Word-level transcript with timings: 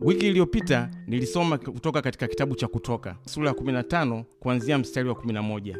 Wiki 0.00 0.26
iliyopita 0.28 0.90
nilisoma 1.06 1.58
kutoka 1.58 2.02
katika 2.02 2.28
kitabu 2.28 2.54
cha 2.54 2.68
Kutoka 2.68 3.16
sura 3.26 3.48
ya 3.48 3.54
15 3.54 4.24
kuanzia 4.40 4.78
mstari 4.78 5.08
wa 5.08 5.14
11. 5.14 5.76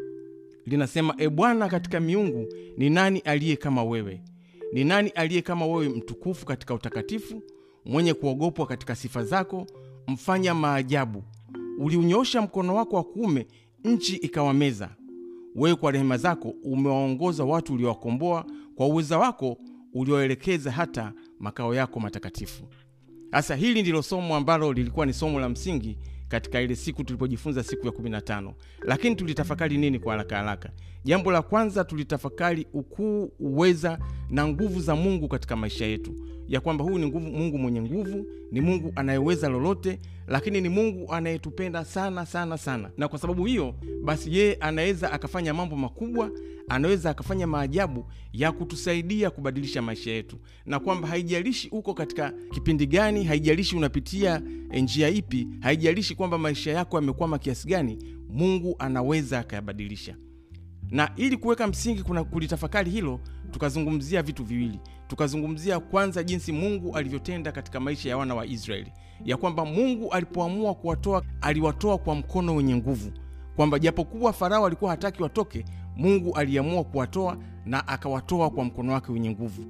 Linasema, 0.66 1.14
E 1.18 1.28
Bwana, 1.28 1.68
katika 1.68 2.00
miungu 2.00 2.46
ni 2.76 2.90
nani 2.90 3.18
aliye 3.18 3.56
kama 3.56 3.84
wewe? 3.84 4.22
Ni 4.72 4.84
nani 4.84 5.10
aliye 5.10 5.42
kama 5.42 5.66
wewe, 5.66 5.88
mtukufu 5.88 6.46
katika 6.46 6.74
utakatifu, 6.74 7.42
mwenye 7.84 8.14
kuogopwa 8.14 8.66
katika 8.66 8.94
sifa 8.94 9.24
zako, 9.24 9.66
mfanya 10.08 10.54
maajabu. 10.54 11.22
Uliunyosha 11.78 12.42
mkono 12.42 12.74
wako 12.74 12.96
wa 12.96 13.04
kuume, 13.04 13.46
nchi 13.84 14.16
ikawameza. 14.16 14.88
Wewe 15.54 15.76
kwa 15.76 15.90
rehema 15.92 16.16
zako 16.16 16.54
umewaongoza 16.64 17.44
watu 17.44 17.74
uliowakomboa, 17.74 18.46
kwa 18.74 18.86
uweza 18.86 19.18
wako 19.18 19.58
ulioelekeza 19.94 20.70
hata 20.70 21.12
makao 21.38 21.74
yako 21.74 22.00
matakatifu. 22.00 22.64
Sasa 23.32 23.56
hili 23.56 23.82
ndilo 23.82 24.02
somo 24.02 24.36
ambalo 24.36 24.72
lilikuwa 24.72 25.06
ni 25.06 25.12
somo 25.12 25.40
la 25.40 25.48
msingi 25.48 25.98
katika 26.28 26.60
ile 26.60 26.76
siku 26.76 27.04
tulipojifunza 27.04 27.62
siku 27.62 27.86
ya 27.86 27.92
15, 27.92 28.52
lakini 28.82 29.16
tulitafakari 29.16 29.78
nini 29.78 29.98
kwa 29.98 30.12
haraka 30.12 30.36
haraka? 30.36 30.70
Jambo 31.04 31.32
la 31.32 31.42
kwanza 31.42 31.84
tulitafakari 31.84 32.66
ukuu, 32.72 33.32
uweza 33.38 33.98
na 34.30 34.48
nguvu 34.48 34.80
za 34.80 34.96
Mungu 34.96 35.28
katika 35.28 35.56
maisha 35.56 35.84
yetu, 35.86 36.14
ya 36.50 36.60
kwamba 36.60 36.84
huyu 36.84 36.98
ni 36.98 37.06
nguvu, 37.06 37.30
Mungu 37.30 37.58
mwenye 37.58 37.82
nguvu, 37.82 38.26
ni 38.52 38.60
Mungu 38.60 38.92
anayeweza 38.96 39.48
lolote, 39.48 39.98
lakini 40.26 40.60
ni 40.60 40.68
Mungu 40.68 41.12
anayetupenda 41.12 41.84
sana 41.84 42.26
sana 42.26 42.58
sana, 42.58 42.90
na 42.96 43.08
kwa 43.08 43.18
sababu 43.18 43.44
hiyo 43.44 43.74
basi 44.04 44.36
yeye 44.36 44.54
anaweza 44.54 45.12
akafanya 45.12 45.54
mambo 45.54 45.76
makubwa, 45.76 46.30
anaweza 46.68 47.10
akafanya 47.10 47.46
maajabu 47.46 48.04
ya 48.32 48.52
kutusaidia 48.52 49.30
kubadilisha 49.30 49.82
maisha 49.82 50.10
yetu, 50.10 50.36
na 50.66 50.78
kwamba 50.80 51.08
haijalishi 51.08 51.68
uko 51.68 51.94
katika 51.94 52.32
kipindi 52.54 52.86
gani, 52.86 53.24
haijalishi 53.24 53.76
unapitia 53.76 54.42
njia 54.82 55.08
ipi, 55.08 55.48
haijalishi 55.60 56.14
kwamba 56.14 56.38
maisha 56.38 56.70
yako 56.72 56.96
yamekwama 56.96 57.38
kiasi 57.38 57.68
gani, 57.68 57.98
Mungu 58.28 58.76
anaweza 58.78 59.38
akayabadilisha. 59.38 60.16
Na 60.90 61.10
ili 61.16 61.36
kuweka 61.36 61.66
msingi 61.66 62.02
kuna 62.02 62.24
kulitafakari 62.24 62.90
hilo, 62.90 63.20
tukazungumzia 63.50 64.22
vitu 64.22 64.44
viwili. 64.44 64.80
Tukazungumzia 65.10 65.80
kwanza 65.80 66.22
jinsi 66.22 66.52
Mungu 66.52 66.96
alivyotenda 66.96 67.52
katika 67.52 67.80
maisha 67.80 68.08
ya 68.08 68.16
wana 68.16 68.34
wa 68.34 68.46
Israeli, 68.46 68.92
ya 69.24 69.36
kwamba 69.36 69.64
Mungu 69.64 70.12
alipoamua 70.12 70.74
kuwatoa 70.74 71.22
aliwatoa 71.40 71.98
kwa 71.98 72.14
mkono 72.14 72.54
wenye 72.56 72.76
nguvu, 72.76 73.12
kwamba 73.56 73.78
japokuwa 73.78 74.32
Farao 74.32 74.66
alikuwa 74.66 74.90
hataki 74.90 75.22
watoke, 75.22 75.64
Mungu 75.96 76.34
aliamua 76.36 76.84
kuwatoa 76.84 77.36
na 77.66 77.88
akawatoa 77.88 78.50
kwa 78.50 78.64
mkono 78.64 78.92
wake 78.92 79.12
wenye 79.12 79.30
nguvu. 79.30 79.64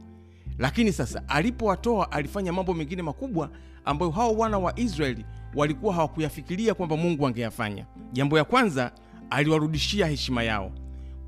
Lakini 0.58 0.92
sasa 0.92 1.22
alipowatoa 1.28 2.12
alifanya 2.12 2.52
mambo 2.52 2.74
mengine 2.74 3.02
makubwa 3.02 3.50
ambayo 3.84 4.10
hao 4.10 4.32
wana 4.36 4.58
wa 4.58 4.78
Israeli 4.78 5.24
walikuwa 5.54 5.94
hawakuyafikiria 5.94 6.74
kwamba 6.74 6.96
Mungu 6.96 7.26
angeyafanya. 7.26 7.86
Jambo 8.12 8.38
ya 8.38 8.44
kwanza, 8.44 8.92
aliwarudishia 9.30 10.06
heshima 10.06 10.42
yao. 10.42 10.72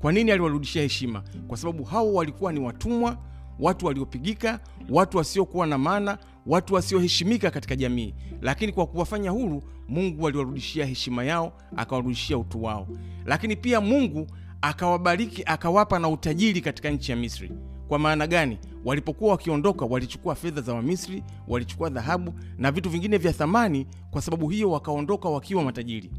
Kwa 0.01 0.11
nini 0.11 0.31
aliwarudishia 0.31 0.81
heshima? 0.81 1.23
Kwa 1.47 1.57
sababu 1.57 1.83
hao 1.83 2.13
walikuwa 2.13 2.53
ni 2.53 2.59
watumwa, 2.59 3.17
watu 3.63 3.85
waliopigika, 3.85 4.59
watu 4.89 5.17
wasiokuwa 5.17 5.67
na 5.67 5.77
maana, 5.77 6.17
watu 6.45 6.73
wasioheshimika 6.73 7.51
katika 7.51 7.75
jamii, 7.75 8.13
lakini 8.41 8.71
kwa 8.71 8.85
kuwafanya 8.87 9.31
huru, 9.31 9.63
Mungu 9.87 10.27
aliwarudishia 10.27 10.85
heshima 10.85 11.23
yao, 11.23 11.53
akawarudishia 11.77 12.37
utu 12.37 12.63
wao. 12.63 12.87
Lakini 13.25 13.55
pia 13.55 13.81
Mungu 13.81 14.27
akawabariki, 14.61 15.43
akawapa 15.45 15.99
na 15.99 16.09
utajiri 16.09 16.61
katika 16.61 16.89
nchi 16.89 17.11
ya 17.11 17.17
Misri. 17.17 17.51
Kwa 17.87 17.99
maana 17.99 18.27
gani? 18.27 18.57
Walipokuwa 18.85 19.31
wakiondoka, 19.31 19.85
walichukua 19.85 20.35
fedha 20.35 20.61
za 20.61 20.73
Wamisri, 20.73 21.23
walichukua 21.47 21.89
dhahabu 21.89 22.33
na 22.57 22.71
vitu 22.71 22.89
vingine 22.89 23.17
vya 23.17 23.33
thamani. 23.33 23.87
Kwa 24.11 24.21
sababu 24.21 24.49
hiyo, 24.49 24.71
wakaondoka 24.71 25.29
wakiwa 25.29 25.63
matajiri. 25.63 26.11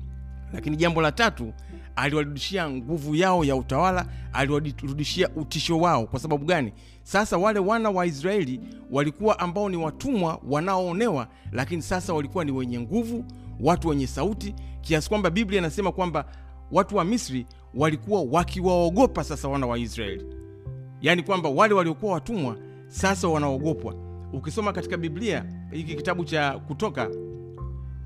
Lakini 0.52 0.76
jambo 0.76 1.02
la 1.02 1.12
tatu, 1.12 1.52
aliwarudishia 1.96 2.70
nguvu 2.70 3.14
yao 3.14 3.44
ya 3.44 3.56
utawala, 3.56 4.06
aliwarudishia 4.32 5.28
utisho 5.36 5.78
wao. 5.78 6.06
Kwa 6.06 6.20
sababu 6.20 6.44
gani? 6.44 6.72
Sasa 7.04 7.38
wale 7.38 7.59
wana 7.59 7.91
wa 7.91 8.06
Israeli 8.06 8.60
walikuwa 8.91 9.38
ambao 9.38 9.69
ni 9.69 9.76
watumwa 9.76 10.41
wanaoonewa, 10.48 11.28
lakini 11.53 11.82
sasa 11.82 12.15
walikuwa 12.15 12.44
ni 12.44 12.53
wenye 12.53 12.81
nguvu, 12.81 13.25
watu 13.60 13.88
wenye 13.88 14.06
sauti, 14.06 14.54
kiasi 14.81 15.09
kwamba 15.09 15.31
Biblia 15.31 15.59
inasema 15.59 15.93
kwamba 15.93 16.25
watu 16.72 16.97
wa 16.97 17.04
Misri 17.04 17.47
walikuwa 17.75 18.22
wakiwaogopa 18.22 19.25
sasa 19.25 19.48
wana 19.48 19.66
wa 19.66 19.78
Israeli, 19.78 20.25
yaani 21.00 21.22
kwamba 21.22 21.48
wale 21.48 21.75
waliokuwa 21.75 22.12
watumwa 22.12 22.56
sasa 22.88 23.28
wanaogopwa. 23.28 23.94
Ukisoma 24.32 24.72
katika 24.72 24.97
Biblia 24.97 25.44
hiki 25.70 25.94
kitabu 25.94 26.25
cha 26.25 26.59
Kutoka, 26.59 27.10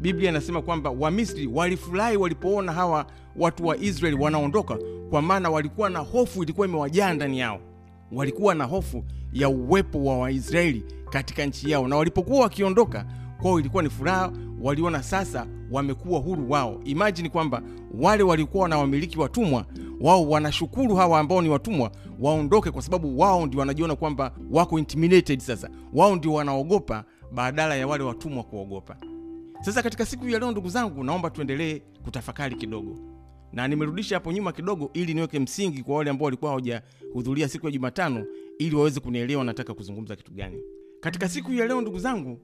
Biblia 0.01 0.31
inasema 0.31 0.63
kwamba 0.63 0.91
Wamisri 0.91 1.47
walifurahi 1.47 2.17
walipoona 2.17 2.73
hawa 2.73 3.07
watu 3.37 3.67
wa 3.67 3.77
Israeli 3.77 4.17
wanaondoka, 4.17 4.79
kwa 5.11 5.23
maana 5.23 5.51
walikuwa 5.51 5.91
na 5.91 5.99
hofu, 5.99 6.43
ilikuwa 6.43 6.67
imewajaa 6.67 7.13
ndani 7.15 7.39
yao. 7.39 7.61
Walikuwa 8.13 8.55
na 8.55 8.65
hofu 8.65 9.05
ya 9.33 9.49
uwepo 9.49 10.05
wa 10.05 10.19
Waisraeli 10.19 10.85
katika 11.11 11.47
nchi 11.47 11.71
yao, 11.71 11.89
na 11.89 11.97
walipokuwa 11.97 12.41
wakiondoka 12.41 13.07
kwao 13.43 13.61
ilikuwa 13.61 13.83
ni 13.83 13.91
furaha, 13.91 14.33
waliona 14.63 15.03
sasa 15.03 15.47
wamekuwa 15.71 16.21
huru 16.21 16.51
wao. 16.51 16.81
Imajini 16.85 17.31
kwamba 17.31 17.63
wale 18.01 18.23
walikuwa 18.23 18.69
na 18.69 18.79
wamiliki 18.79 19.19
watumwa, 19.19 19.67
wao 20.01 20.29
wanashukuru 20.31 20.95
hawa 20.97 21.21
ambao 21.21 21.43
ni 21.43 21.49
watumwa 21.49 21.91
waondoke, 22.21 22.71
kwa 22.71 22.83
sababu 22.83 23.19
wao 23.21 23.47
ndio 23.47 23.61
wanajiona 23.61 23.97
kwamba 23.97 24.33
wako 24.51 24.79
intimidated. 24.79 25.41
Sasa 25.41 25.71
wao 25.95 26.17
ndio 26.17 26.33
wanaogopa 26.33 27.05
badala 27.33 27.77
ya 27.77 27.87
wale 27.87 28.05
watumwa 28.05 28.43
kuogopa. 28.45 28.97
Sasa 29.61 29.83
katika 29.83 30.07
siku 30.07 30.29
ya 30.29 30.39
leo, 30.39 30.51
ndugu 30.51 30.69
zangu, 30.69 31.05
naomba 31.05 31.31
tuendelee 31.31 31.81
kutafakari 32.05 32.57
kidogo, 32.57 32.97
na 33.53 33.69
nimerudisha 33.69 34.17
hapo 34.17 34.33
nyuma 34.33 34.53
kidogo 34.53 34.91
ili 34.95 35.15
niweke 35.15 35.39
msingi 35.39 35.83
kwa 35.83 35.97
wale 35.97 36.11
ambao 36.11 36.25
walikuwa 36.25 36.51
hawajahudhuria 36.51 37.49
siku 37.49 37.67
ya 37.67 37.73
Jumatano, 37.73 38.27
ili 38.59 38.77
waweze 38.77 39.01
kunielewa 39.01 39.45
nataka 39.45 39.75
kuzungumza 39.75 40.17
kitu 40.17 40.33
gani 40.33 40.63
katika 41.01 41.29
siku 41.29 41.53
ya 41.53 41.67
leo. 41.67 41.81
Ndugu 41.81 41.99
zangu, 41.99 42.41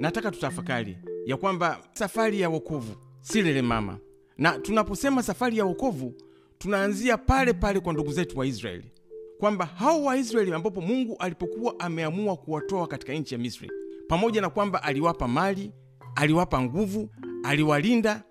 nataka 0.00 0.30
tutafakari 0.30 0.98
ya 1.26 1.36
kwamba 1.36 1.78
safari 1.92 2.40
ya 2.40 2.48
wokovu 2.48 2.94
si 3.20 3.42
lele 3.42 3.62
mama, 3.62 3.98
na 4.38 4.58
tunaposema 4.58 5.22
safari 5.22 5.58
ya 5.58 5.64
wokovu 5.64 6.14
tunaanzia 6.58 7.16
pale 7.18 7.52
pale 7.52 7.80
kwa 7.80 7.92
ndugu 7.92 8.12
zetu 8.12 8.38
wa 8.38 8.46
Israeli, 8.46 8.92
kwamba 9.38 9.64
hao 9.66 10.04
Waisraeli 10.04 10.52
ambapo 10.52 10.80
Mungu 10.80 11.16
alipokuwa 11.18 11.80
ameamua 11.80 12.36
kuwatoa 12.36 12.86
katika 12.86 13.12
nchi 13.12 13.34
ya 13.34 13.40
Misri, 13.40 13.70
pamoja 14.08 14.40
na 14.40 14.50
kwamba 14.50 14.82
aliwapa 14.82 15.28
mali 15.28 15.72
aliwapa 16.14 16.60
nguvu, 16.62 17.10
aliwalinda, 17.42 18.22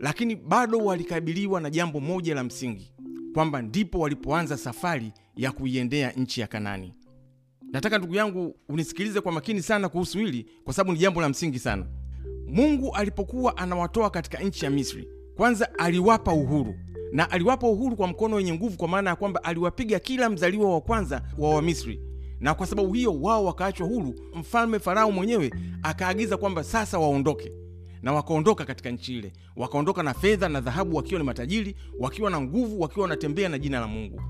lakini 0.00 0.36
bado 0.36 0.78
walikabiliwa 0.78 1.60
na 1.60 1.70
jambo 1.70 2.00
moja 2.00 2.34
la 2.34 2.44
msingi, 2.44 2.92
kwamba 3.34 3.62
ndipo 3.62 3.98
walipoanza 3.98 4.56
safari 4.56 5.12
ya 5.36 5.52
kuiendea 5.52 6.10
nchi 6.12 6.40
ya 6.40 6.46
Kanani. 6.46 6.94
Nataka 7.72 7.98
ndugu 7.98 8.14
yangu 8.14 8.56
unisikilize 8.68 9.20
kwa 9.20 9.32
makini 9.32 9.62
sana 9.62 9.88
kuhusu 9.88 10.18
hili, 10.18 10.46
kwa 10.64 10.74
sababu 10.74 10.92
ni 10.92 10.98
jambo 10.98 11.20
la 11.20 11.28
msingi 11.28 11.58
sana. 11.58 11.86
Mungu 12.46 12.94
alipokuwa 12.94 13.56
anawatoa 13.56 14.10
katika 14.10 14.38
nchi 14.38 14.64
ya 14.64 14.70
Misri, 14.70 15.08
kwanza 15.36 15.78
aliwapa 15.78 16.32
uhuru, 16.32 16.74
na 17.12 17.30
aliwapa 17.30 17.68
uhuru 17.68 17.96
kwa 17.96 18.06
mkono 18.08 18.36
wenye 18.36 18.54
nguvu, 18.54 18.76
kwa 18.76 18.88
maana 18.88 19.10
ya 19.10 19.16
kwamba 19.16 19.44
aliwapiga 19.44 19.98
kila 19.98 20.30
mzaliwa 20.30 20.74
wa 20.74 20.80
kwanza 20.80 21.22
wa 21.38 21.54
Wamisri 21.54 22.00
na 22.40 22.54
kwa 22.54 22.66
sababu 22.66 22.92
hiyo 22.92 23.20
wao 23.20 23.44
wakaachwa 23.44 23.86
huru. 23.86 24.14
Mfalme 24.34 24.78
Farao 24.78 25.12
mwenyewe 25.12 25.50
akaagiza 25.82 26.36
kwamba 26.36 26.64
sasa 26.64 26.98
waondoke, 26.98 27.52
na 28.02 28.12
wakaondoka 28.12 28.64
katika 28.64 28.90
nchi 28.90 29.18
ile, 29.18 29.32
wakaondoka 29.56 30.02
na 30.02 30.14
fedha 30.14 30.48
na 30.48 30.60
dhahabu, 30.60 30.96
wakiwa 30.96 31.20
ni 31.20 31.26
matajiri, 31.26 31.74
wakiwa 31.98 32.30
na 32.30 32.40
nguvu, 32.40 32.80
wakiwa 32.80 33.02
wanatembea 33.02 33.48
na 33.48 33.58
jina 33.58 33.80
la 33.80 33.86
Mungu. 33.86 34.22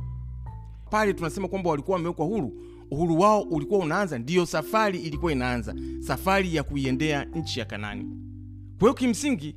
Pale 0.90 1.12
tunasema 1.14 1.48
kwamba 1.48 1.70
walikuwa 1.70 1.96
wamewekwa 1.96 2.26
huru. 2.26 2.52
Uhuru 2.90 3.20
wao 3.20 3.42
ulikuwa 3.42 3.80
unaanza, 3.80 4.18
ndiyo 4.18 4.46
safari 4.46 4.98
ilikuwa 4.98 5.32
inaanza, 5.32 5.74
safari 6.00 6.54
ya 6.54 6.62
kuiendea 6.62 7.24
nchi 7.24 7.60
ya 7.60 7.66
Kanani. 7.66 8.04
Kwa 8.78 8.88
hiyo 8.88 8.94
kimsingi, 8.94 9.56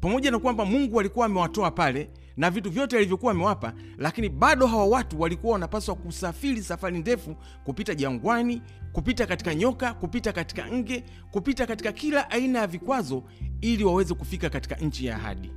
pamoja 0.00 0.30
na 0.30 0.38
kwamba 0.38 0.64
Mungu 0.64 1.00
alikuwa 1.00 1.26
amewatoa 1.26 1.70
pale 1.70 2.10
na 2.36 2.50
vitu 2.50 2.70
vyote 2.70 2.96
alivyokuwa 2.96 3.32
amewapa, 3.32 3.72
lakini 3.98 4.28
bado 4.28 4.66
hawa 4.66 4.86
watu 4.86 5.20
walikuwa 5.20 5.52
wanapaswa 5.52 5.94
kusafiri 5.94 6.62
safari 6.62 6.98
ndefu, 6.98 7.36
kupita 7.64 7.94
jangwani, 7.94 8.62
kupita 8.92 9.26
katika 9.26 9.54
nyoka, 9.54 9.94
kupita 9.94 10.32
katika 10.32 10.70
nge, 10.72 11.04
kupita 11.30 11.66
katika 11.66 11.92
kila 11.92 12.30
aina 12.30 12.58
ya 12.58 12.66
vikwazo, 12.66 13.22
ili 13.60 13.84
waweze 13.84 14.14
kufika 14.14 14.50
katika 14.50 14.74
nchi 14.76 15.06
ya 15.06 15.16
ahadi. 15.16 15.50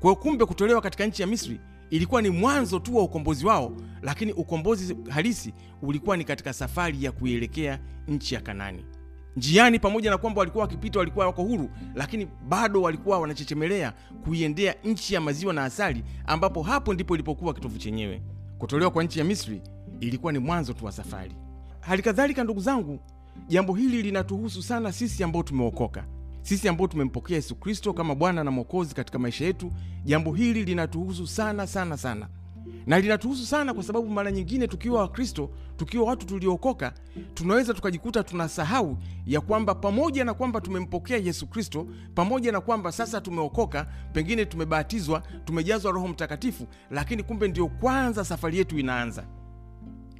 Kwa 0.00 0.16
kumbe 0.16 0.44
kutolewa 0.44 0.80
katika 0.80 1.06
nchi 1.06 1.22
ya 1.22 1.28
Misri 1.28 1.60
ilikuwa 1.90 2.22
ni 2.22 2.30
mwanzo 2.30 2.78
tu 2.78 2.96
wa 2.96 3.02
ukombozi 3.02 3.46
wao, 3.46 3.72
lakini 4.02 4.32
ukombozi 4.32 4.96
halisi 5.08 5.54
ulikuwa 5.82 6.16
ni 6.16 6.24
katika 6.24 6.52
safari 6.52 7.04
ya 7.04 7.12
kuielekea 7.12 7.78
nchi 8.08 8.34
ya 8.34 8.40
Kanani. 8.40 8.84
Njiani, 9.36 9.78
pamoja 9.78 10.10
na 10.10 10.18
kwamba 10.18 10.38
walikuwa 10.38 10.62
wakipita, 10.62 10.98
walikuwa 10.98 11.26
wako 11.26 11.42
huru, 11.42 11.70
lakini 11.94 12.28
bado 12.48 12.82
walikuwa 12.82 13.18
wanachechemelea 13.18 13.92
kuiendea 14.24 14.74
nchi 14.84 15.14
ya 15.14 15.20
maziwa 15.20 15.52
na 15.52 15.64
asali, 15.64 16.04
ambapo 16.26 16.62
hapo 16.62 16.94
ndipo 16.94 17.14
ilipokuwa 17.14 17.54
kitovu 17.54 17.78
chenyewe. 17.78 18.22
Kutolewa 18.58 18.90
kwa 18.90 19.04
nchi 19.04 19.18
ya 19.18 19.24
Misri 19.24 19.62
ilikuwa 20.00 20.32
ni 20.32 20.38
mwanzo 20.38 20.72
tu 20.72 20.84
wa 20.84 20.92
safari. 20.92 21.32
Halikadhalika, 21.80 22.44
ndugu 22.44 22.60
zangu, 22.60 23.00
jambo 23.48 23.74
hili 23.74 24.02
linatuhusu 24.02 24.62
sana 24.62 24.92
sisi 24.92 25.24
ambao 25.24 25.42
tumeokoka. 25.42 26.04
sisi 26.42 26.68
ambao 26.68 26.86
tumempokea 26.86 27.36
yesu 27.36 27.54
kristo 27.56 27.92
kama 27.92 28.14
bwana 28.14 28.44
na 28.44 28.50
mwokozi 28.50 28.94
katika 28.94 29.18
maisha 29.18 29.44
yetu 29.44 29.72
jambo 30.04 30.32
hili 30.34 30.64
linatuhusu 30.64 31.26
sana 31.26 31.66
sana 31.66 31.96
sana 31.96 32.28
na 32.86 33.00
linatuhusu 33.00 33.46
sana 33.46 33.74
kwa 33.74 33.82
sababu 33.82 34.08
mara 34.10 34.32
nyingine 34.32 34.66
tukiwa 34.68 35.00
wakristo 35.00 35.50
tukiwa 35.76 36.04
watu 36.04 36.26
tuliokoka, 36.26 36.92
tunaweza 37.34 37.74
tukajikuta 37.74 38.22
tunasahau 38.22 38.96
ya 39.26 39.40
kwamba 39.40 39.74
pamoja 39.74 40.24
na 40.24 40.34
kwamba 40.34 40.60
tumempokea 40.60 41.16
yesu 41.18 41.46
kristo 41.46 41.86
pamoja 42.14 42.52
na 42.52 42.60
kwamba 42.60 42.92
sasa 42.92 43.20
tumeokoka 43.20 43.86
pengine 44.12 44.44
tumebatizwa 44.44 45.22
tumejazwa 45.44 45.92
roho 45.92 46.08
mtakatifu 46.08 46.66
lakini 46.90 47.22
kumbe 47.22 47.48
ndio 47.48 47.68
kwanza 47.68 48.24
safari 48.24 48.58
yetu 48.58 48.78
inaanza. 48.78 49.24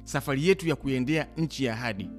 Safari 0.03 0.47
yetu 0.47 0.67
ya 0.67 0.75
kuiendea 0.75 1.27
nchi 1.37 1.65
ya 1.65 1.73
ahadi. 1.73 2.09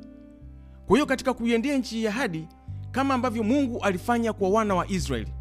Kwa 0.86 0.96
hiyo 0.96 1.06
katika 1.06 1.34
kuiendea 1.34 1.78
nchi 1.78 2.04
ya 2.04 2.10
ahadi 2.10 2.48
kama 2.90 3.14
ambavyo 3.14 3.42
mungu 3.44 3.78
alifanya 3.82 4.32
kwa 4.32 4.48
wana 4.48 4.74
wa 4.74 4.88
israeli 4.90 5.32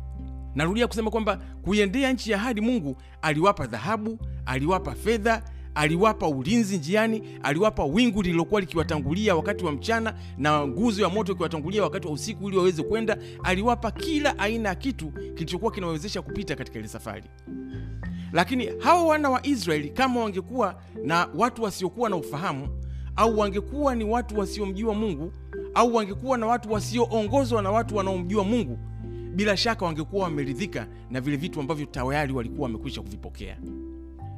narudia 0.55 0.87
kusema 0.87 1.11
kwamba 1.11 1.37
kuiendea 1.61 2.13
nchi 2.13 2.31
ya 2.31 2.37
ahadi 2.37 2.61
mungu 2.61 2.95
aliwapa 3.21 3.67
dhahabu 3.67 4.19
aliwapa 4.45 4.95
fedha 4.95 5.43
aliwapa 5.75 6.27
ulinzi 6.27 6.77
njiani 6.77 7.23
aliwapa 7.43 7.83
wingu 7.85 8.21
lililokuwa 8.21 8.61
likiwatangulia 8.61 9.35
wakati 9.35 9.65
wa 9.65 9.71
mchana 9.71 10.13
na 10.37 10.67
nguzo 10.67 11.03
ya 11.03 11.09
moto 11.09 11.31
ikiwatangulia 11.31 11.83
wakati 11.83 12.07
wa 12.07 12.13
usiku 12.13 12.47
ili 12.47 12.57
waweze 12.57 12.83
kwenda 12.83 13.17
aliwapa 13.43 13.91
kila 13.91 14.39
aina 14.39 14.69
ya 14.69 14.75
kitu 14.75 15.11
kilichokuwa 15.11 15.71
kinawawezesha 15.71 16.21
kupita 16.21 16.55
katika 16.55 16.79
ile 16.79 16.87
safari. 16.87 17.23
Lakini 18.33 18.69
hawa 18.79 19.03
wana 19.05 19.29
wa 19.29 19.45
israeli 19.47 19.89
kama 19.89 20.19
wangekuwa 20.19 20.81
na 21.03 21.27
watu 21.35 21.63
wasiokuwa 21.63 22.09
na 22.09 22.15
ufahamu 22.15 22.67
au 23.15 23.39
wangekuwa 23.39 23.95
ni 23.95 24.03
watu 24.03 24.39
wasiomjua 24.39 24.93
mungu 24.93 25.33
au 25.73 25.95
wangekuwa 25.95 26.37
na 26.37 26.45
watu 26.45 26.71
wasioongozwa 26.71 27.61
na 27.61 27.71
watu 27.71 27.95
wanaomjua 27.95 28.43
mungu 28.43 28.79
bila 29.35 29.57
shaka 29.57 29.85
wangekuwa 29.85 30.23
wameridhika 30.23 30.87
na 31.09 31.21
vile 31.21 31.37
vitu 31.37 31.59
ambavyo 31.59 31.85
tayari 31.85 32.33
walikuwa 32.33 32.63
wamekwisha 32.63 33.01
kuvipokea. 33.01 33.57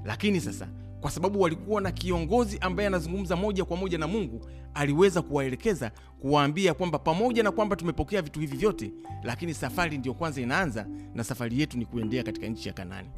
Lakini 0.06 0.42
sasa 0.42 0.68
kwa 1.02 1.12
sababu 1.12 1.42
walikuwa 1.42 1.82
na 1.82 1.92
kiongozi 1.92 2.58
ambaye 2.62 2.88
anazungumza 2.88 3.36
moja 3.36 3.66
kwa 3.66 3.78
moja 3.78 3.98
na 3.98 4.08
mungu 4.08 4.46
aliweza 4.74 5.22
kuwaelekeza 5.22 5.92
kuwaambia 6.20 6.74
kwamba 6.74 7.00
pamoja 7.00 7.44
na 7.44 7.52
kwamba 7.52 7.76
tumepokea 7.76 8.22
vitu 8.22 8.40
hivi 8.40 8.58
vyote 8.58 8.92
lakini 9.24 9.54
safari 9.54 9.98
ndiyo 9.98 10.14
kwanza 10.14 10.42
inaanza 10.42 10.88
na 11.16 11.24
safari 11.24 11.60
yetu 11.60 11.78
ni 11.78 11.86
kuendea 11.86 12.24
katika 12.24 12.48
nchi 12.48 12.68
ya 12.68 12.74
kanani. 12.74 13.10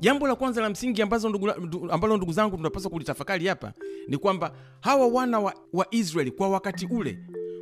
Jambo 0.00 0.28
la 0.28 0.34
kwanza 0.34 0.60
la 0.62 0.70
msingi 0.70 1.04
ndugu, 1.28 1.50
ambalo 1.90 2.16
ndugu 2.16 2.32
zangu 2.32 2.56
tunapaswa 2.56 2.90
kulitafakari 2.90 3.46
hapa 3.46 3.72
ni 4.08 4.16
kwamba 4.18 4.52
hawa 4.80 5.06
wana 5.06 5.40
wa, 5.40 5.54
wa 5.72 5.86
israeli 5.90 6.30
kwa 6.30 6.48
wakati 6.48 6.86
ule 6.86 7.18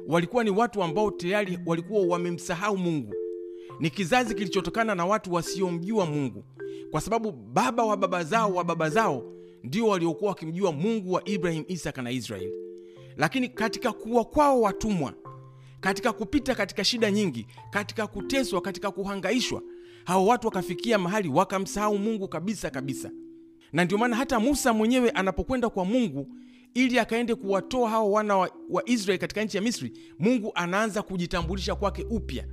walikuwa 0.08 0.44
ni 0.44 0.50
watu 0.50 0.82
ambao 0.82 1.10
tayari 1.10 1.58
walikuwa 1.66 2.02
wamemsahau 2.06 2.76
mungu 2.78 3.14
ni 3.80 3.90
kizazi 3.90 4.34
kilichotokana 4.34 4.94
na 4.94 5.06
watu 5.06 5.32
wasiomjua 5.32 6.06
mungu. 6.06 6.44
Kwa 6.90 7.00
sababu 7.00 7.32
baba 7.32 7.84
wa 7.84 7.96
baba 7.96 8.24
zao 8.24 8.54
wa 8.54 8.64
baba 8.64 8.90
zao 8.90 9.32
ndio 9.62 9.86
waliokuwa 9.86 10.28
wakimjua 10.30 10.72
mungu 10.72 11.12
wa 11.12 11.28
ibrahim 11.28 11.64
isaka 11.68 12.02
na 12.02 12.10
israeli. 12.10 12.52
Lakini 13.16 13.48
katika 13.48 13.92
kuwa 13.92 14.24
kwao 14.24 14.60
watumwa 14.60 15.14
katika 15.80 16.12
kupita 16.12 16.54
katika 16.54 16.84
shida 16.84 17.10
nyingi 17.10 17.46
katika 17.70 18.06
kuteswa 18.06 18.60
katika 18.60 18.90
kuhangaishwa 18.90 19.62
hao 20.04 20.26
watu 20.26 20.46
wakafikia 20.46 20.98
mahali 20.98 21.28
wakamsahau 21.28 21.98
mungu 21.98 22.28
kabisa 22.28 22.70
kabisa. 22.70 23.10
Na 23.72 23.84
ndio 23.84 23.98
maana 23.98 24.16
hata 24.16 24.40
musa 24.40 24.72
mwenyewe 24.72 25.10
anapokwenda 25.10 25.68
kwa 25.70 25.84
mungu 25.84 26.28
ili 26.74 26.98
akaende 26.98 27.34
kuwatoa 27.34 27.90
hao 27.90 28.12
wana 28.12 28.36
wa, 28.36 28.50
wa 28.70 28.88
israeli 28.88 29.18
katika 29.20 29.44
nchi 29.44 29.56
ya 29.56 29.62
misri 29.62 29.92
mungu 30.18 30.52
anaanza 30.54 31.02
kujitambulisha 31.02 31.74
kwake 31.74 32.06
upya 32.10 32.44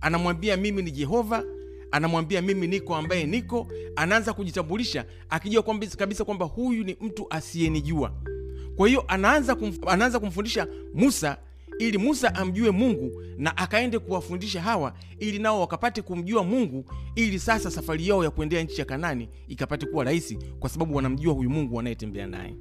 anamwambia 0.00 0.56
mimi 0.56 0.82
ni 0.82 0.90
jehova. 0.90 1.44
Anamwambia 1.90 2.42
mimi 2.42 2.66
niko 2.66 2.96
ambaye 2.96 3.26
niko. 3.26 3.66
Anaanza 3.96 4.32
kujitambulisha 4.32 5.04
akijua 5.30 5.62
kwamba 5.62 5.86
kabisa 5.86 6.24
kwamba 6.24 6.44
huyu 6.46 6.84
ni 6.84 6.96
mtu 7.00 7.26
asiyenijua. 7.30 8.12
Kwa 8.76 8.88
hiyo 8.88 9.04
anaanza, 9.08 9.54
kumf, 9.54 9.78
anaanza 9.86 10.20
kumfundisha 10.20 10.66
musa 10.94 11.36
ili 11.78 11.98
musa 11.98 12.34
amjue 12.34 12.70
mungu 12.70 13.22
na 13.36 13.56
akaende 13.56 13.98
kuwafundisha 13.98 14.62
hawa 14.62 14.94
ili 15.18 15.38
nao 15.38 15.60
wakapate 15.60 16.02
kumjua 16.02 16.44
mungu 16.44 16.84
ili 17.14 17.38
sasa 17.38 17.70
safari 17.70 18.08
yao 18.08 18.24
ya 18.24 18.30
kuendea 18.30 18.62
nchi 18.62 18.80
ya 18.80 18.84
kanani 18.84 19.28
ikapate 19.48 19.86
kuwa 19.86 20.04
rahisi 20.04 20.38
kwa 20.60 20.70
sababu 20.70 20.96
wanamjua 20.96 21.34
huyu 21.34 21.50
mungu 21.50 21.76
wanayetembea 21.76 22.26
naye. 22.26 22.54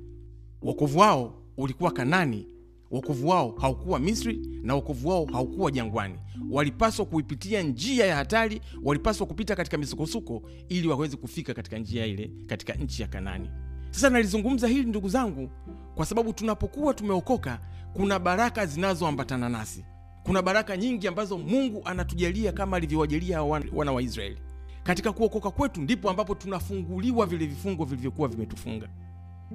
Wokovu 0.61 0.99
wao 0.99 1.41
ulikuwa 1.57 1.91
kanani 1.91 2.47
wokovu 2.91 3.27
wao 3.29 3.55
haukuwa 3.61 3.99
misri 3.99 4.59
na 4.63 4.75
wokovu 4.75 5.09
wao 5.09 5.25
haukuwa 5.25 5.71
jangwani. 5.71 6.15
Walipaswa 6.51 7.05
kuipitia 7.05 7.61
njia 7.61 8.05
ya 8.05 8.15
hatari 8.15 8.61
walipaswa 8.83 9.27
kupita 9.27 9.55
katika 9.55 9.77
misukosuko 9.77 10.41
ili 10.69 10.87
waweze 10.87 11.17
kufika 11.17 11.53
katika 11.53 11.77
njia 11.77 12.05
ile 12.05 12.31
katika 12.47 12.73
nchi 12.73 13.01
ya 13.01 13.07
kanani. 13.07 13.49
Sasa 13.91 14.09
nalizungumza 14.09 14.67
hili 14.67 14.83
ndugu 14.89 15.09
zangu 15.09 15.49
kwa 15.95 16.05
sababu 16.05 16.33
tunapokuwa 16.33 16.93
tumeokoka 16.93 17.59
kuna 17.93 18.19
baraka 18.19 18.65
zinazoambatana 18.65 19.49
nasi. 19.49 19.85
Kuna 20.23 20.41
baraka 20.41 20.77
nyingi 20.77 21.07
ambazo 21.07 21.37
mungu 21.37 21.81
anatujalia 21.85 22.51
kama 22.51 22.77
alivyowajalia 22.77 23.43
wana 23.43 23.91
wa 23.91 24.01
israeli. 24.01 24.37
Katika 24.83 25.11
kuokoka 25.13 25.51
kwetu 25.51 25.81
ndipo 25.81 26.09
ambapo 26.09 26.35
tunafunguliwa 26.35 27.25
vile 27.25 27.45
vifungo 27.45 27.85
vilivyokuwa 27.85 28.27
vimetufunga 28.27 28.89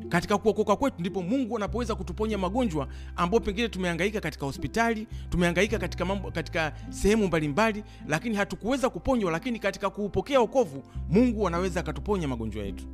katika 0.09 0.39
kuokoka 0.39 0.77
kwetu 0.77 0.97
ndipo 0.99 1.23
mungu 1.23 1.57
anapoweza 1.57 1.95
kutuponya 1.95 2.39
magonjwa 2.39 2.89
ambayo 3.17 3.41
pengine 3.41 3.69
tumehangaika 3.69 4.21
katika 4.21 4.47
hospitali 4.47 5.07
tumehangaika 5.31 5.79
katika 5.79 6.05
mambo 6.05 6.31
katika 6.31 6.73
sehemu 6.91 7.27
mbalimbali 7.27 7.85
lakini 8.09 8.37
hatukuweza 8.37 8.91
kuponywa 8.91 9.33
lakini 9.33 9.59
katika 9.59 9.91
kuupokea 9.91 10.41
wokovu 10.41 10.83
mungu 11.09 11.47
anaweza 11.47 11.81
akatuponya 11.81 12.29
magonjwa 12.29 12.65
yetu. 12.65 12.85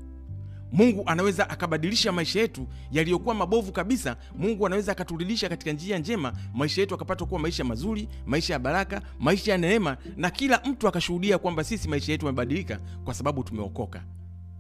Mungu 0.73 1.03
anaweza 1.07 1.51
akabadilisha 1.51 2.13
maisha 2.13 2.41
yetu 2.41 2.67
yaliyokuwa 2.93 3.35
mabovu 3.35 3.73
kabisa. 3.73 4.17
Mungu 4.39 4.67
anaweza 4.67 4.93
akaturudisha 4.93 5.49
katika 5.49 5.73
njia 5.73 5.99
njema 5.99 6.33
maisha 6.55 6.81
yetu 6.81 6.95
akapata 6.95 7.25
kuwa 7.25 7.41
maisha 7.41 7.65
mazuri 7.65 8.09
maisha 8.27 8.53
ya 8.53 8.59
baraka 8.59 9.03
maisha 9.21 9.53
ya 9.53 9.59
neema 9.59 9.97
na 10.17 10.31
kila 10.31 10.61
mtu 10.65 10.89
akashuhudia 10.89 11.39
kwamba 11.39 11.65
sisi 11.65 11.89
maisha 11.89 12.13
yetu 12.13 12.27
yamebadilika 12.27 12.79
kwa 13.05 13.15
sababu 13.15 13.43
tumeokoka. 13.45 14.03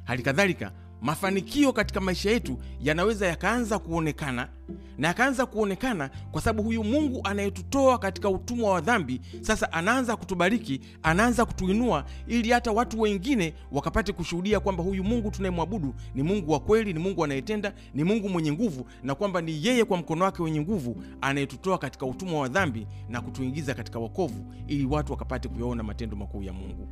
Hali 0.05 0.23
kadhalika 0.23 0.73
mafanikio 1.03 1.73
katika 1.73 2.01
maisha 2.01 2.31
yetu 2.31 2.59
yanaweza 2.81 3.27
yakaanza 3.27 3.79
kuonekana 3.79 4.49
na 4.99 5.09
yakaanza 5.09 5.47
kuonekana 5.47 6.11
kwa 6.33 6.43
sababu 6.43 6.63
huyu 6.63 6.85
mungu 6.85 7.21
anayetutoa 7.25 7.99
katika 7.99 8.29
utumwa 8.31 8.71
wa 8.73 8.81
dhambi 8.81 9.21
sasa 9.41 9.73
anaanza 9.73 10.17
kutubariki 10.17 10.81
anaanza 11.03 11.45
kutuinua 11.47 12.05
ili 12.27 12.51
hata 12.51 12.73
watu 12.73 13.01
wengine 13.01 13.55
wakapate 13.73 14.13
kushuhudia 14.13 14.61
kwamba 14.61 14.83
huyu 14.83 15.05
mungu 15.05 15.31
tunayemwabudu 15.31 15.95
ni 16.15 16.23
mungu 16.23 16.53
wa 16.53 16.61
kweli 16.61 16.93
ni 16.93 16.99
mungu 16.99 17.25
anayetenda 17.25 17.73
ni 17.95 18.05
mungu 18.05 18.29
mwenye 18.29 18.53
nguvu 18.53 18.87
na 19.03 19.15
kwamba 19.15 19.41
ni 19.41 19.67
yeye 19.67 19.85
kwa 19.85 19.97
mkono 19.97 20.25
wake 20.25 20.43
wenye 20.43 20.61
nguvu 20.61 21.03
anayetutoa 21.21 21.79
katika 21.79 22.07
utumwa 22.07 22.41
wa 22.41 22.49
dhambi 22.49 22.87
na 23.09 23.21
kutuingiza 23.21 23.75
katika 23.75 23.99
wokovu 23.99 24.55
ili 24.67 24.87
watu 24.87 25.13
wakapate 25.13 25.49
kuyaona 25.49 25.83
matendo 25.83 26.17
makuu 26.17 26.43
ya 26.43 26.53
mungu. 26.53 26.89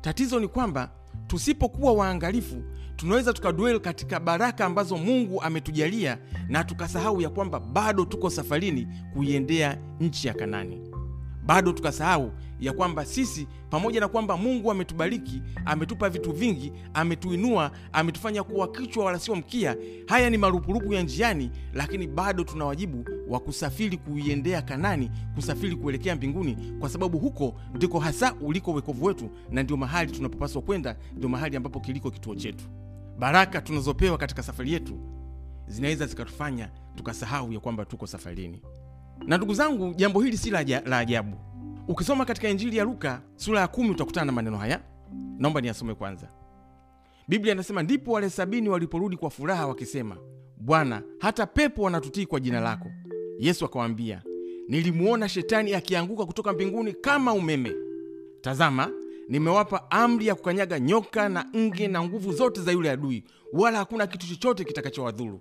Tatizo 0.00 0.40
ni 0.40 0.48
kwamba 0.48 0.90
tusipokuwa 1.30 1.92
waangalifu 1.92 2.62
tunaweza 2.96 3.32
tukaduel 3.32 3.80
katika 3.80 4.20
baraka 4.20 4.64
ambazo 4.66 4.96
mungu 4.96 5.42
ametujalia 5.42 6.18
na 6.48 6.64
tukasahau 6.64 7.20
ya 7.20 7.28
kwamba 7.28 7.60
bado 7.60 8.04
tuko 8.04 8.30
safarini 8.30 8.88
kuiendea 9.14 9.78
nchi 10.00 10.28
ya 10.28 10.34
kanani 10.34 10.89
bado 11.50 11.72
tukasahau 11.72 12.32
ya 12.60 12.72
kwamba 12.72 13.04
sisi 13.04 13.46
pamoja 13.70 14.00
na 14.00 14.08
kwamba 14.08 14.36
mungu 14.36 14.70
ametubariki 14.70 15.42
ametupa 15.64 16.08
vitu 16.10 16.32
vingi 16.32 16.72
ametuinua 16.94 17.70
ametufanya 17.92 18.42
kuwa 18.42 18.68
kichwa 18.68 19.04
wala 19.04 19.18
sio 19.18 19.36
mkia 19.36 19.76
haya 20.06 20.30
ni 20.30 20.38
marupurupu 20.38 20.92
ya 20.92 21.02
njiani 21.02 21.50
lakini 21.72 22.06
bado 22.06 22.44
tuna 22.44 22.64
wajibu 22.64 23.04
wa 23.28 23.40
kusafiri 23.40 23.96
kuiendea 23.96 24.62
kanani 24.62 25.10
kusafiri 25.34 25.76
kuelekea 25.76 26.16
mbinguni 26.16 26.56
kwa 26.80 26.88
sababu 26.88 27.18
huko 27.18 27.54
ndiko 27.74 27.98
hasa 27.98 28.34
uliko 28.34 28.72
wekovu 28.72 29.04
wetu 29.04 29.30
na 29.50 29.62
ndio 29.62 29.76
mahali 29.76 30.12
tunapopaswa 30.12 30.62
kwenda 30.62 30.96
ndio 31.16 31.28
mahali 31.28 31.56
ambapo 31.56 31.80
kiliko 31.80 32.10
kituo 32.10 32.34
chetu. 32.34 32.64
Baraka 33.18 33.60
tunazopewa 33.60 34.18
katika 34.18 34.42
safari 34.42 34.72
yetu 34.72 34.98
zinaweza 35.66 36.06
zikatufanya 36.06 36.70
tukasahau 36.94 37.52
ya 37.52 37.60
kwamba 37.60 37.84
tuko 37.84 38.06
safarini 38.06 38.62
na 39.26 39.36
ndugu 39.36 39.54
zangu 39.54 39.94
jambo 39.94 40.20
hili 40.20 40.36
si 40.38 40.50
la 40.50 40.98
ajabu. 40.98 41.36
Ukisoma 41.88 42.24
katika 42.24 42.48
injili 42.48 42.76
ya 42.76 42.84
luka 42.84 43.22
sura 43.36 43.60
ya 43.60 43.68
kumi 43.68 43.90
utakutana 43.90 44.24
na 44.26 44.32
maneno 44.32 44.56
haya. 44.56 44.80
Naomba 45.38 45.60
niyasome 45.60 45.94
kwanza. 45.94 46.28
Biblia 47.28 47.52
inasema 47.54 47.82
ndipo 47.82 48.12
wale 48.12 48.30
sabini 48.30 48.68
waliporudi 48.68 49.16
kwa 49.16 49.30
furaha 49.30 49.66
wakisema 49.66 50.16
bwana 50.56 51.02
hata 51.18 51.46
pepo 51.46 51.82
wanatutii 51.82 52.26
kwa 52.26 52.40
jina 52.40 52.60
lako 52.60 52.90
yesu 53.38 53.64
akawaambia 53.64 54.22
nilimuona 54.68 55.28
shetani 55.28 55.74
akianguka 55.74 56.26
kutoka 56.26 56.52
mbinguni 56.52 56.92
kama 56.92 57.32
umeme. 57.32 57.72
Tazama 58.40 58.90
nimewapa 59.28 59.90
amri 59.90 60.26
ya 60.26 60.34
kukanyaga 60.34 60.80
nyoka 60.80 61.28
na 61.28 61.46
nge 61.56 61.88
na 61.88 62.04
nguvu 62.04 62.32
zote 62.32 62.60
za 62.60 62.72
yule 62.72 62.90
adui 62.90 63.24
wala 63.52 63.78
hakuna 63.78 64.06
kitu 64.06 64.26
chochote 64.28 64.64
kitakachowadhuru. 64.64 65.40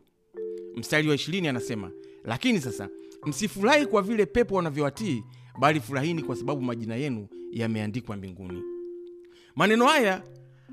Mstari 0.75 1.09
wa 1.09 1.15
ishirini 1.15 1.47
anasema 1.47 1.91
lakini 2.23 2.61
sasa 2.61 2.89
msifurahi 3.25 3.85
kwa 3.85 4.01
vile 4.01 4.25
pepo 4.25 4.55
wanavyowatii 4.55 5.23
bali 5.59 5.79
furahini 5.79 6.23
kwa 6.23 6.35
sababu 6.35 6.61
majina 6.61 6.95
yenu 6.95 7.27
yameandikwa 7.51 8.17
mbinguni. 8.17 8.63
Maneno 9.55 9.85
haya 9.87 10.23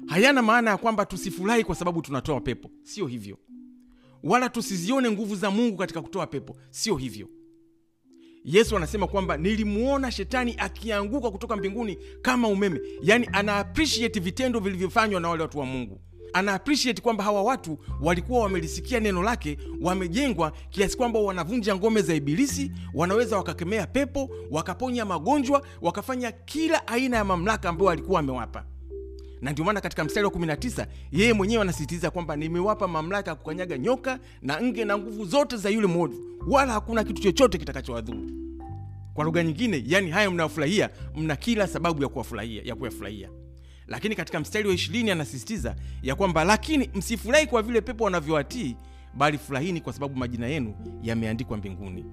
hayana 0.06 0.42
maana 0.42 0.70
ya 0.70 0.76
kwamba 0.76 1.06
tusifurahi 1.06 1.64
kwa 1.64 1.74
sababu 1.74 2.02
tunatoa 2.02 2.40
pepo, 2.40 2.70
sio 2.82 3.06
hivyo, 3.06 3.38
wala 4.22 4.48
tusizione 4.48 5.10
nguvu 5.10 5.36
za 5.36 5.50
Mungu 5.50 5.76
katika 5.76 6.02
kutoa 6.02 6.26
pepo, 6.26 6.56
sio 6.70 6.96
hivyo. 6.96 7.28
Yesu 8.44 8.76
anasema 8.76 9.06
kwamba 9.06 9.36
nilimuona 9.36 10.10
shetani 10.10 10.54
akianguka 10.58 11.30
kutoka 11.30 11.56
mbinguni 11.56 11.98
kama 12.22 12.48
umeme, 12.48 12.80
yaani 13.02 13.28
ana 13.32 13.56
appreciate 13.56 14.20
vitendo 14.20 14.60
vilivyofanywa 14.60 15.20
na 15.20 15.28
wale 15.28 15.42
watu 15.42 15.58
wa 15.58 15.66
Mungu 15.66 16.00
ana 16.33 16.54
appreciate 16.54 17.02
kwamba 17.02 17.25
hawa 17.25 17.42
watu 17.42 17.78
walikuwa 18.02 18.40
wamelisikia 18.40 19.00
neno 19.00 19.23
lake, 19.23 19.59
wamejengwa 19.80 20.52
kiasi 20.71 20.97
kwamba 20.97 21.18
wanavunja 21.21 21.76
ngome 21.76 22.02
za 22.02 22.14
Ibilisi, 22.14 22.73
wanaweza 22.95 23.37
wakakemea 23.37 23.87
pepo, 23.87 24.30
wakaponya 24.50 25.04
magonjwa, 25.04 25.62
wakafanya 25.83 26.33
kila 26.33 26.87
aina 26.88 27.16
ya 27.16 27.25
mamlaka 27.25 27.68
ambayo 27.68 27.90
alikuwa 27.90 28.21
amewapa. 28.21 28.64
Na 29.40 29.52
ndio 29.52 29.64
maana 29.64 29.80
katika 29.80 30.04
mstari 30.04 30.26
wa 30.26 30.33
19 30.33 30.87
yeye 31.12 31.33
mwenyewe 31.33 31.62
anasisitiza 31.62 32.11
kwamba 32.11 32.37
nimewapa 32.37 32.88
mamlaka 32.88 33.30
ya 33.30 33.35
kukanyaga 33.35 33.78
nyoka 33.78 34.18
na 34.42 34.62
nge 34.62 34.85
na 34.85 34.99
nguvu 34.99 35.25
zote 35.25 35.56
za 35.56 35.71
yule 35.71 35.87
mwovu, 35.87 36.14
wala 36.49 36.73
hakuna 36.73 37.04
kitu 37.04 37.23
chochote 37.23 37.59
kitakachowadhuru. 37.59 38.30
Kwa 39.14 39.25
lugha 39.25 39.42
nyingine, 39.42 39.85
yani 39.87 40.11
haya 40.11 40.30
mnayofurahia, 40.30 40.90
mna 41.16 41.37
kila 41.37 41.66
sababu 41.66 42.02
ya 42.02 42.09
kuwafurahia 42.09 42.62
ya 42.64 42.75
kuyafurahia 42.75 43.28
lakini 43.88 44.14
katika 44.14 44.40
mstari 44.40 44.69
wa 44.69 44.75
ishirini 44.75 45.11
anasisitiza 45.11 45.76
ya 46.02 46.14
kwamba 46.14 46.45
lakini 46.45 46.90
msifurahi 46.95 47.47
kwa 47.47 47.62
vile 47.62 47.81
pepo 47.81 48.05
wanavyowatii, 48.05 48.76
bali 49.14 49.38
furahini 49.38 49.81
kwa 49.81 49.93
sababu 49.93 50.16
majina 50.16 50.47
yenu 50.47 50.75
yameandikwa 51.02 51.57
mbinguni. 51.57 52.05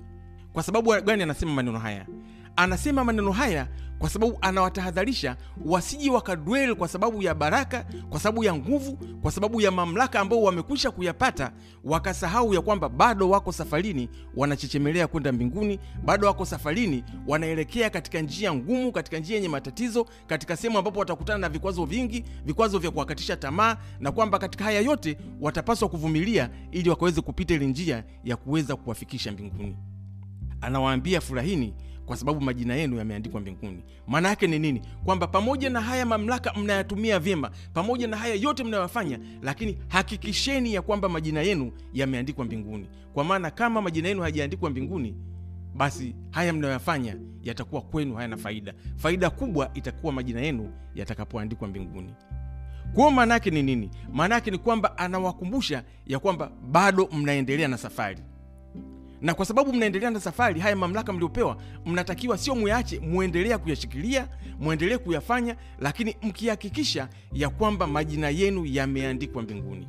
Kwa 0.54 0.64
sababu 0.64 1.02
gani 1.02 1.24
anasema 1.24 1.54
maneno 1.54 1.80
haya? 1.80 2.06
Anasema 2.56 3.04
maneno 3.04 3.32
haya 3.32 3.68
kwa 4.00 4.10
sababu 4.10 4.38
anawatahadharisha 4.42 5.38
wasiji 5.66 6.10
wakadwel 6.10 6.76
kwa 6.76 6.88
sababu 6.88 7.22
ya 7.22 7.36
baraka, 7.36 7.86
kwa 8.10 8.20
sababu 8.20 8.44
ya 8.44 8.56
nguvu, 8.56 8.98
kwa 9.22 9.32
sababu 9.32 9.62
ya 9.62 9.72
mamlaka 9.72 10.20
ambao 10.20 10.42
wamekwisha 10.44 10.92
kuyapata, 10.92 11.52
wakasahau 11.84 12.54
ya 12.54 12.62
kwamba 12.62 12.90
bado 12.90 13.30
wako 13.30 13.52
safarini, 13.52 14.10
wanachechemelea 14.36 15.08
kwenda 15.08 15.32
mbinguni, 15.32 15.80
bado 16.06 16.28
wako 16.28 16.46
safarini, 16.46 17.04
wanaelekea 17.28 17.90
katika 17.90 18.22
njia 18.22 18.54
ngumu, 18.54 18.92
katika 18.92 19.20
njia 19.20 19.36
yenye 19.36 19.50
matatizo, 19.50 20.06
katika 20.28 20.58
sehemu 20.58 20.78
ambapo 20.78 21.00
watakutana 21.00 21.40
na 21.40 21.50
vikwazo 21.50 21.86
vingi, 21.86 22.26
vikwazo 22.46 22.80
vya 22.80 22.92
kuwakatisha 22.92 23.36
tamaa, 23.38 23.78
na 24.00 24.12
kwamba 24.12 24.40
katika 24.40 24.64
haya 24.64 24.82
yote 24.82 25.18
watapaswa 25.42 25.90
kuvumilia 25.90 26.50
ili 26.72 26.90
wakaweze 26.90 27.22
kupita 27.22 27.54
ile 27.54 27.66
njia 27.66 28.04
ya 28.24 28.36
kuweza 28.36 28.76
kuwafikisha 28.76 29.32
mbinguni. 29.32 29.78
Anawaambia 30.62 31.22
furahini 31.22 31.74
kwa 32.06 32.18
sababu 32.18 32.42
majina 32.42 32.76
yenu 32.76 32.98
yameandikwa 32.98 33.42
mbinguni. 33.42 33.84
Maana 34.08 34.30
yake 34.30 34.48
ni 34.48 34.60
nini? 34.60 34.82
Kwamba 35.06 35.28
pamoja 35.28 35.70
na 35.70 35.82
haya 35.82 36.06
mamlaka 36.06 36.54
mnayatumia 36.54 37.20
vyema, 37.20 37.52
pamoja 37.74 38.08
na 38.08 38.18
haya 38.18 38.36
yote 38.36 38.64
mnayoyafanya, 38.64 39.20
lakini 39.42 39.78
hakikisheni 39.88 40.74
ya 40.74 40.82
kwamba 40.82 41.10
majina 41.10 41.42
yenu 41.42 41.72
yameandikwa 41.94 42.46
mbinguni, 42.46 42.88
kwa 43.14 43.24
maana 43.24 43.52
kama 43.52 43.82
majina 43.82 44.08
yenu 44.08 44.22
hayajaandikwa 44.22 44.70
mbinguni, 44.70 45.16
basi 45.76 46.16
haya 46.32 46.54
mnayoyafanya 46.54 47.16
yatakuwa 47.44 47.82
kwenu 47.82 48.16
hayana 48.16 48.38
faida. 48.38 48.74
Faida 48.96 49.30
kubwa 49.30 49.72
itakuwa 49.74 50.14
majina 50.14 50.42
yenu 50.42 50.74
yatakapoandikwa 50.96 51.68
mbinguni. 51.68 52.14
Kwa 52.94 53.12
maana 53.12 53.34
yake 53.34 53.50
ni 53.50 53.64
nini? 53.64 53.90
Maana 54.14 54.36
yake 54.36 54.52
ni 54.52 54.58
kwamba 54.58 54.98
anawakumbusha 54.98 55.84
ya 56.08 56.20
kwamba 56.20 56.52
bado 56.72 57.10
mnaendelea 57.14 57.68
na 57.68 57.78
safari 57.78 58.20
na 59.24 59.34
kwa 59.34 59.46
sababu 59.46 59.74
mnaendelea 59.74 60.10
na 60.10 60.20
safari, 60.20 60.60
haya 60.60 60.76
mamlaka 60.76 61.14
mliopewa 61.14 61.58
mnatakiwa 61.86 62.38
sio 62.38 62.56
muyaache, 62.56 63.00
muendelea 63.00 63.58
kuyashikilia, 63.58 64.28
muendelee 64.60 64.98
kuyafanya, 64.98 65.56
lakini 65.80 66.16
mkihakikisha 66.22 67.10
ya 67.34 67.50
kwamba 67.50 67.88
majina 67.88 68.30
yenu 68.30 68.66
yameandikwa 68.66 69.42
mbinguni. 69.44 69.88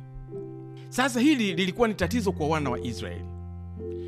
Sasa 0.89 1.19
hili 1.19 1.53
lilikuwa 1.53 1.87
ni 1.87 1.93
tatizo 1.93 2.31
kwa 2.31 2.47
wana 2.47 2.69
wa 2.69 2.79
Israeli. 2.79 3.25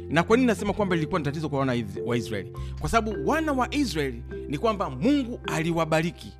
Na 0.10 0.24
kwa 0.24 0.38
nini 0.38 0.48
nasema 0.48 0.74
kwamba 0.74 0.96
lilikuwa 0.96 1.20
ni 1.20 1.26
tatizo 1.26 1.50
kwa 1.50 1.60
wana 1.60 1.76
wa 2.06 2.18
Israeli? 2.18 2.52
Kwa 2.80 2.90
sababu 2.90 3.30
wana 3.30 3.52
wa 3.54 3.74
Israeli 3.76 4.24
ni 4.50 4.58
kwamba 4.58 4.90
Mungu 4.90 5.40
aliwabariki, 5.54 6.34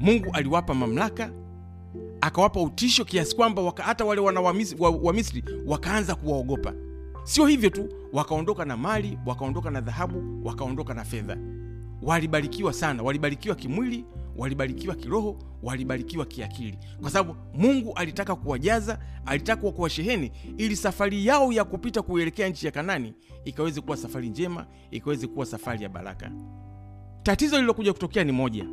Mungu 0.00 0.30
aliwapa 0.32 0.74
mamlaka, 0.74 1.30
akawapa 2.20 2.60
utisho 2.60 3.04
kiasi 3.04 3.36
kwamba 3.36 3.72
hata 3.76 4.04
wale 4.04 4.20
wana 4.20 4.40
wa 4.40 4.54
Misri, 4.54 4.76
wa, 4.80 4.90
wa 4.90 5.12
Misri 5.12 5.44
wakaanza 5.66 6.14
kuwaogopa. 6.14 6.74
Sio 7.24 7.46
hivyo 7.46 7.70
tu, 7.70 7.88
wakaondoka 8.12 8.64
na 8.64 8.76
mali, 8.76 9.18
wakaondoka 9.26 9.70
na 9.70 9.80
dhahabu, 9.80 10.46
wakaondoka 10.46 10.94
na 10.94 11.04
fedha. 11.04 11.36
Walibarikiwa 12.02 12.72
sana, 12.72 13.02
walibarikiwa 13.02 13.54
kimwili, 13.54 14.04
walibarikiwa 14.36 14.94
kiroho, 14.94 15.38
walibarikiwa 15.62 16.26
kiakili, 16.26 16.78
kwa 17.00 17.10
sababu 17.10 17.36
Mungu 17.54 17.92
alitaka 17.94 18.36
kuwajaza, 18.36 18.98
alitaka 19.26 19.70
kuwasheheni, 19.70 20.32
ili 20.56 20.76
safari 20.76 21.26
yao 21.26 21.52
ya 21.52 21.64
kupita 21.64 22.02
kuelekea 22.02 22.48
nchi 22.48 22.66
ya 22.66 22.72
Kanani 22.72 23.14
ikaweze 23.44 23.80
kuwa 23.80 23.96
safari 23.96 24.28
njema, 24.28 24.66
ikaweze 24.90 25.26
kuwa 25.26 25.46
safari 25.46 25.82
ya 25.82 25.88
baraka. 25.88 26.30
Tatizo 27.22 27.56
lililokuja 27.56 27.92
kutokea 27.92 28.24
ni 28.24 28.32
moja, 28.32 28.66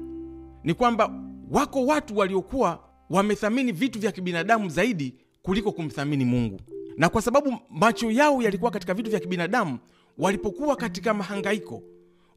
ni 0.63 0.73
kwamba 0.73 1.13
wako 1.51 1.85
watu 1.85 2.17
waliokuwa 2.17 2.83
wamethamini 3.09 3.71
vitu 3.71 3.99
vya 3.99 4.11
kibinadamu 4.11 4.69
zaidi 4.69 5.15
kuliko 5.41 5.71
kumthamini 5.71 6.25
Mungu 6.25 6.59
na 6.99 7.09
kwa 7.09 7.21
sababu 7.21 7.57
macho 7.69 8.11
yao 8.11 8.41
yalikuwa 8.41 8.71
katika 8.71 8.93
vitu 8.93 9.09
vya 9.09 9.19
kibinadamu, 9.19 9.79
walipokuwa 10.17 10.75
katika 10.75 11.13
mahangaiko, 11.13 11.83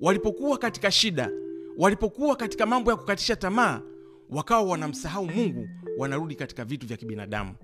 walipokuwa 0.01 0.59
katika 0.59 0.91
shida, 0.91 1.31
walipokuwa 1.79 2.37
katika 2.37 2.67
mambo 2.67 2.91
ya 2.91 2.97
kukatisha 2.97 3.37
tamaa, 3.37 3.81
wakawa 4.31 4.63
wanamsahau 4.63 5.27
Mungu, 5.27 5.69
wanarudi 5.99 6.35
katika 6.35 6.65
vitu 6.65 6.87
vya 6.87 6.97
kibinadamu. 6.97 7.55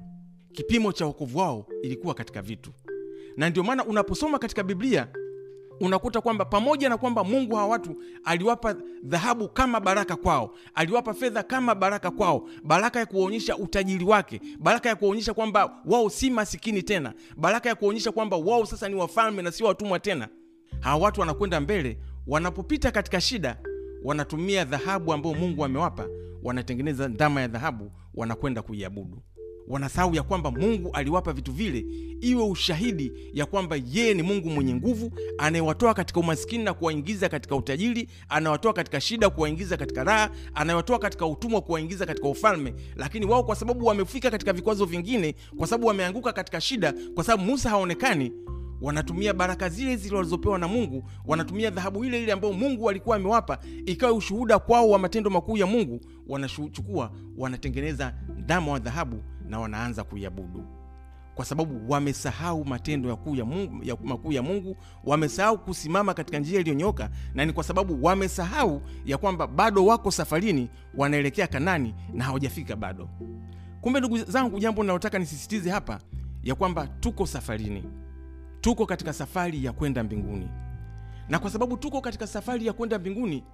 Kipimo 0.52 0.93
cha 0.93 1.07
wokovu 1.07 1.38
wao 1.38 1.67
ilikuwa 1.83 2.14
katika 2.14 2.43
vitu, 2.43 2.71
na 3.37 3.50
ndio 3.50 3.62
maana 3.62 3.85
unaposoma 3.85 4.38
katika 4.38 4.62
Biblia 4.62 5.09
unakuta 5.80 6.20
kwamba 6.20 6.44
pamoja 6.44 6.88
na 6.88 6.97
kwamba 6.99 7.25
Mungu 7.25 7.56
hawa 7.56 7.68
watu 7.68 8.02
aliwapa 8.25 8.75
dhahabu 9.02 9.49
kama 9.49 9.80
baraka 9.80 10.16
kwao, 10.16 10.54
aliwapa 10.75 11.14
fedha 11.14 11.42
kama 11.42 11.75
baraka 11.75 12.11
kwao, 12.11 12.49
baraka 12.64 12.99
ya 12.99 13.06
kuonyesha 13.06 13.56
utajiri 13.56 14.04
wake, 14.04 14.40
baraka 14.58 14.88
ya 14.88 14.97
kuonyesha 14.97 15.35
kwamba 15.35 15.82
wao 15.87 16.11
si 16.11 16.30
masikini 16.30 16.82
tena, 16.82 17.14
baraka 17.37 17.68
ya 17.68 17.75
kuonyesha 17.75 18.12
kwamba 18.12 18.37
wao 18.37 18.66
sasa 18.66 18.88
ni 18.88 18.94
wafalme 18.94 19.42
na 19.42 19.50
si 19.52 19.64
watumwa 19.64 19.99
tena. 19.99 20.28
Hawa 20.80 21.02
watu 21.04 21.20
wanakwenda 21.20 21.61
mbele, 21.61 21.99
wanapopita 22.26 22.90
katika 22.90 23.20
shida, 23.20 23.58
wanatumia 24.04 24.64
dhahabu 24.64 25.12
ambayo 25.12 25.35
Mungu 25.35 25.64
amewapa, 25.64 26.06
wanatengeneza 26.42 27.08
ndama 27.08 27.40
ya 27.40 27.49
dhahabu, 27.49 27.92
wanakwenda 28.14 28.62
kuiabudu 28.62 29.23
wanasahau 29.68 30.14
ya 30.14 30.22
kwamba 30.22 30.50
Mungu 30.50 30.90
aliwapa 30.92 31.32
vitu 31.32 31.52
vile 31.52 31.84
iwe 32.20 32.42
ushahidi 32.44 33.12
ya 33.32 33.46
kwamba 33.46 33.76
yeye 33.92 34.14
ni 34.14 34.22
Mungu 34.22 34.50
mwenye 34.50 34.75
nguvu, 34.75 35.12
anayewatoa 35.38 35.94
katika 35.94 36.20
umaskini 36.20 36.64
na 36.64 36.75
kuwaingiza 36.75 37.28
katika 37.28 37.56
utajiri, 37.56 38.08
anawatoa 38.28 38.72
katika 38.72 39.00
shida 39.00 39.30
kuwaingiza 39.30 39.76
katika 39.76 40.04
raha, 40.04 40.30
anayewatoa 40.54 40.98
katika 40.98 41.26
utumwa 41.26 41.60
kuwaingiza 41.60 42.06
katika 42.06 42.28
ufalme. 42.28 42.75
Lakini 42.96 43.26
wao 43.26 43.44
kwa 43.44 43.56
sababu 43.56 43.87
wamefika 43.87 44.30
katika 44.30 44.52
vikwazo 44.52 44.84
vingine, 44.84 45.34
kwa 45.56 45.66
sababu 45.66 45.87
wameanguka 45.87 46.32
katika 46.32 46.60
shida, 46.60 46.94
kwa 47.14 47.25
sababu 47.25 47.44
Musa 47.50 47.70
haonekani, 47.70 48.32
wanatumia 48.80 49.34
baraka 49.34 49.68
zile 49.68 49.96
zile 49.96 50.16
walizopewa 50.16 50.58
na 50.58 50.68
Mungu, 50.68 51.04
wanatumia 51.26 51.70
dhahabu 51.70 52.04
ile 52.04 52.22
ile 52.22 52.32
ambayo 52.32 52.52
Mungu 52.54 52.90
alikuwa 52.90 53.16
amewapa 53.16 53.58
ikawa 53.87 54.12
ushuhuda 54.12 54.58
kwao 54.58 54.90
wa 54.90 54.98
matendo 54.98 55.30
makuu 55.30 55.56
ya 55.56 55.66
Mungu. 55.66 56.00
Wanachukua, 56.28 57.12
wanatengeneza 57.37 58.14
ndama 58.38 58.72
wa 58.72 58.78
dhahabu 58.78 59.22
na 59.49 59.61
wanaanza 59.61 60.05
kuiabudu. 60.05 60.64
Kwa 61.35 61.45
sababu 61.45 61.90
wamesahau 61.93 62.64
matendo 62.64 63.09
makuu 63.09 63.35
ya 63.37 63.45
Mungu, 63.45 63.85
ya 63.85 63.97
ya 64.31 64.43
Mungu, 64.43 64.76
wamesahau 65.05 65.59
kusimama 65.59 66.14
katika 66.14 66.38
njia 66.38 66.61
iliyonyoka, 66.61 67.11
na 67.35 67.45
ni 67.45 67.52
kwa 67.52 67.64
sababu 67.64 68.05
wamesahau 68.05 68.83
ya 69.07 69.19
kwamba 69.19 69.47
bado 69.47 69.87
wako 69.87 70.11
safarini, 70.11 70.71
wanaelekea 70.95 71.47
Kanani 71.47 71.95
na 72.12 72.25
hawajafika 72.25 72.76
bado. 72.76 73.09
Kumbe 73.81 73.99
ndugu 74.00 74.19
zangu, 74.19 74.59
jambo 74.59 74.83
linalotaka 74.83 75.19
nisisitize 75.19 75.71
hapa 75.71 76.00
ya 76.43 76.55
kwamba 76.55 76.87
tuko 76.87 77.26
safarini, 77.26 77.85
tuko 78.61 78.87
katika 78.87 79.12
safari 79.12 79.64
ya 79.64 79.73
kwenda 79.73 80.05
mbinguni, 80.05 80.49
na 81.28 81.38
kwa 81.38 81.50
sababu 81.50 81.76
tuko 81.76 82.00
katika 82.00 82.26
safari 82.26 82.67
ya 82.67 82.73
kwenda 82.73 82.99
mbinguni 82.99 83.45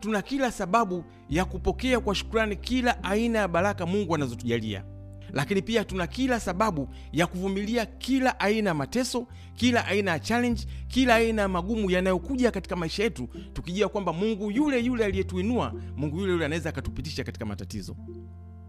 tuna 0.00 0.22
kila 0.22 0.52
sababu 0.52 1.04
ya 1.30 1.44
kupokea 1.44 2.00
kwa 2.00 2.14
shukrani 2.14 2.56
kila 2.56 3.04
aina 3.04 3.38
ya 3.38 3.48
baraka 3.48 3.86
Mungu 3.86 4.14
anazotujalia 4.14 4.84
lakini 5.32 5.62
pia 5.62 5.84
tuna 5.84 6.06
kila 6.06 6.40
sababu 6.40 6.88
ya 7.12 7.26
kuvumilia 7.26 7.86
kila 7.86 8.40
aina 8.40 8.70
ya 8.70 8.74
mateso, 8.74 9.26
kila 9.54 9.86
aina 9.86 10.10
ya 10.10 10.18
challenge, 10.18 10.62
kila 10.88 11.14
aina 11.14 11.42
ya 11.42 11.48
magumu 11.48 11.90
yanayokuja 11.90 12.50
katika 12.50 12.76
maisha 12.76 13.02
yetu, 13.02 13.28
tukijua 13.52 13.88
kwamba 13.88 14.12
Mungu 14.12 14.50
yule 14.50 14.80
yule 14.80 15.04
aliyetuinua, 15.04 15.74
Mungu 15.96 16.18
yule 16.20 16.32
yule 16.32 16.44
anaweza 16.44 16.68
akatupitisha 16.68 17.24
katika 17.24 17.44
matatizo. 17.46 17.96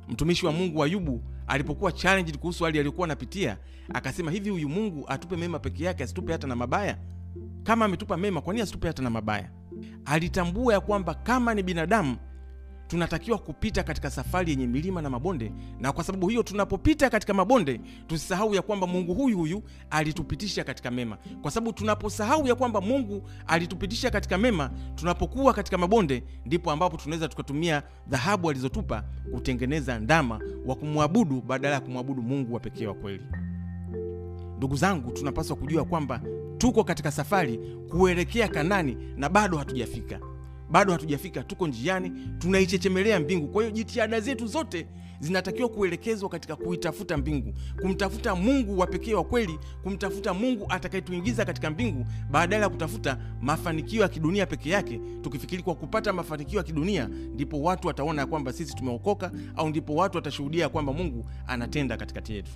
Mtumishi 0.10 0.46
wa 0.46 0.52
Mungu 0.52 0.84
Ayubu 0.84 1.24
alipokuwa 1.48 1.92
challenged 1.92 2.38
kuhusu 2.38 2.64
hali 2.64 2.80
aliyokuwa 2.80 3.06
anapitia, 3.08 3.58
akasema 3.94 4.32
hivi, 4.32 4.50
huyu 4.50 4.70
Mungu 4.70 5.06
atupe 5.08 5.36
mema 5.38 5.60
peke 5.60 5.84
yake, 5.84 6.04
asitupe 6.04 6.32
hata 6.32 6.48
na 6.48 6.56
mabaya? 6.56 6.98
kama 7.64 7.86
ametupa 7.86 8.18
mema 8.18 8.42
kwa 8.42 8.54
nini 8.54 8.64
asitupe 8.64 8.88
hata 8.88 9.04
na 9.04 9.10
mabaya 9.10 9.50
alitambua 10.06 10.74
ya 10.74 10.80
kwamba 10.80 11.14
kama 11.14 11.54
ni 11.54 11.64
binadamu 11.64 12.18
tunatakiwa 12.90 13.38
kupita 13.38 13.84
katika 13.84 14.10
safari 14.10 14.52
yenye 14.52 14.68
milima 14.68 15.02
na 15.02 15.10
mabonde 15.10 15.52
na 15.80 15.92
kwa 15.92 16.04
sababu 16.04 16.28
hiyo 16.28 16.44
tunapopita 16.44 17.10
katika 17.10 17.34
mabonde 17.34 17.82
tusisahau 18.08 18.56
ya 18.56 18.62
kwamba 18.62 18.88
mungu 18.88 19.14
huyu 19.14 19.38
huyu 19.38 19.64
alitupitisha 19.90 20.64
katika 20.64 20.92
mema. 20.92 21.18
Kwa 21.42 21.52
sababu 21.52 21.74
tunaposahau 21.74 22.48
ya 22.48 22.56
kwamba 22.56 22.82
mungu 22.82 23.30
alitupitisha 23.48 24.10
katika 24.10 24.38
mema 24.38 24.72
tunapokuwa 24.96 25.54
katika 25.54 25.78
mabonde 25.78 26.24
ndipo 26.46 26.72
ambapo 26.72 26.98
tunaweza 26.98 27.28
tukatumia 27.28 27.84
dhahabu 28.08 28.50
alizotupa 28.50 29.04
kutengeneza 29.34 30.00
ndama 30.00 30.40
wa 30.66 30.76
kumwabudu 30.76 31.42
badala 31.42 31.76
ya 31.76 31.82
kumwabudu 31.82 32.22
mungu 32.22 32.54
wa 32.54 32.60
pekee 32.60 32.88
wa 32.88 32.94
kweli. 32.94 33.24
Ndugu 34.58 34.76
zangu 34.76 35.12
tunapaswa 35.12 35.56
kujua 35.56 35.86
kwamba 35.86 36.22
tuko 36.58 36.84
katika 36.84 37.12
safari 37.12 37.60
kuelekea 37.90 38.48
kanani 38.48 38.98
na 39.18 39.30
bado 39.30 39.58
hatujafika 39.58 40.20
bado 40.72 40.92
hatujafika 40.92 41.44
tuko 41.44 41.68
njiani 41.68 42.12
tunaichechemelea 42.40 43.20
mbingu. 43.20 43.48
Kwa 43.48 43.64
hiyo 43.64 43.76
jitihada 43.76 44.20
zetu 44.20 44.48
zote 44.48 44.88
zinatakiwa 45.20 45.70
kuelekezwa 45.70 46.30
katika 46.30 46.56
kuitafuta 46.56 47.18
mbingu 47.18 47.54
kumtafuta 47.82 48.36
mungu 48.36 48.80
wa 48.80 48.88
pekee 48.88 49.14
wa 49.14 49.24
kweli 49.24 49.60
kumtafuta 49.84 50.34
mungu 50.34 50.66
atakayetuingiza 50.70 51.46
katika 51.46 51.70
mbingu 51.70 52.06
badala 52.32 52.64
ya 52.64 52.70
kutafuta 52.70 53.18
mafanikio 53.42 54.02
ya 54.02 54.08
kidunia 54.08 54.46
peke 54.46 54.70
yake. 54.70 55.00
Tukifikiri 55.22 55.64
kwa 55.64 55.76
kupata 55.76 56.14
mafanikio 56.14 56.58
ya 56.58 56.64
kidunia 56.64 57.08
ndipo 57.34 57.62
watu 57.62 57.88
wataona 57.88 58.22
ya 58.22 58.28
kwamba 58.28 58.54
sisi 58.54 58.76
tumeokoka 58.76 59.32
au 59.56 59.70
ndipo 59.70 59.96
watu 59.96 60.18
watashuhudia 60.18 60.64
ya 60.64 60.70
kwamba 60.70 60.94
mungu 60.94 61.26
anatenda 61.48 61.98
katikati 61.98 62.34
yetu. 62.36 62.52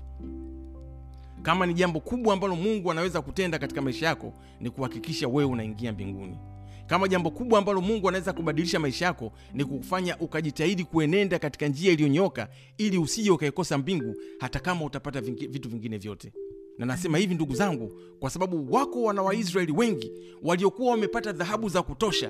Kama 1.42 1.66
ni 1.66 1.74
jambo 1.74 2.00
kubwa 2.00 2.34
ambalo 2.34 2.56
mungu 2.56 2.92
anaweza 2.92 3.22
kutenda 3.22 3.60
katika 3.60 3.82
maisha 3.82 4.06
yako 4.06 4.34
ni 4.62 4.70
kuhakikisha 4.70 5.28
wewe 5.28 5.50
unaingia 5.52 5.94
mbinguni 5.94 6.38
kama 6.88 7.08
jambo 7.08 7.32
kubwa 7.32 7.60
ambalo 7.60 7.82
mungu 7.82 8.10
anaweza 8.10 8.34
kubadilisha 8.34 8.80
maisha 8.80 9.06
yako 9.06 9.32
ni 9.54 9.66
kufanya 9.66 10.18
ukajitahidi 10.20 10.84
kuenenda 10.84 11.40
katika 11.40 11.68
njia 11.68 11.92
iliyonyoka 11.92 12.48
ili 12.78 12.98
usije 12.98 13.32
ukaikosa 13.32 13.78
mbingu 13.78 14.16
hata 14.40 14.60
kama 14.60 14.86
utapata 14.86 15.22
vingi, 15.22 15.48
vitu 15.48 15.70
vingine 15.70 15.98
vyote. 15.98 16.34
Na 16.78 16.86
nasema 16.86 17.18
hivi 17.18 17.36
ndugu 17.36 17.56
zangu 17.56 17.92
kwa 18.20 18.30
sababu 18.30 18.74
wako 18.74 19.04
wana 19.04 19.22
waisraeli 19.22 19.72
wengi 19.72 20.12
waliokuwa 20.44 20.92
wamepata 20.92 21.32
dhahabu 21.32 21.70
za 21.70 21.82
kutosha 21.84 22.30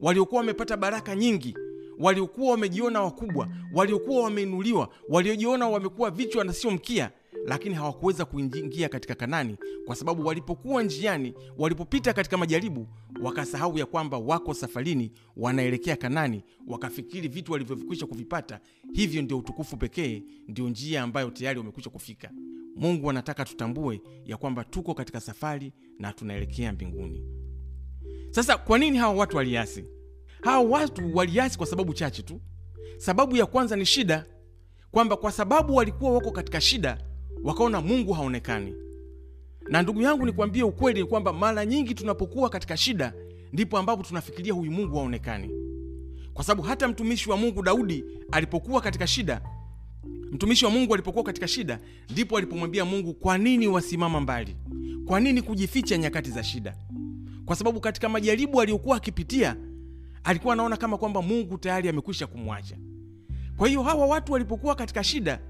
waliokuwa 0.00 0.40
wamepata 0.40 0.76
baraka 0.76 1.16
nyingi 1.16 1.54
waliokuwa 1.98 2.50
wamejiona 2.50 3.02
wakubwa 3.02 3.48
waliokuwa 3.74 4.22
wameinuliwa 4.22 4.88
waliojiona 5.08 5.68
wamekuwa 5.68 6.10
vichwa 6.10 6.44
na 6.44 6.52
sio 6.52 6.70
mkia 6.70 7.10
lakini 7.46 7.74
hawakuweza 7.74 8.24
kuingia 8.24 8.88
katika 8.88 9.14
kanani 9.14 9.56
kwa 9.86 9.96
sababu 9.96 10.26
walipokuwa 10.26 10.82
njiani 10.82 11.34
walipopita 11.58 12.12
katika 12.12 12.36
majaribu 12.36 12.86
wakasahau 13.22 13.78
ya 13.78 13.86
kwamba 13.86 14.18
wako 14.18 14.54
safarini 14.54 15.12
wanaelekea 15.36 15.96
kanani 15.96 16.44
wakafikiri 16.66 17.28
vitu 17.28 17.52
walivyokwisha 17.52 18.06
kuvipata. 18.06 18.60
Hivyo 18.92 19.22
ndio 19.22 19.38
utukufu 19.38 19.76
pekee 19.76 20.22
ndio 20.48 20.68
njia 20.68 21.02
ambayo 21.02 21.30
tayari 21.30 21.58
wamekwisha 21.58 21.90
kufika. 21.90 22.30
Mungu 22.76 23.10
anataka 23.10 23.44
tutambue 23.44 24.00
ya 24.24 24.36
kwamba 24.36 24.64
tuko 24.64 24.94
katika 24.94 25.20
safari 25.20 25.72
na 25.98 26.12
tunaelekea 26.12 26.72
mbinguni. 26.72 27.22
Sasa 28.30 28.56
kwa 28.56 28.78
nini 28.78 28.98
hawa 28.98 29.14
watu 29.14 29.36
waliasi? 29.36 29.84
Hawa 30.42 30.60
watu 30.70 31.16
waliasi 31.16 31.58
kwa 31.58 31.66
sababu 31.66 31.94
chache 31.94 32.22
tu. 32.22 32.40
Sababu 32.96 33.36
ya 33.36 33.46
kwanza 33.46 33.76
ni 33.76 33.86
shida 33.86 34.26
kwamba 34.90 35.16
kwa 35.16 35.32
sababu 35.32 35.74
walikuwa 35.76 36.10
wako 36.12 36.30
katika 36.30 36.60
shida 36.60 36.98
wakaona 37.44 37.80
mungu 37.80 38.12
haonekani. 38.12 38.74
Na 39.68 39.82
ndugu 39.82 40.02
yangu 40.02 40.26
nikwambie 40.26 40.62
ukweli 40.62 41.00
ni 41.00 41.06
kwamba 41.06 41.32
mara 41.32 41.66
nyingi 41.66 41.94
tunapokuwa 41.94 42.50
katika 42.50 42.76
shida 42.76 43.12
ndipo 43.52 43.78
ambapo 43.78 44.02
tunafikiria 44.02 44.52
huyu 44.52 44.70
mungu 44.72 44.96
haonekani. 44.96 45.50
Kwa 46.34 46.44
sababu 46.44 46.62
hata 46.68 46.88
mtumishi 46.88 47.30
wa 47.30 47.36
mungu 47.36 47.62
daudi 47.62 48.04
alipokuwa 48.32 48.80
katika 48.80 49.06
shida 49.06 49.40
mtumishi 50.32 50.64
wa 50.64 50.70
mungu 50.70 50.94
alipokuwa 50.94 51.24
katika 51.24 51.48
shida 51.48 51.78
ndipo 52.10 52.36
alipomwambia 52.38 52.84
mungu 52.84 53.14
kwa 53.14 53.38
nini 53.38 53.68
wasimama 53.68 54.20
mbali? 54.20 54.56
Kwa 55.06 55.20
nini 55.20 55.42
kujificha 55.42 55.98
nyakati 55.98 56.30
za 56.30 56.42
shida? 56.44 56.76
Kwa 57.44 57.56
sababu 57.56 57.80
katika 57.80 58.08
majaribu 58.08 58.60
aliyokuwa 58.60 58.96
akipitia 58.96 59.56
alikuwa 60.24 60.54
anaona 60.54 60.76
kama 60.76 60.98
kwamba 60.98 61.22
mungu 61.22 61.58
tayari 61.58 61.88
amekwisha 61.88 62.26
kumwacha. 62.26 62.76
Kwa 63.56 63.68
hiyo 63.68 63.82
hawa 63.82 64.06
watu 64.06 64.32
walipokuwa 64.32 64.74
katika 64.74 65.04
shida 65.04 65.40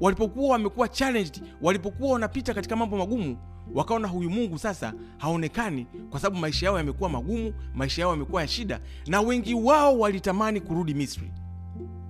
walipokuwa 0.00 0.52
wamekuwa 0.52 0.88
challenged 0.88 1.42
walipokuwa 1.62 2.12
wanapita 2.12 2.54
katika 2.54 2.76
mambo 2.76 2.96
magumu 2.96 3.36
wakaona 3.74 4.08
huyu 4.08 4.30
mungu 4.30 4.58
sasa 4.58 4.92
haonekani 5.18 5.86
kwa 6.10 6.20
sababu 6.20 6.40
maisha 6.40 6.66
yao 6.66 6.78
yamekuwa 6.78 7.10
magumu 7.10 7.54
maisha 7.74 8.02
yao 8.02 8.10
yamekuwa 8.10 8.42
ya 8.42 8.48
shida 8.48 8.80
na 9.06 9.20
wengi 9.20 9.54
wao 9.54 9.98
walitamani 9.98 10.60
kurudi 10.60 10.94
misri. 10.94 11.30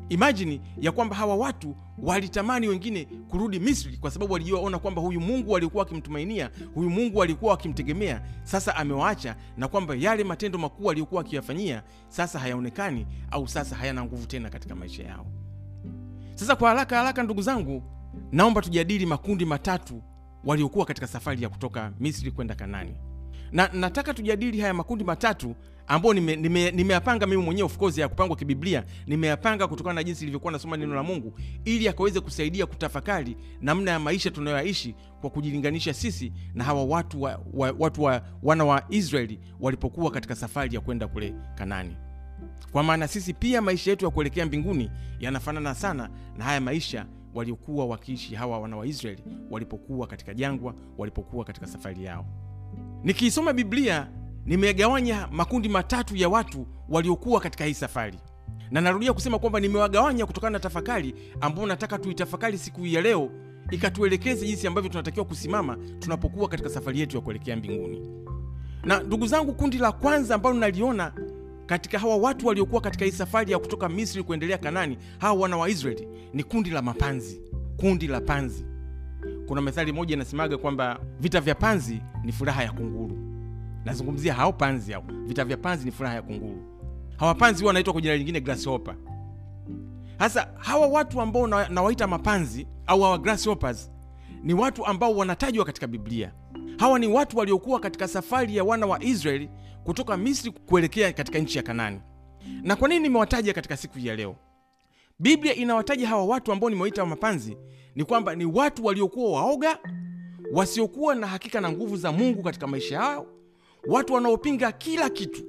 Imajini 0.09 0.61
ya 0.81 0.92
kwamba 0.92 1.16
hawa 1.16 1.37
watu 1.37 1.74
walitamani 1.98 2.68
wengine 2.68 3.05
kurudi 3.29 3.61
misri 3.61 3.96
kwa 3.96 4.11
sababu 4.11 4.33
walijiona 4.33 4.79
kwamba 4.79 5.03
huyu 5.03 5.20
mungu 5.20 5.57
alikuwa 5.57 5.83
wakimtumainia 5.85 6.50
huyu 6.74 6.90
mungu 6.90 7.22
alikuwa 7.22 7.50
wakimtegemea 7.50 8.22
sasa 8.42 8.76
amewaacha 8.76 9.37
na 9.57 9.68
kwamba 9.68 9.94
yale 9.94 10.24
matendo 10.24 10.59
makuu 10.59 10.90
aliyokuwa 10.90 11.20
akiyafanyia 11.20 11.83
sasa 12.09 12.38
hayaonekani 12.38 13.07
au 13.31 13.48
sasa 13.48 13.76
hayana 13.76 14.05
nguvu 14.05 14.26
tena 14.26 14.50
katika 14.50 14.74
maisha 14.74 15.03
yao 15.03 15.26
sasa 16.40 16.57
kwa 16.57 16.68
haraka 16.68 16.96
haraka 16.96 17.22
ndugu 17.22 17.42
zangu 17.42 17.83
naomba 18.33 18.62
tujadili 18.62 19.07
makundi 19.07 19.44
matatu 19.44 20.03
waliokuwa 20.44 20.87
katika 20.87 21.07
safari 21.07 21.42
ya 21.42 21.48
kutoka 21.48 21.92
misri 22.00 22.31
kwenda 22.31 22.55
kanani. 22.55 22.94
Na 23.53 23.70
nataka 23.72 24.14
tujadili 24.14 24.61
haya 24.61 24.74
makundi 24.74 25.05
matatu 25.05 25.55
ambayo 25.87 26.14
nimeyapanga 26.14 26.42
nime, 26.42 26.70
nime 26.70 27.26
mimi 27.26 27.42
mwenyewe 27.42 27.66
of 27.81 27.98
ya 27.98 28.09
kupangwa 28.09 28.37
kibiblia. 28.37 28.85
Nimeyapanga 29.07 29.68
kutokana 29.68 29.94
na 29.94 30.03
jinsi 30.05 30.22
ilivyokuwa 30.24 30.53
nasoma 30.53 30.76
neno 30.76 30.94
la 30.94 31.03
mungu 31.03 31.38
ili 31.64 31.88
akaweze 31.88 32.20
kusaidia 32.20 32.66
kutafakari 32.66 33.37
namna 33.61 33.90
ya 33.90 33.98
maisha 33.98 34.31
tunayoyaishi 34.31 34.94
kwa 35.20 35.31
kujilinganisha 35.31 35.94
sisi 35.94 36.33
na 36.55 36.64
hawa 36.64 36.85
watu 36.85 37.22
wa, 37.22 37.40
wa, 37.53 37.74
watu 37.79 38.03
wa, 38.03 38.22
wana 38.42 38.64
wa 38.64 38.83
israeli 38.88 39.40
walipokuwa 39.61 40.11
katika 40.11 40.35
safari 40.37 40.74
ya 40.74 40.81
kwenda 40.81 41.09
kule 41.09 41.35
kanani 41.55 41.96
kwa 42.72 42.83
maana 42.83 43.09
sisi 43.09 43.35
pia 43.35 43.62
maisha 43.62 43.90
yetu 43.90 44.04
ya 44.04 44.11
kuelekea 44.11 44.46
mbinguni 44.46 44.90
yanafanana 45.20 45.74
sana 45.74 46.11
na 46.37 46.44
haya 46.44 46.61
maisha 46.61 47.06
waliokuwa 47.35 47.87
wakiishi 47.87 48.35
hawa 48.35 48.59
wana 48.59 48.76
wa 48.76 48.87
israeli 48.87 49.22
walipokuwa 49.50 50.06
katika 50.06 50.35
jangwa 50.35 50.74
walipokuwa 50.98 51.44
katika 51.44 51.66
safari 51.66 52.04
yao. 52.04 52.26
Nikiisoma 53.04 53.52
biblia 53.52 54.09
nimegawanya 54.44 55.28
makundi 55.33 55.68
matatu 55.68 56.16
ya 56.16 56.28
watu 56.28 56.66
waliokuwa 56.88 57.40
katika 57.40 57.64
hii 57.64 57.74
safari. 57.74 58.18
Na 58.70 58.80
narudia 58.80 59.12
kusema 59.12 59.38
kwamba 59.38 59.61
nimewagawanya 59.61 60.26
kutokana 60.26 60.50
na 60.50 60.61
tafakari 60.61 61.14
ambayo 61.40 61.66
nataka 61.66 61.98
tuitafakari 61.98 62.59
siku 62.59 62.87
ya 62.87 63.00
leo 63.02 63.30
ikatuelekeze 63.70 64.46
jinsi 64.46 64.66
ambavyo 64.66 64.90
tunatakiwa 64.90 65.26
kusimama 65.26 65.78
tunapokuwa 65.98 66.48
katika 66.48 66.68
safari 66.68 67.00
yetu 67.00 67.16
ya 67.16 67.22
kuelekea 67.22 67.56
mbinguni. 67.56 68.09
Na 68.85 69.02
ndugu 69.02 69.26
zangu 69.26 69.52
kundi 69.54 69.78
la 69.78 69.92
kwanza 69.92 70.35
ambalo 70.35 70.56
naliona 70.56 71.12
katika 71.70 71.98
hawa 71.98 72.16
watu 72.16 72.46
waliokuwa 72.46 72.80
katika 72.80 73.04
hii 73.04 73.11
safari 73.11 73.52
ya 73.52 73.59
kutoka 73.59 73.88
misri 73.88 74.22
kuendelea 74.22 74.59
kanani 74.59 74.98
hawa 75.18 75.40
wana 75.40 75.56
wa 75.56 75.68
israeli 75.68 76.09
ni 76.35 76.44
kundi 76.44 76.70
la 76.70 76.83
mapanzi. 76.83 77.40
Kundi 77.76 78.06
la 78.06 78.20
panzi. 78.20 78.64
Kuna 79.46 79.61
methali 79.61 79.92
moja 79.92 80.14
inasemaga 80.14 80.59
kwamba 80.59 81.00
vita 81.20 81.40
vya 81.40 81.54
panzi 81.54 82.00
ni 82.24 82.33
furaha 82.33 82.62
ya 82.62 82.72
kunguru. 82.72 83.18
Nazungumzia 83.85 84.35
hao 84.35 84.52
panzi 84.52 84.92
hao. 84.92 85.04
Vita 85.26 85.44
vya 85.44 85.56
panzi 85.56 85.85
ni 85.85 85.90
furaha 85.90 86.14
ya 86.14 86.22
kunguru. 86.22 86.62
Hawa 87.16 87.35
panzi 87.35 87.61
huwa 87.61 87.68
wanaitwa 87.68 87.92
kwa 87.92 88.02
jina 88.02 88.16
lingine 88.16 88.40
grasshopper. 88.40 88.94
Sasa 90.18 90.48
hawa 90.59 90.87
watu 90.87 91.20
ambao 91.20 91.46
nawaita 91.46 92.04
na 92.04 92.09
mapanzi 92.11 92.66
au 92.87 93.02
hawa 93.02 93.18
grasshoppers 93.18 93.90
ni 94.42 94.54
watu 94.54 94.87
ambao 94.87 95.16
wanatajwa 95.16 95.64
katika 95.64 95.87
biblia. 95.87 96.33
Hawa 96.78 96.98
ni 96.98 97.06
watu 97.06 97.38
waliokuwa 97.38 97.80
katika 97.80 98.09
safari 98.09 98.56
ya 98.56 98.64
wana 98.64 98.87
wa 98.87 99.02
israeli 99.02 99.50
kutoka 99.85 100.16
misri 100.16 100.51
kuelekea 100.51 101.12
katika 101.12 101.38
nchi 101.38 101.59
ya 101.59 101.62
kanani. 101.64 102.01
Na 102.62 102.77
kwa 102.77 102.88
nini 102.88 103.01
nimewataja 103.01 103.53
katika 103.53 103.77
siku 103.77 103.99
hii 103.99 104.07
ya 104.07 104.16
leo? 104.16 104.37
Biblia 105.19 105.55
inawataja 105.55 106.09
hawa 106.09 106.25
watu 106.25 106.53
ambao 106.53 106.71
nimewaita 106.71 107.07
mapanzi 107.07 107.57
ni 107.95 108.05
kwamba 108.05 108.35
ni 108.35 108.45
watu 108.45 108.85
waliokuwa 108.85 109.33
waoga 109.40 109.79
wasiokuwa 110.53 111.14
na 111.14 111.27
hakika 111.27 111.61
na 111.61 111.73
nguvu 111.73 111.97
za 111.97 112.12
mungu 112.12 112.43
katika 112.43 112.66
maisha 112.66 112.95
yao 112.95 113.27
watu 113.87 114.14
wanaopinga 114.14 114.73
kila 114.73 115.11
kitu 115.11 115.43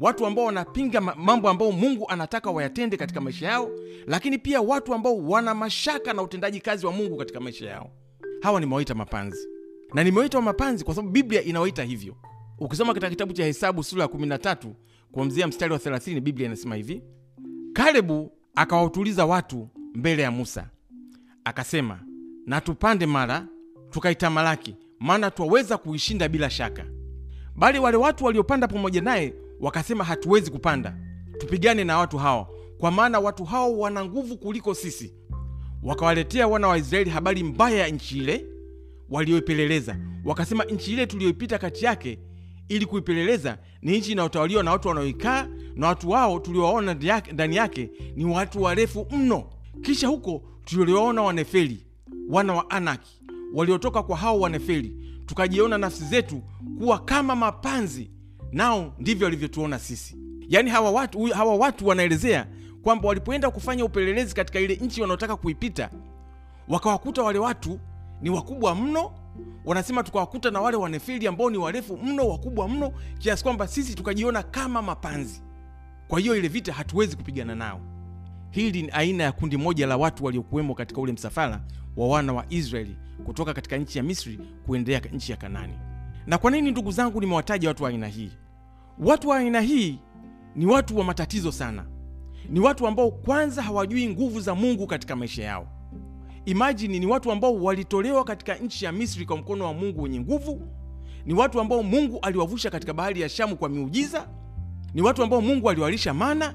watu 0.00 0.26
ambao 0.26 0.44
wanapinga 0.44 1.00
mambo 1.00 1.48
ambayo 1.48 1.72
mungu 1.72 2.08
anataka 2.08 2.50
wayatende 2.50 2.96
katika 2.96 3.20
maisha 3.20 3.46
yao 3.46 3.70
lakini 4.06 4.38
pia 4.38 4.60
watu 4.60 4.94
ambao 4.94 5.16
wana 5.18 5.54
mashaka 5.54 6.12
na 6.12 6.22
utendaji 6.22 6.60
kazi 6.60 6.86
wa 6.86 6.92
mungu 6.92 7.16
katika 7.16 7.40
maisha 7.40 7.66
yao. 7.66 7.90
Hawa 8.40 8.60
nimewaita 8.60 8.94
mapanzi. 8.94 9.48
Na 9.94 10.04
nimewaita 10.04 10.40
mapanzi 10.40 10.84
kwa 10.84 10.94
sababu 10.94 11.12
biblia 11.12 11.42
inawaita 11.42 11.82
hivyo 11.84 12.16
ukisoma 12.58 12.94
katika 12.94 13.10
kitabu 13.10 13.32
cha 13.32 13.44
hesabu 13.44 13.82
sura 13.84 14.02
ya 14.02 14.08
13 14.08 14.68
kuanzia 15.12 15.46
mstari 15.46 15.72
wa 15.72 15.78
30 15.78 16.20
biblia 16.20 16.46
inasema 16.46 16.74
hivi. 16.74 17.02
Kalebu 17.72 18.32
akawautuliza 18.54 19.26
watu 19.26 19.68
mbele 19.94 20.22
ya 20.22 20.30
musa. 20.30 20.70
Akasema 21.44 22.00
na 22.46 22.60
tupande 22.60 23.06
mara 23.06 23.46
tukaitamalaki 23.90 24.76
maana 25.00 25.30
twaweza 25.30 25.78
kuishinda 25.78 26.28
bila 26.28 26.50
shaka. 26.50 26.84
Bali 27.56 27.78
wale 27.78 27.96
watu 27.96 28.24
waliopanda 28.24 28.68
pamoja 28.68 29.00
naye 29.00 29.34
wakasema, 29.60 30.04
hatuwezi 30.04 30.50
kupanda, 30.50 30.96
tupigane 31.38 31.84
na 31.84 31.98
watu 31.98 32.18
hao, 32.18 32.54
kwa 32.78 32.90
maana 32.90 33.20
watu 33.20 33.44
hao 33.44 33.78
wana 33.78 34.04
nguvu 34.04 34.36
kuliko 34.38 34.74
sisi. 34.74 35.14
Wakawaletea 35.82 36.48
wana 36.48 36.68
wa 36.68 36.78
Israeli 36.78 37.10
habari 37.10 37.42
mbaya 37.42 37.78
ya 37.78 37.88
nchi 37.88 38.18
ile 38.18 38.46
walioipeleleza, 39.10 39.96
wakasema, 40.24 40.64
nchi 40.64 40.92
ile 40.92 41.06
tuliyoipita 41.06 41.58
kati 41.58 41.84
yake 41.84 42.18
ili 42.68 42.86
kuipeleleza 42.86 43.58
ni 43.82 43.98
nchi 43.98 44.12
inayotawaliwa 44.12 44.62
na 44.62 44.70
watu 44.70 44.88
wanaoikaa, 44.88 45.48
na 45.74 45.86
watu 45.88 46.10
wao 46.10 46.38
tuliowaona 46.40 46.94
ndani 47.32 47.56
yake 47.56 47.90
ni 48.16 48.24
watu 48.24 48.62
warefu 48.62 49.06
mno. 49.10 49.44
Kisha 49.82 50.08
huko 50.08 50.42
tuliwaona 50.64 51.22
Wanefeli 51.22 51.86
wana 52.28 52.52
wa 52.54 52.70
Anaki 52.70 53.20
waliotoka 53.54 54.02
kwa 54.02 54.16
hao 54.16 54.40
Wanefeli, 54.40 54.96
tukajiona 55.26 55.78
nafsi 55.78 56.04
zetu 56.04 56.42
kuwa 56.78 56.98
kama 56.98 57.36
mapanzi, 57.36 58.10
nao 58.52 58.94
ndivyo 58.98 59.24
walivyotuona 59.24 59.78
sisi. 59.78 60.16
Yaani 60.48 60.70
hawa 60.70 60.90
watu, 60.90 61.24
hawa 61.24 61.54
watu 61.56 61.86
wanaelezea 61.86 62.46
kwamba 62.82 63.08
walipoenda 63.08 63.50
kufanya 63.50 63.84
upelelezi 63.84 64.34
katika 64.34 64.60
ile 64.60 64.74
nchi 64.76 65.00
wanaotaka 65.00 65.36
kuipita, 65.36 65.90
wakawakuta 66.68 67.22
wale 67.22 67.38
watu 67.38 67.80
ni 68.22 68.30
wakubwa 68.30 68.74
mno. 68.74 69.12
Wanasema 69.64 70.02
tukawakuta 70.02 70.50
na 70.50 70.60
wale 70.60 70.76
Wanefeli 70.76 71.26
ambao 71.26 71.50
ni 71.50 71.58
warefu 71.58 71.96
mno, 71.96 72.28
wakubwa 72.28 72.68
mno, 72.68 72.92
kiasi 73.18 73.42
kwamba 73.42 73.68
sisi 73.68 73.94
tukajiona 73.94 74.42
kama 74.42 74.82
mapanzi. 74.82 75.42
Kwa 76.08 76.20
hiyo 76.20 76.36
ile 76.36 76.48
vita 76.48 76.72
hatuwezi 76.72 77.16
kupigana 77.16 77.54
nao. 77.54 77.80
Hili 78.50 78.82
ni 78.82 78.90
aina 78.90 79.24
ya 79.24 79.32
kundi 79.32 79.56
moja 79.56 79.86
la 79.86 79.96
watu 79.96 80.24
waliokuwemo 80.24 80.74
katika 80.74 81.00
ule 81.00 81.12
msafara 81.12 81.60
wa 81.96 82.08
wana 82.08 82.32
wa 82.32 82.44
Israeli 82.50 82.96
kutoka 83.24 83.54
katika 83.54 83.76
nchi 83.76 83.98
ya 83.98 84.04
Misri 84.04 84.40
kuendea 84.66 85.00
nchi 85.12 85.32
ya 85.32 85.38
Kanani. 85.38 85.74
Na 86.26 86.38
kwa 86.38 86.50
nini 86.50 86.70
ndugu 86.70 86.90
zangu 86.90 87.20
nimewataja 87.20 87.68
watu 87.68 87.82
wa 87.84 87.88
aina 87.90 88.06
hii? 88.06 88.30
Watu 88.98 89.28
wa 89.28 89.36
aina 89.36 89.60
hii 89.60 89.98
ni 90.56 90.66
watu 90.66 90.98
wa 90.98 91.04
matatizo 91.04 91.52
sana. 91.52 91.86
Ni 92.48 92.60
watu 92.60 92.86
ambao 92.86 93.10
kwanza 93.10 93.62
hawajui 93.62 94.08
nguvu 94.08 94.40
za 94.40 94.54
Mungu 94.54 94.86
katika 94.86 95.16
maisha 95.16 95.44
yao. 95.44 95.68
Imajini, 96.46 96.98
ni 96.98 97.06
watu 97.06 97.32
ambao 97.32 97.54
walitolewa 97.54 98.24
katika 98.24 98.54
nchi 98.54 98.84
ya 98.84 98.92
Misri 98.92 99.26
kwa 99.26 99.36
mkono 99.36 99.64
wa 99.64 99.74
Mungu 99.74 100.02
wenye 100.02 100.20
nguvu. 100.20 100.68
Ni 101.26 101.34
watu 101.34 101.60
ambao 101.60 101.82
Mungu 101.82 102.18
aliwavusha 102.22 102.70
katika 102.70 102.92
bahari 102.92 103.20
ya 103.20 103.28
Shamu 103.28 103.56
kwa 103.56 103.68
miujiza. 103.68 104.28
Ni 104.94 105.02
watu 105.02 105.22
ambao 105.22 105.40
Mungu 105.40 105.70
aliwalisha 105.70 106.14
mana. 106.14 106.54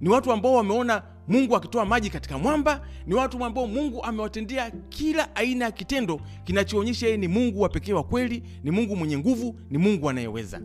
Ni 0.00 0.08
watu 0.08 0.32
ambao 0.32 0.54
wameona 0.54 1.02
Mungu 1.28 1.56
akitoa 1.56 1.84
maji 1.86 2.10
katika 2.10 2.38
mwamba. 2.38 2.86
Ni 3.06 3.14
watu 3.14 3.44
ambao 3.44 3.66
Mungu 3.66 4.02
amewatendea 4.04 4.70
kila 4.88 5.36
aina 5.36 5.64
ya 5.64 5.70
kitendo 5.70 6.20
kinachoonyesha 6.44 7.06
yeye 7.06 7.18
ni 7.18 7.28
Mungu 7.28 7.60
wa 7.60 7.68
pekee 7.68 7.92
wa 7.92 8.04
kweli, 8.04 8.42
ni 8.64 8.70
Mungu 8.70 8.96
mwenye 8.96 9.18
nguvu, 9.18 9.56
ni 9.70 9.78
Mungu 9.78 10.10
anayeweza. 10.10 10.60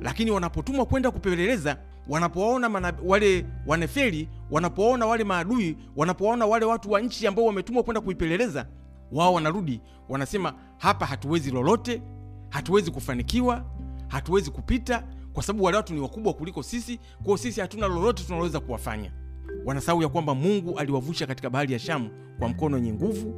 Lakini 0.00 0.30
wanapotumwa 0.30 0.86
kwenda 0.86 1.10
kupeleleza, 1.10 1.76
wanapowaona 2.08 2.92
wale 3.04 3.46
Wanefeli, 3.66 4.28
wanapowaona 4.50 5.06
wale 5.06 5.24
maadui, 5.24 5.76
wanapowaona 5.96 6.46
wale 6.46 6.64
watu 6.66 6.90
wa 6.90 7.00
nchi 7.00 7.26
ambao 7.26 7.44
wametumwa 7.44 7.82
kwenda 7.82 8.00
kuipeleleza, 8.00 8.66
wao 9.12 9.34
wanarudi 9.34 9.80
wanasema, 10.08 10.54
hapa 10.78 11.06
hatuwezi 11.06 11.50
lolote, 11.50 12.02
hatuwezi 12.48 12.90
kufanikiwa, 12.90 13.64
hatuwezi 14.08 14.50
kupita 14.50 15.04
kwa 15.32 15.42
sababu 15.42 15.64
wale 15.64 15.76
watu 15.76 15.94
ni 15.94 16.00
wakubwa 16.00 16.32
kuliko 16.34 16.62
sisi, 16.62 17.00
kwao 17.24 17.36
sisi 17.36 17.60
hatuna 17.60 17.86
lolote 17.88 18.24
tunaloweza 18.24 18.60
kuwafanya. 18.60 19.12
Wanasahau 19.64 20.02
ya 20.02 20.08
kwamba 20.08 20.34
Mungu 20.34 20.78
aliwavusha 20.78 21.26
katika 21.26 21.50
bahari 21.50 21.72
ya 21.72 21.78
Shamu 21.78 22.10
kwa 22.38 22.48
mkono 22.48 22.74
wenye 22.76 22.92
nguvu. 22.92 23.34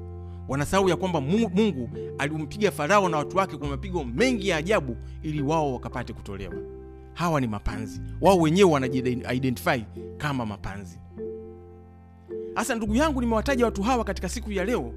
Wanasahau 0.49 0.89
ya 0.89 0.97
kwamba 0.97 1.21
Mungu 1.21 1.91
alimpiga 2.19 2.71
Farao 2.71 3.09
na 3.09 3.17
watu 3.17 3.37
wake 3.37 3.57
kwa 3.57 3.69
mapigo 3.69 4.05
mengi 4.05 4.49
ya 4.49 4.57
ajabu 4.57 4.97
ili 5.23 5.43
wao 5.43 5.73
wakapate 5.73 6.13
kutolewa. 6.13 6.55
Hawa 7.21 7.41
ni 7.41 7.47
mapanzi, 7.47 8.01
wao 8.21 8.39
wenyewe 8.39 8.71
wanajiidentify 8.71 9.83
kama 10.19 10.47
mapanzi. 10.47 10.99
Sasa 12.55 12.75
ndugu 12.75 12.95
yangu, 12.95 13.21
nimewataja 13.21 13.65
watu 13.65 13.83
hawa 13.83 14.05
katika 14.05 14.29
siku 14.29 14.53
ya 14.53 14.65
leo 14.65 14.93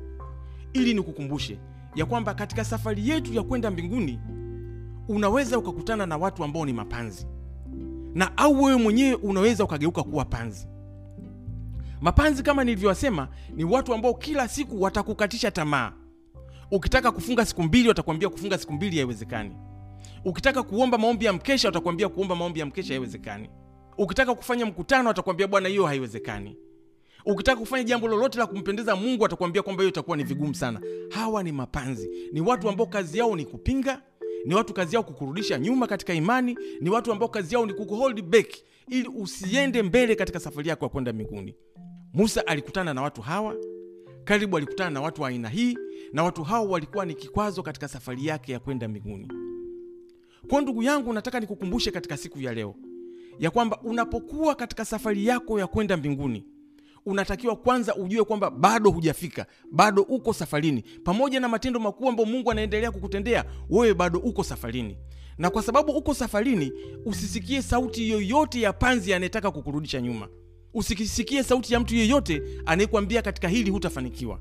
ili 0.74 0.94
nikukumbushe 0.94 1.60
ya 1.96 2.06
kwamba 2.06 2.34
katika 2.34 2.66
safari 2.66 3.10
yetu 3.10 3.34
ya 3.34 3.44
kwenda 3.44 3.72
mbinguni 3.72 4.20
unaweza 5.08 5.58
ukakutana 5.58 6.06
na 6.06 6.18
watu 6.18 6.44
ambao 6.44 6.66
ni 6.66 6.74
mapanzi 6.74 7.28
na 8.14 8.38
au 8.38 8.64
wewe 8.64 8.78
mwenyewe 8.78 9.16
unaweza 9.16 9.64
ukageuka 9.64 10.04
kuwa 10.04 10.26
panzi. 10.26 10.68
Mapanzi 12.02 12.44
kama 12.44 12.64
nilivyowasema, 12.64 13.28
ni 13.56 13.64
watu 13.64 13.94
ambao 13.94 14.14
kila 14.14 14.48
siku 14.48 14.82
watakukatisha 14.82 15.52
tamaa. 15.52 15.92
Ukitaka 16.72 17.12
kufunga 17.12 17.46
siku 17.46 17.64
mbili, 17.64 17.88
watakwambia 17.88 18.30
kufunga 18.30 18.58
siku 18.58 18.74
mbili 18.74 18.96
haiwezekani. 18.98 19.52
Ukitaka 20.26 20.64
kuomba 20.64 20.98
maombi 20.98 21.26
ya 21.26 21.34
mkesha, 21.34 21.68
watakwambia 21.68 22.10
kuomba 22.10 22.36
maombi 22.36 22.60
ya 22.60 22.66
mkesha 22.66 22.94
haiwezekani. 22.94 23.50
Ukitaka 23.98 24.36
kufanya 24.36 24.66
mkutano, 24.66 25.08
watakwambia 25.08 25.48
bwana, 25.48 25.70
hiyo 25.70 25.86
haiwezekani. 25.86 26.58
Ukitaka 27.26 27.60
kufanya 27.60 27.84
jambo 27.84 28.08
lolote 28.08 28.40
la 28.40 28.46
kumpendeza 28.48 28.96
Mungu, 28.96 29.26
atakwambia 29.26 29.62
kwamba 29.62 29.84
hiyo 29.84 29.90
itakuwa 29.90 30.18
ni 30.18 30.24
vigumu 30.24 30.56
sana. 30.56 30.82
Hawa 31.10 31.44
ni 31.44 31.52
mapanzi, 31.52 32.10
ni 32.34 32.42
watu 32.42 32.70
ambao 32.70 32.86
kazi 32.88 33.18
yao 33.18 33.36
ni 33.36 33.46
kupinga 33.46 34.02
ni 34.46 34.56
watu 34.56 34.74
kazi 34.74 34.96
yao 34.96 35.04
kukurudisha 35.04 35.60
nyuma 35.60 35.88
katika 35.88 36.14
imani. 36.14 36.58
Ni 36.82 36.90
watu 36.90 37.12
ambao 37.12 37.28
kazi 37.30 37.56
yao 37.56 37.66
ni 37.66 37.74
kukuhold 37.74 38.22
back 38.22 38.48
ili 38.90 39.08
usiende 39.08 39.84
mbele 39.84 40.16
katika 40.16 40.40
safari 40.40 40.70
yako 40.70 40.86
ya 40.86 40.90
kwenda 40.90 41.14
mbinguni. 41.14 41.56
Musa 42.14 42.48
alikutana 42.48 42.94
na 42.94 43.02
watu 43.02 43.22
hawa, 43.22 43.56
karibu 44.24 44.58
alikutana 44.58 44.90
na 44.90 45.02
watu 45.02 45.22
wa 45.22 45.30
aina 45.30 45.50
hii, 45.50 45.78
na 46.14 46.24
watu 46.24 46.44
hao 46.44 46.70
walikuwa 46.70 47.06
ni 47.06 47.14
kikwazo 47.14 47.64
katika 47.64 47.88
safari 47.88 48.26
yake 48.26 48.52
ya 48.52 48.60
kwenda 48.60 48.88
mbinguni. 48.88 49.28
Kwa 50.50 50.62
ndugu 50.62 50.84
yangu, 50.84 51.14
nataka 51.14 51.40
nikukumbushe 51.40 51.92
katika 51.92 52.18
siku 52.18 52.40
ya 52.40 52.54
leo 52.54 52.76
ya 53.40 53.52
kwamba 53.52 53.82
unapokuwa 53.82 54.56
katika 54.56 54.86
safari 54.86 55.26
yako 55.26 55.60
ya 55.60 55.68
kwenda 55.68 55.98
mbinguni 55.98 56.46
unatakiwa 57.06 57.56
kwanza 57.56 57.96
ujue 57.96 58.24
kwamba 58.24 58.50
bado 58.52 58.90
hujafika, 58.92 59.46
bado 59.72 60.02
uko 60.02 60.34
safarini. 60.34 60.84
Pamoja 61.04 61.40
na 61.40 61.48
matendo 61.50 61.80
makuu 61.80 62.10
ambayo 62.10 62.30
Mungu 62.30 62.52
anaendelea 62.52 62.92
kukutendea 62.92 63.46
wewe, 63.70 63.94
bado 63.94 64.20
uko 64.20 64.44
safarini. 64.44 64.98
Na 65.38 65.50
kwa 65.50 65.64
sababu 65.64 65.92
uko 65.92 66.14
safarini, 66.14 66.72
usisikie 67.06 67.62
sauti 67.62 68.10
yoyote 68.10 68.62
ya 68.62 68.74
panzi 68.74 69.14
anayetaka 69.14 69.52
kukurudisha 69.52 70.02
nyuma. 70.02 70.28
Usisikie 70.74 71.44
sauti 71.44 71.74
ya 71.74 71.80
mtu 71.80 71.96
yeyote 71.96 72.42
anayekwambia 72.66 73.22
katika 73.22 73.48
hili 73.48 73.70
hutafanikiwa. 73.72 74.40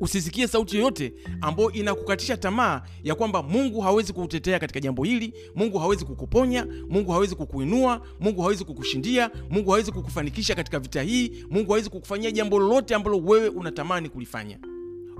Usisikie 0.00 0.46
sauti 0.48 0.76
yoyote 0.76 1.14
ambayo 1.40 1.70
inakukatisha 1.72 2.36
tamaa 2.36 2.82
ya 3.04 3.14
kwamba 3.14 3.42
Mungu 3.42 3.80
hawezi 3.80 4.12
kukutetea 4.12 4.58
katika 4.58 4.80
jambo 4.80 5.04
hili, 5.04 5.34
Mungu 5.54 5.78
hawezi 5.78 6.04
kukuponya, 6.04 6.66
Mungu 6.88 7.12
hawezi 7.12 7.34
kukuinua, 7.36 8.00
Mungu 8.20 8.42
hawezi 8.42 8.64
kukushindia, 8.64 9.30
Mungu 9.50 9.70
hawezi 9.70 9.92
kukufanikisha 9.92 10.54
katika 10.54 10.78
vita 10.78 11.02
hii, 11.02 11.32
Mungu 11.50 11.70
hawezi 11.70 11.90
kukufanyia 11.90 12.30
jambo 12.30 12.58
lolote 12.58 12.94
ambalo 12.94 13.18
wewe 13.18 13.48
unatamani 13.48 14.08
kulifanya. 14.08 14.58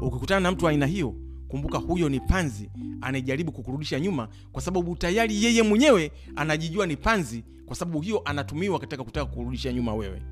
Ukikutana 0.03 0.41
na 0.41 0.51
mtu 0.53 0.69
aina 0.69 0.87
hiyo, 0.87 1.15
kumbuka 1.49 1.79
huyo 1.79 2.09
ni 2.09 2.21
panzi 2.21 2.71
anayejaribu 3.01 3.53
kukurudisha 3.53 4.01
nyuma, 4.01 4.29
kwa 4.53 4.63
sababu 4.63 4.97
tayari 4.97 5.45
yeye 5.45 5.63
mwenyewe 5.63 6.13
anajijua 6.37 6.87
ni 6.87 6.97
panzi, 6.97 7.45
kwa 7.67 7.77
sababu 7.77 8.01
hiyo 8.01 8.23
anatumiwa 8.25 8.79
katika 8.79 9.05
kutaka 9.05 9.27
kukurudisha 9.27 9.73
nyuma 9.73 9.95
wewe. 9.95 10.23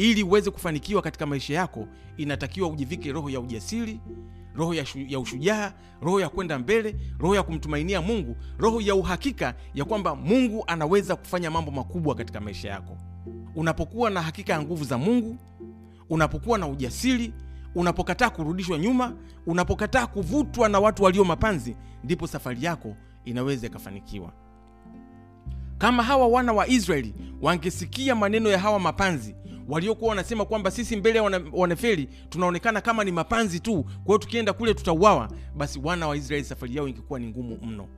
Ili 0.00 0.22
uweze 0.22 0.50
kufanikiwa 0.50 1.02
katika 1.02 1.26
maisha 1.26 1.54
yako, 1.54 1.86
inatakiwa 2.16 2.68
ujivike 2.68 3.12
roho 3.12 3.30
ya 3.30 3.40
ujasiri, 3.40 4.00
roho 4.54 4.74
ya, 4.74 4.86
shu, 4.86 4.98
ya 4.98 5.18
ushujaa, 5.20 5.72
roho 6.02 6.20
ya 6.20 6.28
kwenda 6.28 6.58
mbele, 6.58 6.96
roho 7.18 7.34
ya 7.34 7.42
kumtumainia 7.42 8.02
Mungu, 8.02 8.36
roho 8.58 8.80
ya 8.80 8.94
uhakika 8.94 9.54
ya 9.74 9.84
kwamba 9.84 10.14
Mungu 10.16 10.64
anaweza 10.66 11.16
kufanya 11.16 11.50
mambo 11.50 11.70
makubwa 11.70 12.14
katika 12.14 12.40
maisha 12.40 12.68
yako. 12.70 12.96
Unapokuwa 13.54 14.10
na 14.10 14.22
hakika 14.22 14.52
ya 14.52 14.62
nguvu 14.62 14.84
za 14.84 14.98
Mungu, 14.98 15.36
unapokuwa 16.10 16.58
na 16.58 16.66
ujasiri, 16.68 17.32
unapokataa 17.74 18.30
kurudishwa 18.30 18.78
nyuma, 18.78 19.16
unapokataa 19.46 20.06
kuvutwa 20.06 20.68
na 20.68 20.80
watu 20.80 21.02
walio 21.04 21.24
mapanzi, 21.24 21.76
ndipo 22.04 22.26
safari 22.26 22.64
yako 22.64 22.96
inaweza 23.24 23.66
ikafanikiwa. 23.66 24.32
Kama 25.78 26.02
hawa 26.02 26.28
wana 26.28 26.52
wa 26.52 26.68
Israeli 26.68 27.14
wangesikia 27.42 28.14
maneno 28.14 28.48
ya 28.50 28.58
hawa 28.58 28.80
mapanzi 28.80 29.34
waliokuwa 29.70 30.08
wanasema 30.10 30.44
kwamba 30.44 30.70
sisi 30.70 30.96
mbele 30.96 31.16
ya 31.16 31.22
wana, 31.22 31.40
Wanefeli 31.52 32.08
tunaonekana 32.28 32.80
kama 32.80 33.04
ni 33.04 33.12
mapanzi 33.12 33.60
tu, 33.60 33.82
kwa 33.82 34.04
hiyo 34.06 34.18
tukienda 34.18 34.52
kule 34.52 34.74
tutauawa, 34.74 35.30
basi 35.56 35.80
wana 35.84 36.08
wa 36.08 36.16
Israeli 36.16 36.44
safari 36.44 36.76
yao 36.76 36.88
ingekuwa 36.88 37.18
ni 37.18 37.26
ngumu 37.26 37.58
mno. 37.62 37.88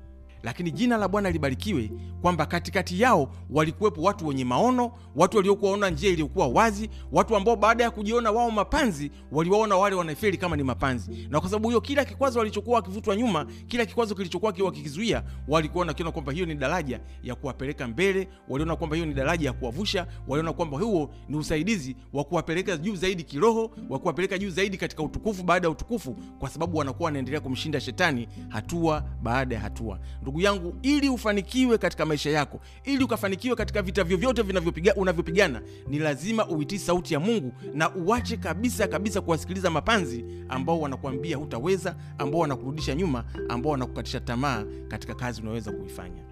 Lakini 0.42 0.70
jina 0.70 0.96
la 0.96 1.08
Bwana 1.08 1.30
libarikiwe 1.30 1.90
kwamba 2.22 2.46
katikati 2.46 3.00
yao 3.00 3.28
walikuwepo 3.50 4.02
watu 4.02 4.26
wenye 4.26 4.44
maono, 4.44 4.92
watu 5.16 5.36
waliokuwa 5.36 5.70
waona 5.70 5.90
njia 5.90 6.10
iliyokuwa 6.10 6.46
wazi, 6.48 6.90
watu 7.12 7.36
ambao 7.36 7.56
baada 7.56 7.84
ya 7.84 7.90
kujiona 7.90 8.30
wao 8.30 8.50
mapanzi 8.50 9.10
waliwaona 9.32 9.76
wale 9.76 9.96
wanaferi 9.96 10.36
kama 10.38 10.56
ni 10.56 10.62
mapanzi, 10.62 11.26
na 11.30 11.40
kwa 11.40 11.48
sababu 11.50 11.68
hiyo 11.68 11.80
kila 11.80 12.04
kikwazo 12.04 12.38
walichokuwa 12.38 12.76
wakivutwa 12.76 13.16
nyuma, 13.16 13.46
kila 13.66 13.86
kikwazo 13.86 14.14
kilichokuwa 14.14 14.54
wakikizuia, 14.64 15.22
walikuwa 15.48 15.80
wanakiona 15.80 16.12
kwamba 16.12 16.32
hiyo 16.32 16.46
ni 16.46 16.54
daraja 16.54 17.00
ya 17.22 17.34
kuwapeleka 17.34 17.88
mbele, 17.88 18.28
waliona 18.48 18.76
kwamba 18.76 18.96
hiyo 18.96 19.06
ni 19.08 19.14
daraja 19.14 19.46
ya 19.46 19.52
kuwavusha, 19.52 20.06
waliona 20.28 20.52
kwamba 20.52 20.78
huo 20.78 21.10
ni 21.28 21.36
usaidizi 21.36 21.96
wa 22.12 22.24
kuwapeleka 22.24 22.76
juu 22.76 22.96
zaidi 22.96 23.22
kiroho, 23.22 23.70
wa 23.88 23.98
kuwapeleka 23.98 24.38
juu 24.38 24.50
zaidi 24.50 24.76
katika 24.76 25.02
utukufu 25.02 25.42
baada 25.42 25.66
ya 25.66 25.70
utukufu, 25.70 26.16
kwa 26.38 26.48
sababu 26.48 26.78
wanakuwa 26.78 27.04
wanaendelea 27.06 27.40
kumshinda 27.40 27.80
shetani 27.80 28.28
hatua 28.48 29.04
baada 29.22 29.54
ya 29.54 29.60
hatua. 29.60 29.98
Ndugu 30.32 30.40
yangu 30.44 30.74
ili 30.82 31.08
ufanikiwe 31.08 31.78
katika 31.78 32.06
maisha 32.06 32.30
yako 32.30 32.60
ili 32.84 33.04
ukafanikiwe 33.04 33.56
katika 33.56 33.82
vita 33.82 34.04
vyovyote 34.04 34.42
vinavyopiga 34.42 34.94
unavyopigana 34.94 35.62
ni 35.88 35.98
lazima 35.98 36.48
uitii 36.48 36.78
sauti 36.78 37.14
ya 37.14 37.20
mungu 37.20 37.52
na 37.74 37.94
uache 37.94 38.36
kabisa 38.36 38.88
kabisa 38.88 39.20
kuwasikiliza 39.20 39.70
mapanzi 39.70 40.24
ambao 40.48 40.80
wanakuambia 40.80 41.36
hutaweza 41.36 41.96
ambao 42.18 42.40
wanakurudisha 42.40 42.94
nyuma 42.94 43.24
ambao 43.48 43.72
wanakukatisha 43.72 44.20
tamaa 44.20 44.64
katika 44.88 45.14
kazi 45.14 45.40
unayoweza 45.40 45.72
kuifanya. 45.72 46.22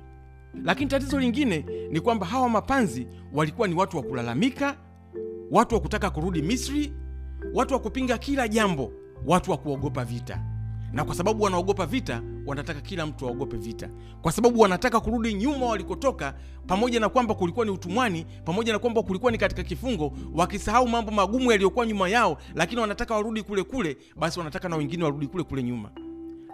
Lakini 0.64 0.90
tatizo 0.90 1.20
lingine 1.20 1.64
ni 1.90 2.00
kwamba 2.00 2.26
hawa 2.26 2.48
mapanzi 2.48 3.06
walikuwa 3.32 3.68
ni 3.68 3.74
watu 3.74 3.96
wa 3.96 4.02
kulalamika 4.02 4.76
watu 5.50 5.74
wa 5.74 5.80
kutaka 5.80 6.10
kurudi 6.10 6.42
misri 6.42 6.92
watu 7.54 7.74
wa 7.74 7.80
kupinga 7.80 8.18
kila 8.18 8.48
jambo 8.48 8.92
watu 9.26 9.50
wa 9.50 9.56
kuogopa 9.56 10.04
vita. 10.04 10.42
Na 10.92 11.04
kwa 11.04 11.14
sababu 11.14 11.42
wanaogopa 11.42 11.86
vita 11.86 12.22
wanataka 12.50 12.80
kila 12.80 13.06
mtu 13.06 13.26
aogope 13.28 13.56
vita. 13.56 13.90
Kwa 14.22 14.32
sababu 14.32 14.60
wanataka 14.60 15.00
kurudi 15.00 15.34
nyuma 15.34 15.66
walikotoka 15.66 16.34
pamoja 16.66 17.00
na 17.00 17.08
kwamba 17.08 17.34
kulikuwa 17.34 17.64
ni 17.66 17.70
utumwani 17.72 18.26
pamoja 18.44 18.72
na 18.72 18.78
kwamba 18.78 19.02
kulikuwa 19.02 19.32
ni 19.32 19.38
katika 19.38 19.62
kifungo 19.62 20.12
wakisahau 20.34 20.88
mambo 20.88 21.10
magumu 21.12 21.50
yaliyokuwa 21.50 21.86
nyuma 21.86 22.08
yao 22.08 22.36
lakini 22.54 22.80
wanataka 22.80 23.14
warudi 23.14 23.42
kule 23.42 23.62
kule 23.62 23.96
basi 24.16 24.38
wanataka 24.38 24.68
na 24.68 24.76
wengine 24.76 25.04
warudi 25.04 25.26
kule 25.26 25.44
kule 25.44 25.62
nyuma 25.62 25.90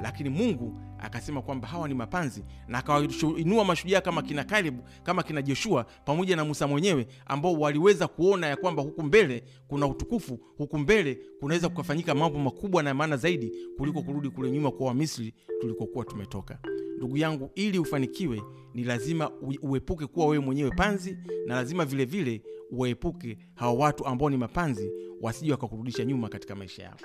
lakini 0.01 0.29
mungu 0.31 0.79
akasema 0.99 1.43
kwamba 1.43 1.69
hawa 1.69 1.89
ni 1.89 1.95
mapanzi 1.95 2.45
na 2.69 2.79
akawainua 2.79 3.65
mashujaa 3.65 4.01
kama 4.01 4.23
kina 4.23 4.45
kalebu 4.45 4.83
kama 5.03 5.23
kina 5.23 5.43
joshua 5.43 5.85
pamoja 6.05 6.37
na 6.37 6.45
musa 6.45 6.67
mwenyewe 6.67 7.07
ambao 7.27 7.53
waliweza 7.53 8.09
kuona 8.09 8.47
ya 8.47 8.57
kwamba 8.57 8.83
huku 8.83 9.03
mbele 9.03 9.45
kuna 9.69 9.87
utukufu 9.87 10.39
huku 10.59 10.79
mbele 10.79 11.19
kunaweza 11.41 11.69
kukafanyika 11.69 12.15
mambo 12.15 12.39
makubwa 12.39 12.83
na 12.83 12.95
maana 12.95 13.17
zaidi 13.17 13.53
kuliko 13.77 14.03
kurudi 14.03 14.31
kule 14.31 14.51
nyuma 14.51 14.71
kwa 14.71 14.87
wamisri 14.87 15.35
tulikokuwa 15.61 16.05
tumetoka. 16.05 16.59
Ndugu 16.97 17.17
yangu 17.17 17.51
ili 17.55 17.79
ufanikiwe 17.79 18.43
ni 18.75 18.85
lazima 18.85 19.31
uepuke 19.63 20.07
kuwa 20.07 20.27
wewe 20.27 20.45
mwenyewe 20.45 20.71
panzi 20.71 21.19
na 21.47 21.55
lazima 21.55 21.85
vilevile 21.85 22.23
vile 22.25 22.43
uwaepuke 22.71 23.39
hawa 23.55 23.73
watu 23.73 24.07
ambao 24.07 24.31
ni 24.31 24.37
mapanzi 24.37 24.91
wasije 25.21 25.53
wakakurudisha 25.53 26.05
nyuma 26.05 26.29
katika 26.29 26.55
maisha 26.55 26.83
yao 26.83 26.97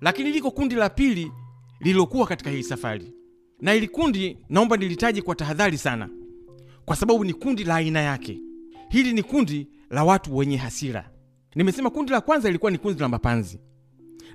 lakini 0.00 0.32
liko 0.32 0.50
kundi 0.50 0.74
la 0.74 0.90
pili 0.90 1.32
lililokuwa 1.84 2.26
katika 2.26 2.50
hii 2.50 2.62
safari. 2.62 3.12
Na 3.60 3.72
hili 3.72 3.88
kundi 3.88 4.38
naomba 4.48 4.76
nilitaje 4.76 5.22
kwa 5.22 5.34
tahadhari 5.34 5.78
sana 5.78 6.08
kwa 6.84 6.96
sababu 6.96 7.24
ni 7.24 7.32
kundi 7.34 7.64
la 7.64 7.74
aina 7.74 8.00
yake. 8.00 8.40
Hili 8.88 9.12
ni 9.12 9.22
kundi 9.22 9.68
la 9.90 10.04
watu 10.04 10.36
wenye 10.36 10.56
hasira. 10.56 11.10
Nimesema 11.54 11.90
kundi 11.90 12.12
la 12.12 12.20
kwanza 12.20 12.48
ilikuwa 12.48 12.70
ni 12.70 12.78
kundi 12.78 13.00
la 13.00 13.08
mapanzi. 13.08 13.60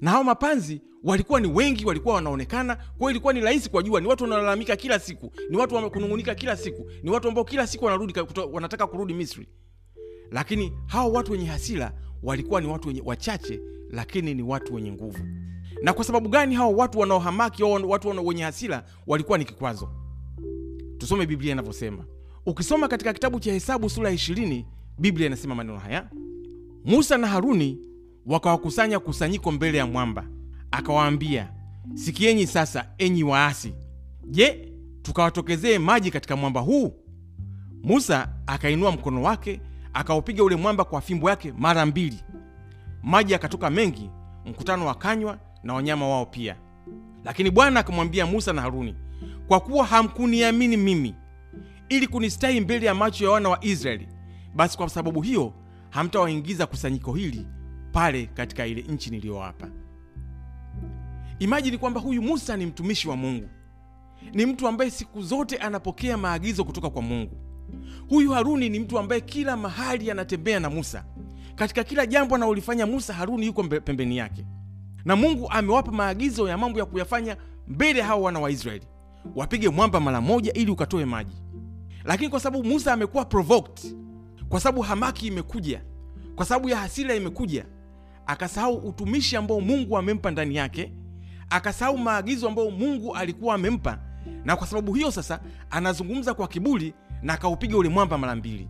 Na 0.01 0.11
hao 0.11 0.23
mapanzi 0.23 0.81
walikuwa 1.03 1.39
ni 1.39 1.47
wengi 1.47 1.85
walikuwa 1.85 2.15
wanaonekana. 2.15 2.77
Kwa 2.97 3.11
ilikuwa 3.11 3.33
ni 3.33 3.39
rahisi 3.41 3.69
kuwajua. 3.69 4.01
Ni 4.01 4.07
watu 4.07 4.23
wanaolalamika 4.23 4.75
kila 4.75 4.99
siku. 4.99 5.31
Ni 5.49 5.57
watu 5.57 5.75
wakunung'unika 5.75 6.35
kila 6.35 6.57
siku. 6.57 6.91
Ni 7.03 7.09
watu 7.09 7.27
ambao 7.27 7.43
kila 7.43 7.67
siku 7.67 7.85
wanarudi 7.85 8.13
wanataka 8.51 8.87
kurudi 8.87 9.13
misri. 9.13 9.47
Lakini 10.31 10.73
hao 10.87 11.11
watu 11.11 11.31
wenye 11.31 11.45
hasira 11.45 11.91
walikuwa 12.23 12.61
ni 12.61 12.67
watu 12.67 12.87
wenye 12.87 13.01
wachache 13.05 13.59
lakini 13.89 14.33
ni 14.33 14.43
watu 14.43 14.73
wenye 14.75 14.91
nguvu 14.91 15.19
na 15.81 15.93
kwa 15.93 16.03
sababu 16.05 16.29
gani 16.29 16.55
hao 16.55 16.75
watu 16.75 16.99
wanaohamaki 16.99 17.63
au 17.63 17.89
watu 17.89 18.27
wenye 18.27 18.43
hasira 18.43 18.83
walikuwa 19.07 19.37
ni 19.37 19.45
kikwazo? 19.45 19.89
Tusome 20.97 21.25
biblia 21.25 21.51
inavyosema. 21.51 22.05
Ukisoma 22.45 22.87
katika 22.87 23.13
kitabu 23.13 23.39
cha 23.39 23.53
hesabu 23.53 23.89
sura 23.89 24.09
ya 24.09 24.15
20 24.15 24.65
biblia 24.97 25.27
inasema 25.27 25.55
maneno 25.55 25.79
haya. 25.79 26.09
Musa 26.85 27.17
na 27.17 27.27
haruni 27.27 27.79
wakawakusanya 28.25 28.99
kusanyiko 28.99 29.51
mbele 29.51 29.77
ya 29.77 29.85
mwamba. 29.85 30.25
Akawaambia 30.71 31.53
sikieni 31.93 32.47
sasa 32.47 32.89
enyi 32.97 33.23
waasi. 33.23 33.73
Je 34.25 34.71
tukawatokezee 35.01 35.77
maji 35.79 36.11
katika 36.11 36.35
mwamba 36.35 36.61
huu? 36.61 36.93
Musa 37.83 38.29
akainua 38.47 38.91
mkono 38.91 39.23
wake 39.23 39.61
akaupiga 39.93 40.43
ule 40.43 40.55
mwamba 40.55 40.83
kwa 40.83 41.01
fimbo 41.01 41.29
yake 41.29 41.53
mara 41.57 41.85
mbili. 41.85 42.23
Maji 43.03 43.35
akatoka 43.35 43.69
mengi 43.69 44.09
mkutano 44.45 44.85
wakanywa 44.85 45.37
na 45.63 45.73
wanyama 45.73 46.07
wao 46.07 46.25
pia. 46.25 46.55
Lakini 47.23 47.51
bwana 47.51 47.79
akamwambia 47.79 48.25
musa 48.25 48.53
na 48.53 48.61
haruni 48.61 48.95
kwa 49.47 49.59
kuwa 49.59 49.85
hamkuniamini 49.85 50.77
mimi 50.77 51.15
ili 51.89 52.07
kunistahi 52.07 52.61
mbele 52.61 52.85
ya 52.85 52.95
macho 52.95 53.25
ya 53.25 53.31
wana 53.31 53.49
wa 53.49 53.63
israeli 53.65 54.07
basi 54.55 54.77
kwa 54.77 54.89
sababu 54.89 55.21
hiyo 55.21 55.53
hamtawaingiza 55.89 56.65
kusanyiko 56.65 57.13
hili 57.13 57.47
pale 57.91 58.25
katika 58.25 58.65
ile 58.67 58.81
nchi 58.81 59.09
niliyowapa. 59.09 59.67
Imajini 61.39 61.77
kwamba 61.77 61.99
huyu 62.01 62.21
musa 62.21 62.57
ni 62.57 62.65
mtumishi 62.65 63.09
wa 63.09 63.15
mungu. 63.15 63.49
Ni 64.33 64.45
mtu 64.45 64.67
ambaye 64.67 64.91
siku 64.91 65.21
zote 65.21 65.57
anapokea 65.57 66.17
maagizo 66.17 66.63
kutoka 66.63 66.89
kwa 66.89 67.01
mungu. 67.01 67.37
Huyu 68.09 68.31
haruni 68.31 68.69
ni 68.69 68.79
mtu 68.79 68.99
ambaye 68.99 69.21
kila 69.21 69.57
mahali 69.57 70.11
anatembea 70.11 70.59
na 70.59 70.69
musa. 70.69 71.05
Katika 71.55 71.83
kila 71.83 72.05
jambo 72.05 72.35
analolifanya 72.35 72.85
musa 72.85 73.13
haruni 73.13 73.45
yuko 73.45 73.63
pembeni 73.63 74.17
yake 74.17 74.45
na 75.05 75.15
mungu 75.15 75.49
amewapa 75.49 75.91
maagizo 75.91 76.49
ya 76.49 76.57
mambo 76.57 76.79
ya 76.79 76.85
kuyafanya 76.85 77.37
mbele 77.67 78.01
hao 78.01 78.21
wana 78.21 78.39
wa 78.39 78.51
israeli. 78.51 78.85
Wapige 79.35 79.69
mwamba 79.69 79.99
mara 79.99 80.21
moja 80.21 80.53
ili 80.53 80.71
ukatoe 80.71 81.05
maji. 81.05 81.35
Lakini 82.03 82.29
kwa 82.29 82.39
sababu 82.39 82.63
musa 82.63 82.93
amekuwa 82.93 83.25
provoked 83.25 83.95
kwa 84.49 84.59
sababu 84.59 84.81
hamaki 84.81 85.27
imekuja 85.27 85.81
kwa 86.35 86.45
sababu 86.45 86.69
ya 86.69 86.77
hasira 86.77 87.15
imekuja 87.15 87.65
akasahau 88.25 88.75
utumishi 88.77 89.35
ambao 89.35 89.61
mungu 89.61 89.97
amempa 89.97 90.31
ndani 90.31 90.55
yake 90.55 90.93
akasahau 91.49 91.97
maagizo 91.97 92.47
ambayo 92.47 92.71
mungu 92.71 93.15
alikuwa 93.15 93.55
amempa 93.55 93.99
na 94.45 94.55
kwa 94.55 94.67
sababu 94.67 94.93
hiyo 94.93 95.11
sasa 95.11 95.39
anazungumza 95.69 96.33
kwa 96.33 96.47
kiburi 96.47 96.93
na 97.21 97.33
akaupiga 97.33 97.77
ule 97.77 97.89
mwamba 97.89 98.17
mara 98.17 98.35
mbili. 98.35 98.69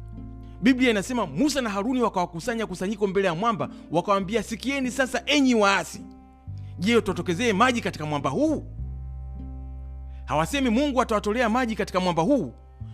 Biblia 0.62 0.90
inasema 0.90 1.26
musa 1.26 1.62
na 1.62 1.70
haruni 1.70 2.02
wakawakusanya 2.02 2.66
kusanyiko 2.68 3.08
mbele 3.08 3.28
ya 3.28 3.36
mwamba 3.36 3.70
wakawambia 3.92 4.44
sikieni 4.44 4.92
sasa 4.92 5.22
enyi 5.26 5.56
waasi 5.56 6.02
je 6.80 7.02
tuwatokezee 7.02 7.54
maji 7.54 7.82
katika 7.82 8.06
mwamba 8.06 8.30
huu? 8.30 8.64
Hawasemi 10.26 10.70
mungu 10.70 11.02
atawatolea 11.02 11.50
maji 11.50 11.76
katika 11.76 12.00
mwamba 12.00 12.24
huu. 12.24 12.54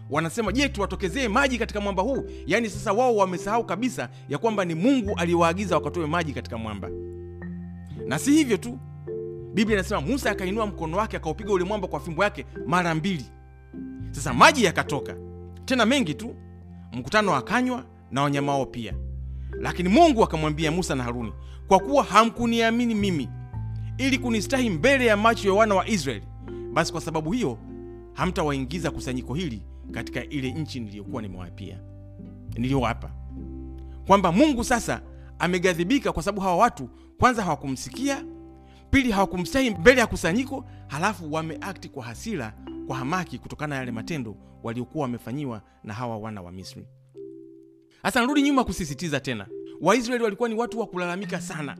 Wanasema 0.09 0.51
je 0.51 0.69
tuwatokezee 0.69 1.27
maji 1.27 1.57
katika 1.57 1.81
mwamba 1.81 2.03
huu? 2.03 2.23
Yaani 2.47 2.69
sasa 2.69 2.93
wao 2.93 3.15
wamesahau 3.15 3.63
kabisa 3.65 4.09
ya 4.29 4.37
kwamba 4.37 4.65
ni 4.65 4.75
mungu 4.75 5.13
aliyewaagiza 5.17 5.75
wakatoe 5.75 6.05
maji 6.05 6.33
katika 6.33 6.57
mwamba. 6.57 6.89
Na 8.07 8.19
si 8.19 8.31
hivyo 8.31 8.57
tu. 8.57 8.79
Biblia 9.53 9.77
inasema 9.79 10.01
musa 10.01 10.31
akainua 10.31 10.65
mkono 10.67 10.97
wake 10.97 11.17
akaupiga 11.17 11.53
ule 11.53 11.63
mwamba 11.63 11.87
kwa 11.87 11.99
fimbo 11.99 12.23
yake 12.23 12.45
mara 12.65 12.95
mbili. 12.95 13.25
Sasa 14.11 14.33
maji 14.33 14.63
yakatoka. 14.63 15.15
Tena 15.65 15.85
mengi 15.85 16.13
tu. 16.13 16.35
Mkutano 16.93 17.35
akanywa 17.35 17.83
na 18.11 18.21
wanyama 18.21 18.51
wao 18.51 18.65
pia. 18.65 18.93
Lakini 19.59 19.89
mungu 19.89 20.23
akamwambia 20.23 20.71
musa 20.71 20.95
na 20.95 21.03
haruni 21.03 21.33
kwa 21.67 21.79
kuwa 21.79 22.03
hamkuniamini 22.03 22.95
mimi 22.95 23.29
ili 23.97 24.17
kunistahi 24.17 24.69
mbele 24.69 25.05
ya 25.05 25.17
macho 25.17 25.47
ya 25.47 25.53
wana 25.53 25.75
wa 25.75 25.87
israeli. 25.87 26.25
Basi 26.73 26.91
kwa 26.91 27.01
sababu 27.01 27.31
hiyo 27.31 27.57
hamtawaingiza 28.13 28.91
kusanyiko 28.91 29.33
hili 29.33 29.61
katika 29.91 30.23
ile 30.25 30.51
nchi 30.51 30.79
niliyokuwa 30.79 31.21
nimewapia 31.21 31.79
niliyowapa 32.57 33.11
kwamba 34.07 34.31
mungu 34.31 34.63
sasa 34.63 35.01
ameghadhibika 35.39 36.11
kwa 36.11 36.23
sababu 36.23 36.41
hawa 36.41 36.55
watu 36.55 36.89
kwanza 37.19 37.43
hawakumsikia 37.43 38.25
pili 38.89 39.11
hawakumstahi 39.11 39.69
mbele 39.69 39.99
ya 40.01 40.07
kusanyiko 40.07 40.65
halafu 40.87 41.33
wameakti 41.33 41.89
kwa 41.89 42.03
hasira 42.03 42.53
kwa 42.87 42.95
hamaki 42.97 43.39
kutokana 43.39 43.75
na 43.75 43.79
yale 43.79 43.91
matendo 43.91 44.35
waliokuwa 44.63 45.01
wamefanyiwa 45.01 45.61
na 45.83 45.93
hawa 45.93 46.17
wana 46.17 46.41
wa 46.41 46.51
misri. 46.51 46.87
Sasa 48.03 48.19
narudi 48.21 48.41
nyuma 48.41 48.63
kusisitiza 48.63 49.19
tena. 49.19 49.47
Waisraeli 49.81 50.23
walikuwa 50.23 50.49
ni 50.49 50.55
watu 50.55 50.79
wa 50.79 50.87
kulalamika 50.87 51.41
sana 51.41 51.77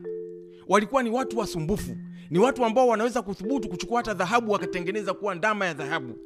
walikuwa 0.68 1.02
ni 1.02 1.10
watu 1.10 1.38
wasumbufu 1.38 1.96
ni 2.30 2.38
watu 2.38 2.64
ambao 2.64 2.88
wanaweza 2.88 3.22
kuthubutu 3.22 3.68
kuchukua 3.68 3.96
hata 3.98 4.14
dhahabu 4.14 4.52
wakatengeneza 4.52 5.14
kuwa 5.14 5.34
ndama 5.34 5.66
ya 5.66 5.74
dhahabu. 5.74 6.18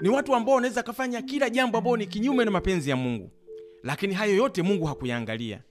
Ni 0.00 0.08
watu 0.08 0.34
ambao 0.34 0.54
wanaweza 0.54 0.82
kafanya 0.82 1.22
kila 1.22 1.50
jambo 1.50 1.78
ambao 1.78 1.96
ni 1.96 2.06
kinyume 2.06 2.44
na 2.44 2.50
mapenzi 2.50 2.90
ya 2.90 2.96
mungu. 2.96 3.30
Lakini 3.82 4.14
hayo 4.14 4.36
yote 4.36 4.62
mungu 4.62 4.84
hakuyaangalia. 4.86 5.62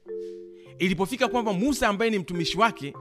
Ilipofika 0.80 1.28
kwamba 1.28 1.54
musa 1.54 1.88
ambaye 1.88 2.12
ni 2.12 2.20
mtumishi 2.20 2.58
wake 2.58 2.94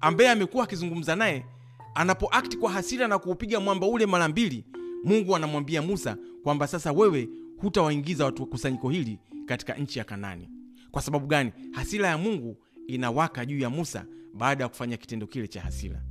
ambaye 0.00 0.30
amekuwa 0.30 0.64
akizungumza 0.64 1.16
naye 1.16 1.46
anapoakti 1.94 2.56
kwa 2.56 2.70
hasira 2.70 3.08
na 3.08 3.18
kuupiga 3.18 3.60
mwamba 3.60 3.86
ule 3.86 4.06
mara 4.06 4.28
mbili 4.28 4.64
mungu 5.04 5.36
anamwambia 5.36 5.82
musa 5.82 6.16
kwamba 6.42 6.66
sasa 6.66 6.92
wewe 6.92 7.28
hutawaingiza 7.58 8.24
watu 8.24 8.42
wa 8.42 8.48
kusanyiko 8.48 8.88
hili 8.90 9.18
katika 9.46 9.74
nchi 9.74 9.98
ya 9.98 10.04
kanani. 10.04 10.48
Kwa 10.90 11.02
sababu 11.02 11.26
gani? 11.26 11.52
Hasira 11.72 12.08
ya 12.08 12.18
mungu 12.18 12.56
inawaka 12.86 13.46
juu 13.46 13.58
ya 13.58 13.70
musa 13.70 14.04
baada 14.36 14.64
ya 14.64 14.68
kufanya 14.68 14.96
kitendo 14.96 15.26
kile 15.26 15.48
cha 15.48 15.60
hasira. 15.60 16.02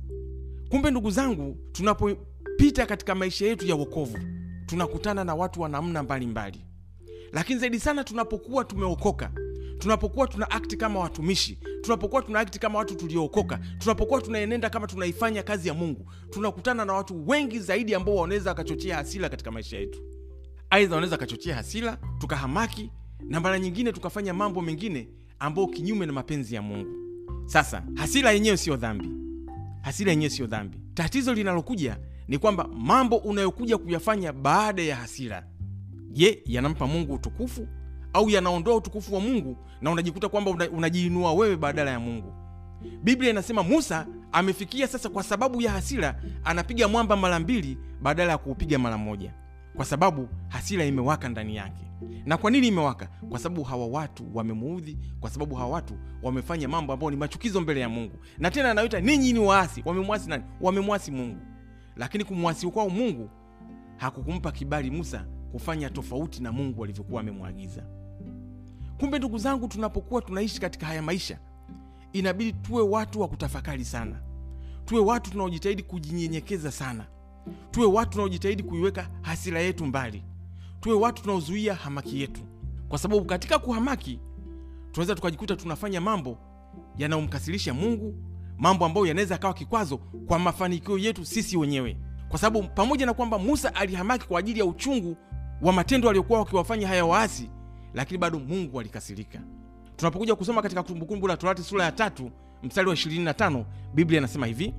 Kumbe 0.68 0.90
ndugu 0.90 1.10
zangu 1.10 1.58
tunapopita 1.72 2.86
katika 2.86 3.14
maisha 3.14 3.46
yetu 3.46 3.66
ya 3.66 3.74
wokovu 3.74 4.18
tunakutana 4.66 5.24
na 5.24 5.34
watu 5.34 5.60
wa 5.60 5.68
namna 5.68 6.02
mbalimbali. 6.02 6.64
Lakini 7.32 7.60
zaidi 7.60 7.80
sana 7.80 8.04
tunapokuwa 8.04 8.64
tumeokoka 8.64 9.32
tunapokuwa 9.78 10.26
tuna 10.28 10.50
akti 10.50 10.76
kama 10.76 11.00
watumishi 11.00 11.58
tunapokuwa 11.82 12.22
tuna 12.22 12.40
akti 12.40 12.58
kama 12.58 12.78
watu 12.78 12.94
tuliookoka 12.94 13.60
tunapokuwa 13.78 14.20
tunaenenda 14.22 14.70
kama 14.70 14.86
tunaifanya 14.86 15.42
kazi 15.42 15.68
ya 15.68 15.74
mungu 15.74 16.10
tunakutana 16.30 16.84
na 16.84 16.92
watu 16.92 17.28
wengi 17.28 17.58
zaidi 17.60 17.94
ambao 17.94 18.14
wanaweza 18.16 18.50
wakachochea 18.50 18.96
hasira 18.96 19.28
katika 19.28 19.50
maisha 19.50 19.78
yetu. 19.78 20.02
Aidha 20.70 20.94
wanaweza 20.94 21.14
wakachochea 21.14 21.54
hasira 21.56 21.98
tukahamaki 22.18 22.90
na 23.28 23.40
mara 23.40 23.58
nyingine 23.58 23.92
tukafanya 23.92 24.34
mambo 24.34 24.62
mengine 24.62 25.08
ambayo 25.38 25.66
kinyume 25.68 26.06
na 26.06 26.12
mapenzi 26.12 26.54
ya 26.54 26.62
mungu 26.62 26.90
sasa 27.46 27.82
hasira 27.94 28.32
yenyewe 28.32 28.56
siyo 28.56 28.76
dhambi. 28.76 29.10
Hasira 29.82 30.10
yenyewe 30.10 30.30
siyo 30.30 30.46
dhambi. 30.48 30.78
Tatizo 30.94 31.34
linalokuja 31.34 31.98
ni 32.28 32.38
kwamba 32.38 32.68
mambo 32.68 33.16
unayokuja 33.16 33.78
kuyafanya 33.78 34.32
baada 34.32 34.82
ya 34.82 34.96
hasira 34.96 35.46
je 36.12 36.42
yanampa 36.46 36.86
mungu 36.86 37.14
utukufu 37.14 37.68
au 38.12 38.30
yanaondoa 38.30 38.76
utukufu 38.76 39.14
wa 39.14 39.20
mungu 39.20 39.56
na 39.80 39.90
unajikuta 39.90 40.28
kwamba 40.28 40.50
unajiinua 40.72 41.32
wewe 41.32 41.56
badala 41.56 41.90
ya 41.90 42.00
mungu? 42.00 42.32
Biblia 43.02 43.30
inasema 43.30 43.62
musa 43.62 44.06
amefikia 44.32 44.86
sasa 44.86 45.08
kwa 45.08 45.22
sababu 45.22 45.62
ya 45.62 45.70
hasira 45.70 46.22
anapiga 46.44 46.88
mwamba 46.88 47.16
mara 47.16 47.38
mbili 47.38 47.78
badala 48.02 48.32
ya 48.32 48.38
kuupiga 48.38 48.78
mara 48.78 48.98
moja 48.98 49.32
kwa 49.76 49.84
sababu 49.84 50.28
hasira 50.48 50.84
imewaka 50.84 51.28
ndani 51.28 51.56
yake. 51.56 51.82
Na 52.24 52.36
kwa 52.36 52.50
nini 52.50 52.68
imewaka? 52.68 53.06
Kwa 53.28 53.38
sababu 53.38 53.62
hawa 53.62 53.86
watu 53.86 54.24
wamemuudhi 54.36 54.98
kwa 55.20 55.30
sababu 55.30 55.54
hawa 55.54 55.70
watu 55.70 55.94
wamefanya 56.22 56.68
mambo 56.68 56.92
ambayo 56.92 57.10
ni 57.10 57.16
machukizo 57.16 57.60
mbele 57.60 57.80
ya 57.80 57.88
mungu. 57.88 58.16
Na 58.38 58.50
tena 58.50 58.70
anaita 58.70 59.00
ninyi 59.00 59.32
ni 59.32 59.38
waasi. 59.38 59.82
Wamemwasi 59.86 60.28
nani? 60.28 60.44
Wamemwasi 60.60 61.10
mungu. 61.10 61.40
Lakini 61.96 62.24
kumwasi 62.24 62.66
kwao 62.66 62.88
mungu 62.90 63.30
hakukumpa 63.96 64.52
kibali 64.52 64.90
musa 64.90 65.26
kufanya 65.52 65.90
tofauti 65.90 66.42
na 66.42 66.52
mungu 66.52 66.84
alivyokuwa 66.84 67.20
amemwagiza. 67.20 67.82
Kumbe 69.00 69.18
ndugu 69.18 69.38
zangu 69.38 69.68
tunapokuwa 69.68 70.22
tunaishi 70.22 70.60
katika 70.60 70.86
haya 70.86 71.02
maisha 71.02 71.38
inabidi 72.12 72.52
tuwe 72.52 72.82
watu 72.82 73.20
wa 73.20 73.28
kutafakari 73.28 73.84
sana. 73.84 74.22
Tuwe 74.84 75.00
watu 75.00 75.30
tunaojitahidi 75.30 75.82
kujinyenyekeza 75.82 76.70
sana 76.70 77.06
tuwe 77.70 77.86
watu 77.86 78.10
tunaojitahidi 78.10 78.62
kuiweka 78.62 79.08
hasira 79.22 79.60
yetu 79.60 79.86
mbali. 79.86 80.22
Tuwe 80.80 80.94
watu 80.94 81.22
tunaozuia 81.22 81.74
hamaki 81.74 82.20
yetu. 82.20 82.40
Kwa 82.88 82.98
sababu 82.98 83.24
katika 83.24 83.58
kuhamaki 83.58 84.20
tunaweza 84.92 85.14
tukajikuta 85.14 85.56
tunafanya 85.56 86.00
mambo 86.00 86.38
yanayomkasirisha 86.98 87.74
mungu 87.74 88.14
mambo 88.58 88.84
ambayo 88.86 89.06
yanaweza 89.06 89.34
akawa 89.34 89.54
kikwazo 89.54 89.98
kwa 89.98 90.38
mafanikio 90.38 90.98
yetu 90.98 91.24
sisi 91.24 91.56
wenyewe. 91.56 91.96
Kwa 92.28 92.38
sababu 92.38 92.68
pamoja 92.68 93.06
na 93.06 93.14
kwamba 93.14 93.38
musa 93.38 93.74
alihamaki 93.74 94.26
kwa 94.28 94.38
ajili 94.40 94.58
ya 94.58 94.64
uchungu 94.66 95.16
wa 95.62 95.72
matendo 95.72 96.08
aliyokuwa 96.08 96.38
wakiwafanya 96.38 96.88
haya 96.88 97.04
waasi 97.04 97.50
lakini 97.94 98.18
bado 98.18 98.38
mungu 98.38 98.80
alikasirika. 98.80 99.40
Tunapokuja 99.96 100.34
kusoma 100.34 100.62
katika 100.62 100.82
kumbukumbu 100.82 101.28
la 101.28 101.36
torati 101.36 101.62
sura 101.62 101.84
ya 101.84 101.92
tatu 101.92 102.30
mstari 102.62 102.88
wa 102.88 102.94
25 102.94 103.64
biblia 103.94 104.18
inasema 104.18 104.46
hivi 104.46 104.74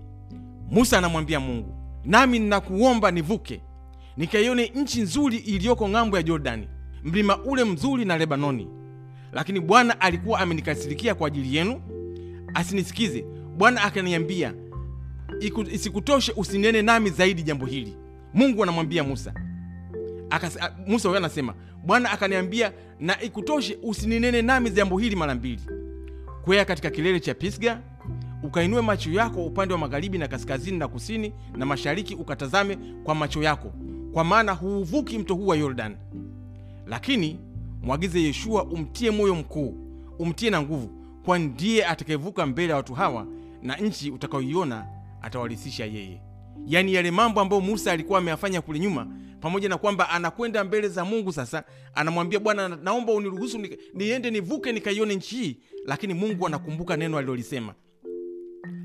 musa 0.72 0.98
anamwambia 0.98 1.40
mungu 1.40 1.77
nami 2.08 2.40
ninakuomba 2.40 3.12
nivuke 3.12 3.62
nikaione 4.18 4.72
nchi 4.76 5.02
nzuri 5.02 5.38
iliyoko 5.38 5.90
ng'ambo 5.90 6.18
ya 6.18 6.24
jordani 6.24 6.68
mlima 7.04 7.38
ule 7.44 7.64
mzuri 7.64 8.06
na 8.06 8.18
lebanoni. 8.18 8.68
Lakini 9.34 9.60
bwana 9.60 10.02
alikuwa 10.02 10.40
amenikasirikia 10.40 11.16
kwa 11.16 11.28
ajili 11.28 11.56
yenu. 11.56 11.82
Asinisikize 12.54 13.26
bwana 13.58 13.82
akaniambia 13.82 14.54
isikutoshe 15.72 16.34
usinene 16.36 16.82
nami 16.82 17.10
zaidi 17.10 17.44
jambo 17.44 17.66
hili 17.66 17.94
mungu 18.34 18.64
anamwambia 18.64 19.04
musa. 19.04 19.34
Akasa, 20.30 20.76
musa 20.88 21.10
huyo 21.10 21.18
anasema 21.20 21.54
bwana 21.86 22.12
akaniambia 22.12 22.72
na 23.00 23.22
ikutoshe 23.22 23.78
usininene 23.84 24.42
nami 24.42 24.70
jambo 24.70 24.98
hili 24.98 25.16
mara 25.16 25.36
mbili. 25.36 25.62
Kwea 26.46 26.66
katika 26.66 26.90
kilele 26.90 27.20
cha 27.20 27.34
pisga 27.34 27.80
ukainue 28.44 28.82
macho 28.82 29.12
yako 29.12 29.46
upande 29.46 29.74
wa 29.74 29.80
magharibi 29.80 30.18
na 30.18 30.28
kaskazini 30.28 30.78
na 30.78 30.88
kusini 30.88 31.34
na 31.58 31.66
mashariki 31.66 32.16
ukatazame 32.16 32.78
kwa 33.04 33.16
macho 33.16 33.44
yako 33.44 33.74
kwa 34.14 34.24
maana 34.24 34.52
huuvuki 34.52 35.18
mto 35.20 35.36
huu 35.36 35.48
wa 35.48 35.56
Yordani. 35.58 35.96
lakini 36.88 37.40
mwagize 37.82 38.22
yeshua 38.22 38.64
umtie 38.64 39.12
moyo 39.12 39.36
mkuu 39.36 39.78
umtie 40.20 40.50
na 40.50 40.62
nguvu 40.62 40.90
kwani 41.26 41.46
ndiye 41.46 41.86
atakayevuka 41.86 42.46
mbele 42.46 42.70
ya 42.70 42.76
watu 42.76 42.94
hawa 42.94 43.28
na 43.62 43.76
nchi 43.76 44.12
utakayoiona 44.12 44.86
atawarithisha 45.22 45.86
yeye. 45.86 46.22
Yaani 46.68 46.94
yale 46.94 47.12
mambo 47.12 47.42
ambayo 47.42 47.62
musa 47.62 47.92
alikuwa 47.92 48.20
ameyafanya 48.20 48.62
kule 48.62 48.80
nyuma 48.80 49.08
pamoja 49.42 49.70
na 49.70 49.78
kwamba 49.78 50.10
anakwenda 50.10 50.64
mbele 50.64 50.88
za 50.88 51.06
mungu 51.06 51.32
sasa 51.34 51.64
anamwambia 51.94 52.40
bwana 52.40 52.68
naomba 52.68 53.14
uniruhusu 53.14 53.58
ni- 53.58 53.78
niende 53.94 54.32
nivuke 54.32 54.72
nikaione 54.72 55.16
nchi 55.16 55.36
hii. 55.36 55.58
Lakini 55.86 56.14
mungu 56.14 56.48
anakumbuka 56.48 56.98
neno 56.98 57.18
alilolisema 57.18 57.74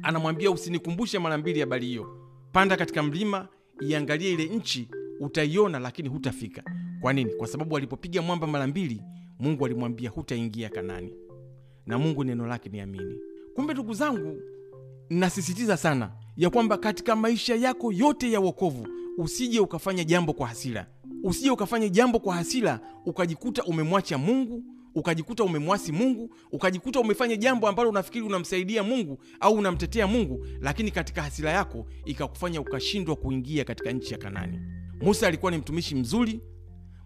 anamwambia 0.02 0.50
usinikumbushe 0.50 1.18
mara 1.18 1.38
mbili 1.38 1.60
habari 1.60 1.86
hiyo. 1.86 2.18
Panda 2.52 2.76
katika 2.76 3.02
mlima 3.02 3.48
iangalie 3.80 4.32
ile 4.32 4.44
nchi 4.44 4.88
utaiona 5.20 5.78
lakini 5.78 6.08
hutafika. 6.08 6.62
Kwa 7.00 7.12
nini? 7.12 7.30
Kwa 7.34 7.46
sababu 7.46 7.76
alipopiga 7.76 8.22
mwamba 8.22 8.46
mara 8.46 8.66
mbili 8.66 9.02
mungu 9.38 9.66
alimwambia 9.66 10.10
hutaingia 10.10 10.68
kanani. 10.68 11.12
Na 11.86 11.98
mungu 11.98 12.24
neno 12.24 12.46
lake 12.46 12.68
ni 12.68 12.80
amini. 12.80 13.18
Kumbe 13.54 13.72
ndugu 13.74 13.94
zangu 13.94 14.40
nasisitiza 15.10 15.76
sana 15.76 16.10
ya 16.36 16.50
kwamba 16.50 16.76
katika 16.78 17.16
maisha 17.16 17.54
yako 17.54 17.92
yote 17.92 18.32
ya 18.32 18.40
wokovu 18.40 18.86
usije 19.18 19.60
ukafanya 19.60 20.04
jambo 20.04 20.32
kwa 20.32 20.46
hasira. 20.48 20.86
Usije 21.22 21.50
ukafanya 21.50 21.88
jambo 21.88 22.18
kwa 22.18 22.34
hasira 22.34 22.80
ukajikuta 23.06 23.64
umemwacha 23.64 24.18
mungu 24.18 24.64
ukajikuta 24.94 25.44
umemwasi 25.44 25.92
mungu 25.92 26.34
ukajikuta 26.52 27.00
umefanya 27.00 27.36
jambo 27.36 27.68
ambalo 27.68 27.88
unafikiri 27.90 28.24
unamsaidia 28.24 28.82
mungu 28.82 29.18
au 29.40 29.54
unamtetea 29.54 30.06
mungu 30.06 30.46
lakini 30.60 30.90
katika 30.90 31.22
hasira 31.22 31.50
yako 31.50 31.86
ikakufanya 32.04 32.60
ukashindwa 32.60 33.16
kuingia 33.16 33.64
katika 33.64 33.92
nchi 33.92 34.12
ya 34.12 34.18
kanani. 34.18 34.60
Musa 35.00 35.26
alikuwa 35.26 35.50
ni 35.52 35.58
mtumishi 35.58 35.94
mzuri 35.94 36.40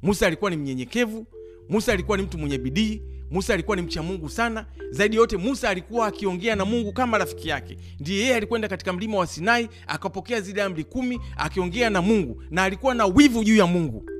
musa 0.03 0.27
alikuwa 0.27 0.51
ni 0.51 0.57
mnyenyekevu 0.57 1.27
musa 1.69 1.93
alikuwa 1.93 2.17
ni 2.17 2.23
mtu 2.23 2.39
mwenye 2.39 2.59
bidii 2.59 3.03
musa 3.31 3.55
alikuwa 3.55 3.77
ni 3.77 3.83
mcha 3.83 4.03
mungu 4.03 4.29
sana. 4.29 4.67
Zaidi 4.91 5.17
yote 5.17 5.37
musa 5.37 5.69
alikuwa 5.71 6.07
akiongea 6.07 6.57
na 6.57 6.65
mungu 6.65 6.93
kama 6.93 7.19
rafiki 7.19 7.49
yake. 7.49 7.77
Ndiye 8.01 8.21
yeye 8.21 8.35
alikwenda 8.37 8.69
katika 8.69 8.93
mlima 8.93 9.19
wa 9.19 9.27
sinai 9.27 9.69
akapokea 9.87 10.41
zile 10.41 10.63
amri 10.63 10.85
kumi 10.85 11.21
akiongea 11.37 11.91
na 11.91 12.03
mungu 12.03 12.43
na 12.51 12.63
alikuwa 12.63 12.95
na 12.95 13.07
wivu 13.07 13.45
juu 13.45 13.57
ya 13.57 13.67
mungu. 13.67 14.11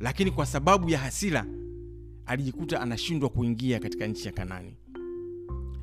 Lakini 0.00 0.30
kwa 0.30 0.46
sababu 0.46 0.90
ya 0.90 0.98
hasira 0.98 1.46
alijikuta 2.26 2.80
anashindwa 2.80 3.28
kuingia 3.28 3.78
katika 3.80 4.06
nchi 4.06 4.26
ya 4.26 4.32
kanani. 4.32 4.76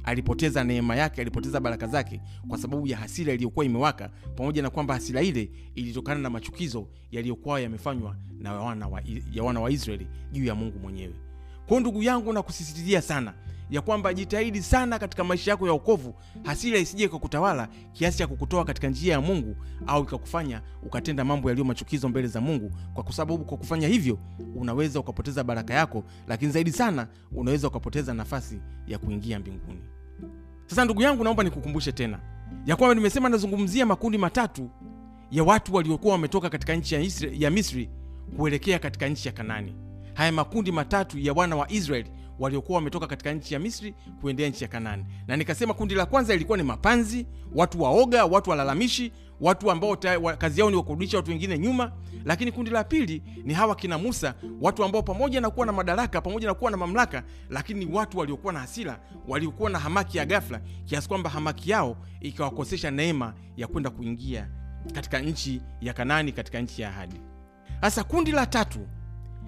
Alipoteza 0.03 0.63
neema 0.63 0.95
yake 0.95 1.21
alipoteza 1.21 1.59
baraka 1.59 1.87
zake 1.87 2.21
kwa 2.47 2.57
sababu 2.57 2.87
ya 2.87 2.97
hasira 2.97 3.33
iliyokuwa 3.33 3.65
imewaka 3.65 4.09
pamoja 4.35 4.61
na 4.61 4.69
kwamba 4.69 4.93
hasira 4.93 5.21
ile 5.21 5.51
ilitokana 5.75 6.19
na 6.19 6.29
machukizo 6.29 6.87
yaliyokuwa 7.11 7.59
yamefanywa 7.61 8.15
na 8.39 8.53
wana 8.53 8.87
wa, 8.87 9.01
ya 9.31 9.43
wana 9.43 9.59
wa 9.59 9.71
israeli 9.71 10.07
juu 10.31 10.45
ya 10.45 10.55
mungu 10.55 10.79
mwenyewe. 10.79 11.13
Kwao 11.67 11.79
ndugu 11.79 12.03
yangu 12.03 12.33
nakusisitizia 12.33 13.01
sana 13.01 13.33
ya 13.69 13.81
kwamba 13.81 14.13
jitahidi 14.13 14.61
sana 14.61 14.99
katika 14.99 15.23
maisha 15.23 15.51
yako 15.51 15.65
ya 15.67 15.73
wokovu, 15.73 16.15
hasira 16.43 16.79
isije 16.79 17.03
ikakutawala 17.05 17.67
kiasi 17.93 18.17
cha 18.17 18.27
kukutoa 18.27 18.65
katika 18.65 18.87
njia 18.87 19.13
ya 19.13 19.21
mungu 19.21 19.55
au 19.87 20.03
ikakufanya 20.03 20.61
ukatenda 20.83 21.25
mambo 21.25 21.49
yaliyo 21.49 21.65
machukizo 21.65 22.09
mbele 22.09 22.27
za 22.27 22.41
mungu. 22.41 22.71
Kwa 22.93 23.11
sababu 23.13 23.45
kwa 23.45 23.57
kufanya 23.57 23.87
hivyo 23.87 24.19
unaweza 24.55 24.99
ukapoteza 24.99 25.43
baraka 25.43 25.73
yako 25.73 26.03
lakini 26.27 26.51
zaidi 26.51 26.71
sana 26.71 27.07
unaweza 27.31 27.67
ukapoteza 27.67 28.13
nafasi 28.13 28.59
ya 28.87 28.97
kuingia 28.97 29.39
mbinguni. 29.39 29.81
Sasa 30.65 30.85
ndugu 30.85 31.01
yangu 31.01 31.23
naomba 31.23 31.43
nikukumbushe 31.43 31.91
tena 31.91 32.19
ya 32.65 32.75
kwamba 32.75 32.95
nimesema 32.95 33.29
nazungumzia 33.29 33.85
makundi 33.85 34.17
matatu 34.17 34.69
ya 35.31 35.43
watu 35.43 35.75
waliokuwa 35.75 36.13
wametoka 36.13 36.49
katika 36.49 36.75
nchi 36.75 36.95
ya, 37.39 37.49
misri 37.51 37.89
kuelekea 38.37 38.79
katika 38.79 39.07
nchi 39.07 39.27
ya 39.27 39.33
kanani. 39.33 39.75
Haya 40.13 40.31
makundi 40.31 40.71
matatu 40.71 41.19
ya 41.19 41.33
wana 41.33 41.55
wa 41.55 41.71
israeli 41.71 42.11
waliokuwa 42.39 42.75
wametoka 42.75 43.07
katika 43.07 43.33
nchi 43.33 43.53
ya 43.53 43.59
misri 43.59 43.93
kuendea 44.21 44.49
nchi 44.49 44.63
ya 44.63 44.67
kanani. 44.69 45.05
Na 45.27 45.37
nikasema 45.37 45.73
kundi 45.73 45.95
la 45.95 46.05
kwanza 46.05 46.33
ilikuwa 46.33 46.57
ni 46.57 46.63
mapanzi 46.63 47.25
watu 47.55 47.81
waoga 47.81 48.25
watu 48.25 48.49
walalamishi 48.49 49.11
watu 49.41 49.71
ambao 49.71 49.95
kazi 50.37 50.59
yao 50.59 50.69
ni 50.69 50.75
wakurudisha 50.75 51.17
watu 51.17 51.31
wengine 51.31 51.59
nyuma. 51.59 51.91
Lakini 52.25 52.51
kundi 52.51 52.71
la 52.71 52.83
pili 52.83 53.23
ni 53.43 53.53
hawa 53.53 53.75
kina 53.75 53.97
musa 53.97 54.33
watu 54.61 54.83
ambao 54.83 55.03
pamoja 55.03 55.41
na 55.41 55.49
kuwa 55.49 55.65
na 55.65 55.71
madaraka 55.71 56.21
pamoja 56.21 56.47
na 56.47 56.53
kuwa 56.53 56.71
na 56.71 56.77
mamlaka 56.77 57.23
lakini 57.49 57.85
ni 57.85 57.93
watu 57.93 58.17
waliokuwa 58.17 58.53
na 58.53 58.59
hasira 58.59 58.99
waliokuwa 59.27 59.69
na 59.69 59.79
hamaki 59.79 60.17
ya 60.17 60.25
ghafla 60.25 60.61
kiasi 60.85 61.07
kwamba 61.07 61.29
hamaki 61.29 61.71
yao 61.71 61.97
ikawakosesha 62.21 62.91
neema 62.91 63.33
ya 63.57 63.67
kwenda 63.67 63.89
kuingia 63.89 64.49
katika 64.93 65.19
nchi 65.19 65.61
ya 65.81 65.93
kanani 65.93 66.31
katika 66.31 66.61
nchi 66.61 66.81
ya 66.81 66.89
ahadi. 66.89 67.21
Sasa 67.81 68.03
kundi 68.03 68.31
la 68.31 68.45
tatu 68.45 68.79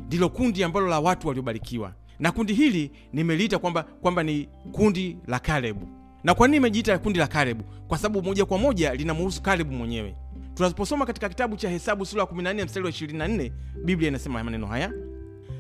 ndilo 0.05 0.29
kundi 0.29 0.63
ambalo 0.63 0.87
la 0.87 0.99
watu 0.99 1.27
waliobarikiwa 1.27 1.93
na 2.21 2.31
kundi 2.31 2.53
hili 2.53 2.91
nimeliita 3.13 3.59
kwamba 3.59 3.83
kwamba 3.83 4.23
ni 4.23 4.49
kundi 4.71 5.17
la 5.27 5.39
kalebu 5.39 5.87
na 6.23 6.33
kwa 6.33 6.47
nini 6.47 6.57
imejiita 6.57 6.97
kundi 6.97 7.19
la 7.19 7.27
kalebu 7.27 7.63
kwa 7.87 7.97
sababu 7.97 8.27
moja 8.27 8.45
kwa 8.45 8.57
moja 8.57 8.93
linamhusu 8.93 9.41
kalebu 9.41 9.73
mwenyewe 9.73 10.15
tunaposoma 10.53 11.05
katika 11.05 11.29
kitabu 11.29 11.55
cha 11.57 11.69
hesabu 11.69 12.05
sura 12.05 12.21
ya 12.23 12.27
14 12.29 12.65
mstari 12.65 12.85
wa 12.85 12.91
24 12.91 13.51
biblia 13.85 14.07
inasema 14.07 14.43
maneno 14.43 14.67
haya 14.67 14.93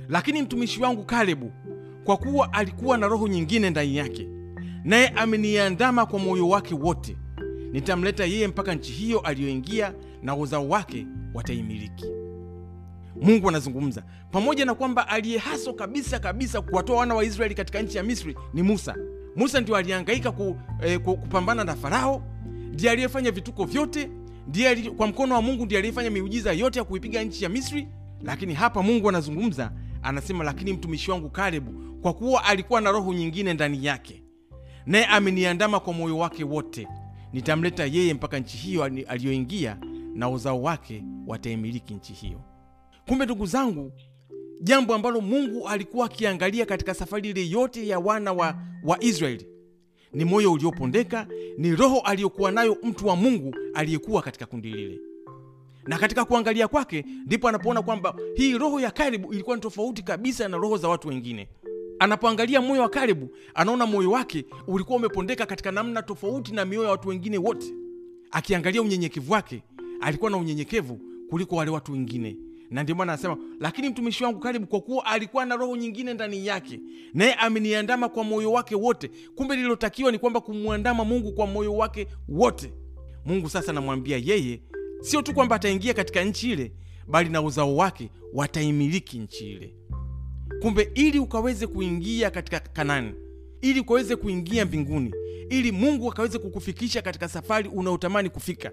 lakini 0.09 0.41
mtumishi 0.41 0.81
wangu 0.81 1.03
kalebu 1.03 1.51
kwa 2.03 2.17
kuwa 2.17 2.53
alikuwa 2.53 2.97
na 2.97 3.07
roho 3.07 3.27
nyingine 3.27 3.69
ndani 3.69 3.97
yake 3.97 4.27
naye 4.83 5.07
ameniandama 5.07 6.05
kwa 6.05 6.19
moyo 6.19 6.49
wake 6.49 6.75
wote. 6.75 7.17
Nitamleta 7.71 8.25
yeye 8.25 8.47
mpaka 8.47 8.75
nchi 8.75 8.91
hiyo 8.91 9.19
aliyoingia, 9.19 9.93
na 10.23 10.35
uzao 10.35 10.69
wake 10.69 11.07
wataimiliki. 11.33 12.05
Mungu 13.21 13.49
anazungumza 13.49 14.03
pamoja 14.31 14.65
na 14.65 14.75
kwamba 14.75 15.07
aliye 15.07 15.37
haso 15.37 15.73
kabisa 15.73 16.19
kabisa 16.19 16.61
kuwatoa 16.61 16.97
wana 16.97 17.15
wa 17.15 17.23
Israeli 17.25 17.55
katika 17.55 17.81
nchi 17.81 17.97
ya 17.97 18.03
Misri 18.03 18.35
ni 18.53 18.63
Musa. 18.63 18.95
Musa 19.35 19.61
ndio 19.61 19.75
alihangaika 19.75 20.31
ku, 20.31 20.57
eh, 20.83 20.99
kupambana 20.99 21.63
na 21.63 21.75
Farao, 21.75 22.23
ndiye 22.73 22.91
aliyefanya 22.91 23.31
vituko 23.31 23.65
vyote, 23.65 24.09
ndiye 24.47 24.75
kwa 24.75 25.07
mkono 25.07 25.35
wa 25.35 25.41
Mungu 25.41 25.65
ndiye 25.65 25.79
aliyefanya 25.79 26.09
miujiza 26.09 26.53
yote 26.53 26.79
ya 26.79 26.85
kuipiga 26.85 27.23
nchi 27.23 27.43
ya 27.43 27.49
Misri. 27.49 27.87
Lakini 28.21 28.53
hapa 28.53 28.83
Mungu 28.83 29.09
anazungumza, 29.09 29.71
anasema, 30.03 30.43
lakini 30.43 30.73
mtumishi 30.73 31.11
wangu 31.11 31.29
Kalebu, 31.29 31.95
kwa 32.01 32.13
kuwa 32.13 32.43
alikuwa 32.45 32.81
na 32.81 32.91
roho 32.91 33.13
nyingine 33.13 33.53
ndani 33.53 33.85
yake, 33.85 34.23
naye 34.85 35.05
ameniandama 35.05 35.79
kwa 35.79 35.93
moyo 35.93 36.17
wake 36.17 36.43
wote, 36.43 36.87
nitamleta 37.33 37.85
yeye 37.85 38.13
mpaka 38.13 38.39
nchi 38.39 38.57
hiyo 38.57 38.83
aliyoingia, 38.83 39.77
na 40.15 40.29
uzao 40.29 40.61
wake 40.61 41.03
wataimiliki 41.27 41.93
nchi 41.93 42.13
hiyo. 42.13 42.41
Kumbe 43.11 43.25
ndugu 43.25 43.45
zangu, 43.45 43.91
jambo 44.61 44.95
ambalo 44.95 45.21
Mungu 45.21 45.67
alikuwa 45.67 46.05
akiangalia 46.05 46.65
katika 46.65 46.93
safari 46.93 47.29
ile 47.29 47.47
yote 47.49 47.87
ya 47.87 47.99
wana 47.99 48.33
wa, 48.33 48.55
wa 48.83 49.03
Israeli 49.03 49.47
ni 50.13 50.25
moyo 50.25 50.53
uliopondeka, 50.53 51.27
ni 51.57 51.75
roho 51.75 51.99
aliyokuwa 51.99 52.51
nayo 52.51 52.77
mtu 52.83 53.07
wa 53.07 53.15
Mungu 53.15 53.55
aliyekuwa 53.73 54.21
katika 54.21 54.45
kundi 54.45 54.71
lile. 54.71 54.99
Na 55.87 55.97
katika 55.97 56.25
kuangalia 56.25 56.67
kwake 56.67 57.05
ndipo 57.25 57.47
anapoona 57.47 57.81
kwamba 57.81 58.15
hii 58.35 58.57
roho 58.57 58.79
ya 58.79 58.91
Kalebu 58.91 59.33
ilikuwa 59.33 59.55
ni 59.55 59.61
tofauti 59.61 60.03
kabisa 60.03 60.47
na 60.47 60.57
roho 60.57 60.77
za 60.77 60.87
watu 60.87 61.07
wengine. 61.07 61.47
Anapoangalia 61.99 62.61
moyo 62.61 62.81
wa 62.81 62.89
Kalebu, 62.89 63.29
anaona 63.53 63.85
moyo 63.85 64.11
wake 64.11 64.45
ulikuwa 64.67 64.97
umepondeka 64.97 65.45
katika 65.45 65.71
namna 65.71 66.01
tofauti 66.01 66.53
na 66.53 66.65
mioyo 66.65 66.85
ya 66.85 66.91
watu 66.91 67.09
wengine 67.09 67.37
wote. 67.37 67.73
Akiangalia 68.31 68.81
unyenyekevu 68.81 69.33
wake, 69.33 69.63
alikuwa 70.01 70.31
na 70.31 70.37
unyenyekevu 70.37 70.99
kuliko 71.29 71.55
wale 71.55 71.71
watu 71.71 71.91
wengine 71.91 72.37
na 72.71 72.83
ndio 72.83 72.95
maana 72.95 73.13
anasema 73.13 73.37
lakini 73.59 73.89
mtumishi 73.89 74.23
wangu 74.23 74.39
karibu, 74.39 74.67
kwa 74.67 74.81
kuwa 74.81 75.05
alikuwa 75.05 75.45
na 75.45 75.55
roho 75.55 75.75
nyingine 75.77 76.13
ndani 76.13 76.47
yake, 76.47 76.79
naye 77.13 77.33
ameniandama 77.33 78.09
kwa 78.09 78.23
moyo 78.23 78.51
wake 78.51 78.75
wote. 78.75 79.11
Kumbe 79.35 79.55
lililotakiwa 79.55 80.11
ni 80.11 80.19
kwamba 80.19 80.41
kumwandama 80.41 81.05
Mungu 81.05 81.31
kwa 81.33 81.47
moyo 81.47 81.75
wake 81.75 82.07
wote. 82.29 82.73
Mungu 83.25 83.49
sasa 83.49 83.71
anamwambia 83.71 84.17
yeye 84.17 84.61
sio 85.01 85.21
tu 85.21 85.33
kwamba 85.33 85.55
ataingia 85.55 85.93
katika 85.93 86.23
nchi 86.23 86.51
ile, 86.51 86.71
bali 87.07 87.29
na 87.29 87.41
uzao 87.41 87.75
wake 87.75 88.09
wataimiliki 88.33 89.19
nchi 89.19 89.51
ile. 89.51 89.75
Kumbe 90.61 90.91
ili 90.95 91.19
ukaweze 91.19 91.67
kuingia 91.67 92.31
katika 92.31 92.59
Kanani, 92.59 93.13
ili 93.61 93.79
ukaweze 93.79 94.15
kuingia 94.15 94.65
mbinguni, 94.65 95.13
ili 95.49 95.71
Mungu 95.71 96.11
akaweze 96.11 96.39
kukufikisha 96.39 97.01
katika 97.01 97.27
safari 97.27 97.69
unaotamani 97.69 98.29
kufika, 98.29 98.71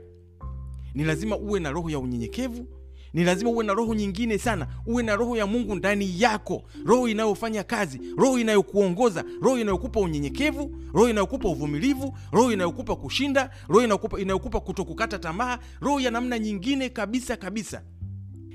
ni 0.95 1.05
lazima 1.05 1.37
uwe 1.37 1.61
na 1.61 1.71
roho 1.71 1.91
ya 1.91 1.99
unyenyekevu 1.99 2.67
ni 3.13 3.25
lazima 3.25 3.51
uwe 3.51 3.65
na 3.65 3.73
roho 3.75 3.95
nyingine 3.95 4.39
sana, 4.39 4.67
uwe 4.87 5.03
na 5.03 5.17
roho 5.17 5.37
ya 5.37 5.47
Mungu 5.47 5.75
ndani 5.75 6.21
yako, 6.23 6.63
roho 6.87 7.09
inayofanya 7.09 7.65
kazi, 7.65 8.01
roho 8.17 8.39
inayokuongoza, 8.39 9.25
roho 9.43 9.59
inayokupa 9.59 10.01
unyenyekevu, 10.01 10.77
roho 10.95 11.09
inayokupa 11.09 11.49
uvumilivu, 11.49 12.19
roho 12.33 12.53
inayokupa 12.53 12.97
kushinda, 12.97 13.51
roho 13.69 13.83
inayokupa, 14.19 14.61
kutokukata 14.61 15.19
tamaa, 15.19 15.59
roho 15.81 16.01
ya 16.01 16.11
namna 16.11 16.39
nyingine 16.39 16.89
kabisa 16.89 17.37
kabisa. 17.37 17.83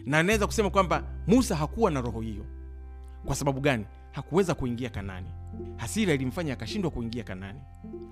Na 0.05 0.19
anaweza 0.19 0.47
kusema 0.47 0.69
kwamba 0.69 1.03
Musa 1.27 1.55
hakuwa 1.55 1.91
na 1.91 2.01
roho 2.01 2.21
hiyo. 2.21 2.45
Kwa 3.25 3.35
sababu 3.35 3.59
gani? 3.61 3.85
Hakuweza 4.11 4.53
kuingia 4.55 4.89
Kanani. 4.89 5.27
Hasira 5.77 6.13
ilimfanya 6.13 6.53
akashindwa 6.53 6.91
kuingia 6.91 7.23
Kanani. 7.23 7.59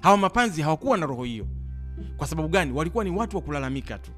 Hawa 0.01 0.17
mapanzi 0.17 0.61
hawakuwa 0.61 0.97
na 0.97 1.05
roho 1.05 1.23
hiyo. 1.23 1.47
Kwa 2.17 2.27
sababu 2.27 2.49
gani? 2.49 2.71
Walikuwa 2.71 3.03
ni 3.03 3.09
watu 3.11 3.37
wa 3.37 3.43
kulalamika 3.43 3.97
tu 3.97 4.11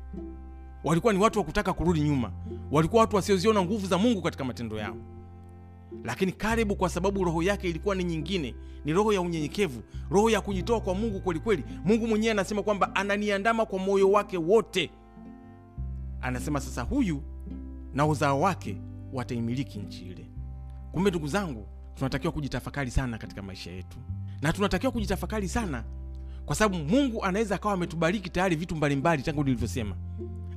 walikuwa 0.84 1.14
ni 1.14 1.20
watu 1.20 1.40
wa 1.40 1.46
kutaka 1.46 1.74
kurudi 1.74 2.00
nyuma, 2.02 2.32
walikuwa 2.72 3.02
watu 3.02 3.16
wasioziona 3.16 3.62
nguvu 3.64 3.88
za 3.88 3.98
Mungu 3.98 4.22
katika 4.22 4.44
matendo 4.44 4.78
yao. 4.78 4.96
Lakini 6.04 6.32
Kalebu, 6.32 6.76
kwa 6.76 6.90
sababu 6.90 7.24
roho 7.24 7.44
yake 7.44 7.70
ilikuwa 7.70 7.96
ni 7.96 8.04
nyingine, 8.04 8.56
ni 8.86 8.94
roho 8.94 9.14
ya 9.14 9.22
unyenyekevu, 9.22 9.84
roho 10.10 10.30
ya 10.30 10.42
kujitoa 10.42 10.82
kwa 10.82 10.96
Mungu 10.96 11.20
kwelikweli. 11.20 11.64
Mungu 11.86 12.08
mwenyewe 12.08 12.32
anasema 12.32 12.64
kwamba 12.64 12.96
ananiandama 12.96 13.66
kwa 13.66 13.80
moyo 13.80 14.12
wake 14.12 14.38
wote. 14.38 14.90
Anasema 16.22 16.60
sasa 16.60 16.82
huyu 16.82 17.24
na 17.94 18.06
uzao 18.06 18.42
wake 18.42 18.78
wataimiliki 19.14 19.80
nchi 19.80 20.06
ile. 20.06 20.30
Kumbe 20.92 21.10
ndugu 21.10 21.28
zangu, 21.28 21.68
tunatakiwa 21.96 22.34
kujitafakari 22.34 22.92
sana 22.92 23.18
katika 23.18 23.42
maisha 23.42 23.72
yetu, 23.72 23.98
na 24.42 24.54
tunatakiwa 24.54 24.92
kujitafakari 24.92 25.48
sana 25.50 25.84
kwa 26.46 26.56
sababu 26.56 26.84
Mungu 26.86 27.24
anaweza 27.24 27.56
akawa 27.56 27.74
ametubariki 27.74 28.30
tayari 28.30 28.56
vitu 28.56 28.76
mbalimbali, 28.76 29.24
tangu 29.24 29.44
nilivyosema 29.44 29.96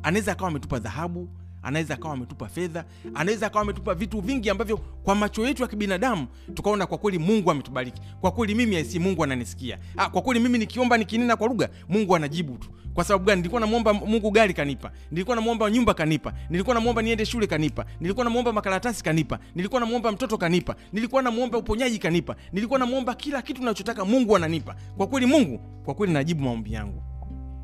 anaweza 0.07 0.33
akawa 0.33 0.51
ametupa 0.51 0.79
dhahabu, 0.79 1.29
anaweza 1.63 1.95
akawa 1.95 2.15
ametupa 2.15 2.49
fedha, 2.49 2.85
anaweza 3.15 3.47
akawa 3.47 3.63
ametupa 3.63 3.95
vitu 3.95 4.21
vingi 4.21 4.51
ambavyo 4.51 4.77
kwa 4.77 5.15
macho 5.15 5.47
yetu 5.47 5.63
ya 5.63 5.69
kibinadamu 5.69 6.27
tukaona 6.55 6.87
kwa 6.87 6.99
kweli 6.99 7.19
Mungu 7.19 7.51
ametubariki. 7.51 8.03
Kwa 8.21 8.31
kweli 8.31 8.55
mimi 8.55 8.77
aisi 8.77 8.99
Mungu 8.99 9.25
ananisikia. 9.25 9.79
Ah, 9.97 10.11
kwa 10.11 10.23
kweli 10.23 10.41
mimi 10.41 10.59
nikiomba 10.59 10.99
nikinena 10.99 11.37
kwa 11.37 11.49
lugha 11.49 11.69
Mungu 11.89 12.17
anajibu 12.17 12.59
tu. 12.59 12.69
Kwa 12.95 13.05
sababu 13.05 13.25
gani? 13.25 13.37
Nilikuwa 13.41 13.61
namwomba 13.61 13.93
Mungu 13.95 14.31
gari 14.31 14.55
kanipa, 14.55 14.91
nilikuwa 15.11 15.37
namwomba 15.37 15.71
nyumba 15.71 15.95
kanipa, 15.95 16.33
nilikuwa 16.51 16.75
namwomba 16.75 17.03
niende 17.03 17.27
shule 17.27 17.47
kanipa, 17.47 17.85
nilikuwa 18.01 18.25
namwomba 18.25 18.53
makaratasi 18.53 19.05
kanipa, 19.05 19.39
nilikuwa 19.55 19.81
namwomba 19.81 20.13
mtoto 20.13 20.39
kanipa, 20.39 20.77
nilikuwa 20.93 21.23
namwomba 21.23 21.59
uponyaji 21.59 21.99
kanipa, 21.99 22.37
nilikuwa 22.53 22.79
namwomba 22.79 23.15
kila 23.15 23.43
kitu 23.43 23.63
nachotaka 23.63 24.05
Mungu 24.05 24.37
ananipa. 24.37 24.77
Kwa 24.97 25.07
kweli 25.07 25.27
Mungu, 25.27 25.59
kwa 25.85 25.95
kweli 25.95 26.13
najibu 26.13 26.43
maombi 26.45 26.73
yangu. 26.73 27.03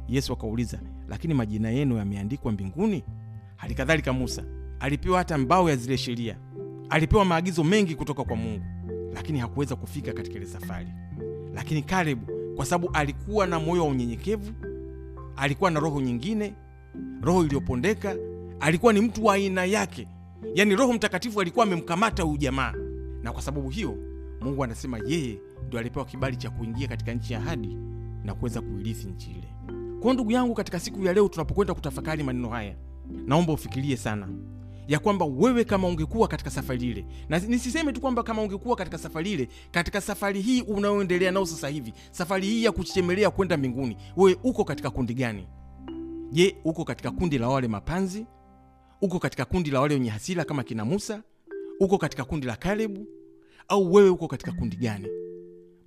Yesu 0.09 0.33
akauliza, 0.33 0.81
lakini 1.13 1.35
majina 1.35 1.71
yenu 1.71 1.97
yameandikwa 1.97 2.53
mbinguni? 2.53 3.05
Hali 3.57 3.75
kadhalika 3.75 4.13
Musa 4.13 4.45
alipewa 4.81 5.19
hata 5.19 5.39
mbao 5.39 5.71
ya 5.71 5.77
zile 5.77 5.97
sheria, 5.99 6.37
alipewa 6.91 7.25
maagizo 7.25 7.65
mengi 7.65 7.95
kutoka 7.95 8.25
kwa 8.25 8.37
Mungu, 8.37 8.65
lakini 9.15 9.39
hakuweza 9.39 9.77
kufika 9.77 10.13
katika 10.13 10.37
ile 10.37 10.47
safari. 10.47 10.89
Lakini 11.55 11.83
Kalebu, 11.83 12.27
kwa 12.57 12.67
sababu 12.67 12.91
alikuwa 12.95 13.47
na 13.47 13.61
moyo 13.61 13.83
wa 13.85 13.89
unyenyekevu, 13.91 14.53
alikuwa 15.37 15.71
na 15.71 15.81
roho 15.81 16.01
nyingine, 16.01 16.55
roho 17.23 17.45
iliyopondeka, 17.45 18.17
alikuwa 18.61 18.93
ni 18.93 19.01
mtu 19.01 19.25
wa 19.25 19.35
aina 19.35 19.65
yake, 19.65 20.09
yaani 20.55 20.77
Roho 20.77 20.93
Mtakatifu 20.93 21.41
alikuwa 21.41 21.67
amemkamata 21.67 22.23
huyu 22.23 22.37
jamaa, 22.37 22.75
na 23.23 23.33
kwa 23.33 23.43
sababu 23.43 23.69
hiyo 23.71 23.97
Mungu 24.41 24.65
anasema 24.65 24.99
yeye 25.07 25.39
ndio 25.67 25.81
alipewa 25.81 26.05
kibali 26.05 26.37
cha 26.37 26.51
kuingia 26.51 26.89
katika 26.89 27.13
nchi 27.15 27.33
ya 27.33 27.39
ahadi 27.39 27.77
na 28.25 28.35
kuweza 28.35 28.61
kuirithi 28.61 29.07
nchi 29.07 29.31
ile. 29.31 29.49
Kwa 30.03 30.15
ndugu 30.15 30.33
yangu, 30.33 30.55
katika 30.55 30.81
siku 30.81 31.05
ya 31.05 31.13
leo 31.13 31.29
tunapokwenda 31.29 31.75
kutafakari 31.75 32.23
maneno 32.23 32.49
haya, 32.49 32.75
naomba 33.27 33.53
ufikirie 33.53 33.97
sana 33.97 34.29
ya 34.89 34.99
kwamba 34.99 35.25
wewe 35.25 35.65
kama 35.65 35.89
ungekuwa 35.89 36.29
katika 36.29 36.51
safari 36.51 36.91
ile, 36.91 37.07
na 37.29 37.39
nisiseme 37.39 37.93
tu 37.93 38.01
kwamba 38.01 38.23
kama 38.23 38.43
ungekuwa 38.43 38.77
katika 38.77 38.99
safari 38.99 39.33
ile, 39.33 39.49
katika 39.71 40.01
safari 40.01 40.41
hii 40.41 40.63
unayoendelea 40.63 41.31
nao 41.33 41.47
sasa 41.47 41.69
hivi, 41.69 41.93
safari 42.11 42.47
hii 42.47 42.65
ya 42.65 42.73
kuchemelea 42.73 43.31
kwenda 43.31 43.57
mbinguni, 43.57 43.97
wewe 44.17 44.39
uko 44.45 44.65
katika 44.65 44.91
kundi 44.91 45.15
gani? 45.15 45.47
Je, 46.33 46.57
uko 46.65 46.85
katika 46.85 47.11
kundi 47.11 47.39
la 47.39 47.49
wale 47.49 47.69
mapanzi? 47.69 48.27
Uko 49.03 49.19
katika 49.19 49.45
kundi 49.45 49.71
la 49.71 49.81
wale 49.81 49.95
wenye 49.95 50.11
hasira 50.11 50.45
kama 50.45 50.63
kina 50.63 50.85
Musa? 50.85 51.23
Uko 51.81 51.99
katika 51.99 52.25
kundi 52.25 52.47
la 52.47 52.57
Kalebu? 52.57 53.07
Au 53.69 53.93
wewe 53.93 54.09
uko 54.11 54.29
katika 54.29 54.53
kundi 54.53 54.77
gani? 54.77 55.09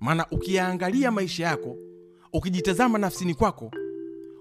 Maana 0.00 0.26
ukiyaangalia 0.30 1.10
maisha 1.10 1.44
yako, 1.46 1.76
ukijitazama 2.32 2.98
nafsini 2.98 3.34
kwako 3.34 3.70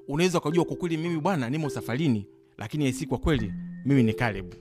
unaweza 0.07 0.37
ukajua 0.37 0.65
kwa 0.65 0.75
kweli, 0.75 0.97
mimi 0.97 1.19
bwana, 1.19 1.49
nimo 1.49 1.69
safarini, 1.69 2.25
lakini 2.57 2.85
aisi 2.85 3.05
kwa 3.05 3.17
kweli 3.17 3.53
mimi 3.85 4.03
ni 4.03 4.13
Kalebu, 4.13 4.55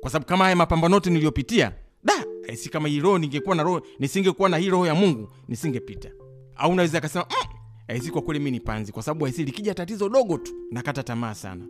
kwa 0.00 0.10
sababu 0.10 0.26
kama 0.28 0.44
haya 0.44 0.56
mapambano 0.56 0.94
yote 0.96 1.10
niliyopitia, 1.10 1.72
da 2.04 2.24
aisi 2.48 2.68
kama 2.70 2.88
hii 2.88 3.00
roho 3.00 3.18
ningekuwa 3.18 3.56
na 3.56 3.62
roho, 3.62 3.82
nisingekuwa 3.98 4.48
na 4.48 4.56
hii 4.56 4.70
roho 4.70 4.86
ya 4.86 4.94
Mungu 4.94 5.28
nisingepita. 5.48 6.10
Au 6.56 6.70
unaweza 6.72 6.98
akasema 6.98 7.24
mm, 7.30 7.56
aisi 7.88 8.10
kwa 8.10 8.22
kweli 8.22 8.38
mimi 8.40 8.50
ni 8.50 8.60
panzi, 8.60 8.92
kwa 8.92 9.02
sababu 9.02 9.26
aisi 9.26 9.44
likija 9.44 9.74
tatizo 9.74 10.08
dogo 10.08 10.38
tu 10.38 10.52
nakata 10.70 11.02
tamaa 11.02 11.34
sana, 11.34 11.64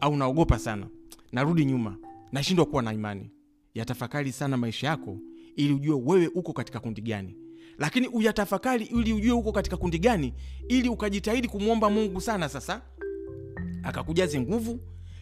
au 0.00 0.16
naogopa 0.16 0.58
sana, 0.58 0.86
narudi 1.32 1.64
nyuma, 1.64 1.96
nashindwa 2.32 2.66
kuwa 2.66 2.82
na 2.82 2.92
imani. 2.92 3.30
Yatafakari 3.74 4.32
sana 4.32 4.56
maisha 4.56 4.86
yako 4.86 5.18
ili 5.56 5.72
ujue 5.74 6.00
wewe 6.04 6.30
uko 6.34 6.52
katika 6.52 6.80
kundi 6.80 7.00
gani 7.02 7.36
lakini 7.78 8.08
uyatafakari 8.08 8.84
ili 8.84 9.12
ujue 9.12 9.32
uko 9.32 9.52
katika 9.52 9.76
kundi 9.76 9.98
gani, 9.98 10.34
ili 10.68 10.88
ukajitahidi 10.88 11.48
kumwomba 11.48 11.90
Mungu 11.90 12.20
sana, 12.20 12.48
sasa. 12.48 12.82
Akakujaze 13.82 14.40
nguvu, 14.40 14.80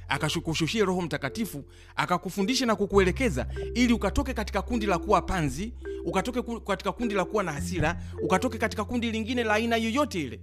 akakushushie 0.09 0.85
Roho 0.85 1.03
Mtakatifu, 1.03 1.65
akakufundisha 1.97 2.67
na 2.67 2.77
kukuelekeza, 2.77 3.47
ili 3.75 3.93
ukatoke 3.93 4.35
katika 4.35 4.63
kundi 4.63 4.87
la 4.87 4.99
kuwa 4.99 5.23
panzi, 5.23 5.73
ukatoke 6.05 6.43
katika 6.67 6.93
kundi 6.93 7.15
la 7.15 7.25
kuwa 7.25 7.43
na 7.43 7.53
hasira, 7.53 8.03
ukatoke 8.23 8.59
katika 8.59 8.85
kundi 8.85 9.11
lingine 9.13 9.45
la 9.45 9.55
aina 9.55 9.77
yoyote 9.77 10.21
ile, 10.21 10.41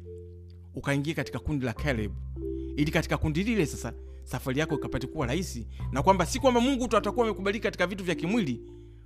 ukaingia 0.75 1.13
katika 1.13 1.39
kundi 1.39 1.65
la 1.65 1.73
Caleb, 1.73 2.11
ili 2.77 2.91
katika 2.91 3.17
kundi 3.17 3.43
lile 3.43 3.65
sasa 3.65 3.93
safari 4.23 4.59
yako 4.59 4.75
ikapate 4.75 5.07
kuwa 5.07 5.27
rahisi, 5.27 5.67
na 5.91 6.03
kwamba 6.03 6.25
si 6.25 6.39
kwamba 6.39 6.61
Mungu 6.61 6.87
tu 6.87 6.97
atakuwa 6.97 7.25
amekubaliki 7.25 7.63
katika 7.63 7.87
vitu 7.87 8.03
vya 8.03 8.15
kimwili, 8.15 8.61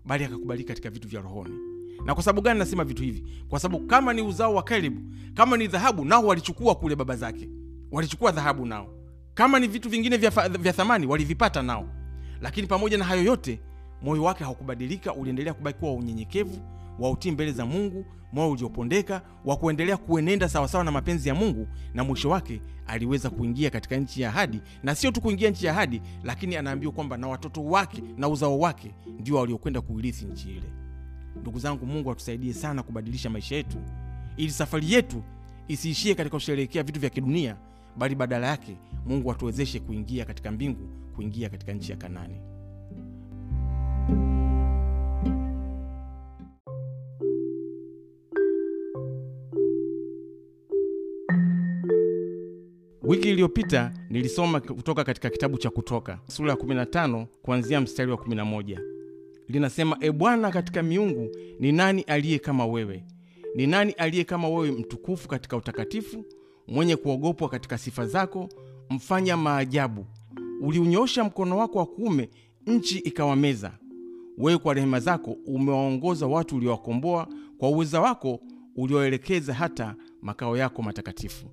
bali 0.06 0.24
akakubaliki 0.24 0.68
katika 0.68 0.90
vitu 0.90 1.08
vya 1.08 1.22
rohoni 1.22 1.56
na 2.06 2.14
kwa 2.14 2.24
sababu 2.24 2.42
gani 2.42 2.60
nasema 2.60 2.84
vitu 2.84 3.04
hivi? 3.04 3.24
Kwa 3.50 3.60
sababu 3.60 3.88
kama 3.88 4.14
ni 4.14 4.22
uzao 4.22 4.56
wa 4.56 4.64
kalebu 4.64 5.02
kama 5.34 5.58
ni 5.58 5.68
dhahabu 5.68 6.06
nao 6.06 6.26
walichukua 6.26 6.76
kule 6.76 6.96
baba 6.96 7.16
zake. 7.16 7.50
Walichukua 7.92 8.32
dhahabu 8.32 8.66
nao. 8.66 8.88
Kama 9.34 9.60
ni 9.60 9.68
vitu 9.68 9.90
vingine 9.90 10.18
vya, 10.18 10.30
vya 10.50 10.74
thamani 10.74 11.06
walivipata 11.08 11.62
nao. 11.62 11.90
Lakini 12.42 12.68
pamoja 12.68 12.98
na 12.98 13.06
hayo 13.06 13.24
yote 13.24 13.60
moyo 14.02 14.24
wake 14.24 14.44
haukubadilika 14.44 15.14
uliendelea 15.14 15.54
kubaki 15.54 15.80
kuwa 15.80 15.92
wa 15.92 15.98
unyenyekevu 15.98 16.60
wa 17.00 17.12
utii 17.12 17.32
mbele 17.32 17.52
za 17.52 17.66
mungu 17.66 18.06
moyo 18.34 18.52
uliopondeka 18.52 19.22
wa 19.46 19.56
kuendelea 19.58 19.98
kuenenda 19.98 20.50
sawasawa 20.50 20.84
na 20.84 20.92
mapenzi 20.92 21.30
ya 21.30 21.36
mungu 21.36 21.68
na 21.94 22.04
mwisho 22.04 22.30
wake 22.30 22.62
aliweza 22.88 23.30
kuingia 23.30 23.70
katika 23.70 23.96
nchi 23.98 24.22
ya 24.22 24.30
ahadi. 24.30 24.62
Na 24.84 24.96
sio 24.96 25.12
tu 25.12 25.22
kuingia 25.22 25.50
nchi 25.50 25.66
ya 25.66 25.72
ahadi 25.72 26.02
lakini 26.24 26.56
anaambiwa 26.56 26.92
kwamba 26.94 27.18
na 27.18 27.28
watoto 27.28 27.66
wake 27.66 28.04
na 28.18 28.30
uzao 28.30 28.60
wake 28.60 28.96
ndio 29.20 29.36
waliokwenda 29.36 29.82
kuirithi 29.82 30.26
nchi 30.26 30.50
ile 30.50 30.74
ndugu 31.44 31.60
zangu 31.60 31.86
mungu 31.86 32.12
atusaidie 32.12 32.54
sana 32.54 32.84
kubadilisha 32.84 33.30
maisha 33.30 33.56
yetu 33.56 33.78
ili 34.38 34.52
safari 34.52 34.92
yetu 34.94 35.24
isiishie 35.68 36.16
katika 36.16 36.36
kusherehekea 36.38 36.84
vitu 36.84 37.00
vya 37.00 37.10
kidunia 37.10 37.58
bali 37.98 38.16
badala 38.16 38.48
yake 38.48 38.78
mungu 39.06 39.32
atuwezeshe 39.32 39.80
kuingia 39.80 40.26
katika 40.26 40.52
mbingu 40.52 40.90
kuingia 41.16 41.50
katika 41.50 41.74
nchi 41.74 41.92
ya 41.92 41.98
kanani. 41.98 42.36
Wiki 53.02 53.30
iliyopita 53.30 53.94
nilisoma 54.10 54.60
kutoka 54.62 55.04
katika 55.04 55.30
kitabu 55.30 55.58
cha 55.58 55.70
kutoka 55.70 56.20
sura 56.28 56.50
ya 56.52 56.56
15 56.58 57.26
kuanzia 57.42 57.82
mstari 57.82 58.12
wa 58.12 58.18
11 58.18 58.93
linasema 59.54 59.98
e 60.00 60.12
bwana 60.12 60.52
katika 60.52 60.84
miungu 60.84 61.30
ni 61.60 61.72
nani 61.72 62.02
aliye 62.02 62.40
kama 62.40 62.66
wewe? 62.66 63.04
Ni 63.56 63.68
nani 63.68 63.92
aliye 63.92 64.24
kama 64.24 64.50
wewe 64.50 64.72
mtukufu 64.72 65.28
katika 65.28 65.58
utakatifu 65.58 66.26
mwenye 66.68 66.96
kuogopwa 66.96 67.50
katika 67.50 67.78
sifa 67.78 68.06
zako 68.08 68.50
mfanya 68.90 69.38
maajabu? 69.38 70.06
Uliunyosha 70.62 71.24
mkono 71.24 71.58
wako 71.58 71.78
wa 71.80 71.86
kuume 71.86 72.30
nchi 72.68 72.98
ikawameza. 73.00 73.72
Wewe 74.38 74.58
kwa 74.58 74.74
rehema 74.74 75.00
zako 75.00 75.38
umewaongoza 75.46 76.28
watu 76.28 76.56
uliowakomboa 76.58 77.28
kwa 77.58 77.70
uweza 77.70 78.02
wako 78.02 78.40
ulioelekeza 78.76 79.54
hata 79.54 79.96
makao 80.22 80.58
yako 80.58 80.82
matakatifu. 80.82 81.46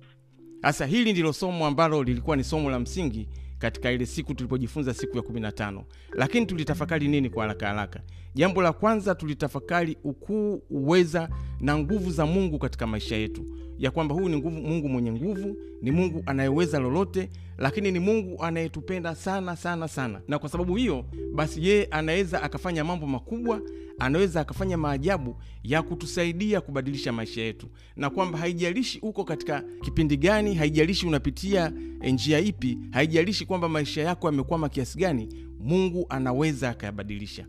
Sasa 0.61 0.85
hili 0.85 1.11
ndilo 1.11 1.33
somo 1.33 1.65
ambalo 1.65 2.03
lilikuwa 2.03 2.35
ni 2.37 2.43
somo 2.43 2.69
la 2.71 2.79
msingi 2.79 3.27
katika 3.61 3.91
ile 3.91 4.05
siku 4.05 4.33
tulipojifunza 4.33 4.93
siku 4.93 5.17
ya 5.17 5.23
15 5.23 5.83
lakini 6.13 6.45
tulitafakari 6.45 7.07
nini 7.07 7.29
kwa 7.29 7.43
haraka 7.43 7.67
haraka? 7.67 8.01
Jambo 8.35 8.61
la 8.61 8.73
kwanza 8.73 9.15
tulitafakari 9.15 9.97
ukuu 10.03 10.61
uweza 10.69 11.29
na 11.59 11.77
nguvu 11.77 12.11
za 12.11 12.25
mungu 12.25 12.59
katika 12.59 12.87
maisha 12.87 13.15
yetu. 13.15 13.45
Ya 13.77 13.91
kwamba 13.91 14.15
huyu 14.15 14.29
ni 14.29 14.37
nguvu, 14.37 14.61
mungu 14.61 14.89
mwenye 14.89 15.11
nguvu 15.11 15.57
ni 15.81 15.91
mungu 15.91 16.23
anayeweza 16.25 16.79
lolote 16.79 17.29
lakini 17.61 17.91
ni 17.91 17.99
mungu 17.99 18.43
anayetupenda 18.43 19.15
sana 19.15 19.55
sana 19.55 19.87
sana. 19.87 20.21
Na 20.27 20.39
kwa 20.39 20.49
sababu 20.49 20.75
hiyo 20.75 21.05
basi 21.33 21.67
yeye 21.67 21.85
anaweza 21.85 22.43
akafanya 22.43 22.83
mambo 22.83 23.07
makubwa 23.07 23.61
anaweza 23.99 24.41
akafanya 24.41 24.77
maajabu 24.77 25.35
ya 25.63 25.81
kutusaidia 25.81 26.61
kubadilisha 26.61 27.11
maisha 27.11 27.41
yetu. 27.41 27.67
Na 27.95 28.09
kwamba 28.09 28.37
haijalishi 28.39 28.99
uko 29.01 29.23
katika 29.23 29.63
kipindi 29.81 30.17
gani 30.17 30.55
haijalishi 30.55 31.07
unapitia 31.07 31.73
eh, 32.01 32.13
njia 32.13 32.39
ipi 32.39 32.77
haijalishi 32.91 33.45
kwamba 33.45 33.69
maisha 33.69 34.01
yako 34.01 34.27
yamekwama 34.27 34.69
kiasi 34.69 34.97
gani 34.99 35.27
mungu 35.59 36.05
anaweza 36.09 36.69
akayabadilisha 36.69 37.45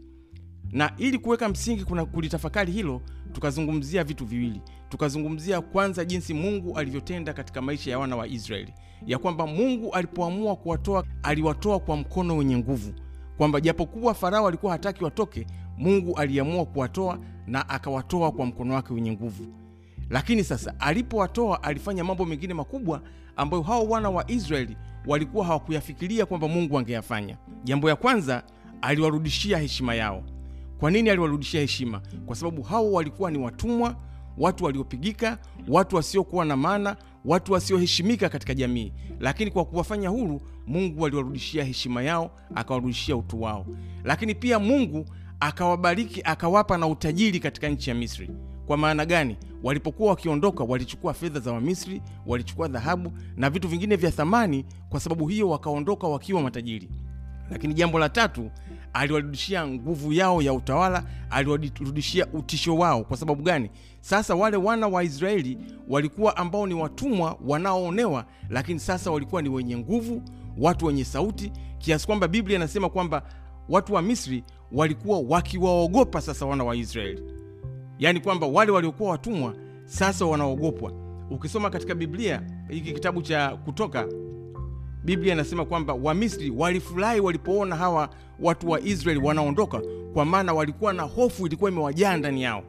na 0.71 0.93
ili 0.99 1.19
kuweka 1.19 1.49
msingi 1.49 1.85
kuna 1.85 2.05
kulitafakari 2.05 2.73
hilo 2.73 3.01
tukazungumzia 3.33 4.05
vitu 4.05 4.25
viwili. 4.27 4.61
Tukazungumzia 4.89 5.61
kwanza 5.61 6.05
jinsi 6.05 6.35
mungu 6.35 6.79
alivyotenda 6.79 7.33
katika 7.33 7.63
maisha 7.63 7.91
ya 7.91 7.99
wana 7.99 8.17
wa 8.17 8.27
israeli. 8.29 8.75
Ya 9.07 9.19
kwamba 9.19 9.47
mungu 9.47 9.93
alipoamua 9.93 10.57
kuwatoa 10.57 11.05
aliwatoa 11.23 11.81
kwa 11.81 11.97
mkono 11.97 12.37
wenye 12.37 12.57
nguvu. 12.59 12.93
Kwamba 13.37 13.61
japokuwa 13.61 14.15
farao 14.15 14.49
alikuwa 14.49 14.73
hataki 14.73 15.05
watoke 15.05 15.47
mungu 15.79 16.17
aliamua 16.17 16.65
kuwatoa 16.67 17.19
na 17.47 17.69
akawatoa 17.69 18.33
kwa 18.33 18.47
mkono 18.47 18.75
wake 18.75 18.95
wenye 18.95 19.13
nguvu. 19.13 19.47
Lakini 20.11 20.45
sasa 20.45 20.75
alipowatoa 20.81 21.63
alifanya 21.63 22.05
mambo 22.05 22.25
mengine 22.25 22.55
makubwa 22.55 23.03
ambayo 23.37 23.63
hao 23.63 23.85
wana 23.89 24.11
wa 24.11 24.31
israeli 24.31 24.77
walikuwa 25.07 25.45
hawakuyafikiria 25.47 26.27
kwamba 26.27 26.49
mungu 26.49 26.79
angeyafanya. 26.79 27.37
Jambo 27.65 27.89
ya 27.89 27.97
kwanza 27.97 28.43
aliwarudishia 28.83 29.59
heshima 29.59 29.95
yao 29.95 30.23
kwa 30.83 30.91
nini 30.91 31.11
aliwarudishia 31.11 31.61
heshima? 31.61 32.01
Kwa 32.27 32.37
sababu 32.37 32.63
hao 32.63 32.93
walikuwa 32.93 33.31
ni 33.31 33.39
watumwa 33.39 33.97
watu 34.39 34.65
waliopigika 34.65 35.39
watu 35.69 35.97
wasiokuwa 35.97 36.45
na 36.45 36.57
maana 36.57 36.97
watu 37.25 37.53
wasioheshimika 37.53 38.29
katika 38.29 38.55
jamii. 38.55 38.93
Lakini 39.21 39.51
kwa 39.51 39.65
kuwafanya 39.65 40.09
huru 40.09 40.41
mungu 40.67 41.07
aliwarudishia 41.07 41.65
heshima 41.65 42.03
yao 42.03 42.31
akawarudishia 42.55 43.17
utu 43.17 43.43
wao. 43.43 43.67
Lakini 44.05 44.35
pia 44.35 44.59
mungu 44.59 45.05
akawabariki 45.41 46.21
akawapa 46.25 46.79
na 46.79 46.87
utajiri 46.87 47.41
katika 47.41 47.69
nchi 47.69 47.91
ya 47.91 47.97
misri. 47.97 48.31
Kwa 48.67 48.77
maana 48.77 49.07
gani? 49.07 49.37
Walipokuwa 49.63 50.11
wakiondoka 50.11 50.65
walichukua 50.65 51.15
fedha 51.15 51.41
za 51.41 51.53
wamisri 51.53 52.03
walichukua 52.27 52.69
dhahabu 52.69 53.13
na 53.37 53.51
vitu 53.51 53.69
vingine 53.69 53.97
vya 53.97 54.11
thamani 54.11 54.65
kwa 54.89 55.01
sababu 55.01 55.29
hiyo 55.29 55.49
wakaondoka 55.49 56.07
wakiwa 56.09 56.43
matajiri. 56.43 56.89
Lakini 57.51 57.75
jambo 57.75 57.99
la 57.99 58.09
tatu 58.09 58.51
aliwarudishia 58.93 59.67
nguvu 59.67 60.13
yao 60.13 60.43
ya 60.43 60.53
utawala 60.53 61.05
aliwarudishia 61.31 62.27
utisho 62.33 62.77
wao. 62.77 63.05
Kwa 63.05 63.17
sababu 63.17 63.43
gani? 63.43 63.71
Sasa 64.01 64.35
wale 64.35 64.57
wana 64.57 64.89
wa 64.89 65.05
israeli 65.05 65.59
walikuwa 65.89 66.37
ambao 66.37 66.67
ni 66.67 66.75
watumwa 66.75 67.39
wanaoonewa 67.47 68.25
lakini 68.51 68.81
sasa 68.81 69.11
walikuwa 69.11 69.43
ni 69.43 69.49
wenye 69.49 69.77
nguvu 69.79 70.23
watu 70.59 70.87
wenye 70.87 71.05
sauti 71.05 71.53
kiasi 71.79 72.07
kwamba 72.07 72.29
biblia 72.29 72.57
inasema 72.57 72.89
kwamba 72.89 73.23
watu 73.69 73.95
wa 73.95 74.03
misri 74.03 74.45
walikuwa 74.73 75.19
wakiwaogopa 75.21 76.21
sasa 76.21 76.47
wana 76.47 76.65
wa 76.65 76.77
israeli. 76.77 77.23
Yaani 77.99 78.21
kwamba 78.21 78.47
wale 78.47 78.73
waliokuwa 78.73 79.11
watumwa 79.11 79.55
sasa 79.85 80.25
wanaogopwa. 80.27 80.93
Ukisoma 81.31 81.71
katika 81.71 81.95
biblia 81.95 82.43
hiki 82.69 82.93
kitabu 82.93 83.23
cha 83.23 83.57
kutoka 83.57 84.07
biblia 85.05 85.33
inasema 85.35 85.65
kwamba 85.65 85.95
wamisri 85.95 86.51
walifurahi 86.51 87.21
walipoona 87.21 87.77
hawa 87.77 88.09
watu 88.41 88.71
wa 88.71 88.81
israeli 88.81 89.21
wanaondoka 89.21 89.83
kwa 90.15 90.25
maana 90.25 90.53
walikuwa 90.55 90.93
na 90.93 91.03
hofu 91.03 91.47
ilikuwa 91.47 91.71
imewajaa 91.71 92.17
ndani 92.17 92.43
yao. 92.43 92.63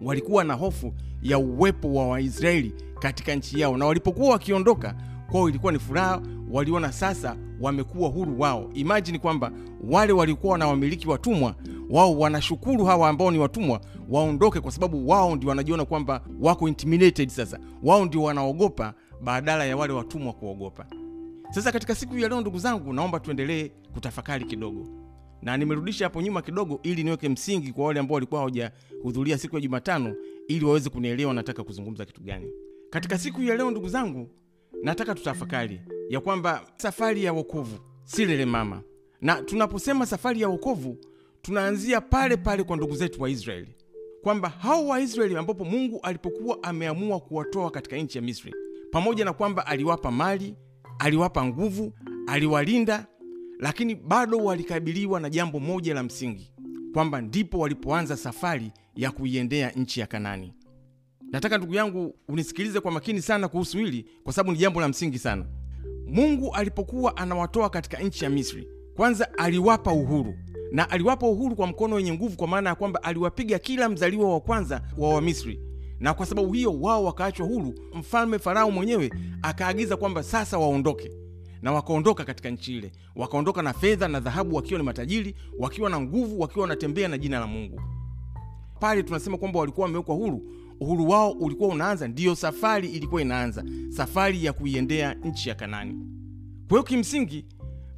Walikuwa 0.00 0.44
na 0.44 0.54
hofu 0.54 0.92
ya 1.22 1.38
uwepo 1.38 1.94
wa 1.94 2.08
waisraeli 2.08 2.74
katika 2.98 3.34
nchi 3.34 3.60
yao 3.60 3.76
na 3.76 3.86
walipokuwa 3.86 4.30
wakiondoka 4.30 4.94
kwao 5.30 5.48
ilikuwa 5.48 5.72
ni 5.72 5.78
furaha. 5.78 6.22
Waliona 6.50 6.92
sasa 6.92 7.36
wamekuwa 7.60 8.08
huru 8.08 8.40
wao. 8.40 8.70
Imajini 8.74 9.18
kwamba 9.18 9.52
wale 9.90 10.12
walikuwa 10.12 10.58
na 10.58 10.66
wamiliki 10.66 11.08
watumwa 11.08 11.54
wao 11.90 12.18
wanashukuru 12.18 12.84
hawa 12.84 13.08
ambao 13.08 13.30
ni 13.30 13.38
watumwa 13.38 13.80
waondoke 14.10 14.60
kwa 14.60 14.72
sababu 14.72 15.08
wao 15.08 15.36
ndio 15.36 15.48
wanajiona 15.48 15.84
kwamba 15.84 16.20
wako 16.40 16.68
intimidated 16.68 17.28
sasa. 17.28 17.58
Wao 17.82 18.04
ndio 18.04 18.22
wanaogopa 18.22 18.94
badala 19.22 19.64
ya 19.64 19.76
wale 19.76 19.92
watumwa 19.92 20.32
kuogopa 20.32 20.86
sasa 21.50 21.72
katika 21.72 21.94
siku 21.94 22.18
ya 22.18 22.28
leo 22.28 22.40
ndugu 22.40 22.58
zangu 22.58 22.92
naomba 22.92 23.20
tuendelee 23.20 23.68
kutafakari 23.94 24.44
kidogo. 24.44 24.88
Na 25.42 25.56
nimerudisha 25.56 26.04
hapo 26.04 26.22
nyuma 26.22 26.42
kidogo 26.42 26.80
ili 26.82 27.04
niweke 27.04 27.28
msingi 27.28 27.72
kwa 27.72 27.84
wale 27.86 28.00
ambao 28.00 28.14
walikuwa 28.14 28.40
hawajahudhuria 28.40 29.38
siku 29.38 29.54
ya 29.56 29.60
jumatano 29.60 30.14
ili 30.48 30.64
waweze 30.64 30.90
kunielewa 30.90 31.34
nataka 31.34 31.64
kuzungumza 31.64 32.04
kitu 32.04 32.20
gani. 32.20 32.50
Katika 32.90 33.18
siku 33.18 33.42
ya 33.42 33.56
leo 33.56 33.70
ndugu 33.70 33.88
zangu 33.88 34.28
nataka 34.82 35.14
tutafakari 35.14 35.80
ya 36.08 36.20
kwamba 36.20 36.66
safari 36.76 37.24
ya 37.24 37.32
wokovu 37.32 37.78
si 38.04 38.24
lele 38.26 38.44
mama. 38.44 38.82
Na 39.20 39.42
tunaposema 39.42 40.06
safari 40.06 40.40
ya 40.40 40.48
wokovu 40.48 40.96
tunaanzia 41.42 42.00
pale 42.00 42.36
pale 42.36 42.62
kwa 42.64 42.76
ndugu 42.76 42.94
zetu 42.96 43.22
wa 43.22 43.30
israeli 43.30 43.74
kwamba 44.22 44.48
hao 44.48 44.86
waisraeli 44.86 45.36
ambapo 45.36 45.64
mungu 45.64 46.00
alipokuwa 46.02 46.62
ameamua 46.62 47.20
kuwatoa 47.20 47.70
katika 47.70 47.96
nchi 47.96 48.18
ya 48.18 48.22
misri 48.22 48.54
pamoja 48.92 49.24
na 49.24 49.32
kwamba 49.32 49.66
aliwapa 49.66 50.10
mali 50.10 50.54
aliwapa 50.98 51.44
nguvu 51.44 51.92
aliwalinda 52.26 53.06
lakini 53.58 53.94
bado 53.94 54.38
walikabiliwa 54.38 55.20
na 55.20 55.30
jambo 55.30 55.60
moja 55.60 55.94
la 55.94 56.02
msingi 56.02 56.52
kwamba 56.92 57.20
ndipo 57.20 57.58
walipoanza 57.58 58.16
safari 58.16 58.72
ya 58.96 59.10
kuiendea 59.10 59.70
nchi 59.70 60.00
ya 60.00 60.06
kanani. 60.06 60.52
Nataka 61.32 61.58
ndugu 61.58 61.74
yangu 61.74 62.14
unisikilize 62.28 62.80
kwa 62.80 62.90
makini 62.92 63.22
sana 63.22 63.48
kuhusu 63.48 63.78
hili 63.78 64.06
kwa 64.24 64.32
sababu 64.32 64.52
ni 64.52 64.58
jambo 64.58 64.80
la 64.80 64.88
msingi 64.88 65.18
sana. 65.18 65.44
Mungu 66.06 66.54
alipokuwa 66.54 67.16
anawatoa 67.16 67.70
katika 67.70 67.98
nchi 67.98 68.24
ya 68.24 68.30
misri 68.30 68.68
kwanza 68.96 69.38
aliwapa 69.38 69.92
uhuru 69.92 70.34
na 70.72 70.90
aliwapa 70.90 71.26
uhuru 71.28 71.56
kwa 71.56 71.66
mkono 71.66 71.96
wenye 71.96 72.12
nguvu 72.12 72.36
kwa 72.36 72.48
maana 72.48 72.70
ya 72.70 72.74
kwamba 72.76 73.02
aliwapiga 73.02 73.58
kila 73.58 73.88
mzaliwa 73.88 74.32
wa 74.32 74.40
kwanza 74.40 74.82
wa 74.98 75.14
wamisri 75.14 75.60
na 76.00 76.14
kwa 76.14 76.26
sababu 76.26 76.52
hiyo 76.52 76.80
wao 76.80 77.04
wakaachwa 77.04 77.46
huru 77.46 77.74
mfalme 77.94 78.38
farao 78.38 78.70
mwenyewe 78.70 79.10
akaagiza 79.42 79.96
kwamba 79.96 80.22
sasa 80.22 80.58
waondoke. 80.58 81.10
Na 81.62 81.72
wakaondoka 81.72 82.24
katika 82.24 82.50
nchi 82.50 82.76
ile. 82.78 82.92
Wakaondoka 83.16 83.62
na 83.62 83.72
fedha 83.72 84.08
na 84.08 84.20
dhahabu 84.20 84.56
wakiwa 84.56 84.78
ni 84.80 84.86
matajiri 84.86 85.34
wakiwa 85.58 85.90
na 85.90 86.00
nguvu 86.00 86.40
wakiwa 86.40 86.62
wanatembea 86.62 87.08
na 87.08 87.18
jina 87.18 87.40
la 87.40 87.46
mungu. 87.46 87.80
Pale 88.80 89.02
tunasema 89.02 89.38
kwamba 89.38 89.58
walikuwa 89.60 89.84
wamewekwa 89.86 90.14
huru. 90.14 90.42
Uhuru 90.80 91.08
wao 91.08 91.30
ulikuwa 91.30 91.68
unaanza. 91.68 92.08
Ndiyo 92.08 92.34
safari 92.34 92.88
ilikuwa 92.88 93.22
inaanza. 93.22 93.64
Safari 93.88 94.44
ya 94.44 94.52
kuiendea 94.52 95.14
nchi 95.14 95.48
ya 95.48 95.54
kanani. 95.54 95.92
Kwa 96.68 96.70
hiyo 96.78 96.82
kimsingi 96.82 97.44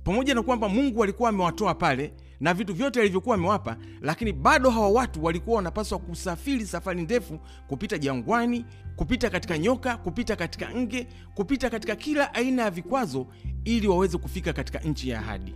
pamoja 0.05 0.35
na 0.35 0.43
kwamba 0.43 0.69
mungu 0.69 1.03
alikuwa 1.03 1.29
amewatoa 1.29 1.75
pale 1.75 2.15
na 2.41 2.55
vitu 2.55 2.75
vyote 2.75 3.01
alivyokuwa 3.01 3.35
amewapa 3.35 3.77
lakini 4.01 4.33
bado 4.33 4.71
hawa 4.71 4.89
watu 4.89 5.25
walikuwa 5.25 5.57
wanapaswa 5.57 5.99
kusafiri 5.99 6.67
safari 6.67 7.03
ndefu 7.03 7.39
kupita 7.69 7.99
jangwani 7.99 8.65
kupita 8.97 9.31
katika 9.31 9.59
nyoka 9.59 9.97
kupita 9.97 10.37
katika 10.37 10.75
nge 10.75 11.07
kupita 11.35 11.71
katika 11.71 11.97
kila 11.97 12.35
aina 12.35 12.63
ya 12.63 12.71
vikwazo 12.71 13.27
ili 13.65 13.89
waweze 13.89 14.19
kufika 14.19 14.53
katika 14.53 14.79
nchi 14.79 15.09
ya 15.09 15.19
ahadi. 15.19 15.55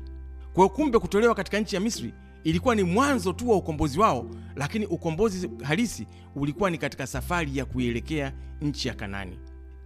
Kwa 0.54 0.68
kumbe 0.68 0.98
kutolewa 0.98 1.34
katika 1.34 1.60
nchi 1.60 1.74
ya 1.74 1.80
misri 1.80 2.14
ilikuwa 2.44 2.74
ni 2.74 2.82
mwanzo 2.82 3.32
tu 3.32 3.50
wa 3.50 3.56
ukombozi 3.56 4.00
wao 4.00 4.26
lakini 4.56 4.86
ukombozi 4.86 5.50
halisi 5.62 6.06
ulikuwa 6.34 6.70
ni 6.70 6.78
katika 6.78 7.06
safari 7.06 7.56
ya 7.58 7.64
kuielekea 7.64 8.32
nchi 8.60 8.88
ya 8.88 8.94
kanani 8.94 9.38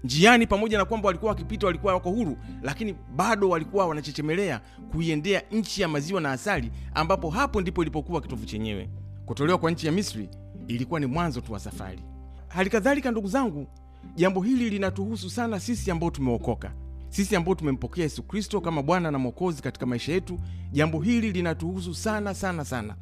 njiani 0.05 0.47
pamoja 0.47 0.79
na 0.79 0.85
kwamba 0.85 1.07
walikuwa 1.07 1.29
wakipita 1.33 1.67
walikuwa 1.67 1.95
wako 1.95 2.11
huru 2.11 2.37
lakini 2.63 2.95
bado 3.17 3.49
walikuwa 3.49 3.87
wanachechemelea 3.87 4.61
kuiendea 4.93 5.43
nchi 5.53 5.83
ya 5.83 5.89
maziwa 5.89 6.21
na 6.21 6.33
asali 6.33 6.71
ambapo 6.95 7.31
hapo 7.31 7.61
ndipo 7.61 7.83
ilipokuwa 7.83 8.21
kitovu 8.21 8.47
chenyewe. 8.47 8.91
Kutolewa 9.27 9.59
kwa 9.59 9.71
nchi 9.71 9.87
ya 9.87 9.93
misri 9.93 10.29
ilikuwa 10.69 11.01
ni 11.01 11.07
mwanzo 11.07 11.41
tu 11.41 11.53
wa 11.53 11.61
safari. 11.61 11.99
Halikadhalika, 12.49 13.11
ndugu 13.11 13.29
zangu 13.29 13.67
jambo 14.15 14.41
hili 14.43 14.71
linatuhusu 14.71 15.31
sana 15.31 15.61
sisi 15.61 15.91
ambao 15.91 16.11
tumeokoka. 16.11 16.73
Sisi 17.09 17.37
ambao 17.37 17.55
tumempokea 17.55 18.05
yesu 18.05 18.23
kristo 18.23 18.61
kama 18.61 18.83
bwana 18.83 19.11
na 19.11 19.19
mwokozi 19.19 19.63
katika 19.63 19.87
maisha 19.87 20.13
yetu 20.13 20.39
jambo 20.73 21.01
hili 21.01 21.33
linatuhusu 21.33 21.95
sana 21.95 22.35
sana 22.35 22.65
sana 22.65 22.97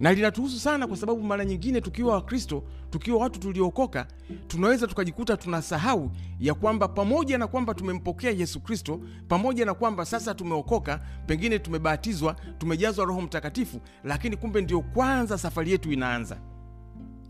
na 0.00 0.12
linatuhusu 0.12 0.58
sana 0.60 0.86
kwa 0.86 0.96
sababu 0.96 1.22
mara 1.22 1.44
nyingine 1.44 1.80
tukiwa 1.80 2.14
wakristo 2.14 2.64
tukiwa 2.90 3.18
watu 3.18 3.40
tuliokoka, 3.40 4.06
tunaweza 4.46 4.86
tukajikuta 4.86 5.36
tunasahau 5.36 6.10
ya 6.40 6.54
kwamba 6.54 6.88
pamoja 6.88 7.38
na 7.38 7.46
kwamba 7.46 7.74
tumempokea 7.74 8.30
yesu 8.30 8.60
kristo 8.60 9.00
pamoja 9.28 9.64
na 9.64 9.74
kwamba 9.74 10.04
sasa 10.04 10.34
tumeokoka 10.34 11.00
pengine 11.26 11.58
tumebatizwa 11.58 12.36
tumejazwa 12.58 13.04
roho 13.04 13.20
mtakatifu 13.20 13.80
lakini 14.04 14.36
kumbe 14.36 14.60
ndio 14.62 14.80
kwanza 14.80 15.38
safari 15.38 15.70
yetu 15.70 15.92
inaanza. 15.92 16.36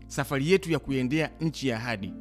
Safari 0.07 0.51
yetu 0.51 0.71
ya 0.71 0.79
kuiendea 0.79 1.29
nchi 1.41 1.67
ya 1.67 1.77
ahadi. 1.77 2.13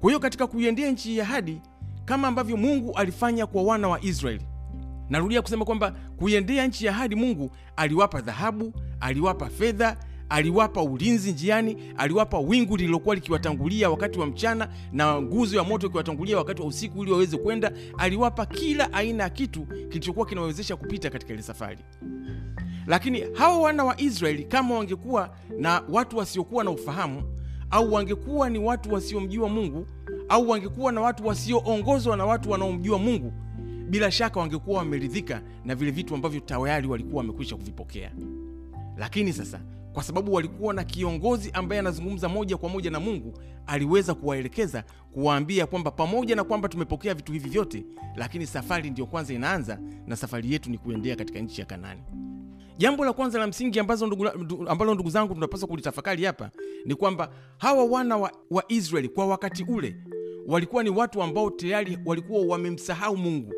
Kwa 0.00 0.10
hiyo 0.10 0.20
katika 0.20 0.46
kuiendea 0.46 0.90
nchi 0.90 1.18
ya 1.18 1.24
ahadi 1.24 1.60
kama 2.04 2.28
ambavyo 2.28 2.56
mungu 2.56 2.92
alifanya 2.94 3.46
kwa 3.46 3.62
wana 3.62 3.88
wa 3.88 4.00
israeli 4.04 4.46
narudia 5.10 5.42
kusema 5.42 5.64
kwamba 5.64 5.90
kuiendea 5.90 6.66
nchi 6.66 6.86
ya 6.86 6.92
ahadi 6.92 7.14
mungu 7.16 7.50
aliwapa 7.76 8.20
dhahabu 8.20 8.72
aliwapa 9.00 9.48
fedha 9.48 9.96
aliwapa 10.28 10.82
ulinzi 10.82 11.32
njiani 11.32 11.76
aliwapa 11.96 12.38
wingu 12.38 12.76
lililokuwa 12.76 13.14
likiwatangulia 13.14 13.90
wakati 13.90 14.18
wa 14.18 14.26
mchana 14.26 14.68
na 14.92 15.22
nguzo 15.22 15.56
ya 15.56 15.64
moto 15.64 15.86
ikiwatangulia 15.86 16.36
wakati 16.36 16.62
wa 16.62 16.68
usiku 16.68 17.02
ili 17.02 17.12
waweze 17.12 17.36
kwenda 17.36 17.72
aliwapa 17.98 18.46
kila 18.46 18.92
aina 18.92 19.22
ya 19.24 19.30
kitu 19.30 19.66
kilichokuwa 19.66 20.26
kinawawezesha 20.26 20.76
kupita 20.76 21.10
katika 21.10 21.32
ile 21.32 21.42
safari. 21.42 21.78
Lakini 22.86 23.24
hawa 23.34 23.58
wana 23.58 23.84
wa 23.84 24.00
israeli 24.00 24.44
kama 24.44 24.74
wangekuwa 24.74 25.30
na 25.58 25.82
watu 25.88 26.16
wasiokuwa 26.16 26.64
na 26.64 26.70
ufahamu 26.70 27.22
au 27.70 27.92
wangekuwa 27.92 28.50
ni 28.50 28.58
watu 28.58 28.94
wasiomjua 28.94 29.48
mungu 29.48 29.86
au 30.28 30.48
wangekuwa 30.50 30.92
na 30.92 31.00
watu 31.00 31.26
wasioongozwa 31.26 32.16
na 32.16 32.24
watu 32.26 32.50
wanaomjua 32.50 32.98
mungu 32.98 33.32
bila 33.88 34.10
shaka 34.10 34.40
wangekuwa 34.40 34.78
wameridhika 34.78 35.42
na 35.64 35.74
vile 35.74 35.90
vitu 35.90 36.14
ambavyo 36.14 36.40
tayari 36.40 36.86
walikuwa 36.88 37.16
wamekwisha 37.18 37.56
kuvipokea. 37.56 38.12
Lakini 38.96 39.32
sasa 39.32 39.60
kwa 39.92 40.02
sababu 40.02 40.32
walikuwa 40.34 40.74
na 40.74 40.84
kiongozi 40.84 41.50
ambaye 41.52 41.78
anazungumza 41.78 42.28
moja 42.28 42.56
kwa 42.56 42.68
moja 42.68 42.90
na 42.90 43.00
mungu 43.00 43.38
aliweza 43.66 44.14
kuwaelekeza 44.14 44.84
kuwaambia 45.12 45.66
kwamba 45.66 45.90
pamoja 45.90 46.36
na 46.36 46.44
kwamba 46.44 46.68
tumepokea 46.68 47.14
vitu 47.14 47.32
hivi 47.32 47.48
vyote 47.48 47.84
lakini 48.16 48.46
safari 48.46 48.90
ndiyo 48.90 49.06
kwanza 49.06 49.34
inaanza 49.34 49.78
na 50.06 50.16
safari 50.16 50.52
yetu 50.52 50.70
ni 50.70 50.78
kuendea 50.78 51.16
katika 51.16 51.38
nchi 51.38 51.60
ya 51.60 51.66
kanani. 51.66 52.00
Jambo 52.78 53.04
la 53.04 53.12
kwanza 53.12 53.38
la 53.38 53.46
msingi 53.46 53.80
ambalo 54.68 54.94
ndugu 54.94 55.10
zangu 55.10 55.34
tunapaswa 55.34 55.68
kulitafakari 55.68 56.24
hapa 56.24 56.50
ni 56.84 56.94
kwamba 56.94 57.30
hawa 57.58 57.84
wana 57.84 58.16
wa, 58.16 58.32
wa 58.50 58.64
israeli 58.68 59.08
kwa 59.08 59.26
wakati 59.26 59.62
ule 59.64 59.96
walikuwa 60.46 60.82
ni 60.82 60.90
watu 60.90 61.22
ambao 61.22 61.50
tayari 61.50 61.98
walikuwa 62.04 62.40
wamemsahau 62.46 63.16
mungu 63.16 63.52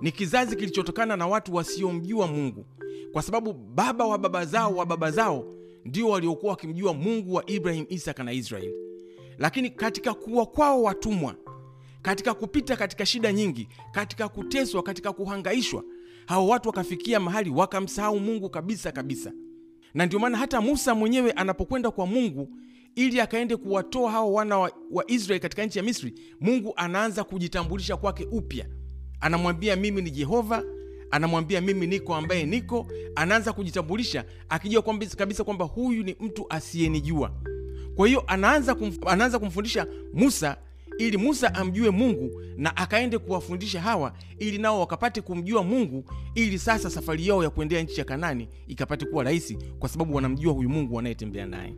ni 0.00 0.12
kizazi 0.12 0.56
kilichotokana 0.56 1.16
na 1.16 1.26
watu 1.26 1.54
wasiomjua 1.54 2.26
mungu. 2.26 2.66
Kwa 3.12 3.22
sababu 3.22 3.52
baba 3.52 4.06
wa 4.06 4.18
baba 4.18 4.44
zao 4.44 4.74
wa 4.76 4.86
baba 4.86 5.10
zao 5.10 5.54
ndio 5.84 6.08
waliokuwa 6.08 6.50
wakimjua 6.50 6.94
mungu 6.94 7.34
wa 7.34 7.50
ibrahim 7.50 7.86
isaka 7.88 8.24
na 8.24 8.32
israeli. 8.32 8.74
Lakini 9.38 9.70
katika 9.70 10.14
kuwa 10.14 10.46
kwao 10.46 10.82
watumwa 10.82 11.34
katika 12.02 12.34
kupita 12.34 12.76
katika 12.76 13.06
shida 13.06 13.32
nyingi 13.32 13.68
katika 13.92 14.28
kuteswa 14.28 14.82
katika 14.82 15.12
kuhangaishwa 15.12 15.84
hao 16.26 16.48
watu 16.48 16.68
wakafikia 16.68 17.20
mahali 17.20 17.50
wakamsahau 17.50 18.20
mungu 18.20 18.50
kabisa 18.50 18.92
kabisa. 18.92 19.32
Na 19.94 20.06
ndio 20.06 20.18
maana 20.18 20.38
hata 20.38 20.60
musa 20.60 20.94
mwenyewe 20.94 21.32
anapokwenda 21.32 21.90
kwa 21.90 22.06
mungu 22.06 22.48
ili 22.94 23.20
akaende 23.20 23.56
kuwatoa 23.56 24.10
hao 24.10 24.32
wana 24.32 24.58
wa, 24.58 24.72
wa 24.90 25.10
israeli 25.10 25.40
katika 25.40 25.66
nchi 25.66 25.78
ya 25.78 25.84
misri 25.84 26.14
mungu 26.40 26.72
anaanza 26.76 27.24
kujitambulisha 27.24 27.96
kwake 27.96 28.24
upya 28.30 28.66
anamwambia 29.20 29.76
mimi 29.76 30.02
ni 30.02 30.10
jehova. 30.10 30.64
Anamwambia 31.10 31.60
mimi 31.60 31.86
niko 31.86 32.14
ambaye 32.14 32.46
niko. 32.46 32.86
Anaanza 33.14 33.52
kujitambulisha 33.52 34.24
akijua 34.48 34.82
kwamba, 34.82 35.06
kabisa 35.06 35.44
kwamba 35.44 35.64
huyu 35.64 36.02
ni 36.02 36.16
mtu 36.20 36.46
asiyenijua. 36.48 37.32
Kwa 37.96 38.06
hiyo 38.08 38.24
anaanza, 38.26 38.74
kumf, 38.74 38.98
anaanza 39.06 39.38
kumfundisha 39.38 39.86
musa 40.14 40.56
ili 40.98 41.16
musa 41.16 41.54
amjue 41.54 41.90
mungu 41.90 42.42
na 42.56 42.76
akaende 42.76 43.18
kuwafundisha 43.18 43.80
hawa 43.80 44.12
ili 44.38 44.58
nao 44.58 44.80
wakapate 44.80 45.20
kumjua 45.20 45.62
mungu 45.62 46.04
ili 46.34 46.58
sasa 46.58 46.90
safari 46.90 47.26
yao 47.28 47.42
ya 47.42 47.50
kuendea 47.50 47.82
nchi 47.82 47.98
ya 48.00 48.04
kanani 48.04 48.48
ikapate 48.66 49.06
kuwa 49.06 49.24
rahisi 49.24 49.58
kwa 49.78 49.88
sababu 49.88 50.14
wanamjua 50.14 50.52
huyu 50.52 50.68
mungu 50.68 50.94
wanayetembea 50.94 51.46
naye. 51.46 51.74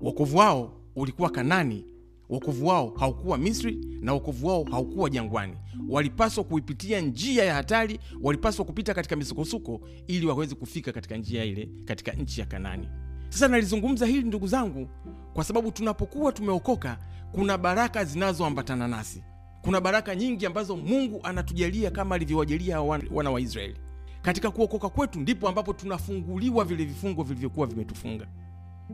Wokovu 0.00 0.36
wao 0.36 0.80
ulikuwa 0.96 1.30
kanani 1.30 1.84
wokovu 2.28 2.66
wao 2.66 2.92
haukuwa 2.98 3.38
misri 3.38 3.78
na 4.00 4.12
wokovu 4.12 4.46
wao 4.46 4.64
haukuwa 4.64 5.10
jangwani. 5.10 5.54
Walipaswa 5.88 6.44
kuipitia 6.44 7.00
njia 7.00 7.44
ya 7.44 7.54
hatari 7.54 8.00
walipaswa 8.22 8.64
kupita 8.64 8.94
katika 8.94 9.16
misukosuko 9.16 9.80
ili 10.06 10.26
waweze 10.26 10.54
kufika 10.54 10.92
katika 10.92 11.16
njia 11.16 11.44
ile 11.44 11.68
katika 11.84 12.12
nchi 12.12 12.40
ya 12.40 12.46
kanani. 12.46 12.88
Sasa 13.28 13.48
nalizungumza 13.48 14.06
hili 14.06 14.22
ndugu 14.22 14.46
zangu 14.46 14.88
kwa 15.34 15.44
sababu 15.44 15.70
tunapokuwa 15.70 16.32
tumeokoka 16.32 16.98
kuna 17.32 17.58
baraka 17.58 18.04
zinazoambatana 18.04 18.88
nasi. 18.88 19.22
Kuna 19.62 19.80
baraka 19.80 20.14
nyingi 20.14 20.46
ambazo 20.46 20.76
mungu 20.76 21.20
anatujalia 21.22 21.90
kama 21.90 22.14
alivyowajalia 22.14 22.80
wana 23.10 23.30
wa 23.30 23.40
israeli. 23.40 23.76
Katika 24.22 24.50
kuokoka 24.50 24.88
kwetu 24.88 25.20
ndipo 25.20 25.48
ambapo 25.48 25.72
tunafunguliwa 25.72 26.64
vile 26.64 26.84
vifungo 26.84 27.22
vilivyokuwa 27.22 27.66
vimetufunga 27.66 28.26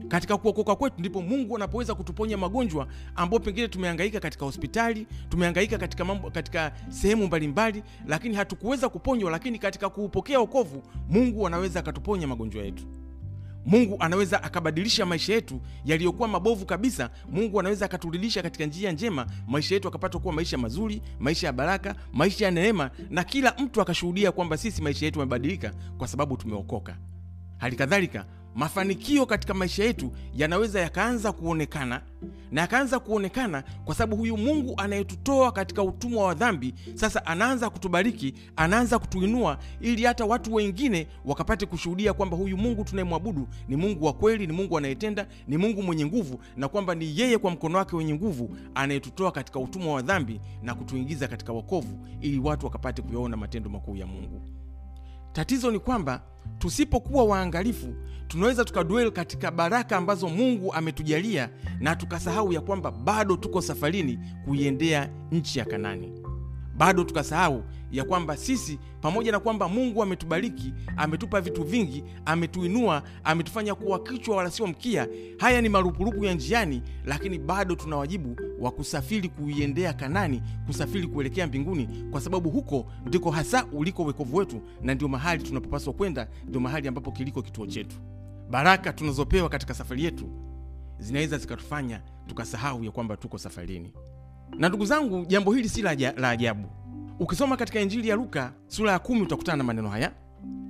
katika 0.09 0.36
kuokoka 0.36 0.76
kwetu 0.76 0.97
ndipo 0.99 1.22
mungu 1.22 1.57
anapoweza 1.57 1.95
kutuponya 1.95 2.36
magonjwa 2.38 2.86
ambayo 3.16 3.40
pengine 3.40 3.68
tumehangaika 3.68 4.20
katika 4.20 4.45
hospitali 4.45 5.07
tumehangaika 5.28 5.78
katika 5.78 6.05
mambo 6.05 6.30
katika 6.30 6.72
sehemu 6.88 7.26
mbalimbali 7.26 7.82
lakini 8.07 8.34
hatukuweza 8.34 8.88
kuponywa 8.88 9.30
lakini 9.30 9.59
katika 9.59 9.88
kuupokea 9.88 10.40
wokovu 10.40 10.82
mungu 11.09 11.47
anaweza 11.47 11.80
akatuponya 11.80 12.26
magonjwa 12.26 12.62
yetu. 12.64 12.84
Mungu 13.66 13.97
anaweza 14.01 14.43
akabadilisha 14.43 15.07
maisha 15.07 15.32
yetu 15.34 15.61
yaliyokuwa 15.84 16.28
mabovu 16.28 16.66
kabisa. 16.66 17.11
Mungu 17.30 17.61
anaweza 17.61 17.84
akaturudisha 17.84 18.43
katika 18.43 18.66
njia 18.66 18.93
njema 18.93 19.26
maisha 19.49 19.74
yetu 19.74 19.88
akapata 19.88 20.18
kuwa 20.18 20.34
maisha 20.34 20.59
mazuri 20.59 21.03
maisha 21.20 21.47
ya 21.47 21.53
baraka 21.53 21.95
maisha 22.12 22.45
ya 22.45 22.51
neema 22.51 22.90
na 23.11 23.24
kila 23.24 23.55
mtu 23.59 23.80
akashuhudia 23.80 24.32
kwamba 24.32 24.57
sisi 24.57 24.82
maisha 24.82 25.07
yetu 25.07 25.18
yamebadilika 25.18 25.72
kwa 25.99 26.09
sababu 26.09 26.36
tumeokoka. 26.36 26.97
Hali 27.59 27.76
kadhalika 27.76 28.24
mafanikio 28.55 29.26
katika 29.26 29.55
maisha 29.55 29.84
yetu 29.84 30.12
yanaweza 30.34 30.80
yakaanza 30.80 31.32
kuonekana 31.32 32.03
na 32.50 32.61
yakaanza 32.61 32.98
kuonekana 33.00 33.64
kwa 33.84 33.94
sababu 33.94 34.16
huyu 34.16 34.36
mungu 34.36 34.74
anayetutoa 34.76 35.53
katika 35.53 35.82
utumwa 35.82 36.24
wa 36.26 36.34
dhambi 36.34 36.74
sasa 36.94 37.26
anaanza 37.26 37.70
kutubariki 37.70 38.34
anaanza 38.57 38.98
kutuinua 38.98 39.59
ili 39.80 40.05
hata 40.05 40.24
watu 40.24 40.55
wengine 40.55 41.07
wakapate 41.24 41.66
kushuhudia 41.66 42.12
kwamba 42.12 42.36
huyu 42.36 42.57
mungu 42.57 42.84
tunayemwabudu 42.84 43.48
ni 43.68 43.76
mungu 43.76 44.05
wa 44.05 44.12
kweli 44.12 44.46
ni 44.46 44.53
mungu 44.53 44.78
anayetenda 44.78 45.26
ni 45.48 45.57
mungu 45.57 45.82
mwenye 45.82 46.07
nguvu 46.07 46.40
na 46.57 46.68
kwamba 46.68 46.94
ni 46.94 47.20
yeye 47.20 47.38
kwa 47.38 47.50
mkono 47.50 47.78
wake 47.78 47.96
wenye 47.96 48.14
nguvu 48.14 48.57
anayetutoa 48.74 49.32
katika 49.32 49.59
utumwa 49.61 49.94
wa 49.94 50.03
dhambi 50.03 50.40
na 50.62 50.74
kutuingiza 50.74 51.28
katika 51.28 51.53
wokovu 51.53 52.09
ili 52.20 52.38
watu 52.38 52.66
wakapate 52.66 53.03
kuyaona 53.03 53.36
matendo 53.36 53.70
makuu 53.70 53.96
ya 53.96 54.07
mungu 54.07 54.42
tatizo 55.32 55.70
ni 55.70 55.78
kwamba 55.78 56.22
tusipokuwa 56.58 57.24
waangalifu 57.24 57.94
tunaweza 58.28 58.64
tukaduel 58.64 59.10
katika 59.10 59.50
baraka 59.50 59.96
ambazo 59.96 60.28
mungu 60.28 60.72
ametujalia 60.74 61.48
na 61.80 61.96
tukasahau 61.96 62.52
ya 62.52 62.60
kwamba 62.60 62.90
bado 62.90 63.36
tuko 63.36 63.60
safarini 63.62 64.18
kuiendea 64.44 65.08
nchi 65.32 65.58
ya 65.58 65.64
kanani. 65.64 66.12
Bado 66.76 67.04
tukasahau 67.04 67.64
ya 67.93 68.05
kwamba 68.05 68.36
sisi 68.36 68.78
pamoja 69.01 69.32
na 69.32 69.40
kwamba 69.40 69.68
mungu 69.68 70.03
ametubariki 70.03 70.74
ametupa 70.97 71.40
vitu 71.40 71.64
vingi 71.64 72.05
ametuinua 72.24 73.03
ametufanya 73.24 73.74
kuwa 73.74 73.99
kichwa 74.03 74.36
wala 74.36 74.51
sio 74.51 74.66
mkia 74.66 75.09
haya 75.38 75.61
ni 75.61 75.68
marupurupu 75.68 76.24
ya 76.24 76.34
njiani 76.34 76.82
lakini 77.05 77.38
bado 77.38 77.74
tuna 77.74 77.97
wajibu 77.97 78.36
wa 78.61 78.70
kusafiri 78.70 79.28
kuiendea 79.28 79.93
kanani 79.93 80.43
kusafiri 80.66 81.07
kuelekea 81.07 81.47
mbinguni 81.47 81.88
kwa 82.11 82.20
sababu 82.20 82.51
huko 82.51 82.86
ndiko 83.07 83.30
hasa 83.30 83.66
uliko 83.72 84.05
wekovu 84.05 84.36
wetu 84.36 84.61
na 84.82 84.95
ndio 84.95 85.09
mahali 85.09 85.43
tunapopaswa 85.43 85.93
kwenda 85.93 86.28
ndio 86.49 86.61
mahali 86.61 86.88
ambapo 86.88 87.12
kiliko 87.12 87.43
kituo 87.43 87.66
chetu. 87.66 87.97
Baraka 88.51 88.93
tunazopewa 88.93 89.49
katika 89.49 89.74
safari 89.74 90.05
yetu 90.05 90.28
zinaweza 90.99 91.38
zikatufanya 91.38 92.01
tukasahau 92.26 92.84
ya 92.84 92.90
kwamba 92.90 93.16
tuko 93.16 93.38
safarini. 93.38 93.93
Na 94.59 94.68
ndugu 94.68 94.84
zangu 94.86 95.24
jambo 95.26 95.53
hili 95.53 95.68
si 95.68 95.82
la 95.82 95.90
aja- 95.90 96.12
la 96.20 96.30
ajabu 96.30 96.68
ukisoma 97.20 97.56
katika 97.56 97.80
injili 97.80 98.08
ya 98.08 98.16
luka 98.16 98.52
sura 98.66 98.92
ya 98.92 98.98
kumi 98.98 99.22
utakutana 99.22 99.56
na 99.56 99.64
maneno 99.64 99.88
haya. 99.88 100.12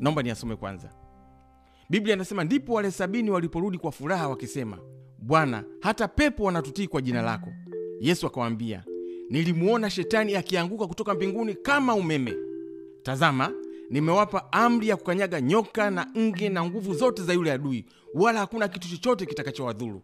Naomba 0.01 0.23
niyasome 0.23 0.57
kwanza. 0.57 0.91
Biblia 1.91 2.15
inasema 2.15 2.45
ndipo 2.45 2.73
wale 2.75 2.91
sabini 2.91 3.31
waliporudi 3.31 3.79
kwa 3.79 3.93
furaha 3.93 4.29
wakisema 4.29 4.79
bwana 5.19 5.65
hata 5.81 6.09
pepo 6.09 6.45
wanatutii 6.45 6.87
kwa 6.89 7.03
jina 7.03 7.23
lako 7.23 7.49
yesu 8.01 8.27
akawaambia 8.27 8.85
nilimuona 9.31 9.91
shetani 9.91 10.35
akianguka 10.37 10.87
kutoka 10.87 11.15
mbinguni 11.15 11.55
kama 11.55 11.95
umeme. 11.95 12.35
Tazama 13.03 13.53
nimewapa 13.91 14.53
amri 14.53 14.89
ya 14.89 14.97
kukanyaga 14.97 15.41
nyoka 15.41 15.91
na 15.91 16.07
nge 16.19 16.49
na 16.49 16.65
nguvu 16.65 16.95
zote 16.95 17.23
za 17.23 17.33
yule 17.33 17.53
adui 17.53 17.85
wala 18.15 18.41
hakuna 18.41 18.69
kitu 18.69 18.89
chochote 18.89 19.27
kitakachowadhuru. 19.27 20.03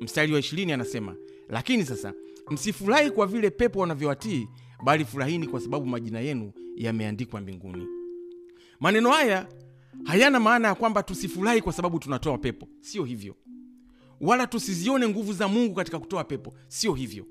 Mstari 0.00 0.32
wa 0.32 0.38
ishirini 0.38 0.72
anasema 0.72 1.16
lakini 1.48 1.84
sasa 1.84 2.12
msifurahi 2.50 3.10
kwa 3.10 3.26
vile 3.26 3.50
pepo 3.50 3.80
wanavyowatii 3.80 4.48
bali 4.84 5.04
furahini 5.04 5.46
kwa 5.48 5.60
sababu 5.60 5.86
majina 5.86 6.20
yenu 6.20 6.52
yameandikwa 6.76 7.40
mbinguni. 7.40 7.86
Maneno 8.80 9.10
haya 9.10 9.48
hayana 10.04 10.40
maana 10.40 10.68
ya 10.68 10.74
kwamba 10.74 11.02
tusifurahi 11.02 11.62
kwa 11.62 11.72
sababu 11.72 11.98
tunatoa 11.98 12.38
pepo. 12.38 12.68
Sio 12.80 13.04
hivyo. 13.04 13.36
Wala 14.20 14.46
tusizione 14.46 15.08
nguvu 15.08 15.32
za 15.32 15.48
mungu 15.48 15.74
katika 15.74 15.98
kutoa 15.98 16.24
pepo. 16.24 16.54
Sio 16.68 16.94
hivyo. 16.94 17.26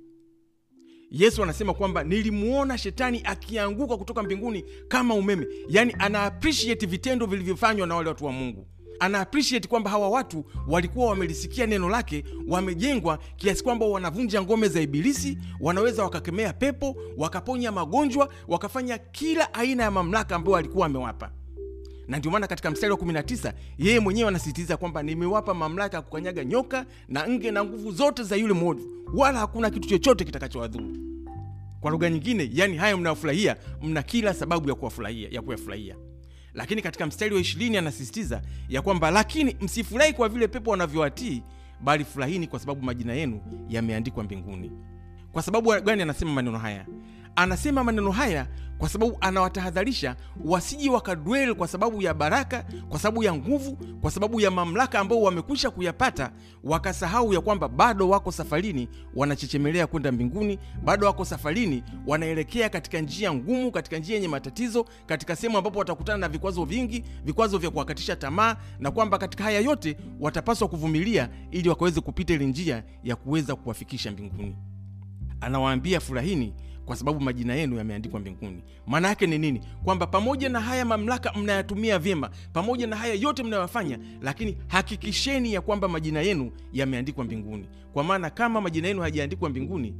Yesu 1.11 1.43
anasema 1.43 1.73
kwamba 1.73 2.03
nilimuona 2.03 2.77
shetani 2.77 3.21
akianguka 3.23 3.97
kutoka 3.97 4.23
mbinguni 4.23 4.65
kama 4.87 5.13
umeme. 5.15 5.47
Yaani 5.69 5.95
ana 5.99 6.23
appreciate 6.23 6.85
vitendo 6.85 7.25
vilivyofanywa 7.25 7.87
na 7.87 7.95
wale 7.95 8.09
watu 8.09 8.25
wa 8.25 8.31
mungu 8.31 8.67
ana 9.03 9.19
appreciate 9.19 9.67
kwamba 9.67 9.89
hawa 9.89 10.09
watu 10.09 10.45
walikuwa 10.67 11.05
wamelisikia 11.07 11.65
neno 11.67 11.89
lake 11.89 12.23
wamejengwa 12.47 13.17
kiasi 13.35 13.63
kwamba 13.63 13.85
wanavunja 13.85 14.41
ngome 14.41 14.67
za 14.67 14.81
ibilisi 14.81 15.37
wanaweza 15.59 16.03
wakakemea 16.03 16.53
pepo 16.53 16.95
wakaponya 17.17 17.71
magonjwa 17.71 18.29
wakafanya 18.47 18.97
kila 18.97 19.53
aina 19.53 19.83
ya 19.83 19.91
mamlaka 19.91 20.35
ambayo 20.35 20.57
alikuwa 20.57 20.85
amewapa. 20.85 21.31
Na 22.07 22.17
ndio 22.17 22.31
maana 22.31 22.47
katika 22.47 22.71
mstari 22.71 22.91
wa 22.93 22.97
19 22.99 23.53
yeye 23.77 23.99
mwenyewe 23.99 24.27
anasisitiza 24.27 24.77
kwamba 24.77 25.03
nimewapa 25.03 25.53
mamlaka 25.53 25.97
ya 25.97 26.01
kukanyaga 26.03 26.43
nyoka 26.45 26.85
na 27.07 27.27
nge 27.29 27.51
na 27.51 27.63
nguvu 27.63 27.91
zote 27.91 28.23
za 28.23 28.35
yule 28.35 28.53
mwovu 28.53 28.81
wala 29.13 29.39
hakuna 29.39 29.69
kitu 29.69 29.87
chochote 29.89 30.25
kitakachowadhuru. 30.25 30.97
Kwa 31.81 31.91
lugha 31.91 32.09
nyingine 32.09 32.49
yani 32.53 32.77
haya 32.77 32.97
mnayofurahia 32.97 33.55
mna 33.81 34.03
kila 34.03 34.33
sababu 34.33 34.69
ya 34.69 34.75
kuwafurahia 34.75 35.29
ya 35.31 35.41
kuyafurahia 35.41 35.95
lakini 36.53 36.81
katika 36.81 37.05
mstari 37.05 37.35
wa 37.35 37.41
ishirini 37.41 37.77
anasisitiza 37.77 38.41
ya 38.69 38.81
kwamba 38.81 39.11
lakini 39.11 39.55
msifurahi 39.61 40.13
kwa 40.13 40.29
vile 40.29 40.47
pepo 40.47 40.71
wanavyowatii 40.71 41.43
bali 41.83 42.05
furahini 42.05 42.47
kwa 42.47 42.59
sababu 42.59 42.81
majina 42.81 43.13
yenu 43.13 43.41
yameandikwa 43.69 44.23
mbinguni. 44.23 44.71
Kwa 45.31 45.41
sababu 45.41 45.81
gani 45.81 46.01
anasema 46.01 46.31
maneno 46.31 46.57
haya 46.57 46.85
anasema 47.35 47.83
maneno 47.83 48.11
haya 48.11 48.47
kwa 48.77 48.89
sababu 48.89 49.17
anawatahadharisha 49.21 50.15
wasiji 50.45 50.89
wakadwel 50.89 51.55
kwa 51.55 51.67
sababu 51.67 52.01
ya 52.01 52.13
baraka 52.13 52.65
kwa 52.89 52.99
sababu 52.99 53.23
ya 53.23 53.33
nguvu 53.33 53.77
kwa 54.01 54.11
sababu 54.11 54.41
ya 54.41 54.51
mamlaka 54.51 54.99
ambao 54.99 55.21
wamekwisha 55.21 55.69
kuyapata 55.69 56.31
wakasahau 56.63 57.33
ya 57.33 57.41
kwamba 57.41 57.67
bado 57.67 58.09
wako 58.09 58.31
safarini 58.31 58.89
wanachechemelea 59.15 59.87
kwenda 59.87 60.11
mbinguni 60.11 60.59
bado 60.83 61.07
wako 61.07 61.25
safarini 61.25 61.83
wanaelekea 62.07 62.69
katika 62.69 62.99
njia 63.01 63.33
ngumu 63.33 63.71
katika 63.71 63.97
njia 63.97 64.15
yenye 64.15 64.27
matatizo 64.27 64.85
katika 65.05 65.35
sehemu 65.35 65.57
ambapo 65.57 65.79
watakutana 65.79 66.17
na 66.17 66.29
vikwazo 66.29 66.65
vingi 66.65 67.03
vikwazo 67.25 67.57
vya 67.57 67.69
kuwakatisha 67.69 68.15
tamaa 68.15 68.55
na 68.79 68.91
kwamba 68.91 69.17
katika 69.17 69.43
haya 69.43 69.59
yote 69.59 69.97
watapaswa 70.19 70.67
kuvumilia 70.67 71.29
ili 71.51 71.69
wakaweze 71.69 72.01
kupita 72.01 72.33
ile 72.33 72.45
njia 72.45 72.83
ya 73.03 73.15
kuweza 73.15 73.55
kuwafikisha 73.55 74.11
mbinguni. 74.11 74.55
Anawaambia 75.41 75.99
furahini 75.99 76.53
kwa 76.85 76.95
sababu 76.95 77.19
majina 77.19 77.53
yenu 77.55 77.77
yameandikwa 77.77 78.19
mbinguni. 78.19 78.63
Maana 78.87 79.07
yake 79.07 79.27
ni 79.27 79.37
nini? 79.37 79.61
Kwamba 79.83 80.07
pamoja 80.07 80.49
na 80.49 80.59
haya 80.61 80.85
mamlaka 80.85 81.33
mnayatumia 81.33 81.99
vyema 81.99 82.29
pamoja 82.53 82.87
na 82.87 82.95
haya 82.95 83.13
yote 83.13 83.43
mnayoyafanya 83.43 83.99
lakini 84.21 84.57
hakikisheni 84.67 85.53
ya 85.53 85.61
kwamba 85.61 85.87
majina 85.87 86.21
yenu 86.21 86.51
yameandikwa 86.73 87.23
mbinguni. 87.23 87.65
Kwa 87.93 88.03
maana 88.03 88.29
kama 88.29 88.61
majina 88.61 88.87
yenu 88.87 88.99
hayajaandikwa 89.01 89.49
mbinguni 89.49 89.93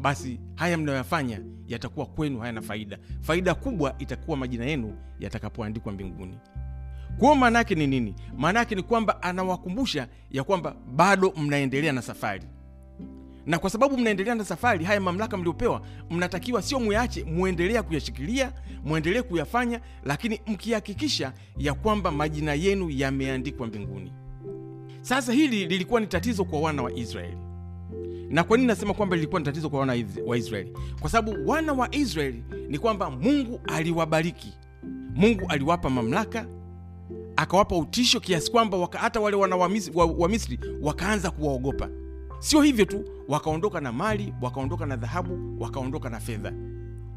basi 0.00 0.40
haya 0.54 0.78
mnayoyafanya 0.78 1.40
yatakuwa 1.68 2.06
kwenu 2.06 2.38
hayana 2.40 2.62
faida. 2.62 2.98
Faida 3.20 3.54
kubwa 3.54 3.94
itakuwa 3.98 4.36
majina 4.36 4.64
yenu 4.64 4.98
yatakapoandikwa 5.20 5.92
mbinguni. 5.92 6.38
Kwao 7.18 7.34
maana 7.34 7.58
yake 7.58 7.74
ni 7.74 7.86
nini? 7.86 8.14
Maana 8.36 8.58
yake 8.58 8.74
ni 8.74 8.82
kwamba 8.82 9.22
anawakumbusha 9.22 10.08
ya 10.30 10.44
kwamba 10.44 10.76
bado 10.94 11.32
mnaendelea 11.36 11.92
na 11.92 12.02
safari 12.02 12.42
na 13.48 13.58
kwa 13.58 13.70
sababu 13.70 13.98
mnaendelea 13.98 14.34
na 14.34 14.44
safari 14.44 14.84
haya 14.84 15.00
mamlaka 15.00 15.36
mliopewa 15.36 15.82
mnatakiwa 16.10 16.62
sio 16.62 16.80
muyaache 16.80 17.24
muendelea 17.24 17.82
kuyashikilia 17.82 18.52
muendelee 18.84 19.22
kuyafanya 19.22 19.80
lakini 20.04 20.40
mkihakikisha 20.46 21.32
ya 21.58 21.74
kwamba 21.74 22.10
majina 22.10 22.54
yenu 22.54 22.90
yameandikwa 22.90 23.66
mbinguni. 23.66 24.12
Sasa 25.00 25.32
hili 25.32 25.66
lilikuwa 25.66 26.00
ni 26.00 26.06
tatizo 26.06 26.44
kwa 26.44 26.60
wana 26.60 26.82
wa 26.82 26.92
israeli. 26.92 27.36
Na 28.30 28.44
kwa 28.44 28.56
nini 28.56 28.66
nasema 28.66 28.94
kwamba 28.94 29.16
lilikuwa 29.16 29.40
ni 29.40 29.44
tatizo 29.44 29.70
kwa 29.70 29.80
wana 29.80 29.92
wa 30.26 30.36
israeli? 30.38 30.72
Kwa 31.00 31.10
sababu 31.10 31.50
wana 31.50 31.72
wa 31.72 31.94
israeli 31.94 32.44
ni 32.68 32.78
kwamba 32.78 33.10
mungu 33.10 33.60
aliwabariki. 33.66 34.52
Mungu 35.14 35.44
aliwapa 35.48 35.90
mamlaka 35.90 36.46
akawapa 37.36 37.76
utisho 37.76 38.20
kiasi 38.20 38.50
kwamba 38.50 38.88
hata 38.92 39.20
wale 39.20 39.36
wana 39.36 39.56
wa 39.56 39.68
Misri, 39.68 39.92
wa, 39.96 40.04
wa 40.06 40.28
misri 40.28 40.58
wakaanza 40.82 41.30
kuwaogopa 41.30 41.88
sio 42.38 42.62
hivyo 42.62 42.84
tu 42.84 43.04
wakaondoka 43.28 43.80
na 43.80 43.92
mali 43.92 44.34
wakaondoka 44.42 44.86
na 44.86 44.96
dhahabu 44.96 45.62
wakaondoka 45.62 46.10
na 46.10 46.20
fedha. 46.20 46.52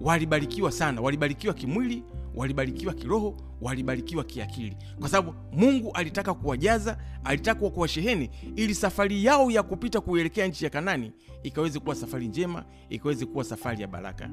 Walibarikiwa 0.01 0.71
sana 0.71 1.01
walibarikiwa 1.01 1.53
kimwili 1.53 2.03
walibarikiwa 2.35 2.93
kiroho 2.93 3.37
walibarikiwa 3.61 4.23
kiakili. 4.23 4.77
Kwa 4.99 5.09
sababu 5.09 5.33
mungu 5.53 5.91
alitaka 5.93 6.33
kuwajaza 6.33 6.97
alitaka 7.23 7.69
kuwasheheni 7.69 8.29
ili 8.55 8.75
safari 8.75 9.25
yao 9.25 9.51
ya 9.51 9.63
kupita 9.63 10.01
kuelekea 10.01 10.47
nchi 10.47 10.63
ya 10.63 10.69
kanani 10.69 11.11
ikaweze 11.43 11.79
kuwa 11.79 11.95
safari 11.95 12.27
njema 12.27 12.65
ikaweze 12.89 13.25
kuwa 13.25 13.43
safari 13.43 13.81
ya 13.81 13.87
baraka. 13.87 14.29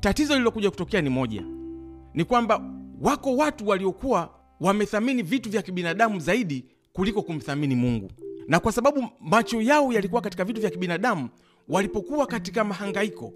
Tatizo 0.00 0.32
lililokuja 0.32 0.70
kutokea 0.70 1.00
ni 1.00 1.10
moja. 1.10 1.42
Ni 2.14 2.24
kwamba 2.24 2.62
wako 3.00 3.36
watu 3.36 3.68
waliokuwa 3.68 4.34
wamethamini 4.60 5.22
vitu 5.22 5.50
vya 5.50 5.62
kibinadamu 5.62 6.20
zaidi 6.20 6.64
kuliko 6.92 7.22
kumthamini 7.22 7.74
mungu 7.76 8.10
na 8.50 8.60
kwa 8.60 8.72
sababu 8.72 9.08
macho 9.20 9.60
yao 9.62 9.92
yalikuwa 9.92 10.22
katika 10.22 10.44
vitu 10.44 10.60
vya 10.60 10.70
kibinadamu 10.70 11.28
walipokuwa 11.68 12.26
katika 12.26 12.64
mahangaiko 12.64 13.32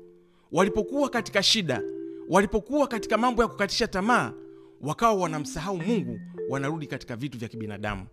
walipokuwa 0.52 1.08
katika 1.08 1.42
shida 1.42 1.82
walipokuwa 2.28 2.86
katika 2.88 3.18
mambo 3.18 3.42
ya 3.42 3.48
kukatisha 3.48 3.86
tamaa 3.86 4.32
wakawa 4.80 5.14
wanamsahau 5.14 5.76
mungu 5.76 6.20
wanarudi 6.48 6.86
katika 6.86 7.16
vitu 7.16 7.38
vya 7.38 7.48
kibinadamu. 7.48 8.06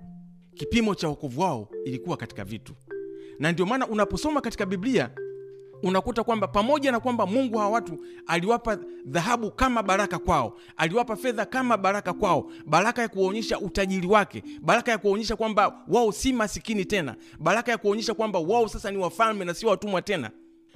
Kipimo 0.54 0.96
cha 0.96 1.08
wokovu 1.08 1.42
wao 1.42 1.70
ilikuwa 1.86 2.18
katika 2.18 2.44
vitu. 2.46 2.74
Na 3.40 3.52
ndio 3.52 3.66
maana 3.66 3.88
unaposoma 3.88 4.42
katika 4.42 4.66
biblia 4.66 5.10
unakuta 5.84 6.24
kwamba 6.24 6.48
pamoja 6.48 6.92
na 6.92 7.00
kwamba 7.00 7.26
mungu 7.26 7.58
hawa 7.58 7.70
watu 7.70 8.06
aliwapa 8.28 8.78
dhahabu 9.06 9.52
kama 9.52 9.84
baraka 9.84 10.20
kwao 10.20 10.58
aliwapa 10.78 11.16
fedha 11.16 11.46
kama 11.46 11.78
baraka 11.78 12.14
kwao 12.14 12.52
baraka 12.66 13.02
ya 13.02 13.08
kuwaonyesha 13.08 13.60
utajiri 13.60 14.08
wake 14.08 14.44
baraka 14.62 14.92
ya 14.92 14.98
kuwaonyesha 14.98 15.36
kwamba 15.36 15.84
wao 15.88 16.12
si 16.12 16.34
masikini 16.34 16.86
tena 16.86 17.16
baraka 17.40 17.72
ya 17.72 17.78
kuonyesha 17.78 18.14
kwamba 18.14 18.40
wao 18.40 18.68
sasa 18.68 18.92
ni 18.92 18.98
wafalme 18.98 19.46
na 19.46 19.54
sio 19.54 19.70
watumwa 19.70 20.02
tena 20.02 20.32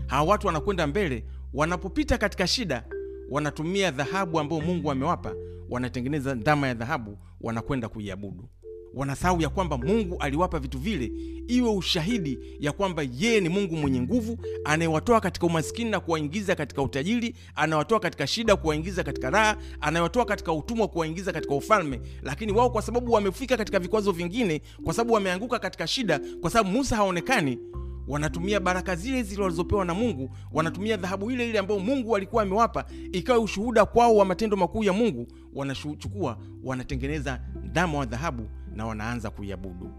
hawa 0.08 0.30
watu 0.32 0.48
wanakwenda 0.48 0.88
mbele 0.88 1.26
wanapopita 1.54 2.18
katika 2.18 2.48
shida 2.48 2.84
wanatumia 3.30 3.92
dhahabu 3.92 4.40
ambayo 4.40 4.62
mungu 4.62 4.92
amewapa 4.92 5.34
wanatengeneza 5.70 6.36
ndama 6.36 6.68
ya 6.68 6.74
dhahabu 6.74 7.18
wanakwenda 7.42 7.90
kuiabudu 7.90 8.50
wanasahau 8.96 9.42
ya 9.42 9.50
kwamba 9.50 9.78
mungu 9.78 10.16
aliwapa 10.20 10.60
vitu 10.60 10.80
vile 10.80 11.12
iwe 11.48 11.70
ushahidi 11.70 12.40
ya 12.60 12.72
kwamba 12.72 13.04
yeye 13.18 13.42
ni 13.42 13.50
mungu 13.50 13.76
mwenye 13.76 14.02
nguvu 14.02 14.38
anayewatoa 14.66 15.22
katika 15.22 15.46
umaskini 15.46 15.90
na 15.90 16.00
kuwaingiza 16.00 16.56
katika 16.56 16.82
utajiri 16.82 17.36
anawatoa 17.56 18.00
katika 18.00 18.28
shida 18.28 18.56
kuwaingiza 18.56 19.04
katika 19.04 19.30
raha 19.30 19.58
anayewatoa 19.82 20.26
katika 20.26 20.54
utumwa 20.54 20.88
kuwaingiza 20.88 21.34
katika 21.34 21.56
ufalme. 21.56 22.02
Lakini 22.22 22.52
wao 22.52 22.70
kwa 22.70 22.82
sababu 22.82 23.12
wamefika 23.12 23.58
katika 23.58 23.80
vikwazo 23.80 24.12
vingine 24.12 24.62
kwa 24.84 24.94
sababu 24.94 25.14
wameanguka 25.14 25.60
katika 25.60 25.88
shida 25.88 26.20
kwa 26.42 26.50
sababu 26.52 26.70
musa 26.78 26.96
haonekani 26.96 27.60
wanatumia 28.08 28.60
baraka 28.60 28.96
zile 28.96 29.24
zile 29.24 29.42
walizopewa 29.44 29.86
na 29.86 29.94
mungu 29.94 30.30
wanatumia 30.52 30.98
dhahabu 30.98 31.32
ile 31.32 31.50
ile 31.50 31.60
ambayo 31.60 31.80
mungu 31.80 32.16
alikuwa 32.16 32.44
amewapa 32.44 32.86
ikawa 33.12 33.40
ushuhuda 33.40 33.86
kwao 33.86 34.16
wa 34.16 34.26
matendo 34.26 34.58
makuu 34.58 34.84
ya 34.84 34.94
mungu. 34.94 35.28
Wanachukua 35.54 36.38
wanatengeneza 36.64 37.42
ndama 37.64 37.98
wa 37.98 38.06
dhahabu 38.06 38.50
na 38.76 38.86
wanaanza 38.86 39.30
kuiabudu. 39.30 39.92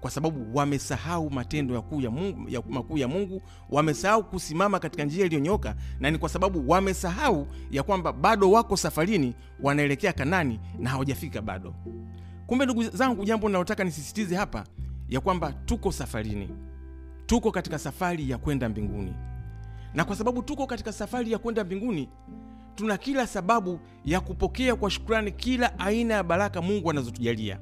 Kwa 0.00 0.10
sababu 0.10 0.56
wamesahau 0.58 1.30
matendo 1.30 1.74
makuu 1.74 2.00
ya 2.00 2.10
mungu, 2.10 2.48
ya 2.50 2.62
ya 2.94 3.08
mungu 3.08 3.42
wamesahau 3.70 4.24
kusimama 4.24 4.78
katika 4.80 5.04
njia 5.04 5.26
iliyonyoka 5.26 5.74
na 6.00 6.10
ni 6.10 6.18
kwa 6.18 6.28
sababu 6.28 6.70
wamesahau 6.70 7.46
ya 7.70 7.82
kwamba 7.82 8.12
bado 8.12 8.50
wako 8.50 8.76
safarini 8.76 9.34
wanaelekea 9.62 10.12
kanani 10.12 10.60
na 10.78 10.90
hawajafika 10.90 11.42
bado. 11.42 11.74
Kumbe 12.46 12.64
ndugu 12.64 12.82
zangu 12.84 13.24
jambo 13.24 13.46
linalotaka 13.48 13.84
nisisitize 13.84 14.36
hapa 14.36 14.64
ya 15.08 15.20
kwamba 15.20 15.52
tuko 15.52 15.92
safarini. 15.92 16.48
Tuko 17.26 17.50
katika 17.50 17.78
safari 17.78 18.30
ya 18.30 18.38
kwenda 18.38 18.68
mbinguni. 18.68 19.14
Na 19.94 20.04
kwa 20.04 20.16
sababu 20.16 20.42
tuko 20.42 20.66
katika 20.66 20.92
safari 20.92 21.32
ya 21.32 21.38
kwenda 21.38 21.64
mbinguni 21.64 22.08
tuna 22.74 22.96
kila 22.98 23.26
sababu 23.26 23.80
ya 24.04 24.20
kupokea 24.20 24.76
kwa 24.76 24.90
shukrani 24.90 25.32
kila 25.32 25.78
aina 25.78 26.14
ya 26.14 26.22
baraka 26.22 26.62
mungu 26.62 26.90
anazotujalia 26.90 27.58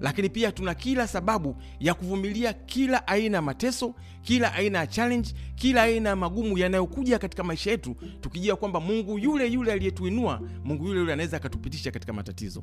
lakini 0.00 0.28
pia 0.28 0.52
tuna 0.52 0.74
kila 0.74 1.06
sababu 1.06 1.56
ya 1.80 1.94
kuvumilia 1.94 2.52
kila 2.52 3.06
aina 3.06 3.36
ya 3.36 3.42
mateso 3.42 3.94
kila 4.22 4.52
aina 4.52 4.78
ya 4.78 4.86
challenge 4.86 5.34
kila 5.54 5.82
aina 5.82 6.08
ya 6.08 6.16
magumu 6.16 6.58
yanayokuja 6.58 7.18
katika 7.18 7.44
maisha 7.44 7.70
yetu 7.70 7.96
tukijua 8.20 8.56
kwamba 8.56 8.80
mungu 8.80 9.18
yule 9.18 9.46
yule 9.46 9.72
aliyetuinua 9.72 10.40
mungu 10.64 10.86
yule 10.86 11.00
yule 11.00 11.12
anaweza 11.12 11.36
akatupitisha 11.36 11.90
katika 11.90 12.12
matatizo. 12.12 12.62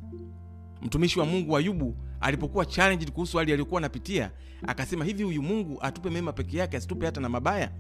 Mtumishi 0.82 1.20
wa 1.20 1.26
mungu 1.26 1.58
ayubu 1.58 1.96
alipokuwa 2.22 2.66
challenged 2.66 3.12
kuhusu 3.12 3.38
hali 3.38 3.52
aliyokuwa 3.52 3.80
anapitia 3.82 4.32
akasema 4.68 5.06
hivi 5.06 5.24
huyu 5.24 5.42
mungu 5.44 5.78
atupe 5.82 6.10
mema 6.10 6.34
peke 6.34 6.58
yake 6.58 6.78
asitupe 6.78 7.06
hata 7.06 7.22
na 7.22 7.30
mabaya? 7.30 7.72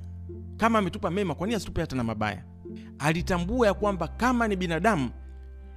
Kama 0.57 0.79
ametupa 0.79 1.11
mema 1.11 1.35
kwa 1.35 1.47
nini 1.47 1.55
asitupe 1.55 1.81
hata 1.81 1.95
na 1.95 2.03
mabaya? 2.03 2.43
Alitambua 2.99 3.67
ya 3.67 3.73
kwamba 3.73 4.07
kama 4.07 4.47
ni 4.47 4.55
binadamu 4.55 5.09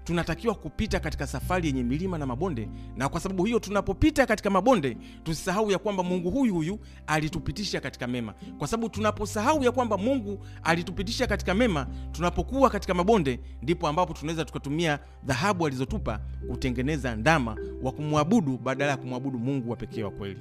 tunatakiwa 0.06 0.54
kupita 0.54 1.00
katika 1.00 1.26
safari 1.26 1.66
yenye 1.66 1.82
milima 1.82 2.18
na 2.18 2.26
mabonde 2.26 2.68
na 2.96 3.08
kwa 3.08 3.20
sababu 3.20 3.44
hiyo 3.44 3.58
tunapopita 3.58 4.26
katika 4.26 4.50
mabonde 4.50 4.96
tusisahau 5.22 5.70
ya 5.70 5.78
kwamba 5.78 6.02
mungu 6.02 6.30
huyu 6.30 6.54
huyu 6.54 6.78
alitupitisha 7.06 7.80
katika 7.80 8.06
mema. 8.06 8.34
Kwa 8.58 8.68
sababu 8.68 8.88
tunaposahau 8.88 9.64
ya 9.64 9.72
kwamba 9.72 9.98
mungu 9.98 10.46
alitupitisha 10.62 11.26
katika 11.26 11.54
mema 11.54 11.86
tunapokuwa 12.12 12.70
katika 12.70 12.94
mabonde 12.94 13.40
ndipo 13.62 13.88
ambapo 13.88 14.12
tunaweza 14.14 14.44
tukatumia 14.44 14.98
dhahabu 15.24 15.66
alizotupa 15.66 16.20
kutengeneza 16.50 17.16
ndama 17.16 17.56
wa 17.82 17.92
kumwabudu 17.92 18.58
badala 18.58 18.90
ya 18.90 18.96
kumwabudu 18.96 19.38
mungu 19.38 19.70
wa 19.70 19.76
pekee 19.76 20.02
wa 20.02 20.10
kweli. 20.10 20.40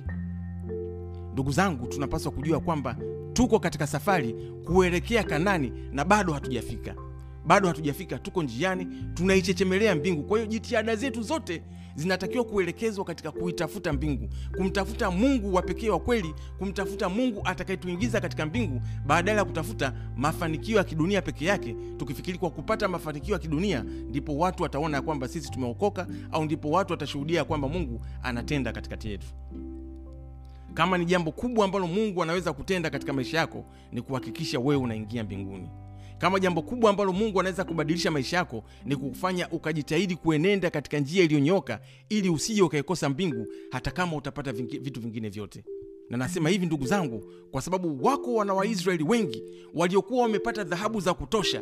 Ndugu 1.33 1.51
zangu 1.51 1.87
tunapaswa 1.87 2.31
kujua 2.31 2.59
kwamba 2.59 2.95
tuko 3.33 3.59
katika 3.59 3.87
safari 3.87 4.35
kuelekea 4.65 5.23
kanani 5.23 5.71
na 5.91 6.05
bado 6.05 6.33
hatujafika 6.33 6.95
bado 7.45 7.67
hatujafika 7.67 8.19
tuko 8.19 8.43
njiani 8.43 8.87
tunaichechemelea 9.13 9.95
mbingu. 9.95 10.23
Kwa 10.23 10.37
hiyo 10.37 10.51
jitihada 10.51 10.95
zetu 10.95 11.21
zote 11.21 11.63
zinatakiwa 11.95 12.43
kuelekezwa 12.43 13.05
katika 13.05 13.31
kuitafuta 13.31 13.93
mbingu 13.93 14.29
kumtafuta 14.57 15.11
mungu 15.11 15.53
wa 15.53 15.61
pekee 15.61 15.89
wa 15.89 15.99
kweli 15.99 16.33
kumtafuta 16.57 17.09
mungu 17.09 17.41
atakayetuingiza 17.45 18.21
katika 18.21 18.45
mbingu 18.45 18.81
badala 19.05 19.37
ya 19.39 19.45
kutafuta 19.45 19.93
mafanikio 20.17 20.77
ya 20.77 20.83
kidunia 20.83 21.21
peke 21.21 21.45
yake. 21.45 21.75
Tukifikiri 21.97 22.37
kwa 22.37 22.49
kupata 22.49 22.87
mafanikio 22.87 23.33
ya 23.33 23.39
kidunia 23.39 23.83
ndipo 24.09 24.37
watu 24.37 24.63
wataona 24.63 24.97
ya 24.97 25.01
kwamba 25.03 25.27
sisi 25.27 25.51
tumeokoka 25.51 26.07
au 26.31 26.45
ndipo 26.45 26.69
watu 26.69 26.93
watashuhudia 26.93 27.37
ya 27.37 27.45
kwamba 27.45 27.67
mungu 27.67 28.01
anatenda 28.23 28.71
katikati 28.71 29.09
yetu. 29.11 29.27
Kama 30.73 30.97
ni 30.97 31.05
jambo 31.05 31.31
kubwa 31.31 31.65
ambalo 31.65 31.87
mungu 31.87 32.23
anaweza 32.23 32.53
kutenda 32.53 32.89
katika 32.89 33.13
maisha 33.13 33.37
yako 33.37 33.65
ni 33.91 34.01
kuhakikisha 34.01 34.59
wewe 34.59 34.75
unaingia 34.81 35.23
mbinguni 35.23 35.69
kama 36.17 36.39
jambo 36.39 36.61
kubwa 36.61 36.89
ambalo 36.89 37.13
mungu 37.13 37.39
anaweza 37.39 37.63
kubadilisha 37.63 38.11
maisha 38.11 38.37
yako 38.37 38.63
ni 38.85 38.95
kufanya 38.95 39.49
ukajitahidi 39.49 40.15
kuenenda 40.15 40.69
katika 40.69 40.99
njia 40.99 41.23
iliyonyoka 41.23 41.79
ili 42.09 42.29
usije 42.29 42.61
ukaikosa 42.61 43.09
mbingu 43.09 43.47
hata 43.71 43.91
kama 43.91 44.15
utapata 44.17 44.51
vingi, 44.53 44.77
vitu 44.79 44.99
vingine 45.01 45.29
vyote. 45.29 45.63
Na 46.09 46.17
nasema 46.17 46.49
hivi 46.49 46.65
ndugu 46.65 46.85
zangu 46.85 47.23
kwa 47.51 47.61
sababu 47.61 48.05
wako 48.05 48.33
wana 48.33 48.53
waisraeli 48.53 49.03
wengi 49.03 49.43
waliokuwa 49.73 50.21
wamepata 50.23 50.63
dhahabu 50.63 50.99
za 50.99 51.13
kutosha 51.13 51.61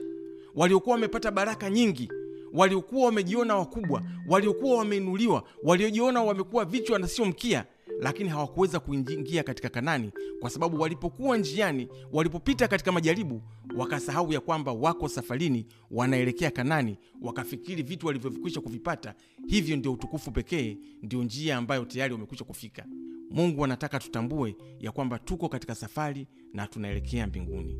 waliokuwa 0.55 0.93
wamepata 0.95 1.31
baraka 1.31 1.69
nyingi 1.69 2.09
waliokuwa 2.53 3.05
wamejiona 3.05 3.55
wakubwa 3.55 4.03
waliokuwa 4.27 4.77
wameinuliwa 4.77 5.43
waliojiona 5.63 6.23
wamekuwa 6.23 6.65
vichwa 6.65 6.99
na 6.99 7.07
sio 7.07 7.25
mkia 7.25 7.65
lakini 8.01 8.29
hawakuweza 8.29 8.79
kuingia 8.79 9.43
katika 9.43 9.69
kanani 9.69 10.11
kwa 10.39 10.49
sababu 10.49 10.81
walipokuwa 10.81 11.37
njiani 11.37 11.87
walipopita 12.11 12.67
katika 12.67 12.91
majaribu 12.91 13.41
wakasahau 13.75 14.33
ya 14.33 14.39
kwamba 14.39 14.71
wako 14.71 15.07
safarini 15.07 15.65
wanaelekea 15.91 16.51
kanani 16.51 16.97
wakafikiri 17.21 17.83
vitu 17.83 18.07
walivyovikwisha 18.07 18.61
kuvipata. 18.61 19.13
Hivyo 19.47 19.77
ndio 19.77 19.93
utukufu 19.93 20.31
pekee 20.31 20.77
ndio 21.01 21.23
njia 21.23 21.57
ambayo 21.57 21.85
tayari 21.85 22.13
wamekwisha 22.13 22.43
kufika. 22.43 22.85
Mungu 23.31 23.63
anataka 23.65 23.99
tutambue 23.99 24.55
ya 24.79 24.91
kwamba 24.91 25.19
tuko 25.19 25.49
katika 25.49 25.75
safari 25.75 26.27
na 26.53 26.67
tunaelekea 26.67 27.27
mbinguni. 27.27 27.77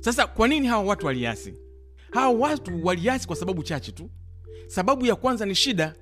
Sasa 0.00 0.26
kwa 0.26 0.48
nini 0.48 0.66
hawa 0.66 0.84
watu 0.84 1.06
waliasi? 1.06 1.54
Hawa 2.10 2.30
watu 2.38 2.86
waliasi 2.86 3.26
kwa 3.26 3.36
sababu 3.36 3.62
chache 3.62 3.92
tu. 3.92 4.10
Sababu 4.66 5.06
ya 5.06 5.16
kwanza 5.16 5.46
ni 5.46 5.54
shida 5.54 5.94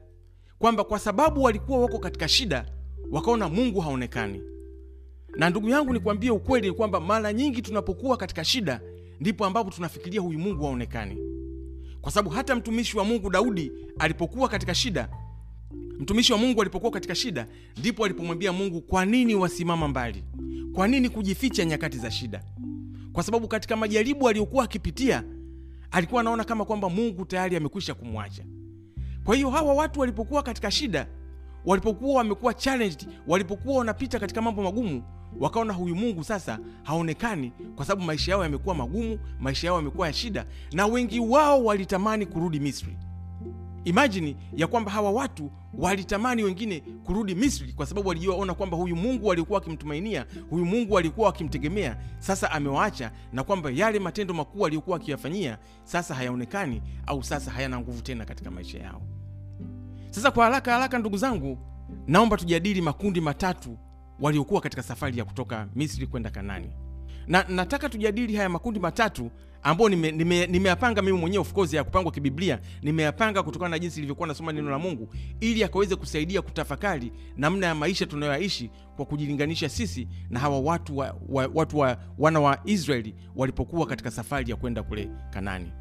kwamba 0.59 0.85
kwa 0.85 0.99
sababu 0.99 1.43
walikuwa 1.43 1.79
wako 1.79 1.99
katika 1.99 2.29
shida 2.29 2.67
wakaona 3.11 3.49
mungu 3.49 3.81
haonekani. 3.81 4.41
Na 5.37 5.51
ndugu 5.51 5.69
yangu 5.69 5.93
nikwambie 5.93 6.31
ukweli 6.31 6.73
kwamba 6.73 7.01
mara 7.01 7.33
nyingi 7.33 7.63
tunapokuwa 7.63 8.17
katika 8.17 8.45
shida 8.45 8.81
ndipo 9.21 9.45
ambapo 9.45 9.71
tunafikiria 9.71 10.21
huyu 10.21 10.39
mungu 10.39 10.65
haonekani. 10.65 11.17
Kwa 12.01 12.13
sababu 12.13 12.31
hata 12.37 12.57
mtumishi 12.57 12.99
wa 12.99 13.05
mungu 13.05 13.31
daudi 13.31 13.73
alipokuwa 13.99 14.49
katika 14.49 14.75
shida 14.75 15.09
mtumishi 15.99 16.33
wa 16.33 16.39
mungu 16.39 16.61
alipokuwa 16.61 16.93
katika 16.93 17.15
shida 17.15 17.47
ndipo 17.77 18.05
alipomwambia 18.05 18.53
mungu 18.53 18.81
kwa 18.81 19.05
nini 19.05 19.35
wasimama 19.35 19.89
mbali? 19.89 20.25
Kwa 20.75 20.89
nini 20.89 21.09
kujificha 21.09 21.65
nyakati 21.65 21.99
za 21.99 22.11
shida? 22.11 22.45
Kwa 23.13 23.23
sababu 23.23 23.49
katika 23.49 23.77
majaribu 23.77 24.29
aliyokuwa 24.29 24.65
akipitia 24.65 25.25
alikuwa 25.91 26.21
anaona 26.21 26.45
kama 26.45 26.65
kwamba 26.65 26.89
mungu 26.91 27.25
tayari 27.25 27.57
amekwisha 27.57 27.95
kumwacha. 27.95 28.45
Kwa 29.25 29.37
hiyo 29.37 29.51
hawa 29.51 29.75
watu 29.75 30.01
walipokuwa 30.01 30.43
katika 30.43 30.71
shida 30.71 31.07
walipokuwa 31.67 32.15
wamekuwa 32.17 32.55
challenged 32.55 33.09
walipokuwa 33.27 33.79
wanapita 33.79 34.19
katika 34.19 34.43
mambo 34.43 34.63
magumu 34.63 35.03
wakaona 35.41 35.73
huyu 35.73 35.97
mungu 35.97 36.25
sasa 36.25 36.59
haonekani 36.83 37.53
kwa 37.77 37.85
sababu 37.87 38.07
maisha 38.07 38.33
yao 38.33 38.43
yamekuwa 38.43 38.75
magumu 38.75 39.19
maisha 39.41 39.67
yao 39.67 39.77
yamekuwa 39.77 40.07
ya 40.07 40.13
shida 40.13 40.47
na 40.73 40.87
wengi 40.87 41.21
wao 41.21 41.65
walitamani 41.65 42.27
kurudi 42.27 42.61
misri. 42.61 42.97
Imajini 43.85 44.37
ya 44.57 44.67
kwamba 44.67 44.91
hawa 44.91 45.11
watu 45.11 45.51
walitamani 45.75 46.43
wengine 46.43 46.81
kurudi 47.05 47.35
misri 47.35 47.73
kwa 47.73 47.87
sababu 47.87 48.09
walijiwaona 48.09 48.55
kwamba 48.55 48.77
huyu 48.77 48.97
mungu 48.97 49.33
alikuwa 49.33 49.59
wakimtumainia 49.59 50.27
huyu 50.51 50.65
mungu 50.65 50.95
walikuwa 50.95 51.27
wakimtegemea 51.27 51.97
sasa 52.19 52.51
amewaacha 52.51 53.11
na 53.33 53.45
kwamba 53.45 53.71
yale 53.71 53.99
matendo 53.99 54.35
makuu 54.35 54.67
aliyokuwa 54.67 54.97
akiyafanyia 54.97 55.59
sasa 55.85 56.15
hayaonekani 56.15 56.83
au 57.07 57.23
sasa 57.23 57.51
hayana 57.51 57.81
nguvu 57.81 58.03
tena 58.03 58.25
katika 58.25 58.51
maisha 58.51 58.79
yao 58.79 59.03
sasa 60.17 60.31
kwa 60.31 60.45
haraka 60.45 60.73
haraka 60.73 60.99
ndugu 60.99 61.17
zangu 61.17 61.59
naomba 62.07 62.37
tujadili 62.37 62.81
makundi 62.81 63.21
matatu 63.21 63.79
waliokuwa 64.21 64.61
katika 64.61 64.83
safari 64.83 65.19
ya 65.19 65.25
kutoka 65.25 65.69
misri 65.75 66.07
kwenda 66.07 66.31
kanani. 66.31 66.71
Na 67.27 67.45
nataka 67.49 67.89
tujadili 67.89 68.37
haya 68.37 68.49
makundi 68.49 68.81
matatu 68.81 69.31
ambayo 69.63 69.89
nimeyapanga 69.89 70.47
nime, 70.47 70.47
nime 70.47 71.03
mimi 71.03 71.19
mwenyewe 71.21 71.47
of 71.57 71.73
ya 71.75 71.85
kupangwa 71.85 72.13
kibiblia. 72.13 72.59
Nimeyapanga 72.83 73.43
kutokana 73.43 73.69
na 73.69 73.79
jinsi 73.79 73.99
ilivyokuwa 74.01 74.29
nasoma 74.29 74.53
neno 74.53 74.71
la 74.71 74.79
mungu 74.79 75.09
ili 75.41 75.65
akaweze 75.65 75.97
kusaidia 75.97 76.43
kutafakari 76.43 77.13
namna 77.37 77.67
ya 77.67 77.75
maisha 77.75 78.07
tunayoyaishi 78.07 78.71
kwa 78.97 79.05
kujilinganisha 79.05 79.69
sisi 79.69 80.09
na 80.31 80.41
hawa 80.41 80.61
watu 80.61 80.99
wa, 80.99 81.17
wa, 81.29 81.51
watu 81.55 81.79
wa, 81.79 81.97
wana 82.19 82.41
wa 82.41 82.59
israeli 82.65 83.15
walipokuwa 83.37 83.87
katika 83.87 84.11
safari 84.11 84.51
ya 84.51 84.57
kwenda 84.57 84.83
kule 84.83 85.11
kanani 85.31 85.73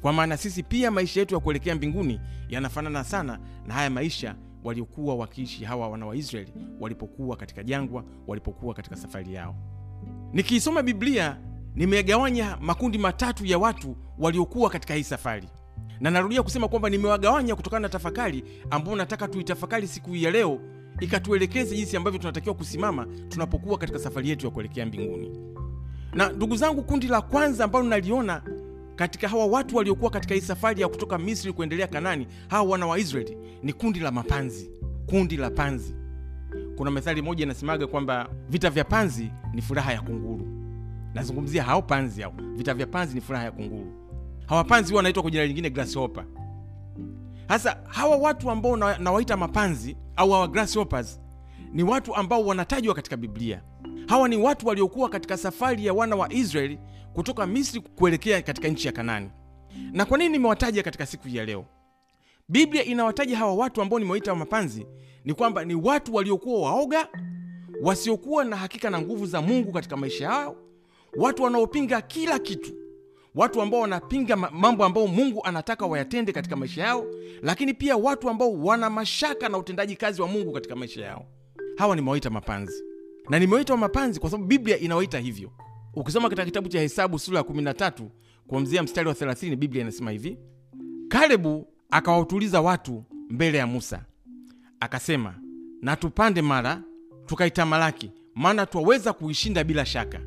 kwa 0.00 0.12
maana 0.12 0.36
sisi 0.36 0.62
pia 0.62 0.90
maisha 0.90 1.20
yetu 1.20 1.34
ya 1.34 1.40
kuelekea 1.40 1.74
mbinguni 1.74 2.20
yanafanana 2.48 3.04
sana 3.04 3.38
na 3.66 3.74
haya 3.74 3.90
maisha 3.90 4.34
waliokuwa 4.64 5.14
wakiishi 5.14 5.64
hawa 5.64 5.88
wana 5.88 6.06
wa 6.06 6.16
israeli 6.16 6.52
walipokuwa 6.80 7.36
katika 7.36 7.62
jangwa 7.62 8.04
walipokuwa 8.26 8.74
katika 8.74 8.96
safari 8.96 9.34
yao. 9.34 9.56
Nikiisoma 10.32 10.82
biblia 10.82 11.36
nimegawanya 11.74 12.56
makundi 12.60 12.98
matatu 12.98 13.46
ya 13.46 13.58
watu 13.58 13.96
waliokuwa 14.18 14.70
katika 14.70 14.94
hii 14.94 15.02
safari. 15.02 15.48
Na 16.00 16.10
narudia 16.10 16.42
kusema 16.42 16.68
kwamba 16.68 16.90
nimewagawanya 16.90 17.56
kutokana 17.56 17.80
na 17.80 17.88
tafakari 17.88 18.44
ambayo 18.70 18.96
nataka 18.96 19.28
tuitafakari 19.28 19.88
siku 19.88 20.16
ya 20.16 20.30
leo 20.30 20.60
ikatuelekeze 21.00 21.76
jinsi 21.76 21.96
ambavyo 21.96 22.18
tunatakiwa 22.20 22.54
kusimama 22.54 23.06
tunapokuwa 23.28 23.78
katika 23.78 23.98
safari 23.98 24.28
yetu 24.28 24.46
ya 24.46 24.52
kuelekea 24.52 24.86
mbinguni. 24.86 25.30
Na 26.12 26.28
ndugu 26.32 26.56
zangu 26.56 26.82
kundi 26.82 27.08
la 27.08 27.20
kwanza 27.20 27.64
ambalo 27.64 27.84
naliona 27.84 28.42
katika 29.00 29.28
hawa 29.28 29.46
watu 29.46 29.76
waliokuwa 29.76 30.10
katika 30.10 30.34
hii 30.34 30.40
safari 30.40 30.80
ya 30.82 30.88
kutoka 30.88 31.18
misri 31.18 31.52
kuendelea 31.52 31.86
kanani 31.86 32.26
hawa 32.48 32.70
wana 32.70 32.86
wa 32.86 32.98
israeli 32.98 33.36
ni 33.62 33.72
kundi 33.72 34.00
la 34.00 34.10
mapanzi. 34.10 34.70
Kundi 35.06 35.36
la 35.36 35.50
panzi. 35.50 35.94
Kuna 36.76 36.90
methali 36.90 37.22
moja 37.22 37.44
inasemaga 37.44 37.86
kwamba 37.86 38.28
vita 38.48 38.70
vya 38.70 38.84
panzi 38.84 39.30
ni 39.54 39.62
furaha 39.62 39.92
ya 39.92 40.00
kunguru. 40.02 40.46
Nazungumzia 41.14 41.62
hao 41.62 41.82
panzi 41.82 42.22
hao. 42.22 42.32
Vita 42.56 42.74
vya 42.74 42.86
panzi 42.86 43.14
ni 43.14 43.20
furaha 43.20 43.44
ya 43.44 43.50
kunguru. 43.52 43.92
Hawa 44.46 44.64
panzi 44.64 44.94
wanaitwa 44.94 45.22
kwa 45.22 45.30
jina 45.30 45.44
lingine 45.46 45.70
grasshopper. 45.70 46.24
Hasa 47.48 47.76
hawa 47.88 48.16
watu 48.16 48.50
ambao 48.50 48.76
na- 48.76 48.98
nawaita 48.98 49.36
mapanzi 49.36 49.96
au 50.16 50.30
hawa 50.30 50.48
grasshoppers 50.48 51.20
ni 51.72 51.82
watu 51.82 52.14
ambao 52.14 52.46
wanatajwa 52.46 52.94
katika 52.94 53.16
biblia. 53.16 53.62
Hawa 54.06 54.28
ni 54.28 54.36
watu 54.36 54.66
waliokuwa 54.66 55.08
katika 55.08 55.36
safari 55.36 55.86
ya 55.86 55.92
wana 55.94 56.16
wa 56.16 56.32
israeli 56.32 56.78
kutoka 57.14 57.46
misri 57.46 57.80
kuelekea 57.80 58.42
katika 58.42 58.68
nchi 58.68 58.86
ya 58.86 58.92
kanani. 58.92 59.30
Na 59.92 60.04
kwa 60.04 60.18
nini 60.18 60.30
nimewataja 60.30 60.82
katika 60.82 61.06
siku 61.06 61.28
hii 61.28 61.36
ya 61.36 61.44
leo? 61.44 61.64
Biblia 62.48 62.84
inawataja 62.84 63.38
hawa 63.38 63.54
watu 63.54 63.82
ambao 63.82 63.98
nimewaita 63.98 64.34
mapanzi 64.34 64.86
ni 65.24 65.34
kwamba 65.34 65.64
ni 65.64 65.74
watu 65.74 66.14
waliokuwa 66.14 66.70
waoga 66.70 67.08
wasiokuwa 67.82 68.44
na 68.44 68.56
hakika 68.56 68.90
na 68.90 69.00
nguvu 69.00 69.26
za 69.26 69.42
mungu 69.42 69.72
katika 69.72 69.96
maisha 69.96 70.24
yao 70.24 70.56
watu 71.16 71.42
wanaopinga 71.42 72.00
kila 72.00 72.38
kitu 72.38 72.72
watu 73.34 73.62
ambao 73.62 73.80
wanapinga 73.80 74.36
mambo 74.36 74.84
ambayo 74.84 75.06
mungu 75.06 75.44
anataka 75.44 75.86
wayatende 75.86 76.32
katika 76.32 76.56
maisha 76.56 76.82
yao 76.82 77.06
lakini 77.42 77.74
pia 77.74 77.96
watu 77.96 78.30
ambao 78.30 78.52
wana 78.52 78.90
mashaka 78.90 79.48
na 79.48 79.58
utendaji 79.58 79.96
kazi 79.96 80.22
wa 80.22 80.28
mungu 80.28 80.52
katika 80.52 80.76
maisha 80.76 81.04
yao. 81.04 81.26
Hawa 81.76 81.96
nimewaita 81.96 82.30
mapanzi. 82.30 82.84
Na 83.28 83.38
nimewaita 83.38 83.76
mapanzi 83.76 84.20
kwa 84.20 84.30
sababu 84.30 84.48
biblia 84.48 84.78
inawaita 84.78 85.18
hivyo 85.18 85.50
ukisoma 86.00 86.28
katika 86.28 86.44
kitabu 86.44 86.68
cha 86.68 86.80
hesabu 86.80 87.18
sura 87.18 87.38
ya 87.38 87.44
13 87.44 88.04
kuanzia 88.46 88.82
mstari 88.82 89.08
wa 89.08 89.14
30 89.14 89.56
biblia 89.56 89.82
inasema 89.82 90.10
hivi. 90.10 90.38
Kalebu 91.08 91.66
akawautuliza 91.90 92.60
watu 92.60 93.04
mbele 93.30 93.58
ya 93.58 93.66
musa. 93.66 94.04
Akasema 94.80 95.34
na 95.82 95.96
tupande 95.96 96.42
mara 96.42 96.82
tukaitamalaki 97.26 98.12
maana 98.34 98.66
twaweza 98.66 99.12
kuishinda 99.12 99.64
bila 99.64 99.86
shaka. 99.86 100.20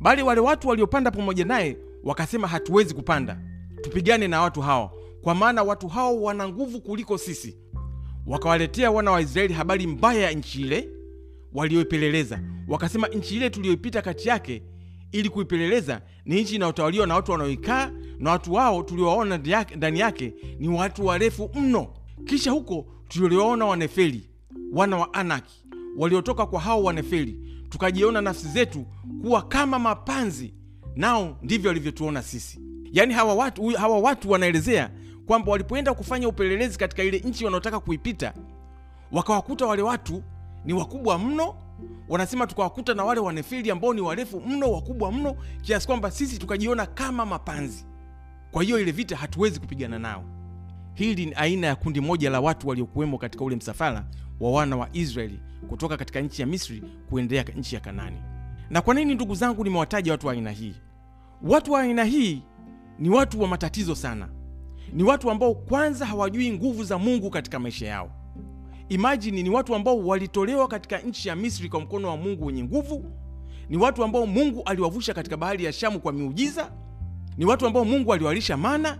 Bali 0.00 0.22
wale 0.22 0.40
watu 0.40 0.68
waliopanda 0.68 1.10
pamoja 1.10 1.44
naye 1.44 1.76
wakasema 2.04 2.48
hatuwezi 2.48 2.94
kupanda. 2.94 3.40
Tupigane 3.82 4.28
na 4.28 4.40
watu 4.42 4.60
hao 4.60 4.92
kwa 5.22 5.34
maana 5.34 5.62
watu 5.62 5.88
hao 5.88 6.22
wana 6.22 6.48
nguvu 6.48 6.80
kuliko 6.80 7.18
sisi. 7.18 7.56
Wakawaletea 8.26 8.90
wana 8.90 9.10
wa 9.10 9.20
israeli 9.20 9.54
habari 9.54 9.86
mbaya 9.86 10.20
ya 10.20 10.32
nchi 10.32 10.60
ile 10.60 10.88
walioipeleleza 11.52 12.40
wakasema 12.68 13.08
nchi 13.08 13.36
ile 13.36 13.50
tuliyoipita 13.50 14.02
kati 14.02 14.28
yake 14.28 14.62
ili 15.12 15.28
kuipeleleza 15.28 16.00
ni 16.24 16.42
nchi 16.42 16.54
inayotawaliwa 16.54 17.06
na 17.06 17.14
watu 17.14 17.32
wanaoikaa 17.32 17.90
na 18.18 18.30
watu 18.30 18.52
wao 18.52 18.82
tuliowaona 18.82 19.38
ndani 19.76 19.98
yake- 20.00 20.34
ni 20.58 20.68
watu 20.68 21.06
warefu 21.06 21.50
mno. 21.54 21.86
Kisha 22.24 22.50
huko 22.50 22.86
tuliwaona 23.08 23.64
wanefeli 23.64 24.30
wana 24.72 24.96
wa 24.96 25.14
anaki 25.14 25.64
waliotoka 25.98 26.46
kwa 26.46 26.60
hao 26.60 26.82
wanefeli 26.82 27.40
tukajiona 27.68 28.20
nafsi 28.20 28.48
zetu 28.48 28.86
kuwa 29.22 29.42
kama 29.42 29.78
mapanzi 29.78 30.54
nao 30.96 31.36
ndivyo 31.42 31.68
walivyotuona 31.68 32.22
sisi. 32.22 32.60
Yaani 32.92 33.14
hawa 33.14 33.34
watu, 33.34 33.68
hawa 33.68 33.98
watu 33.98 34.30
wanaelezea 34.30 34.90
kwamba 35.26 35.52
walipoenda 35.52 35.94
kufanya 35.94 36.28
upelelezi 36.28 36.78
katika 36.78 37.02
ile 37.04 37.18
nchi 37.18 37.44
wanaotaka 37.44 37.80
kuipita 37.80 38.34
wakawakuta 39.12 39.66
wale 39.66 39.82
watu 39.82 40.22
ni 40.64 40.72
wakubwa 40.72 41.18
mno 41.18 41.54
wanasema 42.08 42.46
tukawakuta 42.46 42.94
na 42.94 43.04
wale 43.04 43.20
wanefili 43.20 43.70
ambao 43.70 43.94
ni 43.94 44.00
warefu 44.00 44.40
mno 44.40 44.72
wakubwa 44.72 45.12
mno 45.12 45.36
kiasi 45.62 45.86
kwamba 45.86 46.10
sisi 46.10 46.38
tukajiona 46.38 46.86
kama 46.86 47.26
mapanzi. 47.26 47.86
Kwa 48.50 48.62
hiyo 48.62 48.80
ile 48.80 48.92
vita 48.92 49.16
hatuwezi 49.16 49.60
kupigana 49.60 49.98
nao. 49.98 50.24
Hili 50.94 51.26
ni 51.26 51.32
aina 51.34 51.66
ya 51.66 51.76
kundi 51.76 52.00
moja 52.00 52.30
la 52.30 52.40
watu 52.40 52.68
waliokuwemo 52.68 53.18
katika 53.18 53.44
ule 53.44 53.56
msafara 53.56 54.04
wa 54.40 54.50
wana 54.50 54.76
wa 54.76 54.88
israeli 54.92 55.40
kutoka 55.68 55.96
katika 55.96 56.20
nchi 56.20 56.42
ya 56.42 56.46
misri 56.46 56.82
kuendelea 57.10 57.44
nchi 57.56 57.74
ya 57.74 57.80
kanani. 57.80 58.16
Na 58.70 58.82
kwa 58.82 58.94
nini 58.94 59.14
ndugu 59.14 59.34
zangu 59.34 59.64
nimewataja 59.64 60.12
watu 60.12 60.26
wa 60.26 60.32
aina 60.32 60.50
hii? 60.50 60.74
Watu 61.42 61.72
wa 61.72 61.80
aina 61.80 62.04
hii 62.04 62.42
ni 62.98 63.10
watu 63.10 63.40
wa 63.40 63.48
matatizo 63.48 63.94
sana. 63.94 64.28
Ni 64.92 65.02
watu 65.02 65.30
ambao 65.30 65.54
kwanza 65.54 66.06
hawajui 66.06 66.52
nguvu 66.52 66.84
za 66.84 66.98
mungu 66.98 67.30
katika 67.30 67.58
maisha 67.58 67.86
yao 67.86 68.10
imajini 68.88 69.42
ni 69.42 69.50
watu 69.50 69.74
ambao 69.74 69.98
walitolewa 69.98 70.68
katika 70.68 70.98
nchi 70.98 71.28
ya 71.28 71.36
misri 71.36 71.68
kwa 71.68 71.80
mkono 71.80 72.08
wa 72.08 72.16
mungu 72.16 72.46
wenye 72.46 72.64
nguvu. 72.64 73.04
Ni 73.68 73.76
watu 73.76 74.04
ambao 74.04 74.26
mungu 74.26 74.62
aliwavusha 74.64 75.14
katika 75.14 75.36
bahari 75.36 75.64
ya 75.64 75.72
shamu 75.72 76.00
kwa 76.00 76.12
miujiza. 76.12 76.72
Ni 77.36 77.44
watu 77.44 77.66
ambao 77.66 77.84
mungu 77.84 78.12
aliwalisha 78.12 78.56
mana. 78.56 78.98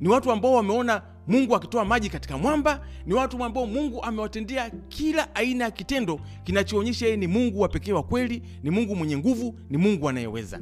Ni 0.00 0.08
watu 0.08 0.32
ambao 0.32 0.52
wameona 0.52 1.02
mungu 1.26 1.56
akitoa 1.56 1.84
maji 1.84 2.10
katika 2.10 2.38
mwamba. 2.38 2.86
Ni 3.06 3.14
watu 3.14 3.44
ambao 3.44 3.66
mungu 3.66 4.02
amewatendea 4.02 4.70
kila 4.88 5.34
aina 5.34 5.64
ya 5.64 5.70
kitendo 5.70 6.20
kinachoonyesha 6.44 7.04
yeye 7.06 7.16
ni 7.16 7.26
mungu 7.26 7.60
wa 7.60 7.68
pekee 7.68 7.92
wa 7.92 8.02
kweli 8.02 8.42
ni 8.62 8.70
mungu 8.70 8.96
mwenye 8.96 9.16
nguvu 9.18 9.58
ni 9.70 9.76
mungu 9.78 10.08
anayeweza. 10.08 10.60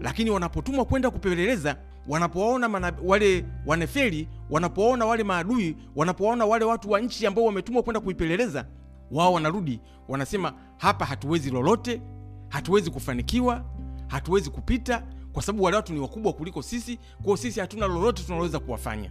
Lakini 0.00 0.30
wanapotumwa 0.30 0.84
kwenda 0.84 1.10
kupeleleza 1.10 1.76
wanapowaona 2.08 2.68
mana- 2.68 2.92
wale 3.04 3.44
wanefeli 3.66 4.28
wanapowaona 4.50 5.06
wale 5.06 5.24
maadui 5.24 5.76
wanapowaona 5.96 6.46
wale 6.46 6.64
watu 6.64 6.90
wa 6.90 7.00
nchi 7.00 7.26
ambao 7.26 7.44
wametumwa 7.44 7.82
kwenda 7.82 8.00
kuipeleleza 8.00 8.66
wao 9.10 9.32
wanarudi 9.32 9.80
wanasema 10.08 10.52
hapa 10.76 11.04
hatuwezi 11.04 11.50
lolote 11.50 12.02
hatuwezi 12.48 12.90
kufanikiwa 12.90 13.64
hatuwezi 14.06 14.50
kupita 14.50 15.02
kwa 15.32 15.42
sababu 15.42 15.64
wale 15.64 15.76
watu 15.76 15.92
ni 15.92 16.00
wakubwa 16.00 16.32
kuliko 16.32 16.62
sisi 16.62 16.98
kwao 17.22 17.36
sisi 17.36 17.60
hatuna 17.60 17.86
lolote 17.86 18.22
tunaloweza 18.22 18.58
kuwafanya. 18.58 19.10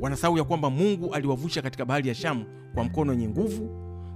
Wanasahau 0.00 0.38
ya 0.38 0.44
kwamba 0.44 0.70
mungu 0.70 1.14
aliwavusha 1.14 1.62
katika 1.62 1.84
bahari 1.84 2.08
ya 2.08 2.14
shamu 2.14 2.44
kwa 2.74 2.84
mkono 2.84 3.10
wenye 3.10 3.28
nguvu. 3.28 3.70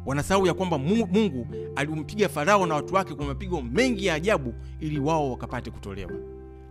Wanasahau 0.07 0.47
ya 0.47 0.55
kwamba 0.55 0.79
mungu 0.79 1.47
alimpiga 1.77 2.29
farao 2.29 2.67
na 2.67 2.75
watu 2.75 2.95
wake 2.95 3.15
kwa 3.15 3.27
mapigo 3.27 3.63
mengi 3.63 4.07
ya 4.07 4.15
ajabu 4.15 4.55
ili 4.81 4.99
wao 4.99 5.31
wakapate 5.31 5.71
kutolewa 5.71 6.11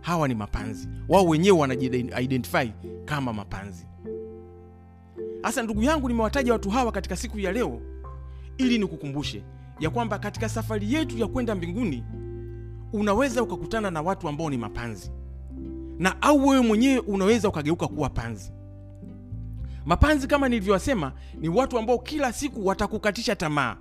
hawa 0.00 0.28
ni 0.28 0.34
mapanzi. 0.34 0.88
Wao 1.08 1.26
wenyewe 1.26 1.58
wanajiidentify 1.58 2.70
kama 3.04 3.32
mapanzi. 3.32 3.86
Hasa 5.42 5.62
ndugu 5.62 5.82
yangu 5.82 6.08
nimewataja 6.08 6.52
watu 6.52 6.70
hawa 6.70 6.92
katika 6.92 7.16
siku 7.16 7.38
ya 7.38 7.52
leo 7.52 7.80
ili 8.58 8.78
nikukumbushe 8.78 9.42
ya 9.80 9.90
kwamba 9.90 10.18
katika 10.18 10.48
safari 10.48 10.92
yetu 10.94 11.18
ya 11.18 11.26
kwenda 11.26 11.54
mbinguni 11.54 12.04
unaweza 12.92 13.42
ukakutana 13.42 13.90
na 13.90 14.02
watu 14.02 14.28
ambao 14.28 14.50
ni 14.50 14.56
mapanzi. 14.56 15.10
Na 15.98 16.22
au 16.22 16.46
wewe 16.48 16.60
mwenyewe 16.62 16.98
unaweza 16.98 17.48
ukageuka 17.48 17.86
kuwa 17.88 18.08
panzi. 18.10 18.52
Mapanzi 19.86 20.26
kama 20.26 20.48
nilivyowasema 20.48 21.12
ni 21.40 21.48
watu 21.48 21.78
ambao 21.78 21.98
kila 21.98 22.32
siku 22.32 22.66
watakukatisha 22.66 23.36
tamaa. 23.36 23.76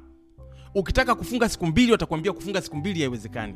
Ukitaka 0.76 1.16
kufunga 1.16 1.50
siku 1.50 1.66
mbili 1.68 1.92
watakwambia 1.92 2.34
kufunga 2.34 2.62
siku 2.62 2.76
mbili 2.76 3.00
haiwezekani 3.00 3.56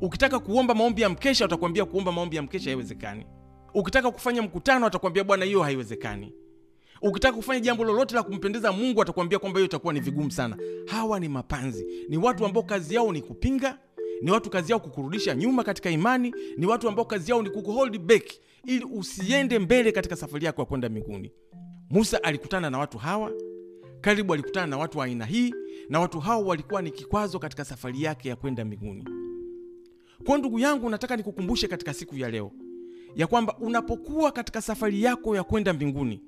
ukitaka 0.00 0.38
kuomba 0.38 0.74
maombi 0.74 1.02
ya 1.02 1.08
mkesha 1.08 1.44
watakwambia 1.44 1.84
kuomba 1.84 2.12
maombi 2.12 2.36
ya 2.36 2.42
mkesha 2.42 2.70
haiwezekani. 2.70 3.26
Ukitaka 3.74 4.10
kufanya 4.10 4.42
mkutano 4.42 4.84
watakwambia 4.84 5.24
bwana 5.24 5.44
hiyo 5.44 5.62
haiwezekani. 5.62 6.34
Ukitaka 7.02 7.36
kufanya 7.36 7.60
jambo 7.60 7.84
lolote 7.84 8.14
la 8.14 8.22
kumpendeza 8.22 8.72
mungu 8.72 9.02
atakwambia 9.02 9.38
kwamba 9.38 9.58
hiyo 9.58 9.66
itakuwa 9.66 9.92
ni 9.92 10.00
vigumu 10.00 10.30
sana. 10.30 10.56
Hawa 10.86 11.20
ni 11.20 11.28
mapanzi. 11.28 11.86
Ni 12.08 12.16
watu 12.16 12.46
ambao 12.46 12.62
kazi 12.62 12.94
yao 12.94 13.12
ni 13.12 13.22
kupinga 13.22 13.78
ni 14.22 14.30
watu 14.30 14.50
kazi 14.50 14.72
yao 14.72 14.80
kukurudisha 14.80 15.34
nyuma 15.34 15.64
katika 15.64 15.90
imani 15.90 16.34
ni 16.56 16.66
watu 16.66 16.88
ambao 16.88 17.04
kazi 17.04 17.30
yao 17.30 17.42
ni 17.42 17.50
kukuhold 17.50 17.98
back 17.98 18.24
ili 18.66 18.84
usiende 18.84 19.58
mbele 19.58 19.92
katika 19.92 20.16
safari 20.16 20.44
yako 20.46 20.62
ya 20.62 20.66
kwenda 20.66 20.88
mbinguni. 20.88 21.32
Musa 21.90 22.22
alikutana 22.24 22.70
na 22.70 22.78
watu 22.78 22.98
hawa 22.98 23.32
karibu 24.00 24.34
alikutana 24.34 24.66
na 24.66 24.78
watu 24.78 24.98
wa 24.98 25.04
aina 25.04 25.24
hii 25.26 25.54
na 25.88 26.00
watu 26.00 26.20
hao 26.20 26.44
walikuwa 26.44 26.82
ni 26.82 26.90
kikwazo 26.90 27.38
katika 27.38 27.64
safari 27.64 28.02
yake 28.02 28.28
ya 28.28 28.36
kwenda 28.36 28.64
mbinguni 28.64 29.04
kwa 30.26 30.38
ndugu 30.38 30.58
yangu 30.58 30.90
nataka 30.90 31.16
nikukumbushe 31.16 31.68
katika 31.68 31.94
siku 31.94 32.16
ya 32.16 32.30
leo 32.30 32.52
ya 33.16 33.26
kwamba 33.26 33.58
unapokuwa 33.58 34.32
katika 34.32 34.62
safari 34.62 35.02
yako 35.02 35.36
ya 35.36 35.44
kwenda 35.44 35.72
mbinguni 35.72 36.20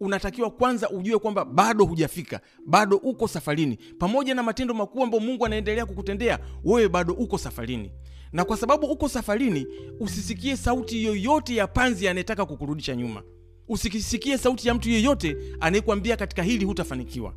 unatakiwa 0.00 0.50
kwanza 0.50 0.90
ujue 0.90 1.18
kwamba 1.18 1.44
bado 1.44 1.84
hujafika 1.84 2.40
bado 2.66 2.96
uko 2.96 3.28
safarini. 3.28 3.78
Pamoja 3.98 4.34
na 4.34 4.42
matendo 4.42 4.74
makubwa 4.74 5.04
ambayo 5.04 5.22
mungu 5.22 5.46
anaendelea 5.46 5.86
kukutendea 5.86 6.38
wewe 6.64 6.88
bado 6.88 7.12
uko 7.14 7.38
safarini. 7.38 7.90
Na 8.32 8.44
kwa 8.44 8.56
sababu 8.56 8.86
uko 8.86 9.08
safarini 9.08 9.66
usisikie 10.00 10.56
sauti 10.56 11.04
yoyote 11.04 11.54
ya 11.54 11.66
panzi 11.66 12.08
anayetaka 12.08 12.46
kukurudisha 12.46 12.96
nyuma. 12.96 13.22
Usisikie 13.68 14.38
sauti 14.38 14.68
ya 14.68 14.74
mtu 14.74 14.90
yeyote 14.90 15.36
anayekwambia 15.60 16.16
katika 16.16 16.42
hili 16.42 16.64
hutafanikiwa 16.64 17.34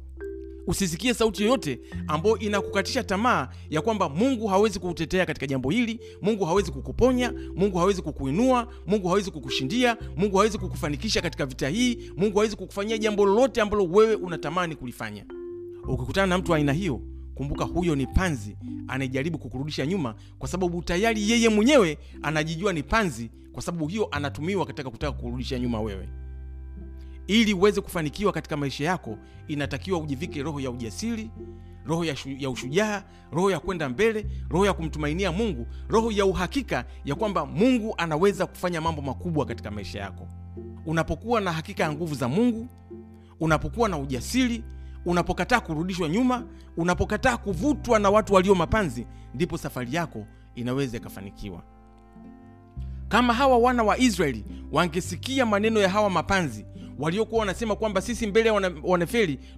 usisikie 0.68 1.14
sauti 1.14 1.44
yoyote 1.44 1.80
ambayo 2.08 2.38
inakukatisha 2.38 3.04
tamaa 3.04 3.50
ya 3.70 3.82
kwamba 3.82 4.10
mungu 4.10 4.48
hawezi 4.48 4.80
kukutetea 4.80 5.26
katika 5.26 5.48
jambo 5.48 5.70
hili 5.70 6.00
mungu 6.22 6.46
hawezi 6.46 6.72
kukuponya 6.72 7.34
mungu 7.56 7.78
hawezi 7.78 8.02
kukuinua 8.02 8.68
mungu 8.88 9.08
hawezi 9.08 9.32
kukushindia 9.32 9.98
mungu 10.16 10.38
hawezi 10.38 10.58
kukufanikisha 10.58 11.22
katika 11.22 11.46
vita 11.46 11.70
hii 11.70 12.12
mungu 12.18 12.38
hawezi 12.38 12.56
kukufanyia 12.56 12.98
jambo 12.98 13.26
lolote 13.26 13.62
ambalo 13.62 13.86
wewe 13.86 14.16
unatamani 14.16 14.76
kulifanya. 14.76 15.26
Ukikutana 15.88 16.28
na 16.28 16.38
mtu 16.38 16.52
wa 16.52 16.58
aina 16.58 16.74
hiyo 16.74 17.02
kumbuka 17.36 17.66
huyo 17.66 17.96
ni 17.96 18.08
panzi 18.08 18.58
anayejaribu 18.88 19.38
kukurudisha 19.38 19.86
nyuma 19.86 20.16
kwa 20.40 20.50
sababu 20.50 20.82
tayari 20.82 21.30
yeye 21.32 21.50
mwenyewe 21.50 21.98
anajijua 22.22 22.74
ni 22.74 22.84
panzi 22.84 23.32
kwa 23.52 23.62
sababu 23.62 23.88
hiyo 23.88 24.08
anatumiwa 24.12 24.66
katika 24.66 24.90
kutaka 24.90 25.12
kukurudisha 25.14 25.60
nyuma 25.60 25.82
wewe 25.82 26.10
ili 27.28 27.54
uweze 27.54 27.82
kufanikiwa 27.82 28.32
katika 28.32 28.58
maisha 28.58 28.84
yako 28.84 29.18
inatakiwa 29.48 30.00
ujivike 30.00 30.44
roho 30.44 30.60
ya 30.60 30.72
ujasiri 30.72 31.32
roho 31.86 32.06
ya, 32.06 32.16
ya 32.38 32.50
ushujaa 32.50 33.04
roho 33.32 33.52
ya 33.52 33.60
kwenda 33.60 33.90
mbele 33.90 34.26
roho 34.50 34.66
ya 34.66 34.74
kumtumainia 34.74 35.32
mungu 35.32 35.68
roho 35.90 36.12
ya 36.12 36.26
uhakika 36.26 36.86
ya 37.06 37.16
kwamba 37.16 37.46
mungu 37.46 37.94
anaweza 37.98 38.46
kufanya 38.46 38.82
mambo 38.82 39.02
makubwa 39.02 39.46
katika 39.46 39.72
maisha 39.72 40.00
yako. 40.00 40.28
Unapokuwa 40.86 41.42
na 41.42 41.52
hakika 41.52 41.84
ya 41.84 41.92
nguvu 41.92 42.16
za 42.16 42.28
mungu 42.28 42.68
unapokuwa 43.40 43.90
na 43.90 43.98
ujasiri 43.98 44.64
unapokataa 45.06 45.60
kurudishwa 45.60 46.10
nyuma 46.10 46.46
unapokataa 46.78 47.38
kuvutwa 47.38 48.00
na 48.00 48.10
watu 48.10 48.34
walio 48.34 48.56
mapanzi 48.56 49.08
ndipo 49.34 49.58
safari 49.58 49.94
yako 49.96 50.26
inaweza 50.56 50.98
ikafanikiwa. 50.98 51.64
Kama 53.08 53.34
hawa 53.34 53.58
wana 53.58 53.84
wa 53.84 53.98
israeli 53.98 54.46
wangesikia 54.72 55.46
maneno 55.46 55.80
ya 55.80 55.90
hawa 55.90 56.10
mapanzi 56.10 56.66
waliokuwa 57.00 57.40
wanasema 57.40 57.76
kwamba 57.76 58.02
sisi 58.02 58.28
mbele 58.28 58.48
ya 58.48 58.54
wana- 58.54 58.72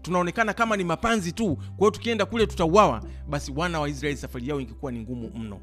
tunaonekana 0.02 0.54
kama 0.54 0.78
ni 0.78 0.84
mapanzi 0.84 1.32
tu. 1.32 1.56
Kwa 1.56 1.78
hiyo 1.78 1.92
tukienda 1.92 2.26
kule 2.26 2.48
tutauawa. 2.48 3.04
Basi 3.30 3.52
wana 3.56 3.80
wa 3.80 3.90
israeli 3.90 4.18
safari 4.18 4.48
yao 4.48 4.62
ingekuwa 4.62 4.92
ni 4.92 5.00
ngumu 5.00 5.32
mno 5.36 5.60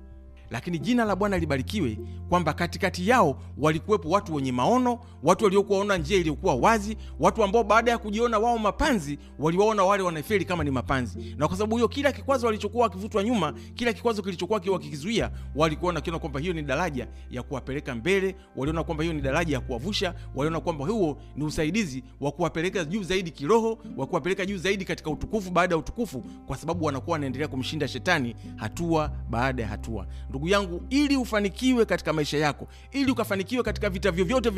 lakini 0.50 0.78
jina 0.78 1.04
la 1.04 1.16
bwana 1.16 1.38
libarikiwe 1.38 1.98
kwamba 2.28 2.52
katikati 2.52 3.08
yao 3.08 3.42
walikuwepo 3.58 4.08
watu 4.08 4.34
wenye 4.34 4.52
maono 4.52 4.98
watu 5.22 5.44
waliokuwa 5.44 5.78
waona 5.78 5.96
njia 5.96 6.18
iliyokuwa 6.18 6.54
wazi 6.54 6.96
watu 7.20 7.44
ambao 7.44 7.64
baada 7.64 7.90
ya 7.90 7.98
kujiona 7.98 8.38
wao 8.38 8.58
mapanzi 8.58 9.18
waliwaona 9.38 9.84
wale 9.84 10.02
wanaferi 10.02 10.44
kama 10.44 10.64
ni 10.64 10.70
mapanzi. 10.70 11.34
Na 11.38 11.48
kwa 11.48 11.56
sababu 11.56 11.76
hiyo 11.76 11.88
kila 11.88 12.12
kikwazo 12.12 12.46
walichokuwa 12.46 12.82
wakivutwa 12.84 13.24
nyuma 13.24 13.52
kila 13.74 13.92
kikwazo 13.92 14.22
kilichokuwa 14.22 14.60
wakikizuia, 14.72 15.30
walikuwa 15.54 15.92
nakiona 15.92 16.18
kwamba 16.18 16.40
hiyo 16.40 16.52
ni 16.52 16.62
daraja 16.62 17.08
ya 17.30 17.42
kuwapeleka 17.42 17.94
mbele 17.94 18.36
waliona 18.56 18.84
kwamba 18.84 19.04
hiyo 19.04 19.14
ni 19.14 19.20
daraja 19.22 19.54
ya 19.54 19.60
kuwavusha 19.60 20.14
waliona 20.34 20.60
kwamba 20.60 20.84
huo 20.86 21.22
ni 21.36 21.44
usaidizi 21.44 22.04
wa 22.20 22.32
kuwapeleka 22.32 22.84
juu 22.84 23.02
zaidi 23.02 23.30
kiroho 23.30 23.78
wa 23.96 24.06
kuwapeleka 24.06 24.46
juu 24.46 24.56
zaidi 24.56 24.84
katika 24.84 25.10
utukufu 25.10 25.50
baada 25.50 25.74
ya 25.74 25.78
utukufu 25.78 26.20
kwa 26.46 26.56
sababu 26.56 26.84
wanakuwa 26.84 27.12
wanaendelea 27.12 27.48
kumshinda 27.48 27.88
shetani 27.88 28.36
hatua 28.56 29.12
baada 29.30 29.62
ya 29.62 29.68
hatua 29.68 30.06
ndugu 30.40 30.52
yangu 30.52 30.82
ili 30.90 31.16
ufanikiwe 31.16 31.84
katika 31.84 32.12
maisha 32.12 32.38
yako 32.38 32.66
ili 32.92 33.10
ukafanikiwe 33.12 33.62
katika 33.62 33.90
vita 33.90 34.10
vyovyote 34.10 34.48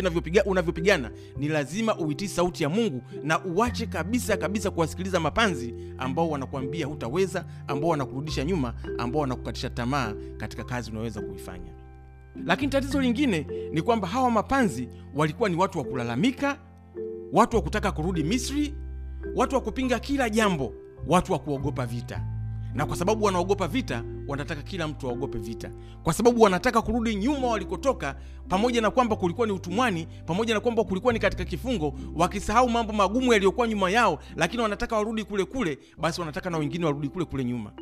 unavyopigana 0.46 1.10
ni 1.36 1.48
lazima 1.48 1.98
uitii 1.98 2.28
sauti 2.28 2.62
ya 2.62 2.68
mungu 2.68 3.02
na 3.22 3.44
uache 3.44 3.86
kabisa 3.86 4.36
kabisa 4.36 4.70
kuwasikiliza 4.70 5.20
mapanzi 5.20 5.74
ambao 5.98 6.30
wanakuambia 6.30 6.86
hutaweza 6.86 7.44
ambao 7.66 7.90
wanakurudisha 7.90 8.44
nyuma 8.44 8.74
ambao 8.98 9.20
wanakukatisha 9.20 9.70
tamaa 9.70 10.14
katika 10.36 10.64
kazi 10.64 10.90
unayoweza 10.90 11.20
kuifanya. 11.20 11.72
Lakini 12.46 12.72
tatizo 12.72 13.00
lingine 13.00 13.46
ni 13.72 13.82
kwamba 13.82 14.08
hawa 14.08 14.30
mapanzi 14.30 14.88
walikuwa 15.14 15.48
ni 15.48 15.56
watu 15.56 15.78
wa 15.78 15.84
kulalamika 15.84 16.58
watu 17.32 17.56
wa 17.56 17.62
kutaka 17.62 17.92
kurudi 17.92 18.22
misri 18.24 18.74
watu 19.34 19.54
wa 19.54 19.60
kupinga 19.60 19.98
kila 19.98 20.30
jambo 20.30 20.74
watu 21.06 21.32
wa 21.32 21.38
kuogopa 21.38 21.86
vita. 21.86 22.24
Na 22.74 22.86
kwa 22.86 22.96
sababu 22.96 23.24
wanaogopa 23.24 23.68
vita 23.68 24.04
wanataka 24.28 24.62
kila 24.62 24.88
mtu 24.88 25.08
aogope 25.08 25.38
vita. 25.38 25.70
Kwa 26.02 26.12
sababu 26.12 26.42
wanataka 26.42 26.82
kurudi 26.82 27.14
nyuma 27.14 27.48
walikotoka 27.48 28.16
pamoja 28.48 28.80
na 28.80 28.90
kwamba 28.90 29.16
kulikuwa 29.16 29.46
ni 29.46 29.52
utumwani 29.52 30.08
pamoja 30.26 30.54
na 30.54 30.60
kwamba 30.60 30.84
kulikuwa 30.84 31.12
ni 31.12 31.18
katika 31.18 31.44
kifungo 31.44 31.94
wakisahau 32.14 32.68
mambo 32.68 32.92
magumu 32.92 33.32
yaliyokuwa 33.32 33.68
nyuma 33.68 33.90
yao 33.90 34.18
lakini 34.36 34.62
wanataka 34.62 34.96
warudi 34.96 35.24
kule 35.24 35.44
kule 35.44 35.78
basi 35.98 36.20
wanataka 36.20 36.50
na 36.50 36.58
wengine 36.58 36.84
warudi 36.86 37.08
kule 37.08 37.24
kule 37.24 37.44
nyuma 37.44 37.72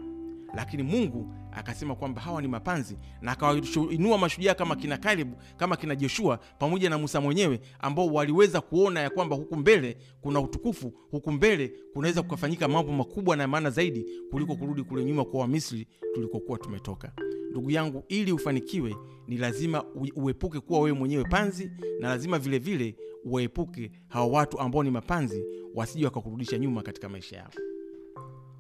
lakini 0.55 0.83
mungu 0.83 1.35
akasema 1.53 1.95
kwamba 1.95 2.21
hawa 2.21 2.43
ni 2.43 2.49
mapanzi 2.49 2.97
na 3.21 3.33
akawainua 3.33 4.19
mashujaa 4.19 4.55
kama 4.55 4.77
kina 4.77 4.99
kalebu 4.99 5.37
kama 5.57 5.77
kina 5.77 5.97
joshua 5.97 6.37
pamoja 6.59 6.91
na 6.91 6.99
musa 6.99 7.21
mwenyewe 7.21 7.61
ambao 7.79 8.07
waliweza 8.07 8.61
kuona 8.61 9.01
ya 9.01 9.11
kwamba 9.11 9.37
huku 9.37 9.57
mbele 9.57 9.97
kuna 10.21 10.41
utukufu 10.41 10.93
huku 11.11 11.33
mbele 11.33 11.73
kunaweza 11.93 12.23
kukafanyika 12.23 12.69
mambo 12.69 12.93
makubwa 12.93 13.37
na 13.37 13.49
maana 13.49 13.71
zaidi 13.71 14.07
kuliko 14.31 14.57
kurudi 14.57 14.83
kule 14.83 15.05
nyuma 15.05 15.25
kwa 15.25 15.41
wamisri 15.41 15.87
tulikokuwa 16.15 16.59
tumetoka. 16.59 17.13
Ndugu 17.51 17.71
yangu 17.71 18.05
ili 18.09 18.33
ufanikiwe 18.33 18.97
ni 19.27 19.37
lazima 19.37 19.85
uepuke 20.17 20.61
kuwa 20.61 20.81
wewe 20.81 20.99
mwenyewe 20.99 21.25
panzi 21.25 21.71
na 22.01 22.09
lazima 22.09 22.39
vilevile 22.39 22.95
waepuke 23.25 23.91
hawa 24.09 24.27
watu 24.27 24.59
ambao 24.61 24.83
ni 24.83 24.91
mapanzi 24.91 25.45
wasije 25.75 26.05
wakakurudisha 26.05 26.59
nyuma 26.59 26.83
katika 26.83 27.09
maisha 27.09 27.37
yao 27.37 27.51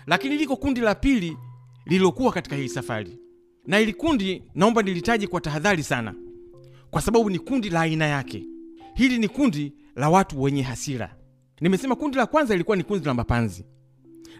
lakini 0.07 0.36
liko 0.36 0.57
kundi 0.57 0.80
la 0.80 0.95
pili 0.95 1.36
lililokuwa 1.87 2.33
katika 2.33 2.57
hii 2.57 2.68
safari. 2.68 3.18
Na 3.66 3.78
hili 3.78 3.93
kundi 3.93 4.43
naomba 4.55 4.83
nilitaje 4.83 5.26
kwa 5.26 5.41
tahadhari 5.41 5.83
sana 5.83 6.14
kwa 6.91 7.03
sababu 7.03 7.31
ni 7.31 7.39
kundi 7.39 7.70
la 7.70 7.81
aina 7.81 8.07
yake. 8.07 8.45
Hili 8.95 9.18
ni 9.18 9.28
kundi 9.28 9.72
la 9.97 10.11
watu 10.11 10.43
wenye 10.43 10.62
hasira. 10.62 11.16
Nimesema 11.61 11.97
kundi 11.97 12.16
la 12.16 12.26
kwanza 12.26 12.55
ilikuwa 12.55 12.76
ni 12.76 12.83
kundi 12.83 13.07
la 13.07 13.14
mapanzi. 13.14 13.64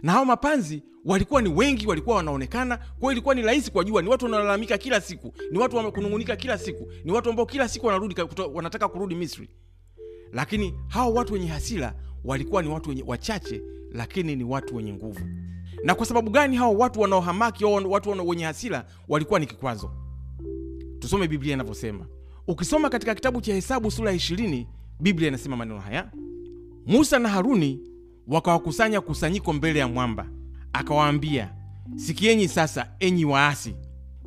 Na 0.03 0.11
hao 0.11 0.25
mapanzi 0.25 0.83
walikuwa 1.05 1.41
ni 1.41 1.49
wengi 1.49 1.87
walikuwa 1.87 2.15
wanaonekana. 2.15 2.77
Kwa 2.77 2.85
hiyo 2.99 3.11
ilikuwa 3.11 3.35
ni 3.35 3.41
rahisi 3.41 3.71
kuwajua. 3.71 4.01
Ni 4.01 4.09
watu 4.09 4.25
wanaolalamika 4.25 4.77
kila 4.77 5.01
siku. 5.01 5.33
Ni 5.51 5.57
watu 5.59 5.75
wakunung'unika 5.75 6.35
kila 6.35 6.57
siku. 6.57 6.91
Ni 7.03 7.11
watu 7.11 7.29
ambao 7.29 7.45
kila 7.45 7.67
siku 7.67 7.85
wanarudi 7.85 8.15
wanataka 8.53 8.87
kurudi 8.87 9.15
misri. 9.15 9.49
Lakini 10.33 10.73
hao 10.87 11.13
watu 11.13 11.33
wenye 11.33 11.47
hasira 11.47 11.93
walikuwa 12.23 12.61
ni 12.61 12.69
watu 12.69 12.89
wenye 12.89 13.03
wachache 13.07 13.61
lakini 13.91 14.35
ni 14.35 14.43
watu 14.43 14.75
wenye 14.75 14.93
nguvu 14.93 15.19
na 15.83 15.95
kwa 15.95 16.05
sababu 16.05 16.29
gani 16.31 16.57
hao 16.57 16.77
watu 16.77 17.01
wanaohamaki 17.01 17.63
au 17.63 17.91
watu 17.91 18.27
wenye 18.29 18.43
hasira 18.43 18.85
walikuwa 19.07 19.39
ni 19.39 19.45
kikwazo? 19.45 19.91
Tusome 20.99 21.27
biblia 21.27 21.53
inavyosema. 21.53 22.05
Ukisoma 22.47 22.89
katika 22.89 23.15
kitabu 23.15 23.41
cha 23.41 23.53
hesabu 23.53 23.91
sura 23.91 24.11
ya 24.11 24.17
20 24.17 24.65
biblia 24.99 25.27
inasema 25.27 25.57
maneno 25.57 25.79
haya. 25.79 26.11
Musa 26.85 27.19
na 27.19 27.29
haruni 27.29 27.79
wakawakusanya 28.27 29.01
kusanyiko 29.01 29.53
mbele 29.53 29.79
ya 29.79 29.87
mwamba. 29.87 30.27
Akawaambia 30.73 31.53
sikienyi 31.95 32.47
sasa 32.47 32.87
enyi 32.99 33.25
waasi. 33.25 33.75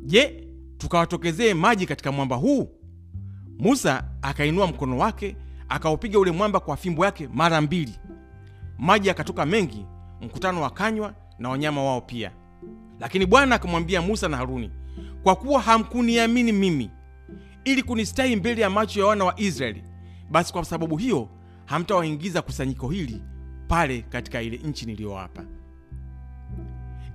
Je 0.01 0.47
tukawatokezee 0.77 1.53
maji 1.53 1.85
katika 1.85 2.11
mwamba 2.11 2.35
huu? 2.35 2.69
Musa 3.59 4.03
akainua 4.21 4.67
mkono 4.67 4.97
wake 4.97 5.35
akaupiga 5.69 6.19
ule 6.19 6.31
mwamba 6.31 6.59
kwa 6.59 6.77
fimbo 6.77 7.05
yake 7.05 7.29
mara 7.33 7.61
mbili. 7.61 7.99
Maji 8.77 9.09
akatoka 9.09 9.45
mengi 9.45 9.85
mkutano 10.21 10.61
wakanywa 10.61 11.13
na 11.39 11.49
wanyama 11.49 11.83
wao 11.83 12.01
pia. 12.01 12.31
Lakini 12.99 13.25
bwana 13.25 13.55
akamwambia 13.55 14.01
musa 14.01 14.27
na 14.29 14.37
haruni 14.37 14.71
kwa 15.23 15.35
kuwa 15.35 15.61
hamkuniamini 15.61 16.51
mimi 16.51 16.89
ili 17.63 17.83
kunistahi 17.83 18.35
mbele 18.35 18.61
ya 18.61 18.69
macho 18.69 18.99
ya 18.99 19.05
wana 19.05 19.25
wa 19.25 19.39
israeli 19.39 19.83
basi 20.31 20.53
kwa 20.53 20.65
sababu 20.65 20.97
hiyo 20.97 21.29
hamtawaingiza 21.65 22.41
kusanyiko 22.41 22.89
hili 22.89 23.21
pale 23.67 24.01
katika 24.01 24.41
ile 24.41 24.57
nchi 24.57 24.85
niliyowapa. 24.85 25.45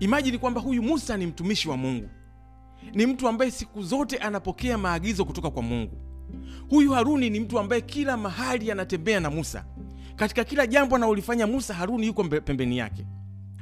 Imajini 0.01 0.39
kwamba 0.39 0.61
huyu 0.61 0.83
musa 0.83 1.17
ni 1.17 1.27
mtumishi 1.27 1.69
wa 1.69 1.77
mungu. 1.77 2.09
Ni 2.95 3.07
mtu 3.07 3.29
ambaye 3.29 3.51
siku 3.51 3.83
zote 3.83 4.17
anapokea 4.17 4.79
maagizo 4.79 5.25
kutoka 5.25 5.51
kwa 5.51 5.63
mungu. 5.63 5.97
Huyu 6.71 6.93
haruni 6.93 7.31
ni 7.31 7.41
mtu 7.41 7.59
ambaye 7.59 7.81
kila 7.83 8.17
mahali 8.17 8.71
anatembea 8.71 9.21
na 9.21 9.31
musa. 9.31 9.65
Katika 10.17 10.45
kila 10.45 10.67
jambo 10.67 10.97
analolifanya 10.97 11.47
musa 11.47 11.75
haruni 11.75 12.07
yuko 12.07 12.25
pembeni 12.25 12.79
yake 12.79 13.07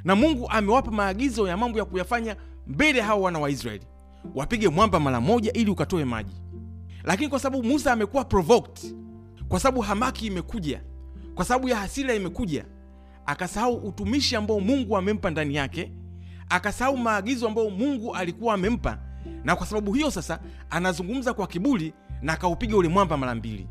na 0.03 0.15
mungu 0.15 0.49
amewapa 0.49 0.91
maagizo 0.91 1.47
ya 1.47 1.57
mambo 1.57 1.79
ya 1.79 1.85
kuyafanya 1.85 2.35
mbele 2.67 3.01
hao 3.01 3.21
wana 3.21 3.39
wa 3.39 3.49
israeli. 3.49 3.85
Wapige 4.35 4.69
mwamba 4.69 4.99
mara 4.99 5.21
moja 5.21 5.53
ili 5.53 5.71
ukatoe 5.71 6.05
maji. 6.05 6.35
Lakini 7.03 7.29
kwa 7.29 7.39
sababu 7.39 7.63
musa 7.63 7.91
amekuwa 7.91 8.25
provoked 8.25 8.95
kwa 9.47 9.59
sababu 9.59 9.81
hamaki 9.81 10.27
imekuja 10.27 10.81
kwa 11.35 11.45
sababu 11.45 11.69
ya 11.69 11.77
hasira 11.77 12.13
imekuja 12.13 12.65
akasahau 13.25 13.75
utumishi 13.75 14.35
ambao 14.35 14.59
mungu 14.59 14.97
amempa 14.97 15.29
ndani 15.29 15.55
yake 15.55 15.91
akasahau 16.49 16.97
maagizo 16.97 17.47
ambayo 17.47 17.69
mungu 17.69 18.15
alikuwa 18.15 18.53
amempa 18.53 18.97
na 19.43 19.55
kwa 19.55 19.65
sababu 19.67 19.93
hiyo 19.93 20.11
sasa 20.11 20.39
anazungumza 20.69 21.33
kwa 21.33 21.47
kiburi 21.47 21.93
na 22.21 22.33
akaupiga 22.33 22.77
ule 22.77 22.87
mwamba 22.89 23.17
mara 23.17 23.35
mbili. 23.35 23.67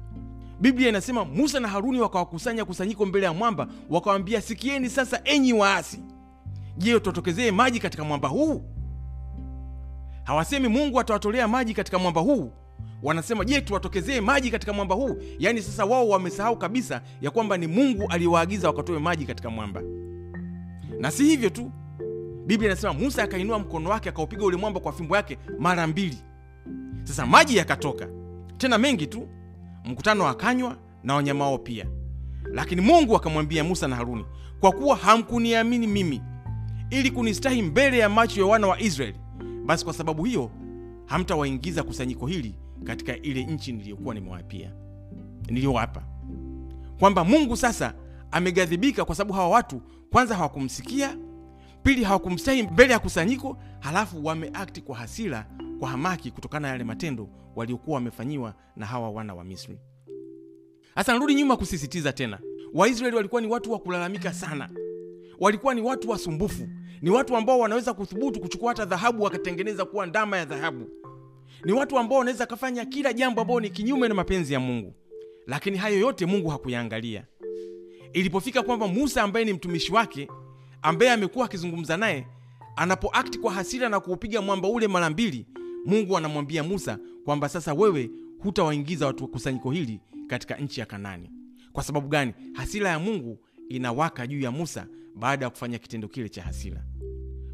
Biblia 0.61 0.89
inasema 0.89 1.25
musa 1.25 1.61
na 1.61 1.69
haruni 1.69 2.01
wakawakusanya 2.01 2.65
kusanyiko 2.65 3.07
mbele 3.07 3.27
ya 3.27 3.33
mwamba 3.33 3.69
wakawambia 3.91 4.41
sikieni 4.41 4.91
sasa 4.91 5.21
enyi 5.25 5.53
waasi 5.53 6.01
je 6.79 7.01
tuwatokezee 7.01 7.51
maji 7.51 7.81
katika 7.81 8.05
mwamba 8.05 8.29
huu? 8.29 8.63
Hawasemi 10.25 10.69
mungu 10.69 11.01
atawatolea 11.01 11.49
maji 11.49 11.75
katika 11.75 11.99
mwamba 11.99 12.21
huu. 12.21 12.53
Wanasema 13.03 13.45
je 13.45 13.61
tuwatokezee 13.61 14.21
maji 14.21 14.51
katika 14.51 14.73
mwamba 14.73 14.95
huu? 14.95 15.17
Yaani 15.39 15.63
sasa 15.63 15.85
wao 15.85 16.09
wamesahau 16.09 16.57
kabisa 16.57 17.03
ya 17.21 17.31
kwamba 17.31 17.57
ni 17.57 17.67
mungu 17.67 18.07
aliyewaagiza 18.11 18.69
wakatoe 18.69 18.99
maji 18.99 19.27
katika 19.27 19.51
mwamba. 19.51 19.83
Na 21.01 21.11
si 21.11 21.25
hivyo 21.25 21.51
tu. 21.51 21.71
Biblia 22.47 22.71
inasema 22.71 22.93
musa 22.93 23.23
akainua 23.23 23.59
mkono 23.59 23.91
wake 23.91 24.09
akaupiga 24.09 24.45
ule 24.45 24.57
mwamba 24.57 24.81
kwa 24.81 24.93
fimbo 24.93 25.17
yake 25.17 25.39
mara 25.59 25.87
mbili. 25.87 26.19
Sasa 27.05 27.27
maji 27.27 27.57
yakatoka. 27.57 28.09
Tena 28.57 28.79
mengi 28.79 29.07
tu. 29.07 29.29
Mkutano 29.85 30.29
akanywa 30.29 30.77
na 31.05 31.15
wanyama 31.15 31.45
wao 31.45 31.59
pia. 31.59 31.87
Lakini 32.53 32.81
mungu 32.81 33.17
akamwambia 33.17 33.65
musa 33.65 33.89
na 33.89 33.97
haruni 33.97 34.25
kwa 34.61 34.73
kuwa 34.73 34.97
hamkuniamini 34.97 35.87
mimi 35.87 36.23
ili 36.91 37.11
kunistahi 37.11 37.63
mbele 37.63 37.99
ya 37.99 38.09
macho 38.09 38.41
ya 38.41 38.47
wana 38.47 38.67
wa 38.67 38.81
israeli. 38.81 39.19
Basi 39.67 39.85
kwa 39.85 39.95
sababu 39.95 40.25
hiyo 40.25 40.51
hamtawaingiza 41.07 41.83
kusanyiko 41.83 42.27
hili 42.27 42.55
katika 42.85 43.17
ile 43.17 43.45
nchi 43.45 43.73
niliyokuwa 43.73 44.15
nimewapia. 44.15 44.73
Niliyowapa 45.51 46.03
kwamba 46.99 47.25
mungu 47.25 47.57
sasa 47.57 47.95
ameghadhibika 48.31 49.05
kwa 49.05 49.15
sababu 49.15 49.35
hawa 49.35 49.49
watu 49.49 49.81
kwanza 50.13 50.35
hawakumsikia 50.37 51.17
pili 51.83 52.05
hawakumstahi 52.05 52.63
mbele 52.63 52.93
ya 52.93 52.99
kusanyiko 52.99 53.57
halafu 53.81 54.25
wameakti 54.25 54.81
kwa 54.81 54.97
hasira 54.97 55.47
kwa 55.81 55.89
hamaki 55.89 56.31
kutokana 56.31 56.61
na 56.61 56.73
yale 56.73 56.85
matendo 56.85 57.29
waliokuwa 57.57 57.95
wamefanyiwa 57.95 58.55
na 58.77 58.87
hawa 58.87 59.11
wana 59.11 59.35
wa 59.35 59.45
misri. 59.45 59.79
Sasa 60.95 61.13
narudi 61.13 61.35
nyuma 61.35 61.57
kusisitiza 61.57 62.13
tena. 62.13 62.39
Waisraeli 62.75 63.17
walikuwa 63.17 63.41
ni 63.41 63.47
watu 63.47 63.73
wa 63.73 63.79
kulalamika 63.79 64.33
sana 64.33 64.69
walikuwa 65.41 65.75
ni 65.75 65.81
watu 65.81 66.11
wasumbufu 66.11 66.69
ni 67.03 67.11
watu 67.11 67.37
ambao 67.37 67.59
wanaweza 67.59 67.95
kuthubutu 67.95 68.41
kuchukua 68.41 68.69
hata 68.69 68.85
dhahabu 68.85 69.23
wakatengeneza 69.23 69.85
kuwa 69.85 70.07
ndama 70.07 70.37
ya 70.39 70.45
dhahabu. 70.45 70.89
Ni 71.65 71.73
watu 71.73 71.99
ambao 71.99 72.19
wanaweza 72.19 72.47
kafanya 72.47 72.85
kila 72.85 73.13
jambo 73.13 73.41
ambao 73.41 73.61
ni 73.61 73.71
kinyume 73.71 74.09
na 74.09 74.15
mapenzi 74.15 74.53
ya 74.53 74.61
mungu. 74.61 74.95
Lakini 75.47 75.77
hayo 75.77 75.99
yote 75.99 76.27
mungu 76.27 76.49
hakuyaangalia. 76.49 77.25
Ilipofika 78.13 78.63
kwamba 78.63 78.89
musa 78.89 79.23
ambaye 79.23 79.45
ni 79.45 79.53
mtumishi 79.53 79.93
wake 79.93 80.29
ambaye 80.83 81.11
amekuwa 81.13 81.45
akizungumza 81.45 81.97
naye 81.97 82.27
anapoakti 82.77 83.39
kwa 83.39 83.53
hasira 83.53 83.89
na 83.89 84.01
kuupiga 84.01 84.43
mwamba 84.43 84.69
ule 84.69 84.89
mara 84.89 85.11
mbili 85.11 85.47
mungu 85.85 86.17
anamwambia 86.17 86.63
musa 86.63 86.99
kwamba 87.25 87.49
sasa 87.49 87.75
wewe 87.75 88.11
hutawaingiza 88.39 89.07
watu 89.07 89.25
wa 89.25 89.31
kusanyiko 89.31 89.71
hili 89.71 90.01
katika 90.27 90.57
nchi 90.57 90.81
ya 90.81 90.87
kanani. 90.87 91.31
Kwa 91.73 91.83
sababu 91.83 92.09
gani? 92.09 92.33
Hasira 92.53 92.91
ya 92.91 92.99
mungu 92.99 93.39
inawaka 93.69 94.27
juu 94.27 94.41
ya 94.41 94.51
musa 94.51 94.87
baada 95.19 95.45
ya 95.45 95.51
kufanya 95.51 95.79
kitendo 95.79 96.09
kile 96.09 96.29
cha 96.29 96.43
hasira. 96.43 96.85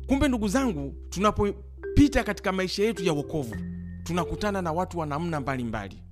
Kumbe 0.07 0.29
ndugu 0.29 0.49
zangu 0.49 0.95
tunapopita 1.11 2.25
katika 2.25 2.53
maisha 2.53 2.83
yetu 2.83 3.05
ya 3.05 3.13
wokovu 3.13 3.57
tunakutana 4.03 4.63
na 4.63 4.73
watu 4.73 4.99
wa 4.99 5.07
namna 5.07 5.41
mbalimbali. 5.41 6.03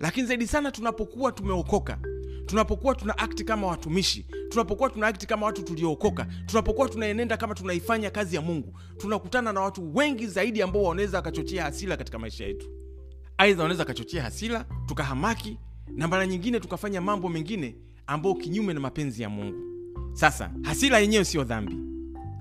Lakini 0.00 0.26
zaidi 0.26 0.46
sana 0.46 0.70
tunapokuwa 0.70 1.32
tumeokoka 1.32 1.98
tunapokuwa 2.46 2.94
tuna 2.94 3.18
akti 3.18 3.44
kama 3.44 3.66
watumishi 3.66 4.26
tunapokuwa 4.48 4.90
tuna 4.90 5.06
akti 5.06 5.26
kama 5.26 5.46
watu 5.46 5.62
tuliookoka 5.62 6.26
tunapokuwa 6.46 6.88
tunaenenda 6.88 7.36
kama 7.36 7.54
tunaifanya 7.54 8.10
kazi 8.10 8.36
ya 8.36 8.42
mungu 8.42 8.78
tunakutana 8.96 9.52
na 9.52 9.60
watu 9.60 9.96
wengi 9.96 10.26
zaidi 10.26 10.62
ambao 10.62 10.82
wanaweza 10.82 11.16
wakachochea 11.18 11.64
hasira 11.64 11.96
katika 11.96 12.18
maisha 12.18 12.44
yetu. 12.46 12.66
Aidha 13.38 13.62
wanaweza 13.62 13.82
wakachochea 13.82 14.22
hasira 14.22 14.64
tukahamaki 14.86 15.58
na 15.96 16.08
mara 16.08 16.26
nyingine 16.26 16.60
tukafanya 16.60 17.00
mambo 17.00 17.28
mengine 17.28 17.76
ambayo 18.06 18.34
kinyume 18.34 18.74
na 18.74 18.80
mapenzi 18.80 19.22
ya 19.22 19.28
mungu 19.28 19.73
sasa 20.14 20.50
hasira 20.62 20.98
yenyewe 20.98 21.24
siyo 21.24 21.44
dhambi. 21.44 21.76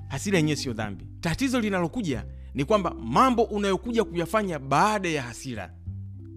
Hasira 0.08 0.38
yenyewe 0.38 0.56
siyo 0.56 0.74
dhambi. 0.74 1.08
Tatizo 1.22 1.60
linalokuja 1.60 2.26
ni 2.54 2.66
kwamba 2.66 2.94
mambo 2.94 3.44
unayokuja 3.44 4.04
kuyafanya 4.04 4.60
baada 4.60 5.10
ya 5.10 5.22
hasira 5.22 5.74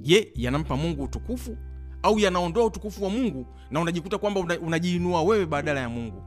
je 0.00 0.32
yanampa 0.34 0.76
mungu 0.76 1.02
utukufu 1.02 1.56
au 2.02 2.18
yanaondoa 2.18 2.64
utukufu 2.64 3.04
wa 3.04 3.10
mungu 3.10 3.46
na 3.70 3.80
unajikuta 3.80 4.18
kwamba 4.18 4.40
unajiinua 4.40 5.22
wewe 5.22 5.46
badala 5.46 5.80
ya 5.80 5.88
mungu? 5.88 6.22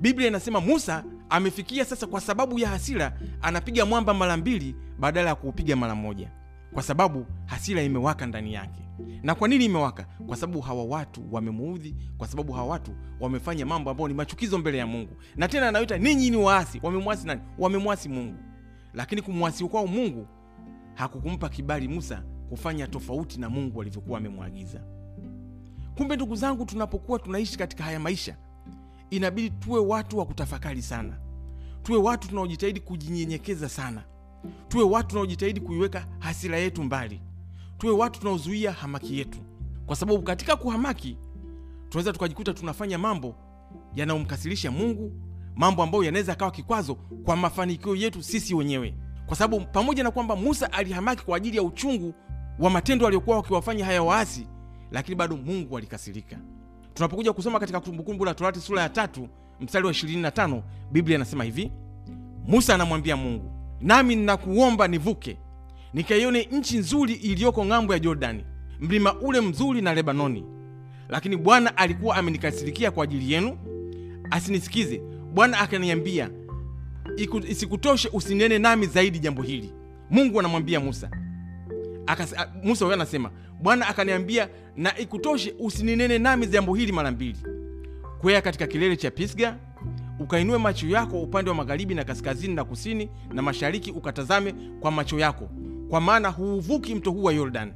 Biblia 0.00 0.28
inasema 0.28 0.60
musa 0.60 1.04
amefikia 1.30 1.84
sasa 1.84 2.06
kwa 2.06 2.20
sababu 2.20 2.58
ya 2.58 2.68
hasira 2.68 3.18
anapiga 3.42 3.86
mwamba 3.86 4.14
mara 4.14 4.36
mbili 4.36 4.76
badala 4.98 5.28
ya 5.28 5.34
kuupiga 5.34 5.76
mara 5.76 5.94
moja 5.94 6.30
kwa 6.72 6.82
sababu 6.82 7.26
hasira 7.46 7.82
imewaka 7.82 8.26
ndani 8.26 8.54
yake 8.54 8.83
na 9.22 9.34
kwa 9.34 9.48
nini 9.48 9.64
imewaka? 9.64 10.06
Kwa 10.26 10.36
sababu 10.36 10.60
hawa 10.60 10.84
watu 10.84 11.22
wamemuudhi 11.32 11.96
kwa 12.18 12.28
sababu 12.28 12.52
hawa 12.52 12.66
watu 12.68 12.90
wamefanya 13.20 13.66
mambo 13.66 13.90
ambayo 13.90 14.08
ni 14.08 14.14
machukizo 14.14 14.58
mbele 14.58 14.78
ya 14.78 14.86
mungu. 14.86 15.16
Na 15.36 15.48
tena 15.48 15.68
anaita 15.68 15.98
ninyi 15.98 16.30
ni 16.30 16.36
waasi. 16.36 16.80
Wamemwasi 16.82 17.26
nani? 17.26 17.40
Wamemwasi 17.58 18.08
mungu. 18.08 18.38
Lakini 18.94 19.22
kumwasi 19.22 19.64
kwao 19.64 19.86
mungu 19.86 20.26
hakukumpa 20.94 21.48
kibali 21.48 21.88
musa 21.88 22.22
kufanya 22.48 22.86
tofauti 22.86 23.40
na 23.40 23.50
mungu 23.50 23.80
alivyokuwa 23.80 24.18
amemwagiza. 24.18 24.80
Kumbe 25.96 26.16
ndugu 26.16 26.36
zangu 26.36 26.64
tunapokuwa 26.64 27.18
tunaishi 27.18 27.58
katika 27.58 27.84
haya 27.84 28.00
maisha 28.00 28.36
inabidi 29.10 29.50
tuwe 29.50 29.80
watu 29.80 30.18
wa 30.18 30.26
kutafakari 30.26 30.82
sana. 30.82 31.18
Tuwe 31.82 31.98
watu 31.98 32.28
tunaojitahidi 32.28 32.80
kujinyenyekeza 32.80 33.68
sana. 33.68 34.04
Tuwe 34.68 34.84
watu 34.84 35.08
tunaojitahidi 35.08 35.60
kuiweka 35.60 36.06
hasira 36.18 36.58
yetu 36.58 36.82
mbali 36.84 37.20
tuwe 37.78 37.92
watu 37.92 38.20
tunaozuia 38.20 38.72
hamaki 38.72 39.18
yetu. 39.18 39.38
Kwa 39.86 39.96
sababu 39.96 40.22
katika 40.22 40.56
kuhamaki 40.56 41.18
tunaweza 41.88 42.12
tukajikuta 42.12 42.54
tunafanya 42.54 42.98
mambo 42.98 43.34
yanayomkasirisha 43.94 44.70
mungu 44.70 45.12
mambo 45.56 45.82
ambayo 45.82 46.04
yanaweza 46.04 46.32
akawa 46.32 46.50
kikwazo 46.50 46.94
kwa 46.94 47.36
mafanikio 47.36 47.96
yetu 47.96 48.22
sisi 48.22 48.54
wenyewe. 48.54 48.94
Kwa 49.26 49.36
sababu 49.36 49.64
pamoja 49.66 50.02
na 50.04 50.10
kwamba 50.10 50.36
musa 50.36 50.72
alihamaki 50.72 51.24
kwa 51.24 51.36
ajili 51.36 51.56
ya 51.56 51.62
uchungu 51.62 52.14
wa 52.58 52.70
matendo 52.70 53.06
aliyokuwa 53.06 53.36
wakiwafanya 53.36 53.84
haya 53.84 54.02
waasi 54.02 54.46
lakini 54.90 55.14
bado 55.16 55.36
mungu 55.36 55.76
alikasirika. 55.78 56.36
Tunapokuja 56.94 57.32
kusoma 57.32 57.60
katika 57.60 57.80
kumbukumbu 57.80 58.24
la 58.24 58.34
torati 58.34 58.60
sura 58.60 58.82
ya 58.82 58.88
tatu 58.88 59.28
mstari 59.60 59.86
wa 59.86 59.92
25 59.92 60.62
biblia 60.92 61.16
inasema 61.16 61.44
hivi 61.44 61.72
musa 62.46 62.74
anamwambia 62.74 63.16
mungu 63.16 63.50
nami 63.80 64.16
ninakuomba 64.16 64.88
nivuke 64.88 65.38
nikaione 65.94 66.48
nchi 66.52 66.78
nzuri 66.78 67.12
iliyoko 67.14 67.64
ng'ambo 67.66 67.92
ya 67.92 67.98
jordani 67.98 68.44
mlima 68.80 69.14
ule 69.20 69.40
mzuri 69.40 69.80
na 69.82 69.94
lebanoni. 69.94 70.44
Lakini 71.08 71.36
bwana 71.36 71.76
alikuwa 71.76 72.16
amenikasirikia 72.16 72.90
kwa 72.90 73.04
ajili 73.04 73.32
yenu. 73.32 73.58
Asinisikize 74.30 75.02
bwana 75.34 75.58
akaniambia 75.58 76.30
isikutoshe 77.48 78.08
usinene 78.12 78.58
nami 78.58 78.86
zaidi 78.86 79.18
jambo 79.18 79.42
hili 79.42 79.72
mungu 80.10 80.38
anamwambia 80.40 80.80
musa. 80.80 81.10
Akas, 82.06 82.34
musa 82.62 82.84
huyo 82.84 82.94
anasema 82.94 83.30
bwana 83.62 83.88
akaniambia 83.88 84.48
na 84.76 84.98
ikutoshe 84.98 85.54
usininene 85.58 86.18
nami 86.18 86.46
jambo 86.46 86.74
hili 86.74 86.92
mara 86.92 87.10
mbili. 87.10 87.38
Kwea 88.20 88.42
katika 88.42 88.66
kilele 88.66 88.96
cha 88.96 89.10
pisga 89.10 89.56
ukainue 90.18 90.58
macho 90.58 90.86
yako 90.86 91.22
upande 91.22 91.50
wa 91.50 91.56
magharibi 91.56 91.94
na 91.94 92.04
kaskazini 92.04 92.54
na 92.54 92.64
kusini 92.64 93.08
na 93.32 93.42
mashariki 93.42 93.90
ukatazame 93.90 94.54
kwa 94.80 94.90
macho 94.90 95.18
yako 95.18 95.48
kwa 95.90 96.00
maana 96.00 96.28
huuvuki 96.28 96.94
mto 96.94 97.10
huu 97.10 97.22
wa 97.22 97.32
Yordani. 97.32 97.72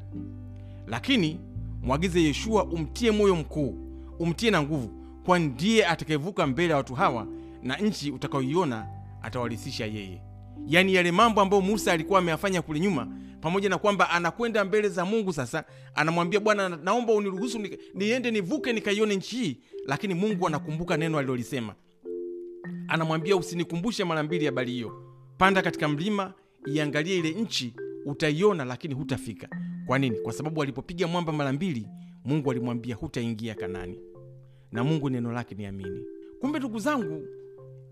lakini 0.87 1.41
mwagize 1.83 2.23
yeshua 2.23 2.65
umtie 2.65 3.11
moyo 3.11 3.37
mkuu 3.37 3.79
umtie 4.19 4.51
na 4.51 4.63
nguvu 4.63 4.91
kwani 5.25 5.47
ndiye 5.47 5.87
atakayevuka 5.87 6.47
mbele 6.47 6.71
ya 6.71 6.77
watu 6.77 6.95
hawa 6.95 7.27
na 7.63 7.77
nchi 7.77 8.11
utakayoiona 8.11 8.87
atawalisisha 9.23 9.87
yeye. 9.87 10.23
Yaani 10.67 10.95
yale 10.95 11.13
mambo 11.13 11.41
ambayo 11.41 11.63
musa 11.63 11.93
alikuwa 11.93 12.19
ameyafanya 12.19 12.63
kule 12.63 12.81
nyuma 12.81 13.09
pamoja 13.41 13.69
na 13.69 13.79
kwamba 13.79 14.11
anakwenda 14.11 14.65
mbele 14.65 14.89
za 14.89 15.05
mungu 15.05 15.33
sasa 15.33 15.65
anamwambia 15.95 16.41
bwana 16.41 16.69
naomba 16.69 17.13
uniruhusu 17.13 17.59
ni- 17.59 17.79
niende 17.95 18.31
nivuke 18.31 18.73
nikaione 18.73 19.17
nchi 19.17 19.37
hii. 19.37 19.59
Lakini 19.87 20.15
mungu 20.15 20.47
anakumbuka 20.47 20.97
neno 20.97 21.19
alilolisema. 21.19 21.75
Anamwambia 22.89 23.37
usinikumbushe 23.37 24.05
mara 24.05 24.23
mbili 24.23 24.47
habari 24.47 24.73
hiyo. 24.73 25.03
Panda 25.39 25.63
katika 25.63 25.89
mlima 25.89 26.33
iangalie 26.67 27.19
ile 27.19 27.31
nchi 27.31 27.75
utaiona 28.09 28.65
lakini 28.65 28.95
hutafika. 28.95 29.49
Kwa 29.87 29.99
nini? 29.99 30.17
Kwa 30.19 30.33
sababu 30.33 30.63
alipopiga 30.63 31.07
mwamba 31.07 31.33
mara 31.33 31.53
mbili 31.53 31.89
mungu 32.25 32.51
alimwambia 32.51 32.95
hutaingia 32.97 33.55
kanani. 33.55 33.99
Na 34.73 34.85
mungu 34.85 35.11
neno 35.11 35.33
lake 35.33 35.55
niamini. 35.55 36.05
kumbe 36.41 36.59
ndugu 36.59 36.79
zangu 36.79 37.27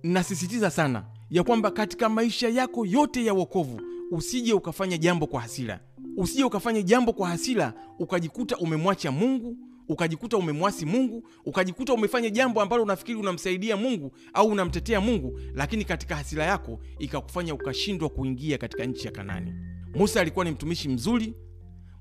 nasisitiza 0.03 0.71
sana 0.71 1.05
ya 1.31 1.43
kwamba 1.45 1.71
katika 1.71 2.09
maisha 2.09 2.49
yako 2.49 2.87
yote 2.87 3.25
ya 3.25 3.35
wokovu 3.35 3.81
usije 4.11 4.53
ukafanya 4.53 4.99
jambo 4.99 5.27
kwa 5.27 5.41
hasira. 5.41 5.81
Usije 6.17 6.45
ukafanya 6.45 6.83
jambo 6.83 7.13
kwa 7.13 7.29
hasira 7.29 7.75
ukajikuta 7.99 8.57
umemwacha 8.57 9.13
mungu 9.13 9.57
ukajikuta 9.89 10.37
umemwasi 10.37 10.87
mungu 10.87 11.29
ukajikuta 11.45 11.93
umefanya 11.95 12.31
jambo 12.31 12.61
ambalo 12.63 12.83
unafikiri 12.83 13.19
unamsaidia 13.19 13.77
mungu 13.77 14.13
au 14.35 14.47
unamtetea 14.49 15.01
mungu 15.01 15.41
lakini 15.55 15.85
katika 15.85 16.17
hasira 16.17 16.45
yako 16.45 16.81
ikakufanya 16.99 17.55
ukashindwa 17.55 18.09
kuingia 18.09 18.59
katika 18.59 18.85
nchi 18.85 19.07
ya 19.07 19.13
kanani 19.13 19.55
musa 19.97 20.21
alikuwa 20.21 20.45
ni 20.45 20.51
mtumishi 20.51 20.89
mzuri 20.89 21.35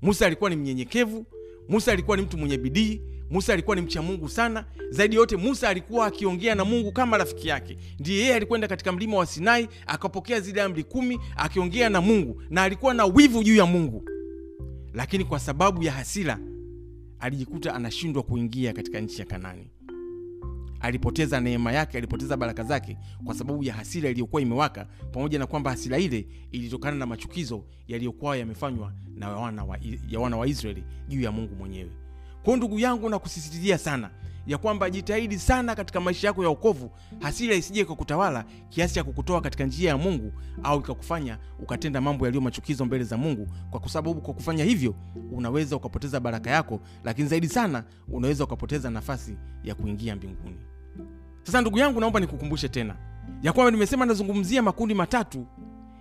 musa 0.02 0.26
alikuwa 0.26 0.50
ni 0.50 0.56
mnyenyekevu 0.56 1.26
musa 1.68 1.92
alikuwa 1.92 2.16
ni 2.16 2.22
mtu 2.22 2.38
mwenye 2.38 2.58
bidii 2.58 3.00
musa 3.30 3.52
alikuwa 3.52 3.76
ni 3.76 3.82
mcha 3.82 4.02
mungu 4.02 4.28
sana. 4.28 4.64
Zaidi 4.90 5.16
yote 5.16 5.36
musa 5.36 5.68
alikuwa 5.68 6.06
akiongea 6.06 6.54
na 6.54 6.64
mungu 6.64 6.92
kama 6.92 7.18
rafiki 7.18 7.48
yake. 7.48 7.76
Ndiye 7.98 8.18
yeye 8.20 8.34
alikwenda 8.34 8.68
katika 8.68 8.92
mlima 8.92 9.16
wa 9.16 9.26
sinai 9.26 9.68
akapokea 9.86 10.40
zile 10.40 10.62
amri 10.62 10.84
kumi 10.84 11.18
akiongea 11.36 11.88
na 11.88 12.00
mungu 12.00 12.42
na 12.50 12.62
alikuwa 12.62 12.94
na 12.94 13.04
wivu 13.04 13.42
juu 13.42 13.56
ya 13.56 13.66
mungu. 13.66 14.04
Lakini 14.94 15.24
kwa 15.24 15.38
sababu 15.38 15.82
ya 15.82 15.92
hasira 15.92 16.38
alijikuta 17.18 17.74
anashindwa 17.74 18.22
kuingia 18.22 18.72
katika 18.72 19.00
nchi 19.00 19.20
ya 19.20 19.26
kanani 19.26 19.70
alipoteza 20.80 21.40
neema 21.40 21.72
yake 21.72 21.98
alipoteza 21.98 22.36
baraka 22.36 22.62
zake 22.62 22.96
kwa 23.24 23.34
sababu 23.34 23.64
ya 23.64 23.74
hasira 23.74 24.10
iliyokuwa 24.10 24.42
imewaka 24.42 24.84
pamoja 25.12 25.38
na 25.38 25.46
kwamba 25.46 25.70
hasira 25.70 25.98
ile 25.98 26.26
ilitokana 26.52 26.96
na 26.96 27.06
machukizo 27.06 27.64
yaliyokuwa 27.88 28.36
yamefanywa 28.36 28.92
na 29.14 29.28
wana 29.30 29.64
wa, 29.64 29.78
ya 30.08 30.20
wana 30.20 30.36
wa 30.36 30.46
israeli 30.48 30.84
juu 31.08 31.20
ya 31.20 31.32
mungu 31.32 31.54
mwenyewe. 31.54 31.90
Kwao 32.42 32.56
ndugu 32.56 32.78
yangu 32.78 33.08
nakusisitizia 33.08 33.78
sana 33.78 34.10
ya 34.46 34.58
kwamba 34.58 34.90
jitahidi 34.90 35.38
sana 35.38 35.74
katika 35.74 36.00
maisha 36.00 36.26
yako 36.26 36.42
ya 36.42 36.48
wokovu 36.48 36.90
hasira 37.20 37.54
isije 37.54 37.80
ikakutawala 37.80 38.44
kiasi 38.68 38.94
cha 38.94 39.04
kukutoa 39.04 39.40
katika 39.40 39.64
njia 39.64 39.90
ya 39.90 39.96
mungu 39.98 40.32
au 40.62 40.78
ikakufanya 40.80 41.38
ukatenda 41.58 42.00
mambo 42.00 42.24
yaliyo 42.24 42.40
machukizo 42.42 42.84
mbele 42.84 43.04
za 43.04 43.16
mungu. 43.16 43.48
Kwa 43.70 43.88
sababu 43.88 44.20
kwa 44.20 44.34
kufanya 44.34 44.64
hivyo 44.64 44.94
unaweza 45.32 45.76
ukapoteza 45.76 46.20
baraka 46.20 46.50
yako 46.50 46.80
lakini 47.04 47.28
zaidi 47.28 47.48
sana 47.48 47.84
unaweza 48.08 48.44
ukapoteza 48.44 48.90
nafasi 48.90 49.36
ya 49.64 49.74
kuingia 49.74 50.16
mbinguni. 50.16 50.56
Sasa 51.42 51.60
ndugu 51.60 51.78
yangu 51.78 52.00
naomba 52.00 52.20
nikukumbushe 52.20 52.68
tena 52.68 52.96
ya 53.42 53.52
kwamba 53.52 53.70
nimesema 53.70 54.06
nazungumzia 54.06 54.62
makundi 54.62 54.94
matatu 54.94 55.46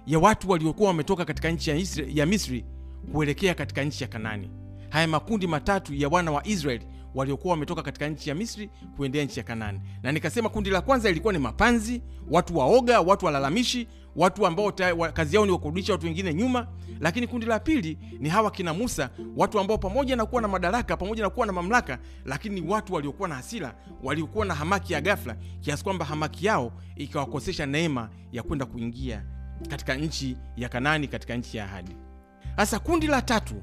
ya 0.05 0.19
watu 0.19 0.49
waliokuwa 0.49 0.87
wametoka 0.89 1.25
katika 1.25 1.51
nchi 1.51 1.69
ya, 1.69 1.75
Isra, 1.75 2.05
ya 2.09 2.25
misri 2.25 2.65
kuelekea 3.11 3.53
katika 3.53 3.83
nchi 3.83 4.03
ya 4.03 4.09
kanani. 4.09 4.49
Haya 4.89 5.07
makundi 5.07 5.47
matatu 5.47 5.93
ya 5.93 6.09
wana 6.09 6.31
wa 6.31 6.47
israeli 6.47 6.85
waliokuwa 7.15 7.51
wametoka 7.51 7.81
katika 7.81 8.07
nchi 8.09 8.29
ya 8.29 8.35
misri 8.35 8.69
kuendea 8.97 9.23
nchi 9.23 9.39
ya 9.39 9.43
kanani. 9.45 9.81
Na 10.03 10.11
nikasema 10.11 10.49
kundi 10.49 10.69
la 10.69 10.81
kwanza 10.81 11.09
ilikuwa 11.09 11.33
ni 11.33 11.39
mapanzi 11.39 12.01
watu 12.31 12.57
waoga 12.57 13.01
watu 13.01 13.25
walalamishi 13.25 13.87
watu 14.15 14.45
ambao 14.47 14.71
kazi 15.13 15.35
yao 15.35 15.45
ni 15.45 15.51
wakurudisha 15.51 15.93
watu 15.93 16.05
wengine 16.05 16.33
nyuma. 16.33 16.67
Lakini 16.99 17.27
kundi 17.27 17.45
la 17.45 17.59
pili 17.59 17.97
ni 18.19 18.29
hawa 18.29 18.51
kina 18.51 18.73
musa 18.73 19.09
watu 19.37 19.59
ambao 19.59 19.77
pamoja 19.77 20.15
na 20.15 20.25
kuwa 20.25 20.41
na 20.41 20.47
madaraka 20.47 20.97
pamoja 20.97 21.23
na 21.23 21.29
kuwa 21.29 21.45
na 21.45 21.53
mamlaka 21.53 21.99
lakini 22.25 22.61
ni 22.61 22.67
watu 22.69 22.93
waliokuwa 22.93 23.29
na 23.29 23.35
hasira 23.35 23.75
waliokuwa 24.03 24.45
na 24.45 24.53
hamaki 24.55 24.93
ya 24.93 25.01
ghafla 25.01 25.35
kiasi 25.61 25.83
kwamba 25.83 26.05
hamaki 26.05 26.45
yao 26.45 26.71
ikawakosesha 26.95 27.65
neema 27.65 28.09
ya 28.31 28.43
kwenda 28.43 28.65
kuingia 28.65 29.23
katika 29.69 29.95
nchi 29.95 30.37
ya 30.57 30.69
kanani 30.69 31.07
katika 31.07 31.35
nchi 31.35 31.57
ya 31.57 31.65
ahadi. 31.65 31.95
Sasa 32.57 32.79
kundi 32.79 33.07
la 33.07 33.21
tatu 33.21 33.55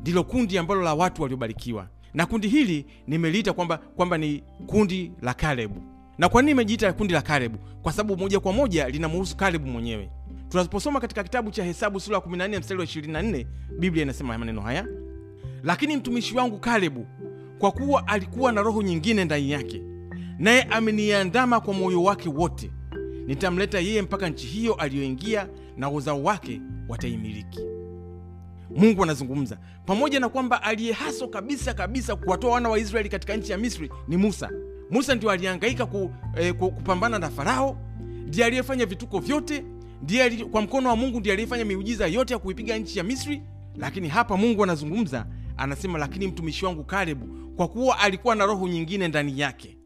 ndilo 0.00 0.24
kundi 0.24 0.58
ambalo 0.58 0.82
la 0.82 0.94
watu 0.94 1.22
waliobarikiwa 1.22 1.88
na 2.16 2.26
kundi 2.26 2.48
hili 2.48 2.86
nimeliita 3.06 3.52
kwamba 3.52 3.78
kwamba 3.78 4.18
ni 4.18 4.42
kundi 4.66 5.12
la 5.22 5.34
Kalebu. 5.34 5.82
Na 6.18 6.28
kwa 6.28 6.42
nini 6.42 6.52
nimejiita 6.52 6.92
kundi 6.92 7.14
la 7.14 7.22
Kalebu? 7.22 7.58
Kwa 7.82 7.92
sababu 7.92 8.16
moja 8.22 8.40
kwa 8.40 8.52
moja 8.52 8.88
linamhusu 8.88 9.36
Kalebu 9.36 9.66
mwenyewe. 9.66 10.10
Tunaposoma 10.48 11.00
katika 11.00 11.22
kitabu 11.22 11.50
cha 11.50 11.64
Hesabu 11.64 12.00
sura 12.00 12.16
ya 12.16 12.22
14 12.22 12.58
mstari 12.60 12.80
wa 12.80 12.86
24, 12.86 13.46
Biblia 13.78 14.02
inasema 14.02 14.38
maneno 14.38 14.60
haya: 14.60 14.86
lakini 15.62 15.96
mtumishi 15.96 16.36
wangu 16.36 16.58
Kalebu, 16.58 17.06
kwa 17.58 17.72
kuwa 17.72 18.08
alikuwa 18.08 18.52
na 18.52 18.62
roho 18.62 18.82
nyingine 18.82 19.24
ndani 19.24 19.50
yake, 19.50 19.82
naye 20.38 20.62
ameniandama 20.62 21.60
kwa 21.60 21.74
moyo 21.74 22.02
wake 22.02 22.28
wote, 22.28 22.70
nitamleta 23.26 23.80
yeye 23.80 24.02
mpaka 24.02 24.28
nchi 24.28 24.46
hiyo 24.46 24.74
aliyoingia, 24.74 25.48
na 25.76 25.90
uzao 25.90 26.22
wake 26.22 26.60
wataimiliki. 26.88 27.75
Mungu 28.76 29.02
anazungumza 29.02 29.58
pamoja 29.86 30.20
na 30.20 30.28
kwamba 30.28 30.62
aliyehaswa 30.62 31.28
kabisa 31.28 31.74
kabisa 31.74 32.16
kuwatoa 32.16 32.52
wana 32.52 32.68
wa 32.68 32.78
Israeli 32.78 33.08
katika 33.08 33.36
nchi 33.36 33.52
ya 33.52 33.58
Misri 33.58 33.90
ni 34.08 34.16
Musa. 34.16 34.50
Musa 34.90 35.14
ndio 35.14 35.30
alihangaika 35.30 35.86
ku, 35.86 36.10
eh, 36.36 36.54
kupambana 36.54 37.18
na 37.18 37.30
Farao, 37.30 37.76
ndiye 38.26 38.44
aliyefanya 38.46 38.86
vituko 38.86 39.18
vyote, 39.18 39.64
ndiye 40.02 40.30
kwa 40.44 40.62
mkono 40.62 40.88
wa 40.88 40.96
Mungu 40.96 41.20
ndiye 41.20 41.32
aliyefanya 41.32 41.64
miujiza 41.64 42.06
yote 42.06 42.32
ya 42.34 42.38
kuipiga 42.38 42.78
nchi 42.78 42.98
ya 42.98 43.04
Misri. 43.04 43.42
Lakini 43.76 44.08
hapa 44.08 44.36
Mungu 44.36 44.62
anazungumza, 44.62 45.26
anasema, 45.56 45.98
lakini 45.98 46.26
mtumishi 46.26 46.64
wangu 46.66 46.84
Kalebu, 46.84 47.26
kwa 47.56 47.68
kuwa 47.68 47.98
alikuwa 47.98 48.34
na 48.34 48.46
roho 48.46 48.68
nyingine 48.68 49.08
ndani 49.08 49.40
yake, 49.40 49.76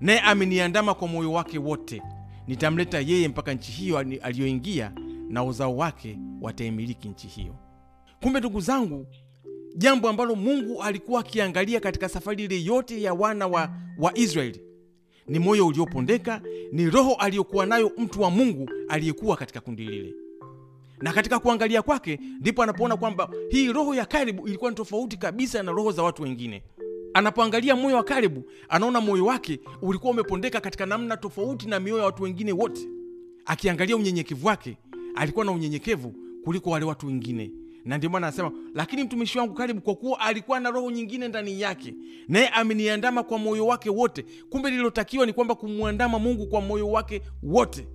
naye 0.00 0.20
ameniandama 0.20 0.94
kwa 0.94 1.08
moyo 1.08 1.32
wake 1.32 1.58
wote, 1.58 2.02
nitamleta 2.46 3.00
yeye 3.00 3.28
mpaka 3.28 3.54
nchi 3.54 3.72
hiyo 3.72 3.98
aliyoingia, 3.98 4.92
na 5.28 5.44
uzao 5.44 5.76
wake 5.76 6.18
wataimiliki 6.40 7.08
nchi 7.08 7.26
hiyo. 7.26 7.54
Kumbe 8.22 8.40
ndugu 8.40 8.60
zangu, 8.60 9.06
jambo 9.76 10.08
ambalo 10.08 10.34
Mungu 10.34 10.82
alikuwa 10.82 11.20
akiangalia 11.20 11.80
katika 11.80 12.08
safari 12.08 12.44
ile 12.44 12.62
yote 12.62 13.02
ya 13.02 13.14
wana 13.14 13.46
wa, 13.46 13.70
wa 13.98 14.18
Israeli 14.18 14.60
ni 15.28 15.38
moyo 15.38 15.66
uliopondeka, 15.66 16.40
ni 16.72 16.90
roho 16.90 17.14
aliyokuwa 17.14 17.66
nayo 17.66 17.92
mtu 17.98 18.20
wa 18.22 18.30
Mungu 18.30 18.70
aliyekuwa 18.88 19.36
katika 19.36 19.60
kundi 19.60 19.84
lile. 19.84 20.14
Na 21.00 21.12
katika 21.12 21.38
kuangalia 21.38 21.82
kwake 21.82 22.20
ndipo 22.40 22.62
anapoona 22.62 22.96
kwamba 22.96 23.30
hii 23.50 23.72
roho 23.72 23.94
ya 23.94 24.04
Kalebu 24.06 24.48
ilikuwa 24.48 24.70
ni 24.70 24.76
tofauti 24.76 25.16
kabisa 25.16 25.62
na 25.62 25.72
roho 25.72 25.92
za 25.92 26.02
watu 26.02 26.22
wengine. 26.22 26.62
Anapoangalia 27.14 27.76
moyo 27.76 27.96
wa 27.96 28.04
Kalebu, 28.04 28.42
anaona 28.68 29.00
moyo 29.00 29.24
wake 29.24 29.60
ulikuwa 29.82 30.12
umepondeka 30.12 30.60
katika 30.60 30.86
namna 30.86 31.16
tofauti 31.16 31.68
na 31.68 31.80
mioyo 31.80 31.98
ya 32.00 32.04
watu 32.06 32.22
wengine 32.22 32.52
wote. 32.52 32.88
Akiangalia 33.46 33.96
unyenyekevu 33.96 34.46
wake, 34.46 34.76
alikuwa 35.14 35.44
na 35.44 35.52
unyenyekevu 35.52 36.14
kuliko 36.44 36.70
wale 36.70 36.84
watu 36.84 37.06
wengine 37.06 37.50
na 37.86 37.98
ndio 37.98 38.10
maana 38.10 38.26
anasema 38.26 38.52
lakini 38.74 39.04
mtumishi 39.04 39.38
wangu 39.38 39.54
karibu, 39.54 39.80
kwa 39.80 39.94
kuwa 39.94 40.20
alikuwa 40.20 40.60
na 40.60 40.70
roho 40.70 40.90
nyingine 40.90 41.28
ndani 41.28 41.60
yake, 41.60 41.94
naye 42.28 42.48
ameniandama 42.48 43.22
kwa 43.22 43.38
moyo 43.38 43.66
wake 43.66 43.90
wote. 43.90 44.24
Kumbe 44.50 44.70
lililotakiwa 44.70 45.26
ni 45.26 45.32
kwamba 45.32 45.54
kumwandama 45.54 46.18
Mungu 46.18 46.46
kwa 46.46 46.60
moyo 46.60 46.90
wake 46.90 47.22
wote. 47.42 47.88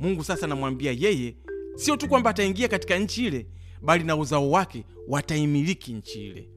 Mungu 0.00 0.24
sasa 0.24 0.46
anamwambia 0.46 0.92
yeye 0.92 1.36
sio 1.74 1.96
tu 1.96 2.08
kwamba 2.08 2.30
ataingia 2.30 2.68
katika 2.68 2.98
nchi 2.98 3.26
ile, 3.26 3.46
bali 3.82 4.04
na 4.04 4.16
uzao 4.16 4.50
wake 4.50 4.84
wataimiliki 5.08 5.92
nchi 5.92 6.26
ile. 6.26 6.50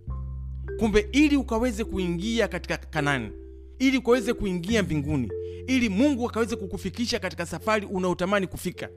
Kumbe 0.80 1.10
ili 1.12 1.38
ukaweze 1.38 1.84
kuingia 1.84 2.48
katika 2.48 2.78
Kanani, 2.78 3.32
ili 3.80 3.98
ukaweze 3.98 4.34
kuingia 4.34 4.84
mbinguni, 4.84 5.32
ili 5.68 5.90
Mungu 5.90 6.30
akaweze 6.30 6.56
kukufikisha 6.56 7.20
katika 7.20 7.46
safari 7.46 7.86
unaotamani 7.86 8.48
kufika, 8.48 8.90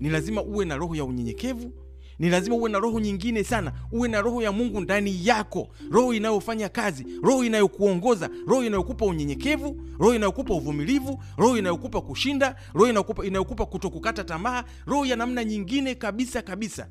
ni 0.00 0.08
lazima 0.08 0.42
uwe 0.42 0.64
na 0.64 0.76
roho 0.76 0.94
ya 0.94 1.04
unyenyekevu 1.04 1.72
ni 2.18 2.30
lazima 2.30 2.56
uwe 2.56 2.70
na 2.70 2.78
roho 2.78 3.00
nyingine 3.00 3.44
sana, 3.44 3.72
uwe 3.92 4.08
na 4.08 4.20
roho 4.20 4.42
ya 4.42 4.52
Mungu 4.52 4.80
ndani 4.80 5.26
yako, 5.26 5.68
roho 5.90 6.14
inayofanya 6.14 6.68
kazi, 6.68 7.06
roho 7.22 7.44
inayokuongoza, 7.44 8.30
roho 8.46 8.64
inayokupa 8.64 9.04
unyenyekevu, 9.06 9.80
roho 9.98 10.14
inayokupa 10.14 10.54
uvumilivu, 10.54 11.22
roho 11.36 11.58
inayokupa 11.58 12.00
kushinda, 12.00 12.56
roho 12.74 12.88
inayokupa, 13.24 13.66
kutokukata 13.66 14.24
tamaa, 14.24 14.64
roho 14.86 15.06
ya 15.06 15.16
namna 15.16 15.44
nyingine 15.44 15.94
kabisa 15.94 16.42
kabisa. 16.42 16.88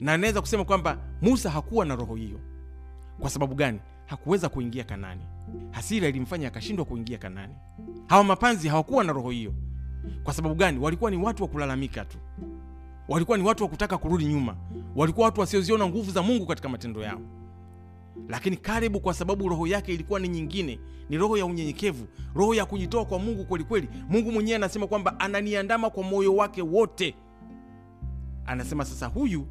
Na 0.00 0.16
naweza 0.16 0.40
kusema 0.40 0.64
kwamba 0.64 0.98
Musa 1.22 1.50
hakuwa 1.50 1.84
na 1.84 1.96
roho 1.96 2.14
hiyo. 2.14 2.40
Kwa 3.20 3.30
sababu 3.30 3.54
gani? 3.54 3.78
Hakuweza 4.06 4.48
kuingia 4.48 4.84
Kanani. 4.84 5.22
Hasira 5.70 6.08
ilimfanya 6.08 6.48
akashindwa 6.48 6.84
kuingia 6.84 7.18
Kanani. 7.18 7.54
Hawa 8.06 8.24
mapanzi 8.24 8.68
hawakuwa 8.68 9.04
na 9.04 9.12
roho 9.12 9.30
hiyo. 9.30 9.54
Kwa 10.24 10.34
sababu 10.34 10.54
gani? 10.54 10.78
Walikuwa 10.78 11.10
ni 11.10 11.16
watu 11.16 11.42
wa 11.42 11.48
kulalamika 11.48 12.04
tu 12.04 12.18
walikuwa 13.08 13.38
ni 13.38 13.44
watu 13.44 13.62
wa 13.62 13.68
kutaka 13.68 13.98
kurudi 13.98 14.24
nyuma, 14.24 14.56
walikuwa 14.96 15.24
watu 15.26 15.40
wasioziona 15.40 15.86
nguvu 15.86 16.10
za 16.10 16.22
Mungu 16.22 16.46
katika 16.46 16.68
matendo 16.68 17.02
yao. 17.02 17.20
Lakini 18.28 18.56
Kalebu, 18.56 19.00
kwa 19.00 19.14
sababu 19.14 19.48
roho 19.48 19.66
yake 19.66 19.94
ilikuwa 19.94 20.20
ni 20.20 20.28
nyingine, 20.28 20.80
ni 21.10 21.18
roho 21.18 21.36
ya 21.36 21.46
unyenyekevu, 21.46 22.06
roho 22.34 22.54
ya 22.54 22.66
kujitoa 22.66 23.04
kwa 23.04 23.18
Mungu 23.18 23.44
kwelikweli. 23.44 23.88
Mungu 24.08 24.32
mwenyewe 24.32 24.56
anasema 24.56 24.86
kwamba 24.86 25.20
ananiandama 25.20 25.90
kwa 25.90 26.02
moyo 26.02 26.36
wake 26.36 26.62
wote. 26.62 27.14
Anasema 28.46 28.84
sasa 28.84 29.06
huyu 29.06 29.46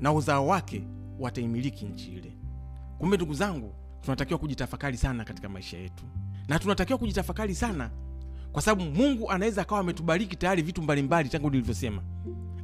na 0.00 0.12
uzao 0.12 0.46
wake 0.46 0.82
wataimiliki 1.18 1.84
nchi 1.84 2.10
ile. 2.12 2.36
Kumbe 2.98 3.16
ndugu 3.16 3.34
zangu, 3.34 3.74
tunatakiwa 4.02 4.38
kujitafakari 4.38 4.96
sana 4.96 5.24
katika 5.24 5.48
maisha 5.48 5.78
yetu, 5.78 6.04
na 6.48 6.58
tunatakiwa 6.58 6.98
kujitafakari 6.98 7.54
sana 7.54 7.90
kwa 8.52 8.62
sababu 8.62 8.90
Mungu 8.90 9.30
anaweza 9.30 9.62
akawa 9.62 9.80
ametubariki 9.80 10.36
tayari 10.36 10.62
vitu 10.62 10.82
mbalimbali, 10.82 11.28
tangu 11.28 11.50
nilivyosema 11.50 12.02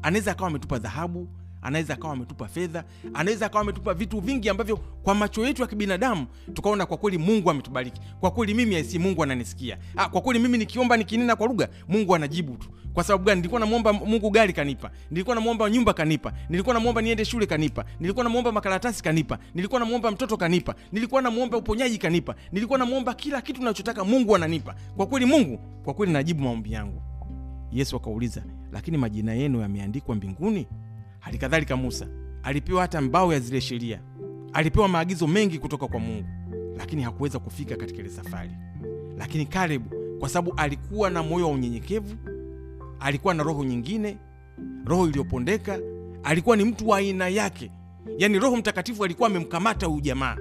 anaweza 0.07 0.33
akawa 0.33 0.49
ametupa 0.51 0.79
dhahabu, 0.79 1.29
anaweza 1.63 1.95
akawa 1.95 2.13
ametupa 2.13 2.49
fedha, 2.49 2.85
anaweza 3.15 3.47
akawa 3.47 3.63
ametupa 3.63 3.95
vitu 3.95 4.21
vingi 4.21 4.49
ambavyo 4.49 4.77
kwa 4.77 5.15
macho 5.15 5.47
yetu 5.47 5.63
ya 5.63 5.69
kibinadamu 5.69 6.27
tukaona 6.55 6.87
kwa 6.87 6.97
kweli 6.97 7.19
Mungu 7.19 7.51
ametubariki. 7.51 8.01
Kwa 8.21 8.31
kweli 8.31 8.55
mimi 8.55 8.77
aisi 8.77 8.99
Mungu 8.99 9.23
ananisikia. 9.23 9.79
Ah, 9.97 10.09
kwa 10.09 10.21
kweli 10.21 10.39
mimi 10.41 10.59
nikiomba 10.59 10.97
nikinena 10.97 11.37
kwa 11.37 11.47
lugha 11.47 11.69
Mungu 11.89 12.15
anajibu 12.15 12.57
tu. 12.57 12.69
Kwa 12.95 13.05
sababu 13.05 13.25
gani? 13.25 13.37
Nilikuwa 13.41 13.61
namwomba 13.61 13.93
Mungu 13.93 14.31
gari 14.31 14.53
kanipa, 14.53 14.91
nilikuwa 15.11 15.35
namwomba 15.37 15.71
nyumba 15.71 15.93
kanipa, 15.93 16.33
nilikuwa 16.49 16.75
namwomba 16.75 17.03
niende 17.03 17.25
shule 17.25 17.47
kanipa, 17.47 17.85
nilikuwa 18.01 18.25
namwomba 18.25 18.53
makaratasi 18.53 19.03
kanipa, 19.03 19.39
nilikuwa 19.55 19.81
namwomba 19.81 20.11
mtoto 20.11 20.37
kanipa, 20.37 20.75
nilikuwa 20.93 21.23
namwomba 21.23 21.57
uponyaji 21.59 21.99
kanipa, 21.99 22.35
nilikuwa 22.53 22.79
namwomba 22.79 23.15
kila 23.15 23.43
kitu 23.43 23.63
nachotaka 23.63 24.05
Mungu 24.05 24.37
ananipa. 24.37 24.75
Kwa 24.97 25.07
kweli 25.07 25.27
Mungu, 25.27 25.59
kwa 25.85 25.95
kweli 25.95 26.13
najibu 26.13 26.43
maombi 26.43 26.73
yangu. 26.73 27.03
Yesu 27.73 27.97
akauliza, 27.97 28.43
lakini 28.77 28.99
majina 28.99 29.33
yenu 29.35 29.61
yameandikwa 29.61 30.15
mbinguni? 30.15 30.67
Hali 31.21 31.39
kadhalika 31.39 31.77
Musa 31.77 32.07
alipewa 32.43 32.83
hata 32.83 33.01
mbao 33.01 33.33
ya 33.33 33.41
zile 33.41 33.61
sheria, 33.61 34.01
alipewa 34.53 34.89
maagizo 34.89 35.27
mengi 35.27 35.59
kutoka 35.59 35.87
kwa 35.89 36.01
Mungu, 36.01 36.29
lakini 36.77 37.03
hakuweza 37.03 37.39
kufika 37.39 37.77
katika 37.77 38.01
ile 38.01 38.09
safari. 38.11 38.51
Lakini 39.19 39.47
Kalebu, 39.47 39.91
kwa 40.21 40.29
sababu 40.29 40.57
alikuwa 40.57 41.11
na 41.11 41.23
moyo 41.23 41.47
wa 41.49 41.53
unyenyekevu, 41.55 42.15
alikuwa 43.01 43.35
na 43.35 43.43
roho 43.43 43.65
nyingine, 43.65 44.17
roho 44.85 45.09
iliyopondeka, 45.09 45.79
alikuwa 46.23 46.57
ni 46.57 46.65
mtu 46.65 46.89
wa 46.89 46.99
aina 46.99 47.29
yake, 47.29 47.71
yaani 48.19 48.39
Roho 48.39 48.57
Mtakatifu 48.57 49.05
alikuwa 49.05 49.29
amemkamata 49.29 49.87
huyu 49.87 50.01
jamaa, 50.01 50.37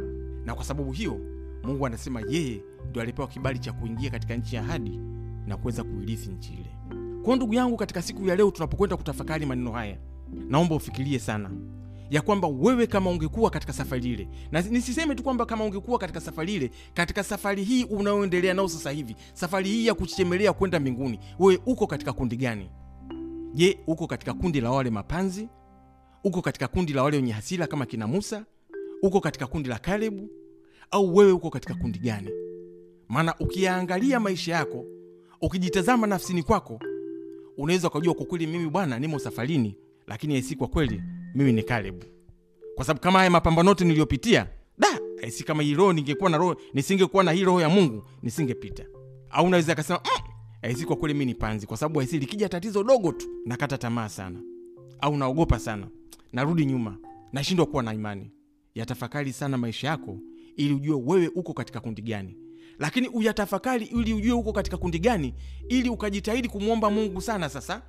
na 0.46 0.56
kwa 0.56 0.64
sababu 0.66 0.92
hiyo 0.92 1.20
Mungu 1.64 1.86
anasema 1.86 2.22
yeye 2.30 2.62
ndio 2.90 3.02
alipewa 3.02 3.28
kibali 3.28 3.60
cha 3.60 3.74
kuingia 3.74 4.10
katika 4.10 4.36
nchi 4.36 4.56
ya 4.56 4.62
ahadi 4.62 5.00
na 5.48 5.58
kuweza 5.58 5.84
kuirithi 5.84 6.30
nchi 6.30 6.54
ile. 6.54 6.76
Kwa 7.26 7.36
ndugu 7.36 7.54
yangu, 7.54 7.78
katika 7.78 8.02
siku 8.02 8.26
ya 8.28 8.36
leo 8.36 8.52
tunapokwenda 8.52 8.98
kutafakari 8.98 9.46
maneno 9.46 9.72
haya, 9.72 9.98
naomba 10.50 10.76
ufikirie 10.76 11.20
sana 11.20 11.52
ya 12.10 12.22
kwamba 12.22 12.48
wewe 12.48 12.88
kama 12.88 13.10
ungekuwa 13.10 13.50
katika 13.50 13.74
safari 13.74 14.14
ile, 14.14 14.28
na 14.52 14.62
nisiseme 14.62 15.16
tu 15.16 15.24
kwamba 15.24 15.46
kama 15.46 15.64
ungekuwa 15.66 16.00
katika 16.00 16.22
safari 16.22 16.54
ile, 16.56 16.72
katika 16.94 17.24
safari 17.24 17.64
hii 17.64 17.84
unayoendelea 17.84 18.54
nao 18.54 18.68
sasa 18.68 18.92
hivi, 18.92 19.16
safari 19.34 19.70
hii 19.70 19.86
ya 19.86 19.94
kuchemelea 19.94 20.54
kwenda 20.54 20.80
mbinguni, 20.80 21.20
wewe 21.40 21.60
uko 21.66 21.88
katika 21.88 22.14
kundi 22.14 22.38
gani? 22.38 22.70
Je, 23.54 23.80
uko 23.88 24.08
katika 24.08 24.34
kundi 24.34 24.62
la 24.62 24.72
wale 24.72 24.90
mapanzi? 24.90 25.50
Uko 26.24 26.42
katika 26.42 26.68
kundi 26.68 26.94
la 26.94 27.04
wale 27.04 27.18
wenye 27.18 27.32
hasira 27.32 27.68
kama 27.68 27.86
kina 27.86 28.08
Musa? 28.08 28.46
Uko 29.04 29.20
katika 29.22 29.48
kundi 29.48 29.70
la 29.70 29.80
Kalebu? 29.80 30.30
Au 30.92 31.16
wewe 31.16 31.32
uko 31.32 31.50
katika 31.50 31.74
kundi 31.74 32.00
gani? 32.00 32.30
Maana 33.08 33.36
ukiyaangalia 33.40 34.20
maisha 34.20 34.54
yako, 34.56 34.86
ukijitazama 35.42 36.08
nafsini 36.08 36.44
kwako, 36.44 36.80
unaweza 37.58 37.88
ukajua 37.88 38.14
kwa 38.14 38.26
kweli, 38.26 38.48
mimi 38.48 38.70
bwana, 38.70 39.00
nimo 39.00 39.20
safarini, 39.20 39.76
lakini 40.08 40.36
aisi 40.36 40.56
kwa 40.56 40.68
kweli 40.68 41.02
mimi 41.36 41.54
ni 41.54 41.64
Kalebu, 41.64 42.06
kwa 42.76 42.86
sababu 42.86 43.00
kama 43.04 43.20
haya 43.20 43.32
mapambano 43.32 43.70
yote 43.70 43.86
niliyopitia, 43.86 44.48
da 44.78 44.88
aisi 45.24 45.44
kama 45.44 45.64
hii 45.64 45.74
roho 45.74 45.94
ningekuwa 45.94 46.30
na 46.30 46.38
roho, 46.38 46.56
nisingekuwa 46.74 47.24
na 47.24 47.32
hii 47.32 47.44
roho 47.44 47.62
ya 47.62 47.70
Mungu 47.70 48.04
nisingepita. 48.24 48.86
Au 49.30 49.46
unaweza 49.46 49.74
akasema 49.74 50.00
mm, 50.06 50.32
aisi 50.62 50.86
kwa 50.86 50.96
kweli 50.96 51.14
mimi 51.14 51.26
ni 51.26 51.34
panzi, 51.36 51.68
kwa 51.68 51.78
sababu 51.78 52.00
aisi 52.02 52.20
likija 52.20 52.50
tatizo 52.50 52.84
dogo 52.84 53.12
tu 53.12 53.28
nakata 53.46 53.78
tamaa 53.78 54.10
sana, 54.10 54.40
au 55.02 55.18
naogopa 55.18 55.60
sana, 55.60 55.88
narudi 56.34 56.66
nyuma, 56.66 56.98
nashindwa 57.34 57.66
kuwa 57.66 57.84
na 57.84 57.94
imani. 57.94 58.32
Yatafakari 58.76 59.34
sana 59.34 59.58
maisha 59.58 59.88
yako 59.88 60.18
ili 60.58 60.74
ujue 60.74 61.02
wewe 61.06 61.28
uko 61.36 61.54
katika 61.54 61.80
kundi 61.80 62.02
gani, 62.02 62.38
lakini 62.80 63.08
uyatafakari 63.08 63.86
ili 63.86 64.14
ujue 64.14 64.32
huko 64.32 64.54
katika 64.54 64.78
kundi 64.78 65.00
gani, 65.00 65.34
ili 65.70 65.90
ukajitahidi 65.90 66.50
kumwomba 66.50 66.90
Mungu 66.90 67.22
sana, 67.22 67.50
sasa. 67.50 67.82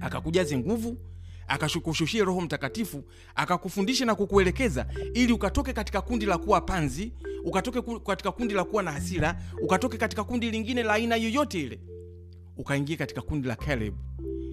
Akakujaze 0.00 0.58
nguvu, 0.58 0.96
akakushushie 1.48 2.24
Roho 2.24 2.40
Mtakatifu, 2.40 3.04
akakufundisha 3.34 4.04
na 4.04 4.14
kukuelekeza, 4.14 4.86
ili 5.14 5.32
ukatoke 5.32 5.72
katika 5.72 6.00
kundi 6.00 6.26
la 6.26 6.38
kuwa 6.38 6.60
panzi, 6.60 7.12
ukatoke 7.44 7.82
katika 8.06 8.32
kundi 8.32 8.54
la 8.54 8.64
kuwa 8.64 8.82
na 8.82 8.92
hasira, 8.92 9.42
ukatoke 9.62 9.96
katika 9.98 10.24
kundi 10.24 10.50
lingine 10.50 10.82
la 10.82 10.92
aina 10.92 11.16
yoyote 11.16 11.60
ile, 11.60 11.80
ukaingia 12.56 12.96
katika 12.96 13.22
kundi 13.22 13.48
la 13.48 13.56
Caleb, 13.56 13.94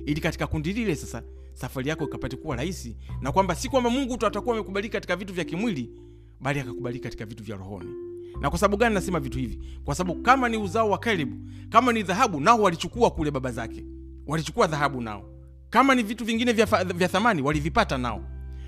ili 0.05 0.21
katika 0.21 0.47
kundi 0.47 0.73
lile 0.73 0.95
sasa 0.95 1.23
safari 1.53 1.89
yako 1.89 2.03
ikapate 2.03 2.35
kuwa 2.37 2.55
rahisi, 2.55 2.95
na 3.21 3.31
kwamba 3.31 3.55
si 3.55 3.69
kwamba 3.69 3.89
Mungu 3.89 4.17
tu 4.17 4.25
atakuwa 4.27 4.55
amekubaliki 4.55 4.91
katika 4.91 5.15
vitu 5.15 5.33
vya 5.33 5.43
kimwili, 5.43 5.89
bali 6.41 6.59
akakubaliki 6.59 7.03
katika 7.03 7.25
vitu 7.25 7.43
vya 7.43 7.55
rohoni. 7.57 8.08
Na 8.41 8.49
kwa 8.49 8.59
sababu 8.59 8.77
gani 8.77 8.95
nasema 8.95 9.19
vitu 9.19 9.39
hivi? 9.39 9.59
Kwa 9.85 9.95
sababu 9.95 10.21
kama 10.21 10.49
ni 10.49 10.57
uzao 10.57 10.89
wa 10.89 10.97
Kalebu, 10.97 11.37
kama 11.69 11.93
ni 11.93 12.03
dhahabu, 12.03 12.39
nao 12.39 12.61
walichukua 12.61 13.11
kule 13.11 13.31
baba 13.31 13.51
zake, 13.51 13.85
walichukua 14.27 14.67
dhahabu 14.67 15.01
nao. 15.01 15.23
Kama 15.69 15.95
ni 15.95 16.03
vitu 16.03 16.25
vingine 16.25 16.53
vya, 16.53 16.65
vya 16.83 17.07
thamani 17.07 17.41
walivipata 17.41 17.97
nao, 17.97 18.23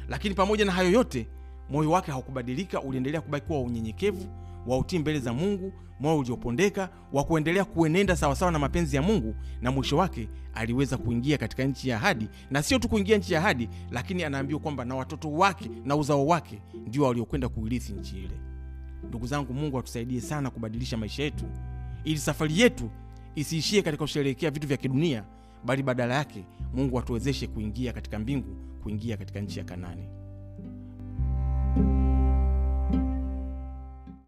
lakini 0.10 0.36
pamoja 0.36 0.66
na 0.66 0.72
hayo 0.72 0.92
yote, 0.92 1.28
moyo 1.70 1.92
wake 1.92 2.12
haukubadilika, 2.12 2.82
uliendelea 2.82 3.22
kubaki 3.22 3.46
kuwa 3.48 3.60
wa 3.60 3.66
unyenyekevu, 3.66 4.26
wa 4.68 4.78
utii 4.78 5.00
mbele 5.00 5.20
za 5.20 5.34
Mungu, 5.34 5.74
moyo 6.00 6.18
uliopondeka 6.20 6.90
wa 7.14 7.24
kuendelea 7.24 7.66
kuenenda 7.66 8.16
sawasawa 8.16 8.52
na 8.52 8.60
mapenzi 8.60 8.96
ya 8.96 9.02
Mungu, 9.02 9.36
na 9.62 9.72
mwisho 9.72 9.98
wake 9.98 10.30
aliweza 10.54 10.98
kuingia 10.98 11.38
katika 11.38 11.64
nchi 11.64 11.90
ya 11.90 11.98
ahadi, 11.98 12.30
na 12.52 12.64
sio 12.64 12.80
tu 12.80 12.90
kuingia 12.90 13.18
nchi 13.18 13.34
ya 13.34 13.40
ahadi, 13.40 13.70
lakini 13.92 14.24
anaambiwa 14.24 14.60
kwamba 14.60 14.86
na 14.86 14.96
watoto 14.96 15.32
wake 15.32 15.70
na 15.86 15.96
uzao 15.96 16.28
wake 16.28 16.62
ndio 16.88 17.04
waliokwenda 17.04 17.50
kuirithi 17.50 17.94
nchi 17.94 18.18
ile. 18.18 18.40
Ndugu 19.07 19.26
zangu, 19.28 19.53
Mungu 19.53 19.80
atusaidie 19.80 20.22
sana 20.22 20.49
kubadilisha 20.49 20.98
maisha 20.98 21.23
yetu, 21.23 21.45
ili 22.03 22.18
safari 22.19 22.60
yetu 22.60 22.90
isiishie 23.36 23.82
katika 23.82 24.03
kusherehekea 24.03 24.52
vitu 24.52 24.68
vya 24.68 24.78
kidunia, 24.78 25.23
bali 25.65 25.84
badala 25.84 26.14
yake 26.15 26.44
Mungu 26.73 26.99
atuwezeshe 26.99 27.48
kuingia 27.48 27.94
katika 27.94 28.19
mbingu, 28.19 28.56
kuingia 28.84 29.18
katika 29.18 29.40
nchi 29.40 29.60
ya 29.60 29.65
Kanani. 29.65 30.03